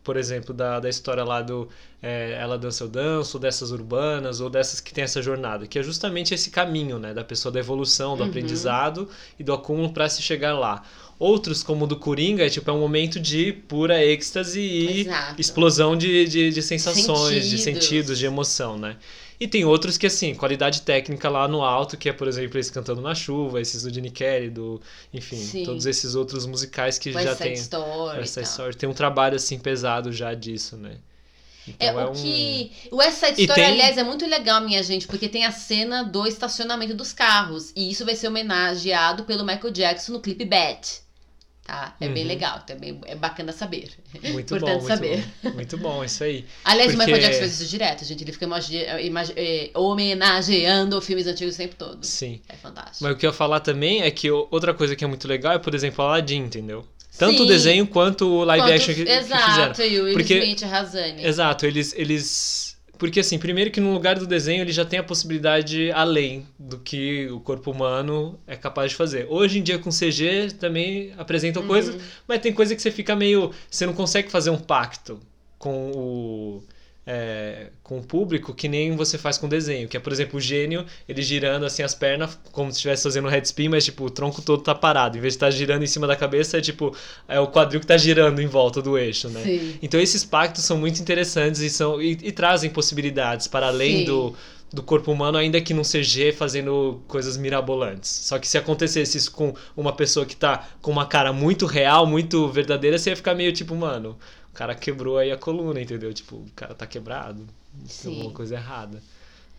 por 0.03 0.17
exemplo, 0.17 0.53
da, 0.53 0.79
da 0.79 0.89
história 0.89 1.23
lá 1.23 1.41
do 1.41 1.67
é, 2.01 2.37
Ela 2.39 2.57
Dança 2.57 2.83
Eu 2.83 2.87
Danço, 2.89 3.37
ou 3.37 3.41
dessas 3.41 3.71
urbanas, 3.71 4.41
ou 4.41 4.49
dessas 4.49 4.79
que 4.81 4.93
tem 4.93 5.03
essa 5.03 5.21
jornada, 5.21 5.65
que 5.65 5.79
é 5.79 5.83
justamente 5.83 6.33
esse 6.33 6.49
caminho, 6.49 6.99
né? 6.99 7.13
Da 7.13 7.23
pessoa 7.23 7.51
da 7.51 7.59
evolução, 7.59 8.17
do 8.17 8.23
Uhum. 8.23 8.29
aprendizado 8.29 9.07
e 9.39 9.43
do 9.43 9.53
acúmulo 9.53 9.93
para 9.93 10.09
se 10.09 10.21
chegar 10.21 10.53
lá. 10.57 10.83
Outros, 11.19 11.63
como 11.63 11.85
o 11.85 11.87
do 11.87 11.95
Coringa, 11.95 12.45
é 12.45 12.49
tipo 12.49 12.69
é 12.69 12.73
um 12.73 12.79
momento 12.79 13.19
de 13.19 13.53
pura 13.53 14.03
êxtase 14.03 14.59
e 14.59 15.01
Exato. 15.01 15.39
explosão 15.39 15.95
de, 15.95 16.25
de, 16.25 16.49
de 16.51 16.61
sensações, 16.61 17.47
de 17.49 17.57
Sentidos. 17.57 17.85
sentidos, 17.85 18.19
de 18.19 18.25
emoção, 18.25 18.77
né? 18.77 18.97
E 19.43 19.47
tem 19.49 19.65
outros 19.65 19.97
que, 19.97 20.07
assim, 20.07 20.33
qualidade 20.33 20.83
técnica 20.83 21.27
lá 21.29 21.49
no 21.49 21.61
alto, 21.63 21.97
que 21.97 22.07
é, 22.07 22.13
por 22.13 22.29
exemplo, 22.29 22.57
esse 22.57 22.71
Cantando 22.71 23.01
na 23.01 23.13
Chuva, 23.13 23.59
esses 23.59 23.83
do 23.83 23.93
Gene 23.93 24.09
Kelly, 24.09 24.49
do, 24.49 24.79
enfim, 25.13 25.35
Sim. 25.35 25.65
todos 25.65 25.85
esses 25.85 26.15
outros 26.15 26.45
musicais 26.45 26.97
que 26.97 27.09
West 27.09 27.25
já 27.25 27.35
Side 27.35 27.43
tem. 27.49 27.53
Story. 27.55 28.19
West 28.19 28.29
e 28.29 28.33
Side 28.35 28.45
tal. 28.45 28.51
Story. 28.51 28.75
Tem 28.77 28.87
um 28.89 28.93
trabalho, 28.93 29.35
assim, 29.35 29.59
pesado 29.59 30.13
já 30.13 30.33
disso, 30.33 30.77
né? 30.77 30.95
É, 31.77 31.87
Então 31.89 32.07
o 32.07 32.09
um- 32.11 32.13
que. 32.13 32.71
O 32.89 32.95
West 32.97 33.17
Side 33.17 33.41
Story, 33.41 33.61
tem- 33.61 33.71
aliás, 33.71 33.97
é 33.97 34.03
muito 34.03 34.25
legal, 34.25 34.61
minha 34.61 34.81
gente, 34.81 35.07
porque 35.07 35.27
tem 35.27 35.43
a 35.45 35.51
cena 35.51 36.03
do 36.03 36.25
estacionamento 36.25 36.93
dos 36.93 37.11
carros. 37.11 37.73
E 37.75 37.91
isso 37.91 38.05
vai 38.05 38.15
ser 38.15 38.29
homenageado 38.29 39.25
pelo 39.25 39.43
Michael 39.45 39.71
Jackson 39.73 40.13
no 40.13 40.21
clipe 40.21 40.45
Bad. 40.45 41.02
Tá? 41.63 41.95
É 42.01 42.09
bem 42.09 42.25
legal, 42.25 42.59
também 42.67 42.99
é 43.05 43.15
bacana 43.15 43.53
saber. 43.53 43.89
Muito 44.33 44.55
bom, 44.59 44.67
muito 44.67 44.85
saber. 44.85 45.25
bom. 45.41 45.51
Muito 45.51 45.77
bom, 45.77 46.03
isso 46.03 46.21
aí. 46.21 46.45
Aliás, 46.65 46.91
Porque... 46.91 47.03
o 47.03 47.05
Michael 47.05 47.21
Jackson 47.21 47.39
faz 47.39 47.61
isso 47.61 47.69
direto, 47.69 48.03
gente. 48.03 48.21
Ele 48.21 48.33
fica 48.33 48.49
eh, 49.37 49.71
homenageando 49.73 51.01
filmes 51.01 51.25
antigos 51.25 51.55
o 51.55 51.57
tempo 51.57 51.75
todo. 51.77 52.03
Sim. 52.05 52.41
É 52.49 52.55
fantástico. 52.55 52.97
Mas 53.01 53.13
o 53.13 53.15
que 53.15 53.25
eu 53.25 53.29
ia 53.29 53.33
falar 53.33 53.61
também 53.61 54.01
é 54.01 54.11
que 54.11 54.29
outra 54.29 54.73
coisa 54.73 54.93
que 54.93 55.05
é 55.05 55.07
muito 55.07 55.25
legal 55.25 55.53
é, 55.53 55.59
por 55.59 55.73
exemplo, 55.73 56.03
Aladdin, 56.03 56.41
entendeu? 56.41 56.85
Tanto 57.17 57.37
Sim. 57.37 57.43
o 57.43 57.45
desenho 57.45 57.87
quanto 57.87 58.27
o 58.27 58.43
live 58.43 58.65
quanto, 58.65 58.75
action 58.75 58.95
que, 58.95 59.01
exato, 59.03 59.21
que 59.21 59.49
fizeram. 59.49 59.63
Exato, 59.71 59.81
e 59.83 59.99
o 59.99 60.03
Will 60.03 60.13
Porque, 60.13 60.37
Smith 60.39 60.63
arrasando. 60.63 61.21
Exato, 61.21 61.65
eles, 61.65 61.93
eles 61.95 62.72
porque, 62.97 63.19
assim, 63.19 63.39
primeiro 63.39 63.71
que 63.71 63.81
no 63.81 63.91
lugar 63.91 64.17
do 64.19 64.27
desenho 64.27 64.61
ele 64.61 64.71
já 64.71 64.85
tem 64.85 64.99
a 64.99 65.03
possibilidade 65.03 65.91
além 65.91 66.45
do 66.59 66.77
que 66.77 67.27
o 67.27 67.39
corpo 67.39 67.71
humano 67.71 68.39
é 68.45 68.55
capaz 68.55 68.91
de 68.91 68.97
fazer. 68.97 69.25
Hoje 69.29 69.59
em 69.59 69.63
dia 69.63 69.79
com 69.79 69.89
CG 69.89 70.53
também 70.59 71.13
apresentam 71.17 71.63
uhum. 71.63 71.67
coisas, 71.67 72.01
mas 72.27 72.39
tem 72.39 72.53
coisa 72.53 72.75
que 72.75 72.81
você 72.81 72.91
fica 72.91 73.15
meio. 73.15 73.51
Você 73.69 73.85
não 73.85 73.93
consegue 73.93 74.29
fazer 74.29 74.51
um 74.51 74.59
pacto 74.59 75.19
com 75.57 75.91
o 75.91 76.63
é, 77.05 77.67
com 77.83 77.97
o 77.97 78.03
público 78.03 78.53
que 78.53 78.67
nem 78.67 78.95
você 78.95 79.17
faz 79.17 79.37
com 79.37 79.47
desenho, 79.47 79.87
que 79.87 79.97
é, 79.97 79.99
por 79.99 80.11
exemplo, 80.13 80.37
o 80.37 80.41
gênio, 80.41 80.85
ele 81.07 81.21
girando 81.21 81.65
assim 81.65 81.83
as 81.83 81.93
pernas, 81.93 82.39
como 82.51 82.71
se 82.71 82.77
estivesse 82.77 83.03
fazendo 83.03 83.27
um 83.27 83.29
head 83.29 83.45
spin, 83.45 83.69
mas 83.69 83.83
tipo, 83.83 84.05
o 84.05 84.09
tronco 84.09 84.41
todo 84.41 84.63
tá 84.63 84.73
parado. 84.73 85.17
Em 85.17 85.21
vez 85.21 85.33
de 85.33 85.37
estar 85.37 85.47
tá 85.47 85.51
girando 85.51 85.83
em 85.83 85.87
cima 85.87 86.07
da 86.07 86.15
cabeça, 86.15 86.57
é 86.57 86.61
tipo, 86.61 86.95
é 87.27 87.39
o 87.39 87.47
quadril 87.47 87.81
que 87.81 87.87
tá 87.87 87.97
girando 87.97 88.41
em 88.41 88.47
volta 88.47 88.81
do 88.81 88.97
eixo, 88.97 89.29
né? 89.29 89.41
Sim. 89.43 89.77
Então 89.81 89.99
esses 89.99 90.23
pactos 90.23 90.63
são 90.63 90.77
muito 90.77 91.01
interessantes 91.01 91.61
e, 91.61 91.69
são, 91.69 92.01
e, 92.01 92.11
e 92.11 92.31
trazem 92.31 92.69
possibilidades 92.69 93.47
para 93.47 93.67
além 93.67 94.05
do 94.05 94.33
do 94.73 94.81
corpo 94.81 95.11
humano, 95.11 95.37
ainda 95.37 95.61
que 95.61 95.71
não 95.71 95.83
seja 95.83 96.33
fazendo 96.33 96.99
coisas 97.07 97.37
mirabolantes. 97.37 98.09
Só 98.09 98.39
que 98.39 98.47
se 98.47 98.57
acontecesse 98.57 99.19
isso 99.19 99.31
com 99.31 99.53
uma 99.77 99.93
pessoa 99.93 100.25
que 100.25 100.35
tá 100.35 100.67
com 100.81 100.89
uma 100.89 101.05
cara 101.05 101.31
muito 101.31 101.67
real, 101.67 102.07
muito 102.07 102.47
verdadeira, 102.47 102.97
você 102.97 103.11
ia 103.11 103.15
ficar 103.15 103.35
meio 103.35 103.53
tipo, 103.53 103.75
mano, 103.75 104.17
o 104.53 104.55
cara 104.55 104.75
quebrou 104.75 105.17
aí 105.17 105.31
a 105.31 105.37
coluna, 105.37 105.81
entendeu? 105.81 106.13
Tipo, 106.13 106.35
o 106.35 106.51
cara 106.55 106.75
tá 106.75 106.85
quebrado. 106.85 107.43
Tem 108.03 108.13
alguma 108.13 108.31
coisa 108.31 108.53
errada. 108.53 109.01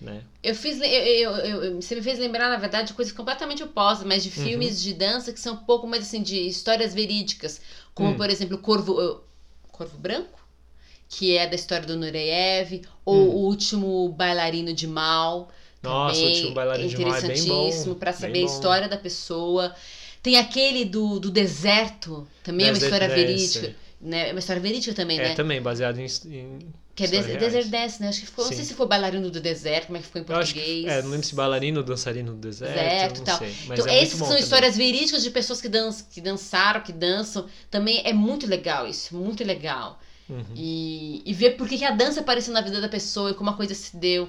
Né? 0.01 0.22
Eu 0.40 0.55
fiz. 0.55 0.80
Eu, 0.80 0.86
eu, 0.86 1.64
eu, 1.64 1.82
você 1.82 1.97
me 1.97 2.03
fez 2.03 2.16
lembrar, 2.16 2.49
na 2.49 2.57
verdade, 2.57 2.88
de 2.88 2.95
coisas 2.95 3.12
completamente 3.12 3.61
opostas, 3.61 4.07
mas 4.07 4.22
de 4.22 4.28
uhum. 4.28 4.47
filmes 4.47 4.80
de 4.80 4.95
dança 4.95 5.32
que 5.32 5.40
são 5.40 5.55
um 5.55 5.64
pouco 5.64 5.86
mais 5.88 6.05
assim, 6.05 6.22
de 6.22 6.47
histórias 6.47 6.95
verídicas. 6.95 7.61
Como, 7.92 8.11
hum. 8.11 8.16
por 8.16 8.30
exemplo, 8.30 8.57
Corvo. 8.59 9.20
Corvo 9.72 9.99
Branco? 9.99 10.38
Que 11.09 11.36
é 11.36 11.49
da 11.49 11.57
história 11.57 11.86
do 11.86 11.97
Nureyev, 11.97 12.82
ou 13.05 13.16
hum. 13.16 13.30
O 13.30 13.47
Último 13.47 14.09
Bailarino 14.11 14.72
de 14.72 14.86
Mal. 14.86 15.51
Nossa, 15.82 16.20
o 16.20 16.24
Último 16.24 16.55
Bailarino 16.55 16.88
de 16.88 17.05
Mal 17.05 17.16
é 17.16 17.20
bem 17.20 17.45
bom. 17.47 17.95
pra 17.95 18.12
saber 18.12 18.42
a 18.42 18.47
história 18.47 18.88
da 18.88 18.97
pessoa. 18.97 19.74
Tem 20.22 20.36
aquele 20.36 20.84
do, 20.84 21.18
do 21.18 21.32
deserto, 21.32 22.26
também 22.45 22.68
é 22.68 22.70
uma 22.70 22.78
história 22.78 23.09
verídica 23.09 23.74
né? 24.05 24.29
É 24.29 24.33
uma 24.33 24.39
história 24.39 24.61
verídica 24.61 24.95
também, 24.95 25.19
é, 25.19 25.23
né? 25.23 25.33
É, 25.33 25.35
também, 25.35 25.61
baseado 25.61 25.99
em. 25.99 26.07
em 26.27 26.59
que 26.95 27.05
é 27.05 27.07
Des 27.09 27.27
Desert 27.27 27.69
Dance, 27.69 28.01
né? 28.01 28.09
Acho 28.09 28.21
que 28.21 28.27
ficou. 28.27 28.45
Sim. 28.45 28.51
Não 28.51 28.57
sei 28.57 28.65
se 28.67 28.75
foi 28.75 28.87
bailarino 28.87 29.31
do 29.31 29.41
deserto, 29.41 29.87
como 29.87 29.97
é 29.97 30.01
que 30.01 30.07
ficou 30.07 30.21
em 30.21 30.25
português. 30.25 30.85
Que, 30.85 30.89
é, 30.89 31.03
não 31.03 31.11
lembro 31.11 31.27
se 31.27 31.35
bailarino 31.35 31.81
ou 31.81 31.85
dançarino 31.85 32.33
do 32.33 32.39
deserto. 32.39 32.75
Deserto 32.75 33.19
não 33.19 33.25
tal. 33.25 33.39
sei. 33.39 33.55
Então, 33.65 33.89
é 33.89 34.03
essas 34.03 34.19
são 34.19 34.29
também. 34.29 34.43
histórias 34.43 34.77
verídicas 34.77 35.23
de 35.23 35.31
pessoas 35.31 35.61
que, 35.61 35.69
dan 35.69 35.91
que 36.11 36.21
dançaram, 36.21 36.83
que 36.83 36.93
dançam. 36.93 37.49
Também 37.71 38.03
é 38.05 38.13
muito 38.13 38.47
legal 38.47 38.87
isso, 38.87 39.17
muito 39.17 39.43
legal. 39.43 39.99
Uhum. 40.29 40.45
E, 40.55 41.23
e 41.27 41.35
ver 41.35 41.57
por 41.57 41.69
que, 41.69 41.79
que 41.79 41.85
a 41.85 41.91
dança 41.91 42.21
apareceu 42.21 42.53
na 42.53 42.61
vida 42.61 42.81
da 42.81 42.89
pessoa 42.89 43.31
e 43.31 43.35
como 43.35 43.51
a 43.51 43.55
coisa 43.55 43.75
se 43.75 43.97
deu. 43.97 44.29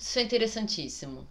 Isso 0.00 0.18
é 0.18 0.22
interessantíssimo. 0.22 1.26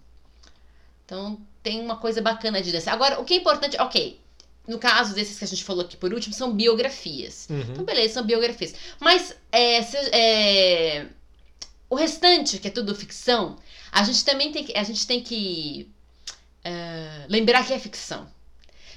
Então, 1.05 1.39
tem 1.63 1.81
uma 1.81 1.97
coisa 1.97 2.21
bacana 2.21 2.61
de 2.61 2.71
dança. 2.71 2.91
Agora, 2.91 3.19
o 3.19 3.25
que 3.25 3.33
é 3.33 3.37
importante, 3.37 3.77
ok, 3.79 4.19
no 4.67 4.79
caso 4.79 5.13
desses 5.13 5.37
que 5.37 5.43
a 5.43 5.47
gente 5.47 5.63
falou 5.63 5.83
aqui 5.85 5.97
por 5.97 6.13
último, 6.13 6.33
são 6.33 6.53
biografias. 6.53 7.47
Uhum. 7.49 7.59
Então, 7.59 7.83
beleza, 7.85 8.15
são 8.15 8.23
biografias. 8.23 8.73
Mas 8.99 9.35
é, 9.51 9.81
se, 9.81 9.97
é, 10.11 11.07
o 11.89 11.95
restante, 11.95 12.59
que 12.59 12.67
é 12.67 12.71
tudo 12.71 12.95
ficção, 12.95 13.57
a 13.91 14.03
gente 14.03 14.25
também 14.25 14.51
tem 14.51 14.63
que, 14.63 14.77
a 14.77 14.83
gente 14.83 15.05
tem 15.05 15.21
que 15.21 15.89
uh, 16.65 17.25
lembrar 17.29 17.65
que 17.65 17.73
é 17.73 17.79
ficção. 17.79 18.27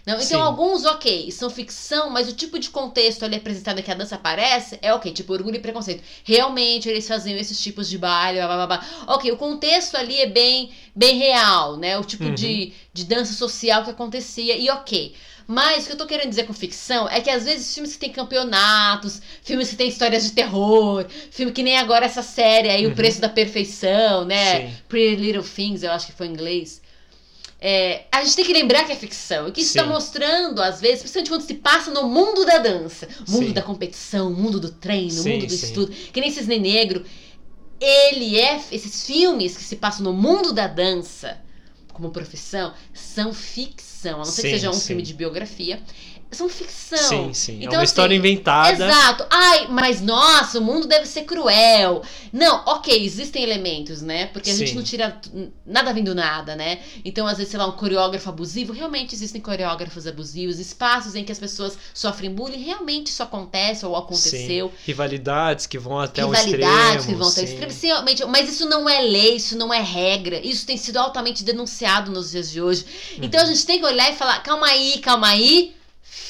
Não, 0.08 0.14
então, 0.14 0.26
Sim. 0.26 0.36
alguns, 0.36 0.86
ok, 0.86 1.30
são 1.30 1.50
ficção, 1.50 2.08
mas 2.08 2.30
o 2.30 2.32
tipo 2.32 2.58
de 2.58 2.70
contexto 2.70 3.24
ali 3.24 3.36
apresentado 3.36 3.82
que 3.82 3.90
a 3.90 3.94
dança 3.94 4.14
aparece 4.14 4.78
é 4.80 4.90
ok, 4.94 5.12
tipo 5.12 5.34
orgulho 5.34 5.56
e 5.56 5.60
preconceito. 5.60 6.02
Realmente 6.24 6.88
eles 6.88 7.06
faziam 7.06 7.38
esses 7.38 7.60
tipos 7.60 7.90
de 7.90 7.98
baile, 7.98 8.38
blá, 8.38 8.46
blá, 8.46 8.66
blá. 8.66 8.86
Ok, 9.06 9.30
o 9.30 9.36
contexto 9.36 9.96
ali 9.96 10.18
é 10.18 10.26
bem, 10.26 10.70
bem 10.96 11.18
real, 11.18 11.76
né? 11.76 11.98
O 11.98 12.04
tipo 12.04 12.24
uhum. 12.24 12.34
de, 12.34 12.72
de 12.90 13.04
dança 13.04 13.34
social 13.34 13.84
que 13.84 13.90
acontecia, 13.90 14.56
e 14.56 14.70
ok. 14.70 15.14
Mas 15.50 15.84
o 15.84 15.86
que 15.86 15.92
eu 15.92 15.96
tô 15.96 16.04
querendo 16.04 16.28
dizer 16.28 16.44
com 16.44 16.52
ficção 16.52 17.08
é 17.08 17.22
que 17.22 17.30
às 17.30 17.46
vezes 17.46 17.72
filmes 17.72 17.94
que 17.94 17.98
tem 17.98 18.12
campeonatos, 18.12 19.22
filmes 19.42 19.70
que 19.70 19.76
tem 19.76 19.88
histórias 19.88 20.24
de 20.24 20.32
terror, 20.32 21.06
filme 21.30 21.50
que 21.52 21.62
nem 21.62 21.78
agora 21.78 22.04
essa 22.04 22.22
série 22.22 22.68
aí, 22.68 22.84
uhum. 22.84 22.92
O 22.92 22.94
Preço 22.94 23.18
da 23.18 23.30
Perfeição, 23.30 24.26
né? 24.26 24.68
Sim. 24.68 24.76
Pretty 24.90 25.16
Little 25.16 25.42
Things, 25.42 25.82
eu 25.82 25.90
acho 25.90 26.04
que 26.04 26.12
foi 26.12 26.26
em 26.26 26.32
inglês. 26.32 26.82
É, 27.58 28.04
a 28.12 28.22
gente 28.22 28.36
tem 28.36 28.44
que 28.44 28.52
lembrar 28.52 28.84
que 28.84 28.92
é 28.92 28.94
ficção. 28.94 29.48
E 29.48 29.52
que 29.52 29.62
isso 29.62 29.70
está 29.70 29.86
mostrando, 29.86 30.60
às 30.60 30.82
vezes, 30.82 30.98
principalmente 30.98 31.30
quando 31.30 31.46
se 31.46 31.54
passa 31.54 31.90
no 31.92 32.06
mundo 32.06 32.44
da 32.44 32.58
dança, 32.58 33.08
mundo 33.26 33.46
sim. 33.46 33.52
da 33.54 33.62
competição, 33.62 34.30
mundo 34.30 34.60
do 34.60 34.70
treino, 34.70 35.10
sim, 35.10 35.32
mundo 35.32 35.46
do 35.46 35.54
sim. 35.54 35.64
estudo, 35.64 35.90
que 35.90 36.20
nem 36.20 36.30
Cisne 36.30 36.58
Negro. 36.58 37.06
Ele 37.80 38.38
é. 38.38 38.60
Esses 38.70 39.06
filmes 39.06 39.56
que 39.56 39.64
se 39.64 39.76
passam 39.76 40.04
no 40.04 40.12
mundo 40.12 40.52
da 40.52 40.66
dança, 40.66 41.40
como 41.94 42.10
profissão, 42.10 42.74
são 42.92 43.32
ficção 43.32 43.87
ficção, 43.98 44.14
a 44.14 44.18
não 44.18 44.24
ser 44.24 44.42
que 44.42 44.50
seja 44.50 44.70
um 44.70 44.74
sim. 44.74 44.86
filme 44.88 45.02
de 45.02 45.12
biografia. 45.12 45.80
São 46.30 46.46
ficção. 46.46 46.98
Sim, 46.98 47.32
sim. 47.32 47.56
Então, 47.56 47.68
é 47.68 47.76
uma 47.76 47.76
assim, 47.78 47.84
história 47.84 48.14
inventada. 48.14 48.86
Exato. 48.86 49.26
Ai, 49.30 49.66
mas 49.70 50.02
nossa, 50.02 50.58
o 50.58 50.62
mundo 50.62 50.86
deve 50.86 51.06
ser 51.06 51.22
cruel. 51.22 52.02
Não, 52.30 52.64
ok, 52.66 53.02
existem 53.02 53.42
elementos, 53.42 54.02
né? 54.02 54.26
Porque 54.26 54.50
a 54.50 54.52
sim. 54.52 54.66
gente 54.66 54.74
não 54.74 54.82
tira 54.82 55.18
nada 55.64 55.90
vindo 55.94 56.14
nada, 56.14 56.54
né? 56.54 56.80
Então, 57.02 57.26
às 57.26 57.38
vezes, 57.38 57.50
sei 57.50 57.58
lá, 57.58 57.66
um 57.66 57.72
coreógrafo 57.72 58.28
abusivo, 58.28 58.74
realmente 58.74 59.14
existem 59.14 59.40
coreógrafos 59.40 60.06
abusivos, 60.06 60.58
espaços 60.58 61.14
em 61.14 61.24
que 61.24 61.32
as 61.32 61.38
pessoas 61.38 61.78
sofrem 61.94 62.30
bullying, 62.30 62.62
realmente 62.62 63.06
isso 63.06 63.22
acontece 63.22 63.86
ou 63.86 63.96
aconteceu. 63.96 64.70
Rivalidades 64.84 65.66
que 65.66 65.78
vão 65.78 65.98
até 65.98 66.26
o 66.26 66.34
extremo. 66.34 66.56
Rivalidades 66.58 67.06
que 67.06 67.14
vão 67.14 67.28
até 67.28 67.40
o 67.40 67.44
extremo. 67.44 67.72
Sim, 67.72 67.86
realmente, 67.86 68.24
mas 68.26 68.50
isso 68.50 68.68
não 68.68 68.86
é 68.86 69.00
lei, 69.00 69.36
isso 69.36 69.56
não 69.56 69.72
é 69.72 69.80
regra. 69.80 70.38
Isso 70.46 70.66
tem 70.66 70.76
sido 70.76 70.98
altamente 70.98 71.42
denunciado 71.42 72.10
nos 72.10 72.32
dias 72.32 72.50
de 72.50 72.60
hoje. 72.60 72.84
Uhum. 73.16 73.24
Então, 73.24 73.40
a 73.40 73.46
gente 73.46 73.64
tem 73.64 73.78
que 73.78 73.86
olhar 73.86 74.12
e 74.12 74.14
falar, 74.14 74.42
calma 74.42 74.66
aí, 74.66 74.98
calma 74.98 75.28
aí 75.28 75.77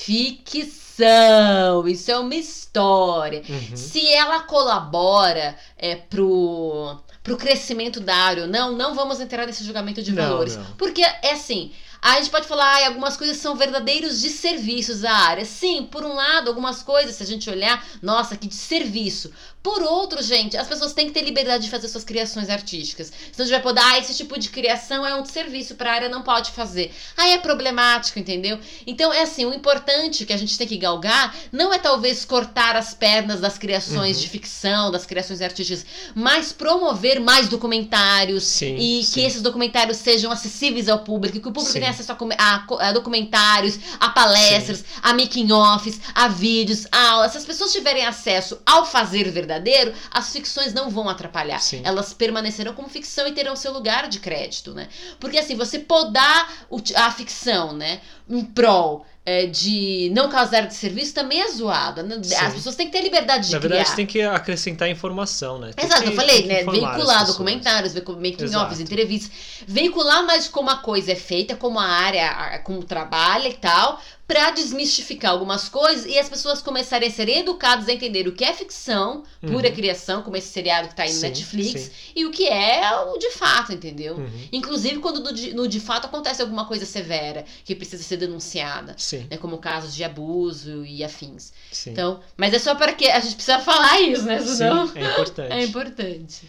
ficção, 0.09 1.86
isso 1.86 2.11
é 2.11 2.18
uma 2.18 2.34
história. 2.34 3.42
Uhum. 3.46 3.76
Se 3.76 4.09
ela 4.09 4.40
colabora 4.40 5.54
é, 5.76 5.96
pro, 5.96 6.98
pro 7.22 7.36
crescimento 7.36 8.00
da 8.00 8.16
área 8.16 8.44
ou 8.44 8.48
não, 8.48 8.72
não 8.72 8.94
vamos 8.94 9.20
entrar 9.20 9.46
nesse 9.46 9.64
julgamento 9.64 10.02
de 10.02 10.11
valores. 10.12 10.56
Não, 10.56 10.64
não. 10.64 10.72
Porque 10.76 11.02
é 11.02 11.32
assim, 11.32 11.72
a 12.00 12.16
gente 12.16 12.30
pode 12.30 12.48
falar, 12.48 12.64
ah, 12.64 12.86
algumas 12.86 13.18
coisas 13.18 13.36
são 13.36 13.54
verdadeiros 13.54 14.22
de 14.22 14.30
serviços 14.30 15.04
à 15.04 15.12
área. 15.12 15.44
Sim, 15.44 15.86
por 15.90 16.02
um 16.04 16.14
lado, 16.14 16.48
algumas 16.48 16.82
coisas, 16.82 17.16
se 17.16 17.22
a 17.22 17.26
gente 17.26 17.50
olhar, 17.50 17.84
nossa, 18.00 18.34
que 18.34 18.46
de 18.46 18.54
serviço. 18.54 19.30
Por 19.69 19.83
outro, 19.83 20.23
gente, 20.23 20.57
as 20.57 20.66
pessoas 20.66 20.95
têm 20.95 21.09
que 21.09 21.12
ter 21.12 21.21
liberdade 21.21 21.64
de 21.64 21.71
fazer 21.71 21.89
suas 21.89 22.03
criações 22.03 22.49
artísticas. 22.49 23.12
Senão 23.31 23.45
a 23.45 23.49
gente 23.51 23.51
vai 23.51 23.61
poder, 23.61 23.83
ah, 23.85 23.99
esse 23.99 24.14
tipo 24.16 24.39
de 24.39 24.49
criação 24.49 25.07
é 25.07 25.14
um 25.14 25.27
serviço 25.27 25.75
para 25.75 25.91
a 25.91 25.95
área, 25.95 26.09
não 26.09 26.23
pode 26.23 26.53
fazer. 26.53 26.91
Aí 27.14 27.35
é 27.35 27.39
problemático, 27.39 28.19
entendeu? 28.19 28.59
Então, 28.87 29.12
é 29.12 29.21
assim, 29.21 29.45
o 29.45 29.53
importante 29.53 30.25
que 30.25 30.33
a 30.33 30.39
gente 30.39 30.57
tem 30.57 30.66
que 30.66 30.79
galgar 30.79 31.37
não 31.53 31.71
é 31.71 31.79
talvez 31.79 32.25
cortar 32.25 32.77
as 32.77 32.95
pernas 32.95 33.41
das 33.41 33.59
criações 33.59 34.16
uhum. 34.16 34.23
de 34.23 34.29
ficção, 34.31 34.91
das 34.91 35.05
criações 35.05 35.43
artísticas, 35.43 35.85
mas 36.14 36.51
promover 36.51 37.21
mais 37.21 37.47
documentários 37.47 38.45
sim, 38.45 38.75
e 38.75 39.05
sim. 39.05 39.12
que 39.12 39.21
esses 39.21 39.43
documentários 39.43 39.99
sejam 39.99 40.33
acessíveis 40.33 40.89
ao 40.89 41.01
público, 41.01 41.41
que 41.41 41.49
o 41.49 41.53
público 41.53 41.75
sim. 41.75 41.81
tenha 41.81 41.91
acesso 41.91 42.11
a, 42.11 42.16
a, 42.39 42.89
a, 42.89 42.93
documentários, 42.93 43.79
a 44.01 44.09
palestras, 44.09 44.83
a 45.03 45.12
making-offs, 45.12 46.01
a 46.14 46.27
vídeos, 46.27 46.87
a 46.91 47.11
aulas. 47.11 47.33
Se 47.33 47.39
as 47.39 47.45
pessoas 47.45 47.71
tiverem 47.71 48.07
acesso 48.07 48.59
ao 48.64 48.87
fazer 48.87 49.31
verdadeiro, 49.31 49.57
verdadeiro, 49.59 49.92
as 50.11 50.32
ficções 50.32 50.72
não 50.72 50.88
vão 50.88 51.09
atrapalhar. 51.09 51.61
Sim. 51.61 51.82
Elas 51.84 52.14
permanecerão 52.14 52.72
como 52.72 52.88
ficção 52.88 53.26
e 53.26 53.32
terão 53.32 53.54
seu 53.54 53.72
lugar 53.72 54.09
de 54.09 54.20
crédito, 54.20 54.72
né? 54.72 54.88
Porque 55.20 55.38
assim, 55.38 55.54
você 55.54 55.78
podar 55.78 56.66
a 56.96 57.11
ficção, 57.11 57.72
né, 57.72 58.00
em 58.28 58.44
prol 58.44 59.04
é, 59.28 59.46
de 59.46 60.11
não 60.14 60.30
causar 60.30 60.62
de 60.62 60.74
serviço 60.74 61.12
também 61.12 61.42
é 61.42 61.50
zoado. 61.50 62.02
Né? 62.02 62.16
As 62.40 62.54
pessoas 62.54 62.76
têm 62.76 62.86
que 62.86 62.92
ter 62.92 63.02
liberdade 63.02 63.48
de 63.48 63.52
Na 63.52 63.61
criar. 63.61 63.74
verdade, 63.74 63.94
tem 63.96 64.06
que 64.06 64.22
acrescentar 64.22 64.88
informação, 64.88 65.59
né? 65.59 65.70
Tem 65.74 65.84
Exato, 65.84 66.02
que, 66.02 66.09
eu 66.09 66.14
falei, 66.14 66.46
né? 66.46 66.64
Veicular 66.64 67.26
documentários, 67.26 67.94
making-offs, 67.94 68.80
entrevistas. 68.80 69.30
Veicular 69.66 70.24
mais 70.24 70.48
como 70.48 70.70
a 70.70 70.78
coisa 70.78 71.12
é 71.12 71.14
feita, 71.14 71.54
como 71.54 71.78
a 71.78 71.84
área, 71.84 72.59
como 72.64 72.82
trabalha 72.82 73.48
e 73.48 73.54
tal, 73.54 74.00
pra 74.29 74.51
desmistificar 74.51 75.31
algumas 75.33 75.70
coisas 75.70 76.05
e 76.05 76.18
as 76.18 76.29
pessoas 76.29 76.61
começarem 76.61 77.09
a 77.09 77.11
ser 77.11 77.31
educadas 77.31 77.89
a 77.89 77.93
entender 77.95 78.29
o 78.29 78.33
que 78.33 78.45
é 78.45 78.53
ficção, 78.53 79.24
pura 79.41 79.68
Uhum. 79.70 79.74
criação, 79.74 80.22
como 80.22 80.37
esse 80.37 80.49
seriado 80.49 80.89
que 80.89 80.95
tá 80.95 81.05
aí 81.05 81.14
no 81.14 81.20
Netflix, 81.20 81.81
sim. 81.85 81.91
e 82.14 82.26
o 82.26 82.31
que 82.31 82.47
é 82.47 82.95
o 83.07 83.16
de 83.16 83.31
fato, 83.31 83.72
entendeu? 83.72 84.16
Uhum. 84.18 84.49
Inclusive 84.53 84.99
quando 85.01 85.20
no 85.20 85.33
de, 85.33 85.55
no 85.55 85.66
de 85.66 85.81
fato 85.81 86.05
acontece 86.05 86.43
alguma 86.43 86.66
coisa 86.66 86.85
severa 86.85 87.45
que 87.64 87.74
precisa 87.74 88.03
ser 88.03 88.18
denunciada. 88.18 88.95
Sim, 88.99 89.26
Né, 89.31 89.39
como 89.39 89.57
casos 89.59 89.95
de 89.95 90.05
abuso 90.05 90.85
e 90.85 91.03
afins. 91.03 91.53
sim. 91.72 91.91
Então, 91.93 92.20
mas 92.37 92.53
é 92.53 92.59
só 92.59 92.74
para 92.74 92.93
que 92.93 93.07
a 93.07 93.20
gente 93.20 93.35
precisa 93.35 93.59
falar 93.61 93.99
isso, 94.03 94.24
né? 94.24 94.41
Senão 94.43 94.89
Sim, 94.89 94.99
é 94.99 95.05
importante. 95.11 95.53
é 95.53 95.64
importante. 95.64 96.49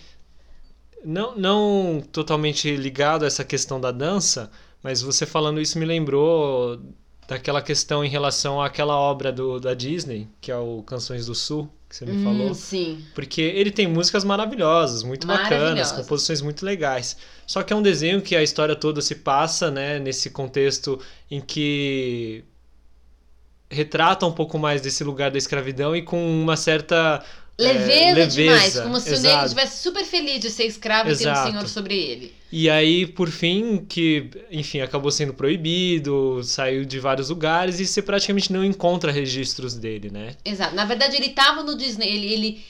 Não, 1.03 1.35
não 1.37 2.03
totalmente 2.11 2.75
ligado 2.75 3.23
a 3.23 3.27
essa 3.27 3.43
questão 3.45 3.79
da 3.79 3.91
dança, 3.91 4.51
mas 4.83 5.01
você 5.01 5.25
falando 5.25 5.61
isso 5.61 5.79
me 5.79 5.85
lembrou 5.85 6.77
daquela 7.29 7.61
questão 7.61 8.03
em 8.03 8.09
relação 8.09 8.59
àquela 8.59 8.97
obra 8.97 9.31
do, 9.31 9.59
da 9.59 9.75
Disney, 9.75 10.27
que 10.41 10.51
é 10.51 10.57
o 10.57 10.81
Canções 10.83 11.27
do 11.27 11.35
Sul, 11.35 11.69
que 11.87 11.95
você 11.95 12.03
me 12.05 12.13
Hum, 12.13 12.23
falou. 12.23 12.53
Sim. 12.55 13.05
Porque 13.13 13.39
ele 13.41 13.69
tem 13.71 13.87
músicas 13.87 14.23
maravilhosas, 14.23 15.03
muito 15.03 15.27
bacanas, 15.27 15.51
Maravilhosas. 15.51 15.91
composições 15.97 16.41
muito 16.41 16.65
legais. 16.65 17.17
Só 17.45 17.61
que 17.61 17.71
é 17.71 17.75
um 17.75 17.83
desenho 17.83 18.21
que 18.21 18.35
a 18.35 18.41
história 18.41 18.75
toda 18.75 18.99
se 19.01 19.13
passa, 19.15 19.69
né, 19.69 19.99
nesse 19.99 20.31
contexto 20.31 20.99
em 21.29 21.39
que 21.39 22.43
retrata 23.69 24.25
um 24.25 24.31
pouco 24.31 24.57
mais 24.57 24.81
desse 24.81 25.03
lugar 25.03 25.29
da 25.29 25.37
escravidão 25.37 25.95
e 25.95 26.01
com 26.01 26.17
uma 26.41 26.57
certa 26.57 27.23
é, 27.59 27.73
Leveza, 27.73 28.13
leveza, 28.13 28.29
demais, 28.29 28.79
como 28.79 28.99
se 28.99 29.09
o 29.09 29.11
negro 29.11 29.27
exato. 29.27 29.45
estivesse 29.47 29.83
super 29.83 30.05
feliz 30.05 30.39
de 30.39 30.49
ser 30.49 30.63
escravo 30.63 31.11
e 31.11 31.17
ter 31.17 31.27
um 31.27 31.31
Exato. 31.31 31.51
senhor 31.51 31.67
sobre 31.67 31.97
ele. 31.97 32.33
E 32.49 32.69
aí, 32.69 33.05
por 33.05 33.29
fim, 33.29 33.85
que, 33.85 34.29
enfim, 34.49 34.79
acabou 34.79 35.11
sendo 35.11 35.33
proibido, 35.33 36.41
saiu 36.41 36.85
de 36.85 36.99
vários 36.99 37.29
lugares 37.29 37.79
e 37.79 37.85
você 37.85 38.01
praticamente 38.01 38.53
não 38.53 38.63
encontra 38.63 39.11
registros 39.11 39.75
dele, 39.75 40.09
né? 40.09 40.35
Exato. 40.45 40.73
Na 40.73 40.85
verdade, 40.85 41.17
ele 41.17 41.29
tava 41.29 41.61
no 41.61 41.77
Disney, 41.77 42.07
ele, 42.07 42.33
ele 42.33 42.65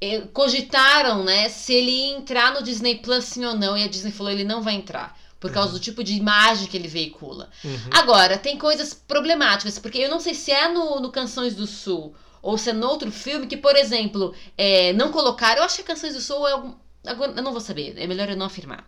eh, 0.00 0.22
cogitaram, 0.32 1.22
né, 1.22 1.48
se 1.48 1.72
ele 1.72 1.90
ia 1.92 2.16
entrar 2.16 2.52
no 2.52 2.64
Disney 2.64 2.96
Plus 2.96 3.24
sim 3.24 3.44
ou 3.44 3.54
não, 3.54 3.78
e 3.78 3.84
a 3.84 3.88
Disney 3.88 4.10
falou 4.10 4.32
ele 4.32 4.44
não 4.44 4.60
vai 4.60 4.74
entrar. 4.74 5.16
Por 5.38 5.50
causa 5.50 5.72
do 5.72 5.80
tipo 5.80 6.04
de 6.04 6.14
imagem 6.14 6.68
que 6.68 6.76
ele 6.76 6.86
veicula. 6.86 7.50
Uhum. 7.64 7.76
Agora, 7.90 8.38
tem 8.38 8.56
coisas 8.56 8.94
problemáticas, 8.94 9.76
porque 9.76 9.98
eu 9.98 10.08
não 10.08 10.20
sei 10.20 10.34
se 10.34 10.52
é 10.52 10.68
no, 10.68 11.00
no 11.00 11.10
Canções 11.10 11.56
do 11.56 11.66
Sul 11.66 12.14
ou 12.42 12.58
se 12.58 12.70
é 12.70 13.10
filme 13.10 13.46
que, 13.46 13.56
por 13.56 13.76
exemplo, 13.76 14.34
é, 14.58 14.92
não 14.92 15.12
colocaram. 15.12 15.58
Eu 15.58 15.64
acho 15.64 15.76
que 15.76 15.84
Canções 15.84 16.14
do 16.14 16.20
Sul 16.20 16.46
é 16.46 16.52
algum. 16.52 16.74
Agora, 17.06 17.32
eu 17.36 17.42
não 17.42 17.52
vou 17.52 17.60
saber, 17.60 17.94
é 17.96 18.06
melhor 18.06 18.28
eu 18.28 18.36
não 18.36 18.46
afirmar. 18.46 18.86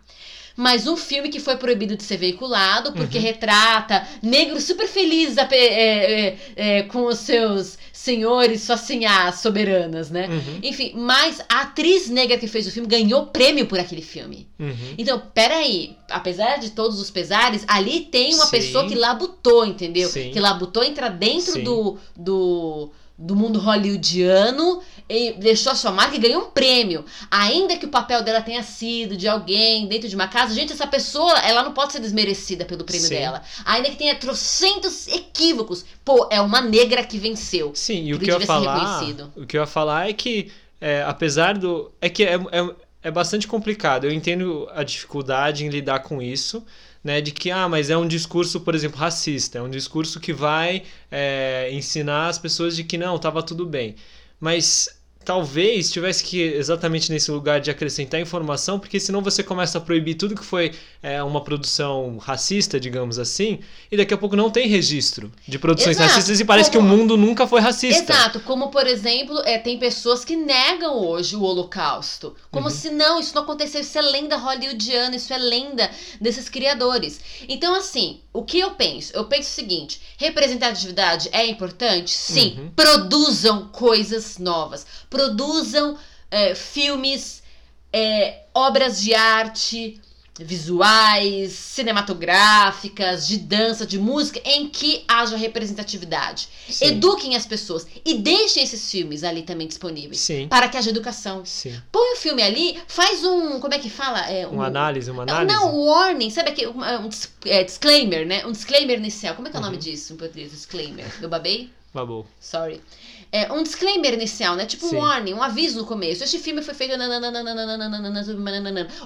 Mas 0.55 0.87
um 0.87 0.95
filme 0.95 1.27
que 1.27 1.39
foi 1.39 1.57
proibido 1.57 1.97
de 1.97 2.03
ser 2.03 2.17
veiculado 2.17 2.93
porque 2.93 3.17
Uhum. 3.17 3.23
retrata 3.23 4.07
negros 4.23 4.63
super 4.63 4.87
felizes 4.87 5.37
é, 5.37 5.47
é, 5.51 6.37
é, 6.55 6.83
com 6.83 7.07
os 7.07 7.19
seus 7.19 7.77
senhores, 7.91 8.61
suas 8.61 8.81
senhás 8.81 9.39
soberanas, 9.39 10.09
né? 10.09 10.27
Uhum. 10.29 10.59
Enfim, 10.63 10.93
mas 10.95 11.41
a 11.49 11.61
atriz 11.61 12.09
negra 12.09 12.37
que 12.37 12.47
fez 12.47 12.67
o 12.67 12.71
filme 12.71 12.87
ganhou 12.87 13.27
prêmio 13.27 13.65
por 13.65 13.79
aquele 13.79 14.01
filme. 14.01 14.47
Uhum. 14.57 14.95
Então, 14.97 15.21
peraí, 15.33 15.97
apesar 16.09 16.57
de 16.57 16.69
todos 16.69 17.01
os 17.01 17.09
pesares, 17.11 17.65
ali 17.67 18.01
tem 18.01 18.33
uma 18.35 18.45
Sim. 18.45 18.51
pessoa 18.51 18.87
que 18.87 18.95
labutou, 18.95 19.65
entendeu? 19.65 20.07
Sim. 20.07 20.31
Que 20.31 20.39
labutou 20.39 20.83
entrar 20.83 21.09
dentro 21.09 21.53
Sim. 21.53 21.63
do, 21.63 21.97
do, 22.15 22.91
do 23.17 23.35
mundo 23.35 23.59
hollywoodiano 23.59 24.81
e 25.07 25.33
deixou 25.33 25.71
a 25.71 25.75
sua 25.75 25.91
marca 25.91 26.15
e 26.15 26.19
ganhou 26.19 26.43
um 26.43 26.49
prêmio. 26.49 27.05
Ainda 27.31 27.77
que 27.77 27.85
o 27.85 27.89
papel 27.89 28.23
dela 28.23 28.41
tenha 28.41 28.63
sido 28.63 29.15
de 29.15 29.27
alguém 29.27 29.87
dentro 29.87 30.09
de 30.09 30.15
uma 30.15 30.27
casa, 30.27 30.53
gente, 30.53 30.73
essa 30.73 30.87
pessoa, 30.87 31.39
ela 31.39 31.63
não 31.63 31.73
pode 31.73 31.93
ser 31.93 31.99
desmerecida 31.99 32.65
pelo 32.65 32.83
prêmio 32.83 33.07
Sim. 33.07 33.15
dela. 33.15 33.41
Ainda 33.63 33.89
que 33.89 33.95
tenha 33.95 34.15
trocentos 34.15 35.07
equívocos. 35.07 35.85
Pô, 36.03 36.27
é 36.31 36.41
uma 36.41 36.61
negra 36.61 37.03
que 37.03 37.17
venceu. 37.17 37.71
Sim, 37.73 38.05
e 38.05 38.13
o 38.13 38.17
Ele 38.17 38.25
que 38.25 38.31
eu 38.31 38.39
ia 38.39 38.45
falar, 38.45 38.77
reconhecido. 38.77 39.33
o 39.35 39.45
que 39.45 39.57
eu 39.57 39.61
ia 39.61 39.67
falar 39.67 40.09
é 40.09 40.13
que 40.13 40.51
é, 40.81 41.03
apesar 41.03 41.57
do 41.57 41.91
é 42.01 42.09
que 42.09 42.23
é, 42.23 42.35
é, 42.35 42.75
é 43.03 43.11
bastante 43.11 43.47
complicado. 43.47 44.05
Eu 44.05 44.11
entendo 44.11 44.67
a 44.73 44.83
dificuldade 44.83 45.65
em 45.65 45.69
lidar 45.69 45.99
com 45.99 46.21
isso, 46.21 46.65
né? 47.05 47.21
De 47.21 47.31
que 47.31 47.51
ah, 47.51 47.69
mas 47.69 47.91
é 47.91 47.95
um 47.95 48.07
discurso, 48.07 48.59
por 48.61 48.73
exemplo, 48.73 48.97
racista, 48.99 49.59
é 49.59 49.61
um 49.61 49.69
discurso 49.69 50.19
que 50.19 50.33
vai 50.33 50.81
é, 51.11 51.69
ensinar 51.71 52.29
as 52.29 52.39
pessoas 52.39 52.75
de 52.75 52.83
que 52.83 52.97
não, 52.97 53.19
tava 53.19 53.43
tudo 53.43 53.63
bem. 53.63 53.95
Mas 54.39 54.89
talvez 55.25 55.91
tivesse 55.91 56.23
que 56.23 56.37
ir 56.37 56.55
exatamente 56.55 57.11
nesse 57.11 57.31
lugar 57.31 57.59
de 57.59 57.71
acrescentar 57.71 58.21
informação, 58.21 58.79
porque 58.79 58.99
senão 58.99 59.21
você 59.21 59.41
começa 59.43 59.79
a 59.79 59.81
proibir 59.81 60.13
tudo 60.15 60.35
que 60.35 60.45
foi 60.45 60.71
é, 61.01 61.21
uma 61.23 61.43
produção 61.43 62.17
racista, 62.17 62.79
digamos 62.79 63.17
assim, 63.17 63.59
e 63.91 63.97
daqui 63.97 64.13
a 64.13 64.17
pouco 64.17 64.35
não 64.35 64.51
tem 64.51 64.67
registro 64.67 65.31
de 65.47 65.57
produções 65.57 65.97
Exato. 65.97 66.09
racistas 66.11 66.39
e 66.39 66.45
parece 66.45 66.69
Como- 66.69 66.87
que 66.87 66.93
o 66.93 66.97
mundo 66.97 67.17
nunca 67.17 67.47
foi 67.47 67.59
racista. 67.59 68.13
Exato, 68.13 68.39
como 68.41 68.69
por 68.69 68.85
exemplo, 68.85 69.41
é, 69.45 69.57
tem 69.57 69.79
pessoas 69.79 70.23
que 70.23 70.35
negam 70.35 71.03
hoje 71.03 71.35
o 71.35 71.41
Holocausto. 71.41 72.35
Como 72.55 72.69
Uhum. 72.69 72.73
se 72.73 72.89
não, 72.89 73.19
isso 73.19 73.35
não 73.35 73.43
aconteceu, 73.43 73.81
isso 73.81 73.97
é 73.97 74.01
lenda 74.01 74.37
hollywoodiana, 74.37 75.13
isso 75.17 75.33
é 75.33 75.37
lenda 75.37 75.91
desses 76.21 76.47
criadores. 76.47 77.19
Então, 77.49 77.75
assim, 77.75 78.21
o 78.31 78.43
que 78.43 78.57
eu 78.59 78.71
penso? 78.71 79.11
Eu 79.13 79.25
penso 79.25 79.49
o 79.49 79.53
seguinte: 79.53 80.01
representatividade 80.17 81.27
é 81.33 81.45
importante? 81.45 82.11
Sim. 82.11 82.55
Uhum. 82.57 82.71
Produzam 82.73 83.67
coisas 83.67 84.37
novas. 84.37 84.87
Produzam 85.09 85.97
é, 86.31 86.55
filmes, 86.55 87.43
é, 87.91 88.43
obras 88.53 89.01
de 89.01 89.13
arte 89.13 90.01
visuais, 90.39 91.53
cinematográficas, 91.53 93.27
de 93.27 93.37
dança, 93.37 93.85
de 93.85 93.97
música, 93.97 94.39
em 94.43 94.67
que 94.67 95.03
haja 95.07 95.37
representatividade. 95.37 96.49
Sim. 96.69 96.85
Eduquem 96.87 97.35
as 97.35 97.45
pessoas 97.45 97.85
e 98.03 98.15
deixem 98.15 98.63
esses 98.63 98.89
filmes 98.91 99.23
ali 99.23 99.43
também 99.43 99.67
disponíveis. 99.67 100.19
Sim. 100.19 100.47
Para 100.47 100.67
que 100.67 100.77
haja 100.77 100.89
educação. 100.89 101.45
Sim. 101.45 101.79
Põe 101.91 102.13
o 102.13 102.17
filme 102.17 102.41
ali, 102.41 102.77
faz 102.87 103.23
um. 103.23 103.59
Como 103.59 103.73
é 103.73 103.79
que 103.79 103.89
fala? 103.89 104.19
É, 104.29 104.45
Uma 104.47 104.67
análise, 104.67 105.09
uma 105.09 105.23
análise. 105.23 105.53
Não, 105.55 105.75
um 105.75 105.85
warning, 105.85 106.29
sabe 106.29 106.49
aquele 106.49 106.67
um, 106.71 106.79
um 106.81 107.09
é, 107.45 107.63
disclaimer, 107.63 108.25
né? 108.25 108.45
Um 108.45 108.51
disclaimer 108.51 108.97
inicial. 108.97 109.35
Como 109.35 109.47
é 109.47 109.51
que 109.51 109.57
é 109.57 109.59
o 109.59 109.63
nome 109.63 109.75
Uhum. 109.75 109.81
disso 109.81 110.13
em 110.13 110.17
português? 110.17 110.51
Disclaimer. 110.51 111.05
Eu 111.21 111.29
babei? 111.29 111.69
Babou. 111.93 112.25
Sorry 112.41 112.81
é, 113.31 113.51
um 113.51 113.63
disclaimer 113.63 114.13
inicial, 114.13 114.55
né? 114.55 114.65
Tipo 114.65 114.87
Sim. 114.87 114.95
um 114.95 114.99
warning, 114.99 115.33
um 115.33 115.43
aviso 115.43 115.79
no 115.79 115.85
começo. 115.85 116.23
Este 116.23 116.39
filme 116.39 116.61
foi 116.61 116.73
feito. 116.73 116.95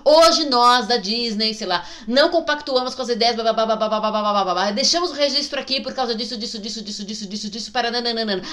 Hoje 0.05 0.49
nós, 0.49 0.87
da 0.87 0.97
Disney, 0.97 1.53
sei 1.53 1.67
lá, 1.67 1.85
não 2.07 2.29
compactuamos 2.29 2.93
com 2.95 3.01
as 3.01 3.09
ideias. 3.09 3.35
Deixamos 4.75 5.11
o 5.11 5.13
registro 5.13 5.59
aqui 5.59 5.81
por 5.81 5.93
causa 5.93 6.13
disso, 6.13 6.37
disso, 6.37 6.59
disso, 6.59 6.83
disso, 6.83 7.05
disso, 7.05 7.27
disso, 7.27 7.49
disso, 7.49 7.71
para. 7.71 7.89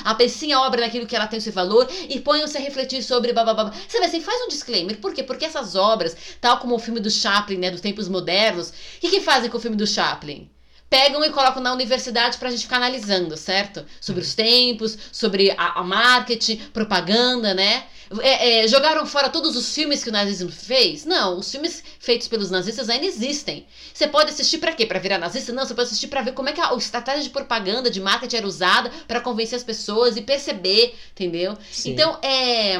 Aprecie 0.05 0.53
a 0.53 0.61
obra 0.63 0.81
naquilo 0.81 1.07
que 1.07 1.15
ela 1.15 1.27
tem 1.27 1.41
seu 1.41 1.53
valor 1.53 1.89
e 2.09 2.21
ponham-se 2.21 2.57
a 2.57 2.61
refletir 2.61 3.03
sobre. 3.03 3.35
Sabe 3.35 4.07
assim, 4.07 4.21
faz 4.21 4.43
um 4.43 4.49
disclaimer. 4.49 4.99
Por 4.99 5.13
quê? 5.13 5.23
Porque 5.23 5.45
essas 5.45 5.75
obras, 5.75 6.17
tal 6.41 6.59
como 6.59 6.75
o 6.75 6.79
filme 6.79 7.01
do 7.01 7.11
Chaplin, 7.11 7.59
né? 7.59 7.71
Dos 7.71 7.81
tempos 7.81 8.09
modernos, 8.09 8.71
o 8.71 9.01
que, 9.01 9.11
que 9.11 9.21
fazem 9.21 9.51
com 9.51 9.59
o 9.59 9.61
filme 9.61 9.77
do 9.77 9.87
Chaplin? 9.87 10.51
Pegam 10.89 11.25
e 11.25 11.31
colocam 11.31 11.63
na 11.63 11.73
universidade 11.73 12.39
pra 12.39 12.51
gente 12.51 12.63
ficar 12.63 12.77
analisando, 12.77 13.37
certo? 13.37 13.85
Sobre 14.01 14.23
os 14.23 14.35
tempos, 14.35 14.97
sobre 15.13 15.51
a, 15.53 15.81
a 15.81 15.85
marketing, 15.85 16.57
propaganda, 16.73 17.55
né? 17.55 17.85
É, 18.21 18.65
é, 18.65 18.69
jogaram 18.69 19.05
fora 19.05 19.29
todos 19.29 19.57
os 19.57 19.75
filmes 19.75 20.05
que 20.05 20.11
o 20.11 20.13
nazismo 20.13 20.51
fez? 20.51 21.05
Não, 21.05 21.39
os 21.39 21.51
filmes 21.51 21.83
feitos 21.99 22.29
pelos 22.29 22.51
nazistas 22.51 22.89
ainda 22.89 23.05
existem. 23.05 23.67
Você 23.93 24.07
pode 24.07 24.31
assistir 24.31 24.59
pra 24.59 24.73
quê? 24.73 24.87
Pra 24.87 25.01
virar 25.01 25.19
nazista? 25.19 25.53
Não, 25.53 25.65
você 25.67 25.75
pode 25.75 25.89
assistir 25.89 26.07
pra 26.07 26.23
ver 26.23 26.33
como 26.33 26.49
é 26.49 26.53
que 26.53 26.61
a, 26.61 26.71
a 26.71 26.77
estratégia 26.77 27.25
de 27.25 27.31
propaganda, 27.31 27.91
de 27.91 28.01
marketing 28.01 28.37
era 28.37 28.47
usada 28.47 28.91
pra 29.09 29.21
convencer 29.21 29.57
as 29.57 29.65
pessoas 29.65 30.17
e 30.17 30.23
perceber, 30.23 30.95
entendeu? 31.11 31.57
Sim. 31.71 31.93
Então, 31.93 32.19
é. 32.23 32.77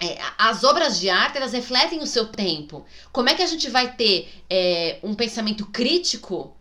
É, 0.00 0.18
as 0.36 0.64
obras 0.64 0.98
de 0.98 1.08
arte 1.08 1.36
elas 1.36 1.52
refletem 1.52 2.00
o 2.00 2.06
seu 2.08 2.26
tempo. 2.26 2.84
Como 3.12 3.28
é 3.28 3.34
que 3.34 3.42
a 3.42 3.46
gente 3.46 3.70
vai 3.70 3.92
ter 3.94 4.28
é, 4.50 4.98
um 5.00 5.14
pensamento 5.14 5.64
crítico 5.66 6.56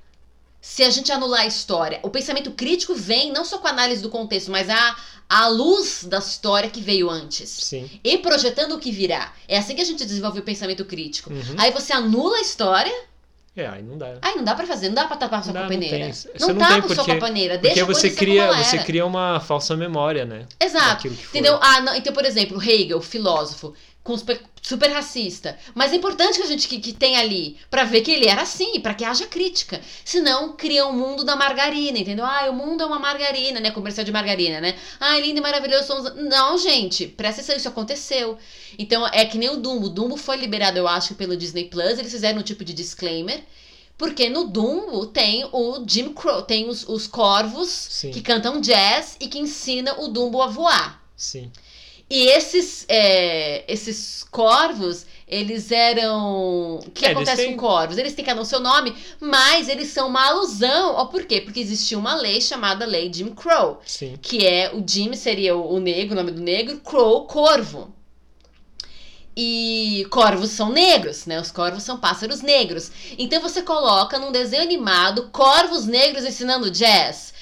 se 0.61 0.83
a 0.83 0.89
gente 0.91 1.11
anular 1.11 1.41
a 1.41 1.45
história? 1.47 1.99
O 2.03 2.09
pensamento 2.09 2.51
crítico 2.51 2.93
vem 2.93 3.31
não 3.33 3.43
só 3.43 3.57
com 3.57 3.67
a 3.67 3.71
análise 3.71 4.01
do 4.01 4.09
contexto, 4.09 4.51
mas 4.51 4.69
a, 4.69 4.95
a 5.27 5.47
luz 5.47 6.03
da 6.03 6.19
história 6.19 6.69
que 6.69 6.79
veio 6.79 7.09
antes. 7.09 7.49
Sim. 7.49 7.89
E 8.03 8.17
projetando 8.19 8.73
o 8.75 8.79
que 8.79 8.91
virá. 8.91 9.33
É 9.47 9.57
assim 9.57 9.73
que 9.75 9.81
a 9.81 9.85
gente 9.85 10.05
desenvolve 10.05 10.39
o 10.39 10.43
pensamento 10.43 10.85
crítico. 10.85 11.31
Uhum. 11.33 11.55
Aí 11.57 11.71
você 11.71 11.91
anula 11.93 12.37
a 12.37 12.41
história, 12.41 12.93
É, 13.55 13.65
aí 13.67 13.81
não 13.81 13.97
dá. 13.97 14.17
aí 14.21 14.35
não 14.35 14.43
dá 14.43 14.53
pra 14.55 14.65
fazer, 14.67 14.87
não 14.89 14.95
dá 14.95 15.05
pra 15.07 15.17
tapar 15.17 15.43
sua 15.43 15.51
Não, 15.51 15.61
com 15.61 15.67
a 15.67 15.69
não 15.73 15.79
tem. 15.79 16.13
Você 16.13 16.29
Não, 16.39 16.47
não 16.49 16.57
tapa 16.57 16.73
tem 16.73 16.81
o 16.83 16.87
seu 16.87 16.95
porque- 16.97 17.11
com 17.19 17.25
a 17.25 17.27
peneira, 17.27 17.53
Porque 17.55 17.67
deixa 17.67 17.81
a 17.83 17.85
você 17.85 18.09
cria, 18.11 18.47
você 18.63 18.77
cria 18.79 19.05
uma 19.05 19.39
falsa 19.39 19.75
memória, 19.75 20.25
né? 20.25 20.45
Exato. 20.59 21.07
Entendeu? 21.07 21.57
Ah, 21.61 21.81
não, 21.81 21.95
então, 21.95 22.13
por 22.13 22.23
exemplo, 22.23 22.61
Hegel, 22.63 23.01
filósofo, 23.01 23.73
com 24.03 24.17
super, 24.17 24.41
super 24.61 24.91
racista. 24.91 25.57
Mas 25.75 25.93
é 25.93 25.95
importante 25.95 26.37
que 26.37 26.43
a 26.43 26.47
gente 26.47 26.67
que, 26.67 26.79
que 26.79 26.93
tenha 26.93 27.19
ali 27.19 27.57
pra 27.69 27.83
ver 27.83 28.01
que 28.01 28.11
ele 28.11 28.27
era 28.27 28.41
assim, 28.41 28.79
pra 28.79 28.93
que 28.93 29.05
haja 29.05 29.27
crítica. 29.27 29.79
Senão, 30.03 30.53
cria 30.53 30.87
um 30.87 30.93
mundo 30.93 31.23
da 31.23 31.35
margarina, 31.35 31.99
entendeu? 31.99 32.25
Ah, 32.25 32.49
o 32.49 32.53
mundo 32.53 32.81
é 32.81 32.85
uma 32.85 32.99
margarina, 32.99 33.59
né? 33.59 33.69
Comercial 33.71 34.03
de 34.03 34.11
margarina, 34.11 34.59
né? 34.59 34.75
Ah, 34.99 35.17
lindo 35.19 35.39
e 35.39 35.41
maravilhoso. 35.41 35.85
Somos... 35.85 36.15
Não, 36.15 36.57
gente, 36.57 37.07
presta 37.07 37.41
atenção, 37.41 37.57
isso 37.57 37.67
aconteceu. 37.67 38.37
Então, 38.77 39.05
é 39.07 39.25
que 39.25 39.37
nem 39.37 39.49
o 39.49 39.57
Dumbo. 39.57 39.85
O 39.85 39.89
Dumbo 39.89 40.17
foi 40.17 40.37
liberado, 40.37 40.77
eu 40.77 40.87
acho, 40.87 41.15
pelo 41.15 41.37
Disney 41.37 41.65
Plus. 41.65 41.99
Eles 41.99 42.11
fizeram 42.11 42.39
um 42.39 42.43
tipo 42.43 42.65
de 42.65 42.73
disclaimer. 42.73 43.43
Porque 43.97 44.29
no 44.29 44.45
Dumbo 44.45 45.05
tem 45.05 45.47
o 45.51 45.83
Jim 45.87 46.11
Crow, 46.11 46.41
tem 46.41 46.67
os, 46.67 46.89
os 46.89 47.05
corvos 47.05 47.69
Sim. 47.69 48.09
que 48.09 48.19
cantam 48.19 48.59
jazz 48.59 49.15
e 49.19 49.27
que 49.27 49.37
ensina 49.37 50.01
o 50.01 50.07
Dumbo 50.07 50.41
a 50.41 50.47
voar. 50.47 51.03
Sim. 51.15 51.51
E 52.13 52.27
esses, 52.27 52.83
é, 52.89 53.63
esses 53.71 54.25
corvos, 54.29 55.05
eles 55.25 55.71
eram. 55.71 56.75
O 56.85 56.91
que 56.93 57.05
É, 57.05 57.11
acontece 57.11 57.43
têm- 57.43 57.55
com 57.55 57.65
corvos? 57.65 57.97
Eles 57.97 58.13
têm 58.13 58.25
cada 58.25 58.41
um 58.41 58.43
seu 58.43 58.59
nome, 58.59 58.93
mas 59.21 59.69
eles 59.69 59.87
são 59.91 60.09
uma 60.09 60.27
alusão. 60.27 60.95
Ó, 60.95 61.05
por 61.05 61.23
quê? 61.23 61.39
Porque 61.39 61.61
existia 61.61 61.97
uma 61.97 62.13
lei 62.15 62.41
chamada 62.41 62.85
Lei 62.85 63.09
Jim 63.13 63.29
Crow, 63.33 63.79
Sim. 63.85 64.17
que 64.21 64.45
é 64.45 64.71
o 64.75 64.83
Jim 64.85 65.13
seria 65.13 65.55
o, 65.55 65.75
o 65.75 65.79
negro, 65.79 66.11
o 66.11 66.15
nome 66.17 66.31
do 66.31 66.41
negro, 66.41 66.79
Crow, 66.81 67.25
corvo. 67.27 67.93
E 69.35 70.05
corvos 70.09 70.49
são 70.49 70.69
negros, 70.69 71.25
né? 71.25 71.39
Os 71.39 71.49
corvos 71.51 71.83
são 71.83 71.97
pássaros 71.97 72.41
negros. 72.41 72.91
Então 73.17 73.41
você 73.41 73.61
coloca 73.61 74.19
num 74.19 74.33
desenho 74.33 74.61
animado 74.63 75.29
corvos 75.31 75.85
negros 75.85 76.25
ensinando 76.25 76.69
jazz. 76.69 77.33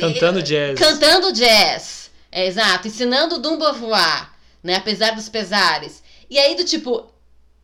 Cantando 0.00 0.42
jazz. 0.42 0.76
Cantando 0.76 1.32
jazz. 1.32 2.05
É, 2.36 2.46
exato. 2.46 2.86
Ensinando 2.86 3.36
o 3.36 3.38
Dumbo 3.38 3.64
a 3.64 3.72
voar, 3.72 4.36
né? 4.62 4.74
Apesar 4.74 5.12
dos 5.14 5.26
pesares. 5.26 6.02
E 6.28 6.38
aí, 6.38 6.54
do 6.54 6.64
tipo, 6.64 7.06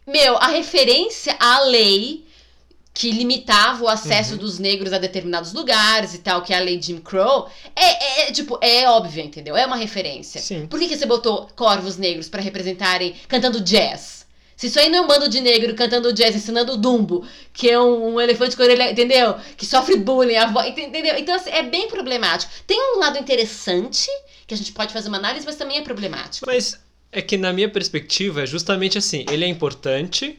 meu, 0.07 0.39
a 0.39 0.47
referência 0.47 1.37
à 1.39 1.61
lei 1.61 2.25
que 2.95 3.11
limitava 3.11 3.85
o 3.85 3.89
acesso 3.89 4.33
Uhum. 4.33 4.39
dos 4.39 4.59
negros 4.59 4.93
a 4.95 4.99
determinados 4.99 5.53
lugares 5.53 6.15
e 6.15 6.19
tal, 6.19 6.41
que 6.43 6.55
é 6.55 6.57
a 6.57 6.61
lei 6.61 6.81
Jim 6.81 7.01
Crow, 7.01 7.49
é, 7.77 7.85
é, 7.85 8.29
é, 8.29 8.33
tipo, 8.33 8.59
é 8.63 8.89
óbvia, 8.89 9.23
entendeu? 9.23 9.57
É 9.57 9.67
uma 9.67 9.77
referência. 9.77 10.41
Sim. 10.41 10.67
Por 10.67 10.79
que, 10.79 10.89
que 10.89 10.97
você 10.97 11.07
botou 11.07 11.49
corvos 11.55 11.99
negros 11.99 12.29
pra 12.31 12.41
representarem 12.41 13.15
cantando 13.29 13.61
jazz? 13.61 14.22
Se 14.63 14.69
isso 14.69 14.79
aí 14.79 14.89
não 14.89 14.99
é 14.99 15.01
um 15.01 15.09
bando 15.09 15.29
de 15.29 15.41
negro 15.41 15.75
cantando 15.75 16.13
jazz, 16.13 16.37
ensinando 16.37 16.75
o 16.75 16.77
Dumbo, 16.77 17.27
que 17.53 17.69
é 17.69 17.81
um, 17.81 18.15
um 18.15 18.21
elefante 18.21 18.57
com 18.57 18.63
orelha, 18.63 18.93
entendeu? 18.93 19.35
Que 19.57 19.67
sofre 19.67 19.97
bullying, 19.97 20.37
a 20.37 20.47
vo- 20.47 20.63
entendeu? 20.63 21.19
Então, 21.19 21.35
assim, 21.35 21.51
é 21.51 21.65
bem 21.65 21.89
problemático. 21.89 22.53
Tem 22.65 22.79
um 22.95 23.01
lado 23.01 23.19
interessante, 23.19 24.09
que 24.47 24.55
a 24.55 24.57
gente 24.57 24.71
pode 24.71 24.93
fazer 24.93 25.09
uma 25.09 25.19
análise, 25.19 25.45
mas 25.45 25.57
também 25.57 25.79
é 25.79 25.83
problemático. 25.83 26.47
Mas 26.47 26.79
é 27.11 27.21
que 27.21 27.37
na 27.37 27.53
minha 27.53 27.69
perspectiva 27.69 28.43
é 28.45 28.47
justamente 28.47 28.97
assim, 28.97 29.27
ele 29.29 29.45
é 29.45 29.49
importante 29.49 30.39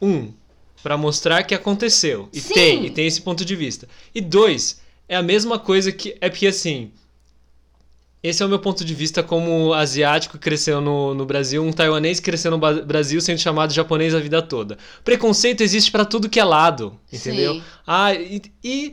um 0.00 0.32
para 0.80 0.96
mostrar 0.96 1.42
que 1.42 1.52
aconteceu 1.52 2.28
e 2.32 2.40
Sim. 2.40 2.54
tem 2.54 2.86
e 2.86 2.90
tem 2.90 3.08
esse 3.08 3.22
ponto 3.22 3.44
de 3.44 3.56
vista. 3.56 3.88
E 4.14 4.20
dois, 4.20 4.80
é 5.08 5.16
a 5.16 5.22
mesma 5.22 5.58
coisa 5.58 5.90
que 5.90 6.16
é 6.20 6.30
porque 6.30 6.46
assim, 6.46 6.92
esse 8.22 8.42
é 8.42 8.46
o 8.46 8.48
meu 8.48 8.58
ponto 8.58 8.84
de 8.84 8.94
vista 8.94 9.22
como 9.22 9.72
asiático 9.72 10.36
que 10.36 10.44
cresceu 10.44 10.80
no, 10.80 11.14
no 11.14 11.24
Brasil, 11.24 11.64
um 11.64 11.72
taiwanês 11.72 12.20
que 12.20 12.26
cresceu 12.26 12.50
no 12.50 12.58
Brasil 12.58 13.20
sendo 13.20 13.38
chamado 13.38 13.72
japonês 13.72 14.14
a 14.14 14.18
vida 14.18 14.42
toda. 14.42 14.76
Preconceito 15.02 15.62
existe 15.62 15.90
pra 15.90 16.04
tudo 16.04 16.28
que 16.28 16.38
é 16.38 16.44
lado, 16.44 16.98
entendeu? 17.10 17.54
Sim. 17.54 17.62
Ah, 17.86 18.14
e, 18.14 18.42
e, 18.62 18.92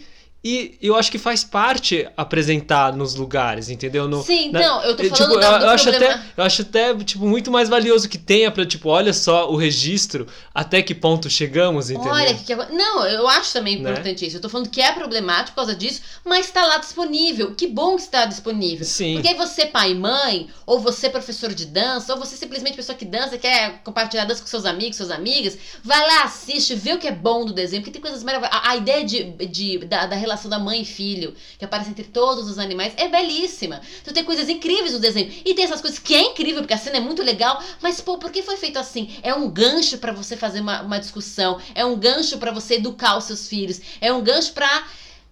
e 0.50 0.78
eu 0.82 0.96
acho 0.96 1.12
que 1.12 1.18
faz 1.18 1.44
parte 1.44 2.08
apresentar 2.16 2.96
nos 2.96 3.16
lugares, 3.16 3.70
entendeu? 3.70 4.08
No, 4.08 4.24
Sim, 4.24 4.52
na- 4.52 4.60
não, 4.60 4.84
eu 4.84 4.96
tô 4.96 5.04
eu, 5.04 5.10
falando 5.10 5.30
tipo, 5.30 5.40
da- 5.40 5.52
eu, 5.54 5.60
do 5.60 5.66
eu 5.66 5.70
acho 5.72 5.90
até, 5.90 6.22
eu 6.38 6.44
acho 6.44 6.62
até 6.62 6.96
tipo, 6.96 7.26
muito 7.28 7.52
mais 7.52 7.68
valioso 7.68 8.08
que 8.08 8.18
tenha 8.18 8.50
pra, 8.52 8.66
tipo, 8.66 8.90
olha 8.90 9.12
só 9.14 9.50
o 9.52 9.56
registro, 9.56 10.28
até 10.54 10.82
que 10.82 10.94
ponto 10.96 11.30
chegamos, 11.30 11.90
entendeu? 11.90 12.12
Olha, 12.14 12.34
que 12.34 12.44
que 12.46 12.56
não, 12.74 13.06
eu 13.06 13.28
acho 13.28 13.52
também 13.54 13.76
Né? 13.82 13.90
importante 13.92 14.26
isso. 14.26 14.38
Eu 14.38 14.42
tô 14.42 14.50
falando 14.50 14.70
que 14.70 14.82
é 14.82 14.92
problemático 14.92 15.50
por 15.52 15.56
causa 15.58 15.76
disso, 15.76 16.02
mas 16.24 16.50
tá 16.52 16.66
lá 16.66 16.78
disponível. 16.78 17.54
Que 17.56 17.68
bom 17.68 17.96
que 17.96 18.04
está 18.04 18.26
disponível. 18.26 18.86
Sim. 18.86 19.14
Porque 19.16 19.28
aí 19.30 19.36
você, 19.36 19.66
pai 19.66 19.92
e 19.92 19.96
mãe, 19.96 20.48
ou 20.66 20.80
você, 20.80 21.10
professor 21.10 21.54
de 21.54 21.66
dança, 21.66 22.14
ou 22.14 22.20
você 22.20 22.36
simplesmente 22.36 22.76
pessoa 22.76 22.98
que 22.98 23.06
dança, 23.06 23.38
quer 23.38 23.82
compartilhar 23.84 24.26
dança 24.26 24.42
com 24.42 24.48
seus 24.48 24.66
amigos, 24.66 24.98
suas 24.98 25.12
amigas, 25.12 25.58
vai 25.84 26.00
lá, 26.00 26.24
assiste, 26.24 26.76
vê 26.76 26.94
o 26.94 27.00
que 27.00 27.08
é 27.08 27.12
bom 27.12 27.44
do 27.46 27.54
desenho, 27.54 27.82
porque 27.82 27.92
tem 27.92 28.02
coisas 28.02 28.24
maravilhosas. 28.24 28.60
A, 28.64 28.72
a 28.72 28.76
ideia 28.78 29.04
de, 29.04 29.24
de- 29.48 29.80
da, 29.86 30.06
da 30.06 30.16
relação 30.16 30.37
da 30.46 30.60
mãe 30.60 30.82
e 30.82 30.86
filho, 30.86 31.34
que 31.58 31.66
aparece 31.66 31.90
entre 31.90 32.04
todos 32.04 32.50
os 32.50 32.60
animais, 32.60 32.94
é 32.98 33.08
belíssima. 33.08 33.82
Então 34.02 34.14
tem 34.14 34.24
coisas 34.24 34.50
incríveis 34.50 34.94
no 34.94 35.00
desenho. 35.00 35.32
E 35.46 35.54
tem 35.54 35.66
essas 35.66 35.82
coisas 35.82 35.98
que 35.98 36.14
é 36.14 36.22
incrível, 36.22 36.62
porque 36.62 36.74
a 36.74 36.78
cena 36.78 36.98
é 36.98 37.00
muito 37.00 37.24
legal, 37.24 37.64
mas, 37.82 38.02
pô, 38.02 38.18
por 38.18 38.32
que 38.32 38.44
foi 38.44 38.58
feito 38.58 38.78
assim? 38.78 39.18
É 39.24 39.34
um 39.34 39.50
gancho 39.50 39.98
pra 39.98 40.12
você 40.12 40.36
fazer 40.36 40.60
uma, 40.60 40.82
uma 40.82 41.00
discussão, 41.00 41.60
é 41.74 41.86
um 41.86 41.98
gancho 41.98 42.38
pra 42.38 42.52
você 42.52 42.76
educar 42.76 43.18
os 43.18 43.24
seus 43.24 43.48
filhos, 43.48 43.80
é 44.02 44.12
um 44.12 44.22
gancho 44.22 44.54
pra 44.54 44.86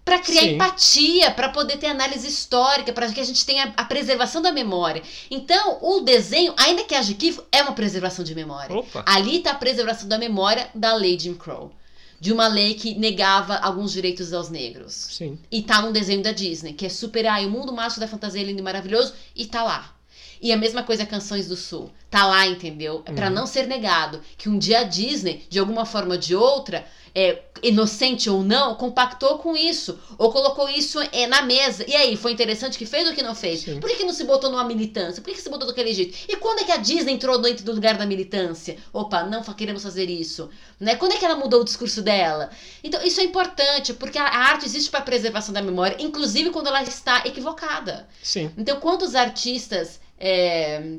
para 0.06 0.20
criar 0.20 0.42
Sim. 0.42 0.54
empatia, 0.54 1.32
para 1.32 1.50
poder 1.50 1.78
ter 1.78 1.88
análise 1.88 2.28
histórica, 2.28 2.94
para 2.94 3.12
que 3.12 3.20
a 3.20 3.24
gente 3.24 3.44
tenha 3.44 3.74
a 3.76 3.84
preservação 3.84 4.40
da 4.40 4.52
memória. 4.52 5.02
Então, 5.32 5.80
o 5.82 6.02
desenho, 6.02 6.54
ainda 6.58 6.84
que 6.84 6.94
haja 6.94 7.12
equívoco, 7.12 7.48
é 7.52 7.64
uma 7.64 7.72
preservação 7.72 8.24
de 8.24 8.36
memória. 8.36 8.78
Opa. 8.78 9.04
Ali 9.08 9.38
está 9.38 9.52
a 9.52 9.56
preservação 9.56 10.08
da 10.08 10.20
memória 10.20 10.70
da 10.76 10.94
lei 10.94 11.18
Jim 11.18 11.34
Crow. 11.34 11.72
De 12.20 12.32
uma 12.34 12.48
lei 12.48 12.74
que 12.76 12.96
negava 12.96 13.56
alguns 13.58 13.92
direitos 13.92 14.32
aos 14.34 14.50
negros. 14.50 14.94
Sim. 14.94 15.38
E 15.52 15.62
tá 15.62 15.82
num 15.82 15.92
desenho 15.92 16.24
da 16.24 16.32
Disney, 16.32 16.74
que 16.74 16.86
é 16.86 16.90
super, 16.90 17.26
ai, 17.28 17.46
o 17.46 17.50
mundo 17.52 17.74
mágico 17.74 18.00
da 18.00 18.08
fantasia 18.08 18.42
é 18.42 18.44
lindo 18.46 18.60
e 18.60 18.64
maravilhoso, 18.64 19.14
e 19.36 19.46
tá 19.46 19.64
lá. 19.64 19.94
E 20.42 20.52
a 20.52 20.58
mesma 20.58 20.84
coisa 20.84 21.06
Canções 21.06 21.48
do 21.48 21.56
Sul. 21.56 21.90
Tá 22.10 22.26
lá, 22.28 22.46
entendeu? 22.46 23.02
É 23.06 23.12
pra 23.12 23.28
Uhum. 23.28 23.34
não 23.34 23.48
ser 23.48 23.68
negado 23.68 24.22
que 24.38 24.48
um 24.50 24.58
dia 24.60 24.80
a 24.80 24.84
Disney, 24.84 25.46
de 25.50 25.60
alguma 25.60 25.86
forma 25.86 26.14
ou 26.16 26.20
de 26.20 26.36
outra, 26.36 26.86
é, 27.14 27.42
inocente 27.64 28.30
ou 28.30 28.44
não, 28.44 28.76
compactou 28.76 29.40
com 29.40 29.56
isso. 29.56 29.98
Ou 30.18 30.32
colocou 30.32 30.70
isso 30.70 31.00
é, 31.12 31.26
na 31.26 31.42
mesa. 31.42 31.84
E 31.88 31.96
aí, 31.96 32.16
foi 32.16 32.32
interessante 32.32 32.78
que 32.78 32.86
fez 32.86 33.08
ou 33.08 33.14
que 33.14 33.24
não 33.24 33.34
fez? 33.34 33.62
Sim. 33.62 33.80
Por 33.80 33.90
que, 33.90 33.98
que 33.98 34.04
não 34.04 34.14
se 34.14 34.24
botou 34.24 34.52
numa 34.52 34.64
militância? 34.64 35.22
Por 35.22 35.30
que, 35.30 35.36
que 35.36 35.42
se 35.42 35.50
botou 35.50 35.68
daquele 35.68 35.94
jeito? 35.94 36.16
E 36.28 36.36
quando 36.36 36.60
é 36.60 36.64
que 36.64 36.72
a 36.72 36.78
Disney 36.78 37.14
entrou 37.14 37.42
dentro 37.42 37.66
do 37.66 37.74
lugar 37.74 37.98
da 37.98 38.06
militância? 38.06 38.78
Opa, 38.94 39.24
não 39.24 39.42
queremos 39.44 39.82
fazer 39.82 40.10
isso. 40.10 40.50
Né? 40.80 40.96
Quando 40.96 41.14
é 41.14 41.18
que 41.18 41.26
ela 41.26 41.36
mudou 41.36 41.62
o 41.62 41.66
discurso 41.66 42.02
dela? 42.02 42.50
Então, 42.84 43.02
isso 43.04 43.20
é 43.22 43.24
importante, 43.24 43.94
porque 43.94 44.18
a 44.20 44.36
a 44.36 44.38
arte 44.38 44.66
existe 44.66 44.92
para 44.92 45.02
preservação 45.02 45.54
da 45.54 45.62
memória, 45.62 45.96
inclusive 46.00 46.50
quando 46.50 46.68
ela 46.68 46.84
está 46.84 47.26
equivocada. 47.26 48.08
Sim. 48.22 48.52
Então, 48.58 48.80
quantos 48.82 49.16
artistas 49.16 50.00
é, 50.20 50.98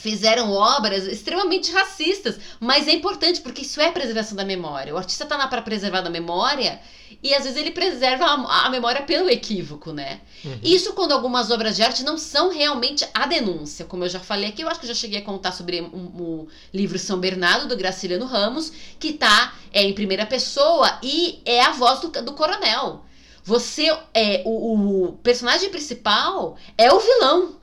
fizeram 0.00 0.50
obras 0.50 1.04
extremamente 1.04 1.70
racistas, 1.72 2.38
mas 2.58 2.88
é 2.88 2.92
importante 2.92 3.42
porque 3.42 3.62
isso 3.62 3.80
é 3.80 3.90
preservação 3.90 4.34
da 4.34 4.44
memória. 4.44 4.94
O 4.94 4.96
artista 4.96 5.26
tá 5.26 5.36
lá 5.36 5.46
para 5.46 5.60
preservar 5.60 6.00
da 6.00 6.08
memória 6.08 6.80
e 7.22 7.34
às 7.34 7.44
vezes 7.44 7.58
ele 7.58 7.70
preserva 7.70 8.24
a, 8.24 8.66
a 8.66 8.70
memória 8.70 9.02
pelo 9.02 9.28
equívoco, 9.28 9.92
né? 9.92 10.20
Uhum. 10.42 10.58
Isso 10.62 10.94
quando 10.94 11.12
algumas 11.12 11.50
obras 11.50 11.76
de 11.76 11.82
arte 11.82 12.02
não 12.02 12.16
são 12.16 12.50
realmente 12.50 13.06
a 13.12 13.26
denúncia, 13.26 13.84
como 13.84 14.04
eu 14.04 14.08
já 14.08 14.20
falei 14.20 14.48
aqui, 14.48 14.62
eu 14.62 14.68
acho 14.68 14.80
que 14.80 14.86
eu 14.86 14.94
já 14.94 14.94
cheguei 14.94 15.18
a 15.18 15.24
contar 15.24 15.52
sobre 15.52 15.82
o 15.82 16.48
livro 16.72 16.98
São 16.98 17.18
Bernardo 17.20 17.68
do 17.68 17.76
Graciliano 17.76 18.24
Ramos, 18.24 18.72
que 18.98 19.12
tá 19.12 19.54
é, 19.70 19.82
em 19.82 19.92
primeira 19.92 20.24
pessoa 20.24 20.98
e 21.02 21.42
é 21.44 21.60
a 21.60 21.72
voz 21.72 22.00
do, 22.00 22.08
do 22.08 22.32
coronel. 22.32 23.04
Você 23.44 23.94
é 24.14 24.42
o, 24.46 25.08
o 25.08 25.12
personagem 25.22 25.68
principal 25.68 26.56
é 26.78 26.90
o 26.90 26.98
vilão. 27.00 27.59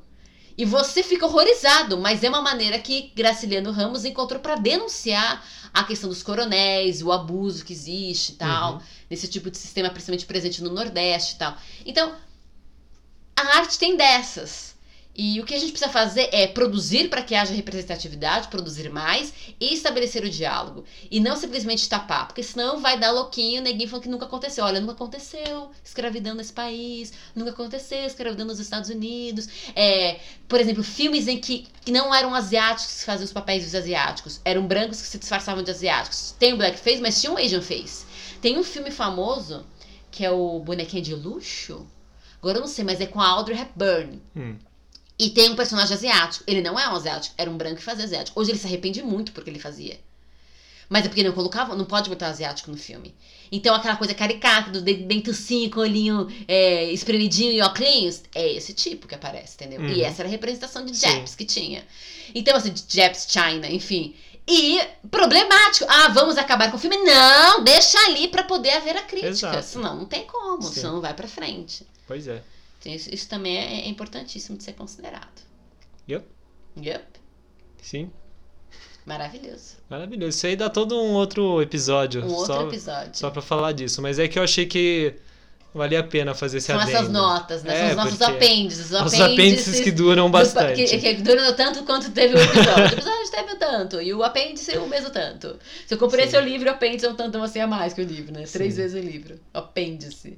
E 0.58 0.66
você 0.66 1.04
fica 1.04 1.26
horrorizado, 1.26 1.98
mas 2.00 2.24
é 2.24 2.30
uma 2.30 2.42
maneira 2.42 2.80
que 2.80 3.12
Graciliano 3.16 3.72
Ramos 3.72 4.06
encontrou 4.06 4.40
para 4.42 4.56
denunciar 4.56 5.46
a 5.74 5.84
questão 5.84 6.10
dos 6.10 6.24
coronéis, 6.24 7.02
o 7.04 7.12
abuso 7.12 7.64
que 7.64 7.74
existe 7.74 8.32
e 8.34 8.36
tal, 8.36 8.74
Uhum. 8.76 8.82
nesse 9.10 9.28
tipo 9.28 9.52
de 9.52 9.58
sistema 9.58 9.90
principalmente 9.90 10.26
presente 10.26 10.64
no 10.64 10.72
Nordeste 10.72 11.36
e 11.36 11.38
tal. 11.38 11.56
Então, 11.86 12.16
a 13.36 13.58
arte 13.60 13.78
tem 13.80 13.96
dessas. 13.96 14.77
E 15.18 15.42
o 15.42 15.46
que 15.46 15.56
a 15.56 15.60
gente 15.60 15.72
precisa 15.72 15.92
fazer 15.92 16.30
é 16.32 16.46
produzir 16.46 17.10
para 17.10 17.24
que 17.24 17.34
haja 17.34 17.52
representatividade, 17.52 18.50
produzir 18.50 18.88
mais 18.92 19.34
e 19.60 19.74
estabelecer 19.74 20.24
o 20.24 20.30
diálogo. 20.30 20.86
E 21.10 21.20
não 21.20 21.36
simplesmente 21.36 21.90
tapar, 21.90 22.28
porque 22.28 22.44
senão 22.44 22.80
vai 22.80 23.00
dar 23.00 23.10
louquinho, 23.10 23.64
neguinho 23.64 23.90
falando 23.90 24.04
que 24.04 24.10
nunca 24.10 24.26
aconteceu. 24.26 24.64
Olha, 24.64 24.80
nunca 24.80 24.94
aconteceu 24.94 25.72
escravidão 25.84 26.36
nesse 26.36 26.54
país, 26.54 27.14
nunca 27.36 27.50
aconteceu 27.50 28.06
escravidão 28.06 28.46
nos 28.46 28.60
Estados 28.60 28.92
Unidos. 28.92 29.50
É, 29.76 30.20
por 30.48 30.60
exemplo, 30.60 30.84
filmes 30.84 31.28
em 31.28 31.40
que, 31.40 31.68
que 31.84 31.92
não 31.92 32.14
eram 32.14 32.36
asiáticos 32.36 33.00
que 33.00 33.06
faziam 33.06 33.26
os 33.26 33.34
papéis 33.34 33.64
dos 33.64 33.74
asiáticos, 33.74 34.40
eram 34.46 34.68
brancos 34.68 35.02
que 35.02 35.08
se 35.08 35.18
disfarçavam 35.18 35.64
de 35.64 35.72
asiáticos. 35.72 36.36
Tem 36.38 36.54
o 36.54 36.58
blackface, 36.58 37.02
mas 37.02 37.20
tinha 37.20 37.34
um 37.34 37.38
Asian 37.38 37.64
face. 37.64 38.06
Tem 38.40 38.56
um 38.56 38.64
filme 38.64 38.92
famoso 38.92 39.66
que 40.12 40.24
é 40.24 40.30
o 40.30 40.60
Bonequinho 40.60 41.02
de 41.02 41.16
Luxo. 41.16 41.88
Agora 42.40 42.58
eu 42.58 42.62
não 42.62 42.68
sei, 42.68 42.86
mas 42.86 43.02
é 43.02 43.08
com 43.08 43.20
a 43.20 43.28
Audrey 43.28 43.60
Hepburn. 43.60 44.22
Hum. 44.36 44.58
E 45.20 45.30
tem 45.32 45.50
um 45.50 45.56
personagem 45.56 45.96
asiático. 45.96 46.44
Ele 46.48 46.62
não 46.62 46.80
é 46.80 46.88
um 46.88 46.96
asiático, 46.96 47.34
era 47.38 47.50
um 47.50 47.58
branco 47.58 47.78
que 47.78 47.84
fazia 47.84 48.06
asiático. 48.06 48.40
Hoje 48.40 48.52
ele 48.52 48.60
se 48.60 48.68
arrepende 48.68 49.02
muito 49.02 49.32
porque 49.32 49.50
ele 49.50 49.60
fazia. 49.60 50.00
Mas 50.90 51.04
é 51.06 51.10
porque 51.10 51.24
não 51.24 51.34
colocava, 51.34 51.76
não 51.76 51.84
pode 51.86 52.10
botar 52.10 52.28
asiático 52.28 52.72
no 52.72 52.78
filme. 52.78 53.14
Então 53.52 53.76
aquela 53.76 53.96
coisa 53.98 54.14
caricata, 54.14 54.72
do 54.72 54.82
de- 54.82 54.94
dentucinho 54.94 55.70
com 55.70 55.82
olhinho 55.82 56.28
é, 56.48 56.86
espremidinho 56.92 57.52
e 57.52 57.62
óculos, 57.62 58.22
é 58.34 58.54
esse 58.54 58.74
tipo 58.74 59.06
que 59.08 59.16
aparece, 59.16 59.56
entendeu? 59.56 59.82
Uhum. 59.82 59.88
E 59.88 60.02
essa 60.04 60.22
era 60.22 60.30
a 60.30 60.32
representação 60.32 60.86
de 60.86 60.96
Sim. 60.96 61.08
Japs 61.08 61.36
que 61.36 61.46
tinha. 61.46 61.86
Então, 62.34 62.56
assim, 62.56 62.72
de 62.72 62.84
Japs 62.88 63.28
China, 63.30 63.68
enfim. 63.70 64.16
E 64.48 64.80
problemático. 65.12 65.86
Ah, 65.90 66.08
vamos 66.10 66.38
acabar 66.38 66.70
com 66.72 66.78
o 66.78 66.80
filme? 66.80 66.96
Não, 66.98 67.64
deixa 67.66 67.98
ali 68.06 68.30
pra 68.30 68.44
poder 68.44 68.72
haver 68.72 68.96
a 68.96 69.02
crítica. 69.02 69.28
Exato. 69.28 69.64
Senão 69.66 69.96
não 69.98 70.06
tem 70.06 70.24
como, 70.26 70.62
Sim. 70.64 70.74
senão 70.76 70.94
não 70.94 71.02
vai 71.02 71.14
pra 71.14 71.28
frente. 71.28 71.86
Pois 72.08 72.28
é. 72.30 72.42
Então, 72.80 72.94
isso, 72.94 73.14
isso 73.14 73.28
também 73.30 73.58
é, 73.58 73.82
é 73.86 73.88
importantíssimo 73.88 74.58
de 74.58 74.64
ser 74.64 74.74
considerado. 74.74 75.42
Yep. 76.10 76.26
Yep. 76.82 77.06
Sim. 77.82 78.12
Maravilhoso. 79.06 79.76
Maravilhoso. 79.90 80.30
Isso 80.38 80.48
aí 80.48 80.56
dá 80.56 80.70
todo 80.70 80.96
um 81.02 81.14
outro 81.14 81.62
episódio. 81.62 82.24
Um 82.26 82.34
outro 82.34 82.54
só, 82.54 82.68
episódio. 82.68 83.12
Só 83.18 83.30
pra 83.30 83.42
falar 83.42 83.72
disso. 83.72 84.02
Mas 84.02 84.20
é 84.20 84.28
que 84.28 84.38
eu 84.38 84.44
achei 84.44 84.66
que 84.66 85.16
valia 85.74 86.00
a 86.02 86.04
pena 86.04 86.34
fazer 86.36 86.58
esse 86.58 86.68
São 86.68 86.78
adendo. 86.80 86.98
essas 86.98 87.10
notas, 87.10 87.64
né? 87.64 87.74
São 87.78 87.86
É, 87.88 87.90
os 87.92 87.96
nossos 87.96 88.22
apêndices. 88.22 88.92
Os 88.92 89.14
Os 89.14 89.20
apêndices 89.22 89.80
que 89.80 89.92
duram 89.92 90.26
do- 90.26 90.32
bastante. 90.34 90.84
Que, 90.86 90.98
que 91.00 91.14
duram 91.22 91.56
tanto 91.56 91.84
quanto 91.84 92.12
teve 92.12 92.36
o 92.36 92.38
episódio. 92.38 92.84
O 92.84 92.88
episódio 93.00 93.32
teve 93.32 93.54
o 93.54 93.56
tanto. 93.60 94.02
E 94.02 94.14
o 94.14 94.24
apêndice 94.24 94.78
o 94.78 94.88
mesmo 94.88 95.10
tanto. 95.10 95.58
Se 95.86 95.94
eu 95.94 95.98
comprei 95.98 96.26
Sim. 96.26 96.32
seu 96.32 96.42
livro, 96.42 96.68
o 96.68 96.72
apêndice 96.74 97.06
é 97.06 97.10
um 97.10 97.16
tanto 97.16 97.38
assim 97.42 97.60
a 97.60 97.68
mais 97.68 97.94
que 97.94 98.02
o 98.02 98.06
livro, 98.06 98.34
né? 98.34 98.44
Três 98.44 98.74
Sim. 98.74 98.82
vezes 98.82 99.02
o 99.02 99.06
livro. 99.06 99.40
Apêndice. 99.54 100.38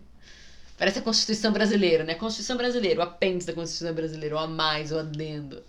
Parece 0.80 1.00
a 1.00 1.02
Constituição 1.02 1.52
Brasileira, 1.52 2.04
né? 2.06 2.16
Constituição 2.16 2.56
Brasileira, 2.58 3.02
o 3.02 3.04
apêndice 3.04 3.46
da 3.46 3.54
Constituição 3.54 3.94
Brasileira, 3.94 4.36
o 4.36 4.40
a 4.40 4.48
mais, 4.48 4.92
o 4.94 4.98
adendo. 4.98 5.62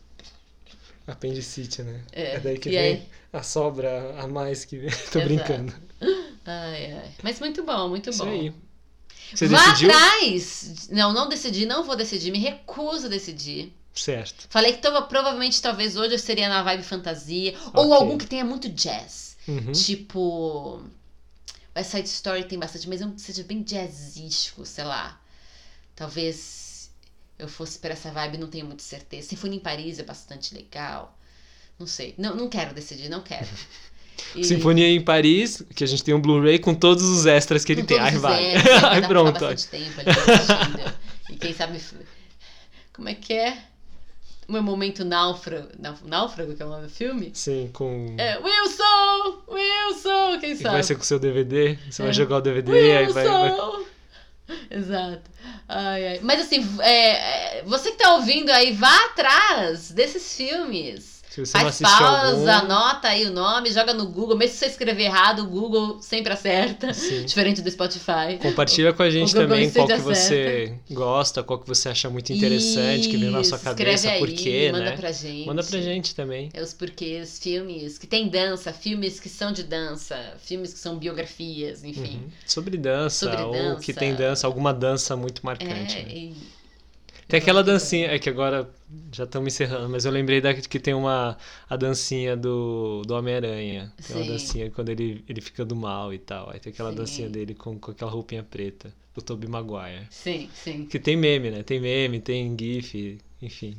Apendicite, 1.06 1.82
né? 1.82 2.00
É, 2.12 2.38
daí 2.38 2.56
que 2.58 2.68
e 2.68 2.72
vem 2.72 2.80
aí? 2.80 3.08
a 3.32 3.42
sobra 3.42 4.14
a 4.20 4.28
mais 4.28 4.64
que 4.64 4.78
vem. 4.78 4.90
Tô 5.10 5.18
Exato. 5.18 5.24
brincando. 5.24 5.74
Ai, 6.46 6.92
ai. 6.92 7.10
Mas 7.22 7.40
muito 7.40 7.62
bom, 7.64 7.88
muito 7.88 8.10
Isso 8.10 8.24
bom. 8.24 8.30
aí. 8.30 8.52
Você 9.34 9.46
Vá 9.48 9.58
decidiu? 9.66 9.90
atrás! 9.90 10.88
Não, 10.90 11.12
não 11.12 11.28
decidi, 11.28 11.66
não 11.66 11.84
vou 11.84 11.96
decidir, 11.96 12.30
me 12.30 12.38
recuso 12.38 13.06
a 13.06 13.10
decidir. 13.10 13.72
Certo. 13.94 14.46
Falei 14.48 14.72
que 14.74 14.88
provavelmente, 15.08 15.60
talvez 15.60 15.96
hoje 15.96 16.14
eu 16.14 16.18
seria 16.18 16.48
na 16.48 16.62
vibe 16.62 16.82
fantasia. 16.84 17.54
Ou 17.74 17.86
Ok. 17.90 17.96
algum 17.96 18.18
que 18.18 18.26
tenha 18.26 18.44
muito 18.44 18.68
jazz. 18.68 19.36
Uhum. 19.48 19.72
Tipo. 19.72 20.82
West 21.80 21.90
Side 21.92 22.08
Story 22.08 22.44
tem 22.44 22.58
bastante, 22.58 22.88
mas 22.88 23.00
um 23.02 23.12
que 23.12 23.20
seja 23.20 23.42
bem 23.42 23.62
jazzístico, 23.62 24.64
sei 24.66 24.84
lá. 24.84 25.20
Talvez 25.96 26.90
eu 27.38 27.48
fosse 27.48 27.78
pra 27.78 27.92
essa 27.92 28.10
vibe, 28.10 28.38
não 28.38 28.48
tenho 28.48 28.66
muita 28.66 28.82
certeza. 28.82 29.28
Sinfonia 29.28 29.56
em 29.58 29.62
Paris 29.62 29.98
é 29.98 30.02
bastante 30.02 30.54
legal. 30.54 31.18
Não 31.78 31.86
sei. 31.86 32.14
Não, 32.18 32.34
não 32.36 32.48
quero 32.48 32.74
decidir, 32.74 33.08
não 33.08 33.22
quero. 33.22 33.46
E- 34.36 34.44
Sinfonia 34.44 34.86
em 34.86 35.02
Paris, 35.02 35.62
que 35.74 35.82
a 35.82 35.86
gente 35.86 36.04
tem 36.04 36.12
um 36.12 36.20
Blu-ray 36.20 36.58
com 36.58 36.74
todos 36.74 37.02
os 37.04 37.24
extras 37.24 37.64
que 37.64 37.72
ele 37.72 37.80
com 37.80 37.86
tem. 37.86 37.96
todos 37.96 38.12
Ai, 38.12 38.18
vai. 38.18 38.44
extras, 38.54 38.84
Ai, 38.84 39.08
pronto. 39.08 39.38
tempo 39.70 40.00
ali 40.00 40.94
e 41.30 41.36
quem 41.36 41.54
sabe. 41.54 41.80
Como 42.92 43.08
é 43.08 43.14
que 43.14 43.32
é? 43.32 43.56
Meu 44.50 44.62
momento 44.62 45.04
náufrago. 45.04 45.68
náuf- 45.78 46.04
Náufrago, 46.04 46.54
que 46.54 46.62
é 46.62 46.66
o 46.66 46.68
nome 46.68 46.84
do 46.84 46.90
filme? 46.90 47.30
Sim, 47.34 47.70
com. 47.72 48.14
É 48.18 48.38
Wilson! 48.38 49.42
Wilson! 49.48 50.38
Quem 50.40 50.52
E 50.52 50.56
sabe? 50.56 50.74
vai 50.74 50.82
ser 50.82 50.94
com 50.96 51.02
o 51.02 51.04
seu 51.04 51.18
DVD. 51.18 51.78
Você 51.88 52.02
vai 52.02 52.10
É. 52.10 52.14
jogar 52.14 52.36
o 52.38 52.40
DVD, 52.40 52.96
aí 52.96 53.06
vai. 53.12 53.24
vai- 53.26 53.50
Wilson! 53.50 53.84
Exato. 54.70 55.30
Ai, 55.68 56.08
ai. 56.08 56.20
Mas 56.22 56.40
assim, 56.40 56.66
é, 56.80 57.58
é, 57.58 57.62
você 57.64 57.92
que 57.92 57.98
tá 57.98 58.14
ouvindo 58.16 58.50
aí, 58.50 58.72
vá 58.72 59.04
atrás 59.06 59.90
desses 59.92 60.34
filmes. 60.36 61.19
Se 61.30 61.46
você 61.46 61.56
não 61.58 61.64
Faz 61.64 61.78
pausa, 61.78 62.54
algum. 62.56 62.72
anota 62.72 63.06
aí 63.08 63.24
o 63.24 63.32
nome, 63.32 63.70
joga 63.70 63.94
no 63.94 64.06
Google. 64.08 64.36
Mesmo 64.36 64.52
se 64.54 64.58
você 64.58 64.66
escrever 64.66 65.04
errado, 65.04 65.44
o 65.44 65.46
Google 65.46 66.02
sempre 66.02 66.32
acerta. 66.32 66.92
Sim. 66.92 67.22
Diferente 67.24 67.62
do 67.62 67.70
Spotify. 67.70 68.36
Compartilha 68.42 68.92
com 68.92 69.04
a 69.04 69.08
gente 69.08 69.32
também 69.32 69.70
qual 69.70 69.86
que 69.86 69.96
sempre 69.96 70.14
você 70.14 70.74
gosta, 70.90 71.42
qual 71.44 71.60
que 71.60 71.68
você 71.68 71.88
acha 71.88 72.10
muito 72.10 72.32
interessante, 72.32 73.08
que 73.08 73.16
vem 73.16 73.30
na 73.30 73.44
sua 73.44 73.56
Isso, 73.56 73.64
cabeça, 73.64 74.10
por 74.18 74.28
aí, 74.28 74.34
quê, 74.34 74.70
manda 74.72 74.84
né? 74.90 74.96
pra 74.96 75.12
gente. 75.12 75.46
Manda 75.46 75.62
pra 75.62 75.80
gente 75.80 76.14
também. 76.16 76.50
É 76.52 76.60
os 76.60 76.74
porquês, 76.74 77.38
filmes 77.40 77.96
que 77.96 78.08
tem 78.08 78.28
dança, 78.28 78.72
filmes 78.72 79.20
que 79.20 79.28
são 79.28 79.52
de 79.52 79.62
dança, 79.62 80.16
filmes 80.42 80.72
que 80.72 80.80
são 80.80 80.98
biografias, 80.98 81.84
enfim. 81.84 82.22
Uhum. 82.24 82.30
Sobre 82.44 82.76
dança, 82.76 83.26
Sobre 83.30 83.42
ou 83.44 83.52
dança. 83.52 83.80
que 83.82 83.92
tem 83.92 84.14
dança, 84.16 84.48
alguma 84.48 84.74
dança 84.74 85.16
muito 85.16 85.46
marcante. 85.46 85.96
É, 85.96 86.02
né? 86.02 86.12
e- 86.12 86.59
Tem 87.30 87.38
aquela 87.40 87.62
dancinha, 87.62 88.08
é 88.08 88.18
que 88.18 88.28
agora 88.28 88.68
já 89.12 89.24
estamos 89.24 89.54
encerrando, 89.54 89.88
mas 89.88 90.04
eu 90.04 90.10
lembrei 90.12 90.40
da 90.40 90.52
que 90.54 90.80
tem 90.80 90.94
uma 90.94 91.38
a 91.68 91.76
dancinha 91.76 92.36
do, 92.36 93.02
do 93.06 93.14
Homem-Aranha. 93.14 93.92
Tem 94.06 94.16
uma 94.16 94.24
Sim. 94.24 94.32
dancinha 94.32 94.70
quando 94.70 94.88
ele, 94.90 95.24
ele 95.28 95.40
fica 95.40 95.64
do 95.64 95.76
mal 95.76 96.12
e 96.12 96.18
tal. 96.18 96.50
Aí 96.50 96.58
tem 96.58 96.72
aquela 96.72 96.90
Sim. 96.90 96.96
dancinha 96.96 97.28
dele 97.30 97.54
com, 97.54 97.78
com 97.78 97.90
aquela 97.92 98.10
roupinha 98.10 98.42
preta, 98.42 98.92
do 99.14 99.22
Tobey 99.22 99.48
Maguire. 99.48 100.06
Sim, 100.10 100.50
sim. 100.52 100.86
Que 100.86 100.98
tem 100.98 101.16
meme, 101.16 101.50
né? 101.50 101.62
Tem 101.62 101.80
meme, 101.80 102.20
tem 102.20 102.56
GIF, 102.58 103.18
enfim. 103.40 103.76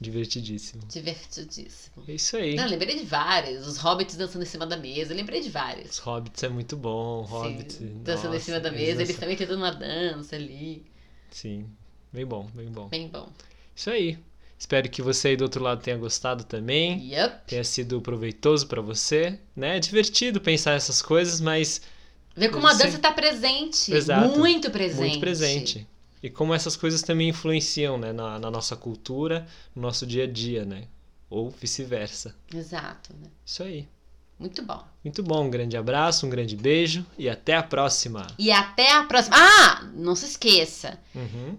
Divertidíssimo. 0.00 0.82
Divertidíssimo. 0.88 2.04
É 2.06 2.12
isso 2.14 2.36
aí. 2.36 2.54
Não, 2.54 2.66
lembrei 2.68 2.96
de 2.96 3.04
vários. 3.04 3.66
Os 3.66 3.78
hobbits 3.78 4.16
dançando 4.16 4.42
em 4.42 4.46
cima 4.46 4.66
da 4.66 4.76
mesa. 4.76 5.12
Lembrei 5.14 5.40
de 5.40 5.50
vários. 5.50 5.90
Os 5.90 5.98
Hobbits 5.98 6.42
é 6.44 6.48
muito 6.48 6.76
bom, 6.76 7.22
Hobbits. 7.22 7.76
Sim, 7.76 8.00
dançando 8.04 8.34
em 8.34 8.38
nossa, 8.38 8.44
cima 8.44 8.60
da 8.60 8.70
eles 8.70 8.80
mesa. 8.80 9.02
Eles 9.02 9.08
dançam- 9.08 9.20
também 9.20 9.36
tentando 9.36 9.58
uma 9.58 9.72
dança 9.72 10.36
ali. 10.36 10.86
Sim, 11.30 11.77
bem 12.12 12.26
bom, 12.26 12.48
bem 12.54 12.68
bom. 12.68 12.88
Bem 12.88 13.08
bom. 13.08 13.28
Isso 13.74 13.90
aí. 13.90 14.18
Espero 14.58 14.88
que 14.88 15.00
você 15.00 15.28
aí 15.28 15.36
do 15.36 15.42
outro 15.42 15.62
lado 15.62 15.80
tenha 15.80 15.96
gostado 15.96 16.42
também. 16.42 17.14
Yup. 17.14 17.46
Tenha 17.46 17.62
sido 17.62 18.00
proveitoso 18.00 18.66
pra 18.66 18.80
você, 18.80 19.38
né? 19.54 19.76
É 19.76 19.80
divertido 19.80 20.40
pensar 20.40 20.72
essas 20.72 21.00
coisas, 21.00 21.40
mas 21.40 21.80
Ver 22.38 22.50
como 22.50 22.66
a 22.66 22.72
dança 22.72 22.98
tá 22.98 23.12
presente. 23.12 23.92
Exato. 23.92 24.38
Muito 24.38 24.70
presente. 24.70 25.00
muito 25.00 25.20
presente. 25.20 25.86
E 26.22 26.30
como 26.30 26.54
essas 26.54 26.76
coisas 26.76 27.02
também 27.02 27.28
influenciam, 27.28 27.98
né, 27.98 28.12
na, 28.12 28.38
na 28.38 28.50
nossa 28.50 28.76
cultura, 28.76 29.46
no 29.74 29.82
nosso 29.82 30.06
dia 30.06 30.24
a 30.24 30.26
dia, 30.26 30.64
né? 30.64 30.84
Ou 31.30 31.50
vice-versa. 31.50 32.34
Exato. 32.52 33.12
Né? 33.14 33.28
Isso 33.44 33.62
aí. 33.62 33.88
Muito 34.38 34.62
bom. 34.62 34.84
Muito 35.02 35.22
bom, 35.22 35.44
um 35.44 35.50
grande 35.50 35.76
abraço, 35.76 36.26
um 36.26 36.30
grande 36.30 36.56
beijo 36.56 37.04
e 37.18 37.28
até 37.28 37.56
a 37.56 37.62
próxima. 37.62 38.26
E 38.38 38.52
até 38.52 38.92
a 38.92 39.02
próxima. 39.02 39.36
Ah! 39.36 39.90
Não 39.94 40.14
se 40.14 40.26
esqueça. 40.26 40.98
Uhum. 41.14 41.58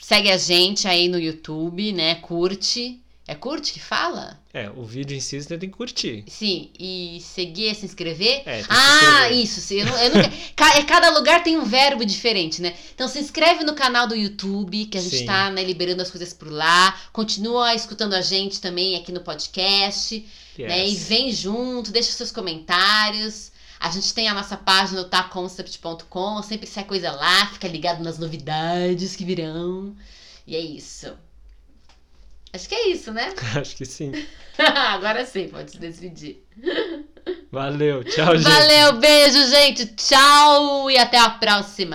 Segue 0.00 0.30
a 0.30 0.36
gente 0.36 0.88
aí 0.88 1.08
no 1.08 1.18
YouTube, 1.18 1.92
né? 1.92 2.16
Curte. 2.16 3.00
É 3.28 3.34
curte 3.36 3.72
que 3.74 3.78
fala? 3.80 4.40
É, 4.52 4.68
o 4.70 4.82
vídeo 4.82 5.16
em 5.16 5.20
si 5.20 5.40
você 5.40 5.56
tem 5.56 5.70
que 5.70 5.76
curtir. 5.76 6.24
Sim. 6.26 6.70
E 6.76 7.20
seguir, 7.22 7.72
se 7.76 7.86
inscrever? 7.86 8.42
É, 8.44 8.60
se 8.62 8.66
Ah, 8.68 9.28
inscrever. 9.30 9.44
isso. 9.44 9.74
Eu 9.74 9.86
não, 9.86 9.98
eu 9.98 10.10
não- 10.16 10.30
ca- 10.56 10.76
é, 10.78 10.82
cada 10.82 11.10
lugar 11.10 11.44
tem 11.44 11.56
um 11.56 11.64
verbo 11.64 12.04
diferente, 12.04 12.60
né? 12.60 12.74
Então 12.92 13.06
se 13.06 13.20
inscreve 13.20 13.62
no 13.62 13.74
canal 13.74 14.08
do 14.08 14.16
YouTube, 14.16 14.86
que 14.86 14.98
a 14.98 15.00
gente 15.00 15.18
Sim. 15.18 15.26
tá 15.26 15.48
né, 15.48 15.62
liberando 15.62 16.02
as 16.02 16.10
coisas 16.10 16.32
por 16.32 16.50
lá. 16.50 16.98
Continua 17.12 17.72
escutando 17.72 18.14
a 18.14 18.20
gente 18.20 18.60
também 18.60 18.96
aqui 18.96 19.12
no 19.12 19.20
podcast. 19.20 20.26
Né? 20.58 20.86
E 20.88 20.90
Yes. 20.90 21.06
vem 21.08 21.30
junto, 21.30 21.92
deixa 21.92 22.10
seus 22.10 22.32
comentários. 22.32 23.49
A 23.80 23.88
gente 23.88 24.12
tem 24.12 24.28
a 24.28 24.34
nossa 24.34 24.58
página, 24.58 25.00
o 25.00 25.08
taconcept.com. 25.08 26.42
Sempre 26.42 26.66
sai 26.66 26.84
coisa 26.84 27.10
lá, 27.10 27.46
fica 27.46 27.66
ligado 27.66 28.04
nas 28.04 28.18
novidades 28.18 29.16
que 29.16 29.24
virão. 29.24 29.96
E 30.46 30.54
é 30.54 30.60
isso. 30.60 31.16
Acho 32.52 32.68
que 32.68 32.74
é 32.74 32.88
isso, 32.88 33.10
né? 33.10 33.32
Acho 33.58 33.74
que 33.74 33.86
sim. 33.86 34.12
Agora 34.58 35.24
sim, 35.24 35.48
pode 35.48 35.70
se 35.70 35.78
despedir. 35.78 36.44
Valeu, 37.50 38.04
tchau, 38.04 38.36
gente. 38.36 38.50
Valeu, 38.50 38.98
beijo, 38.98 39.46
gente. 39.46 39.86
Tchau 39.86 40.90
e 40.90 40.98
até 40.98 41.18
a 41.18 41.30
próxima. 41.30 41.94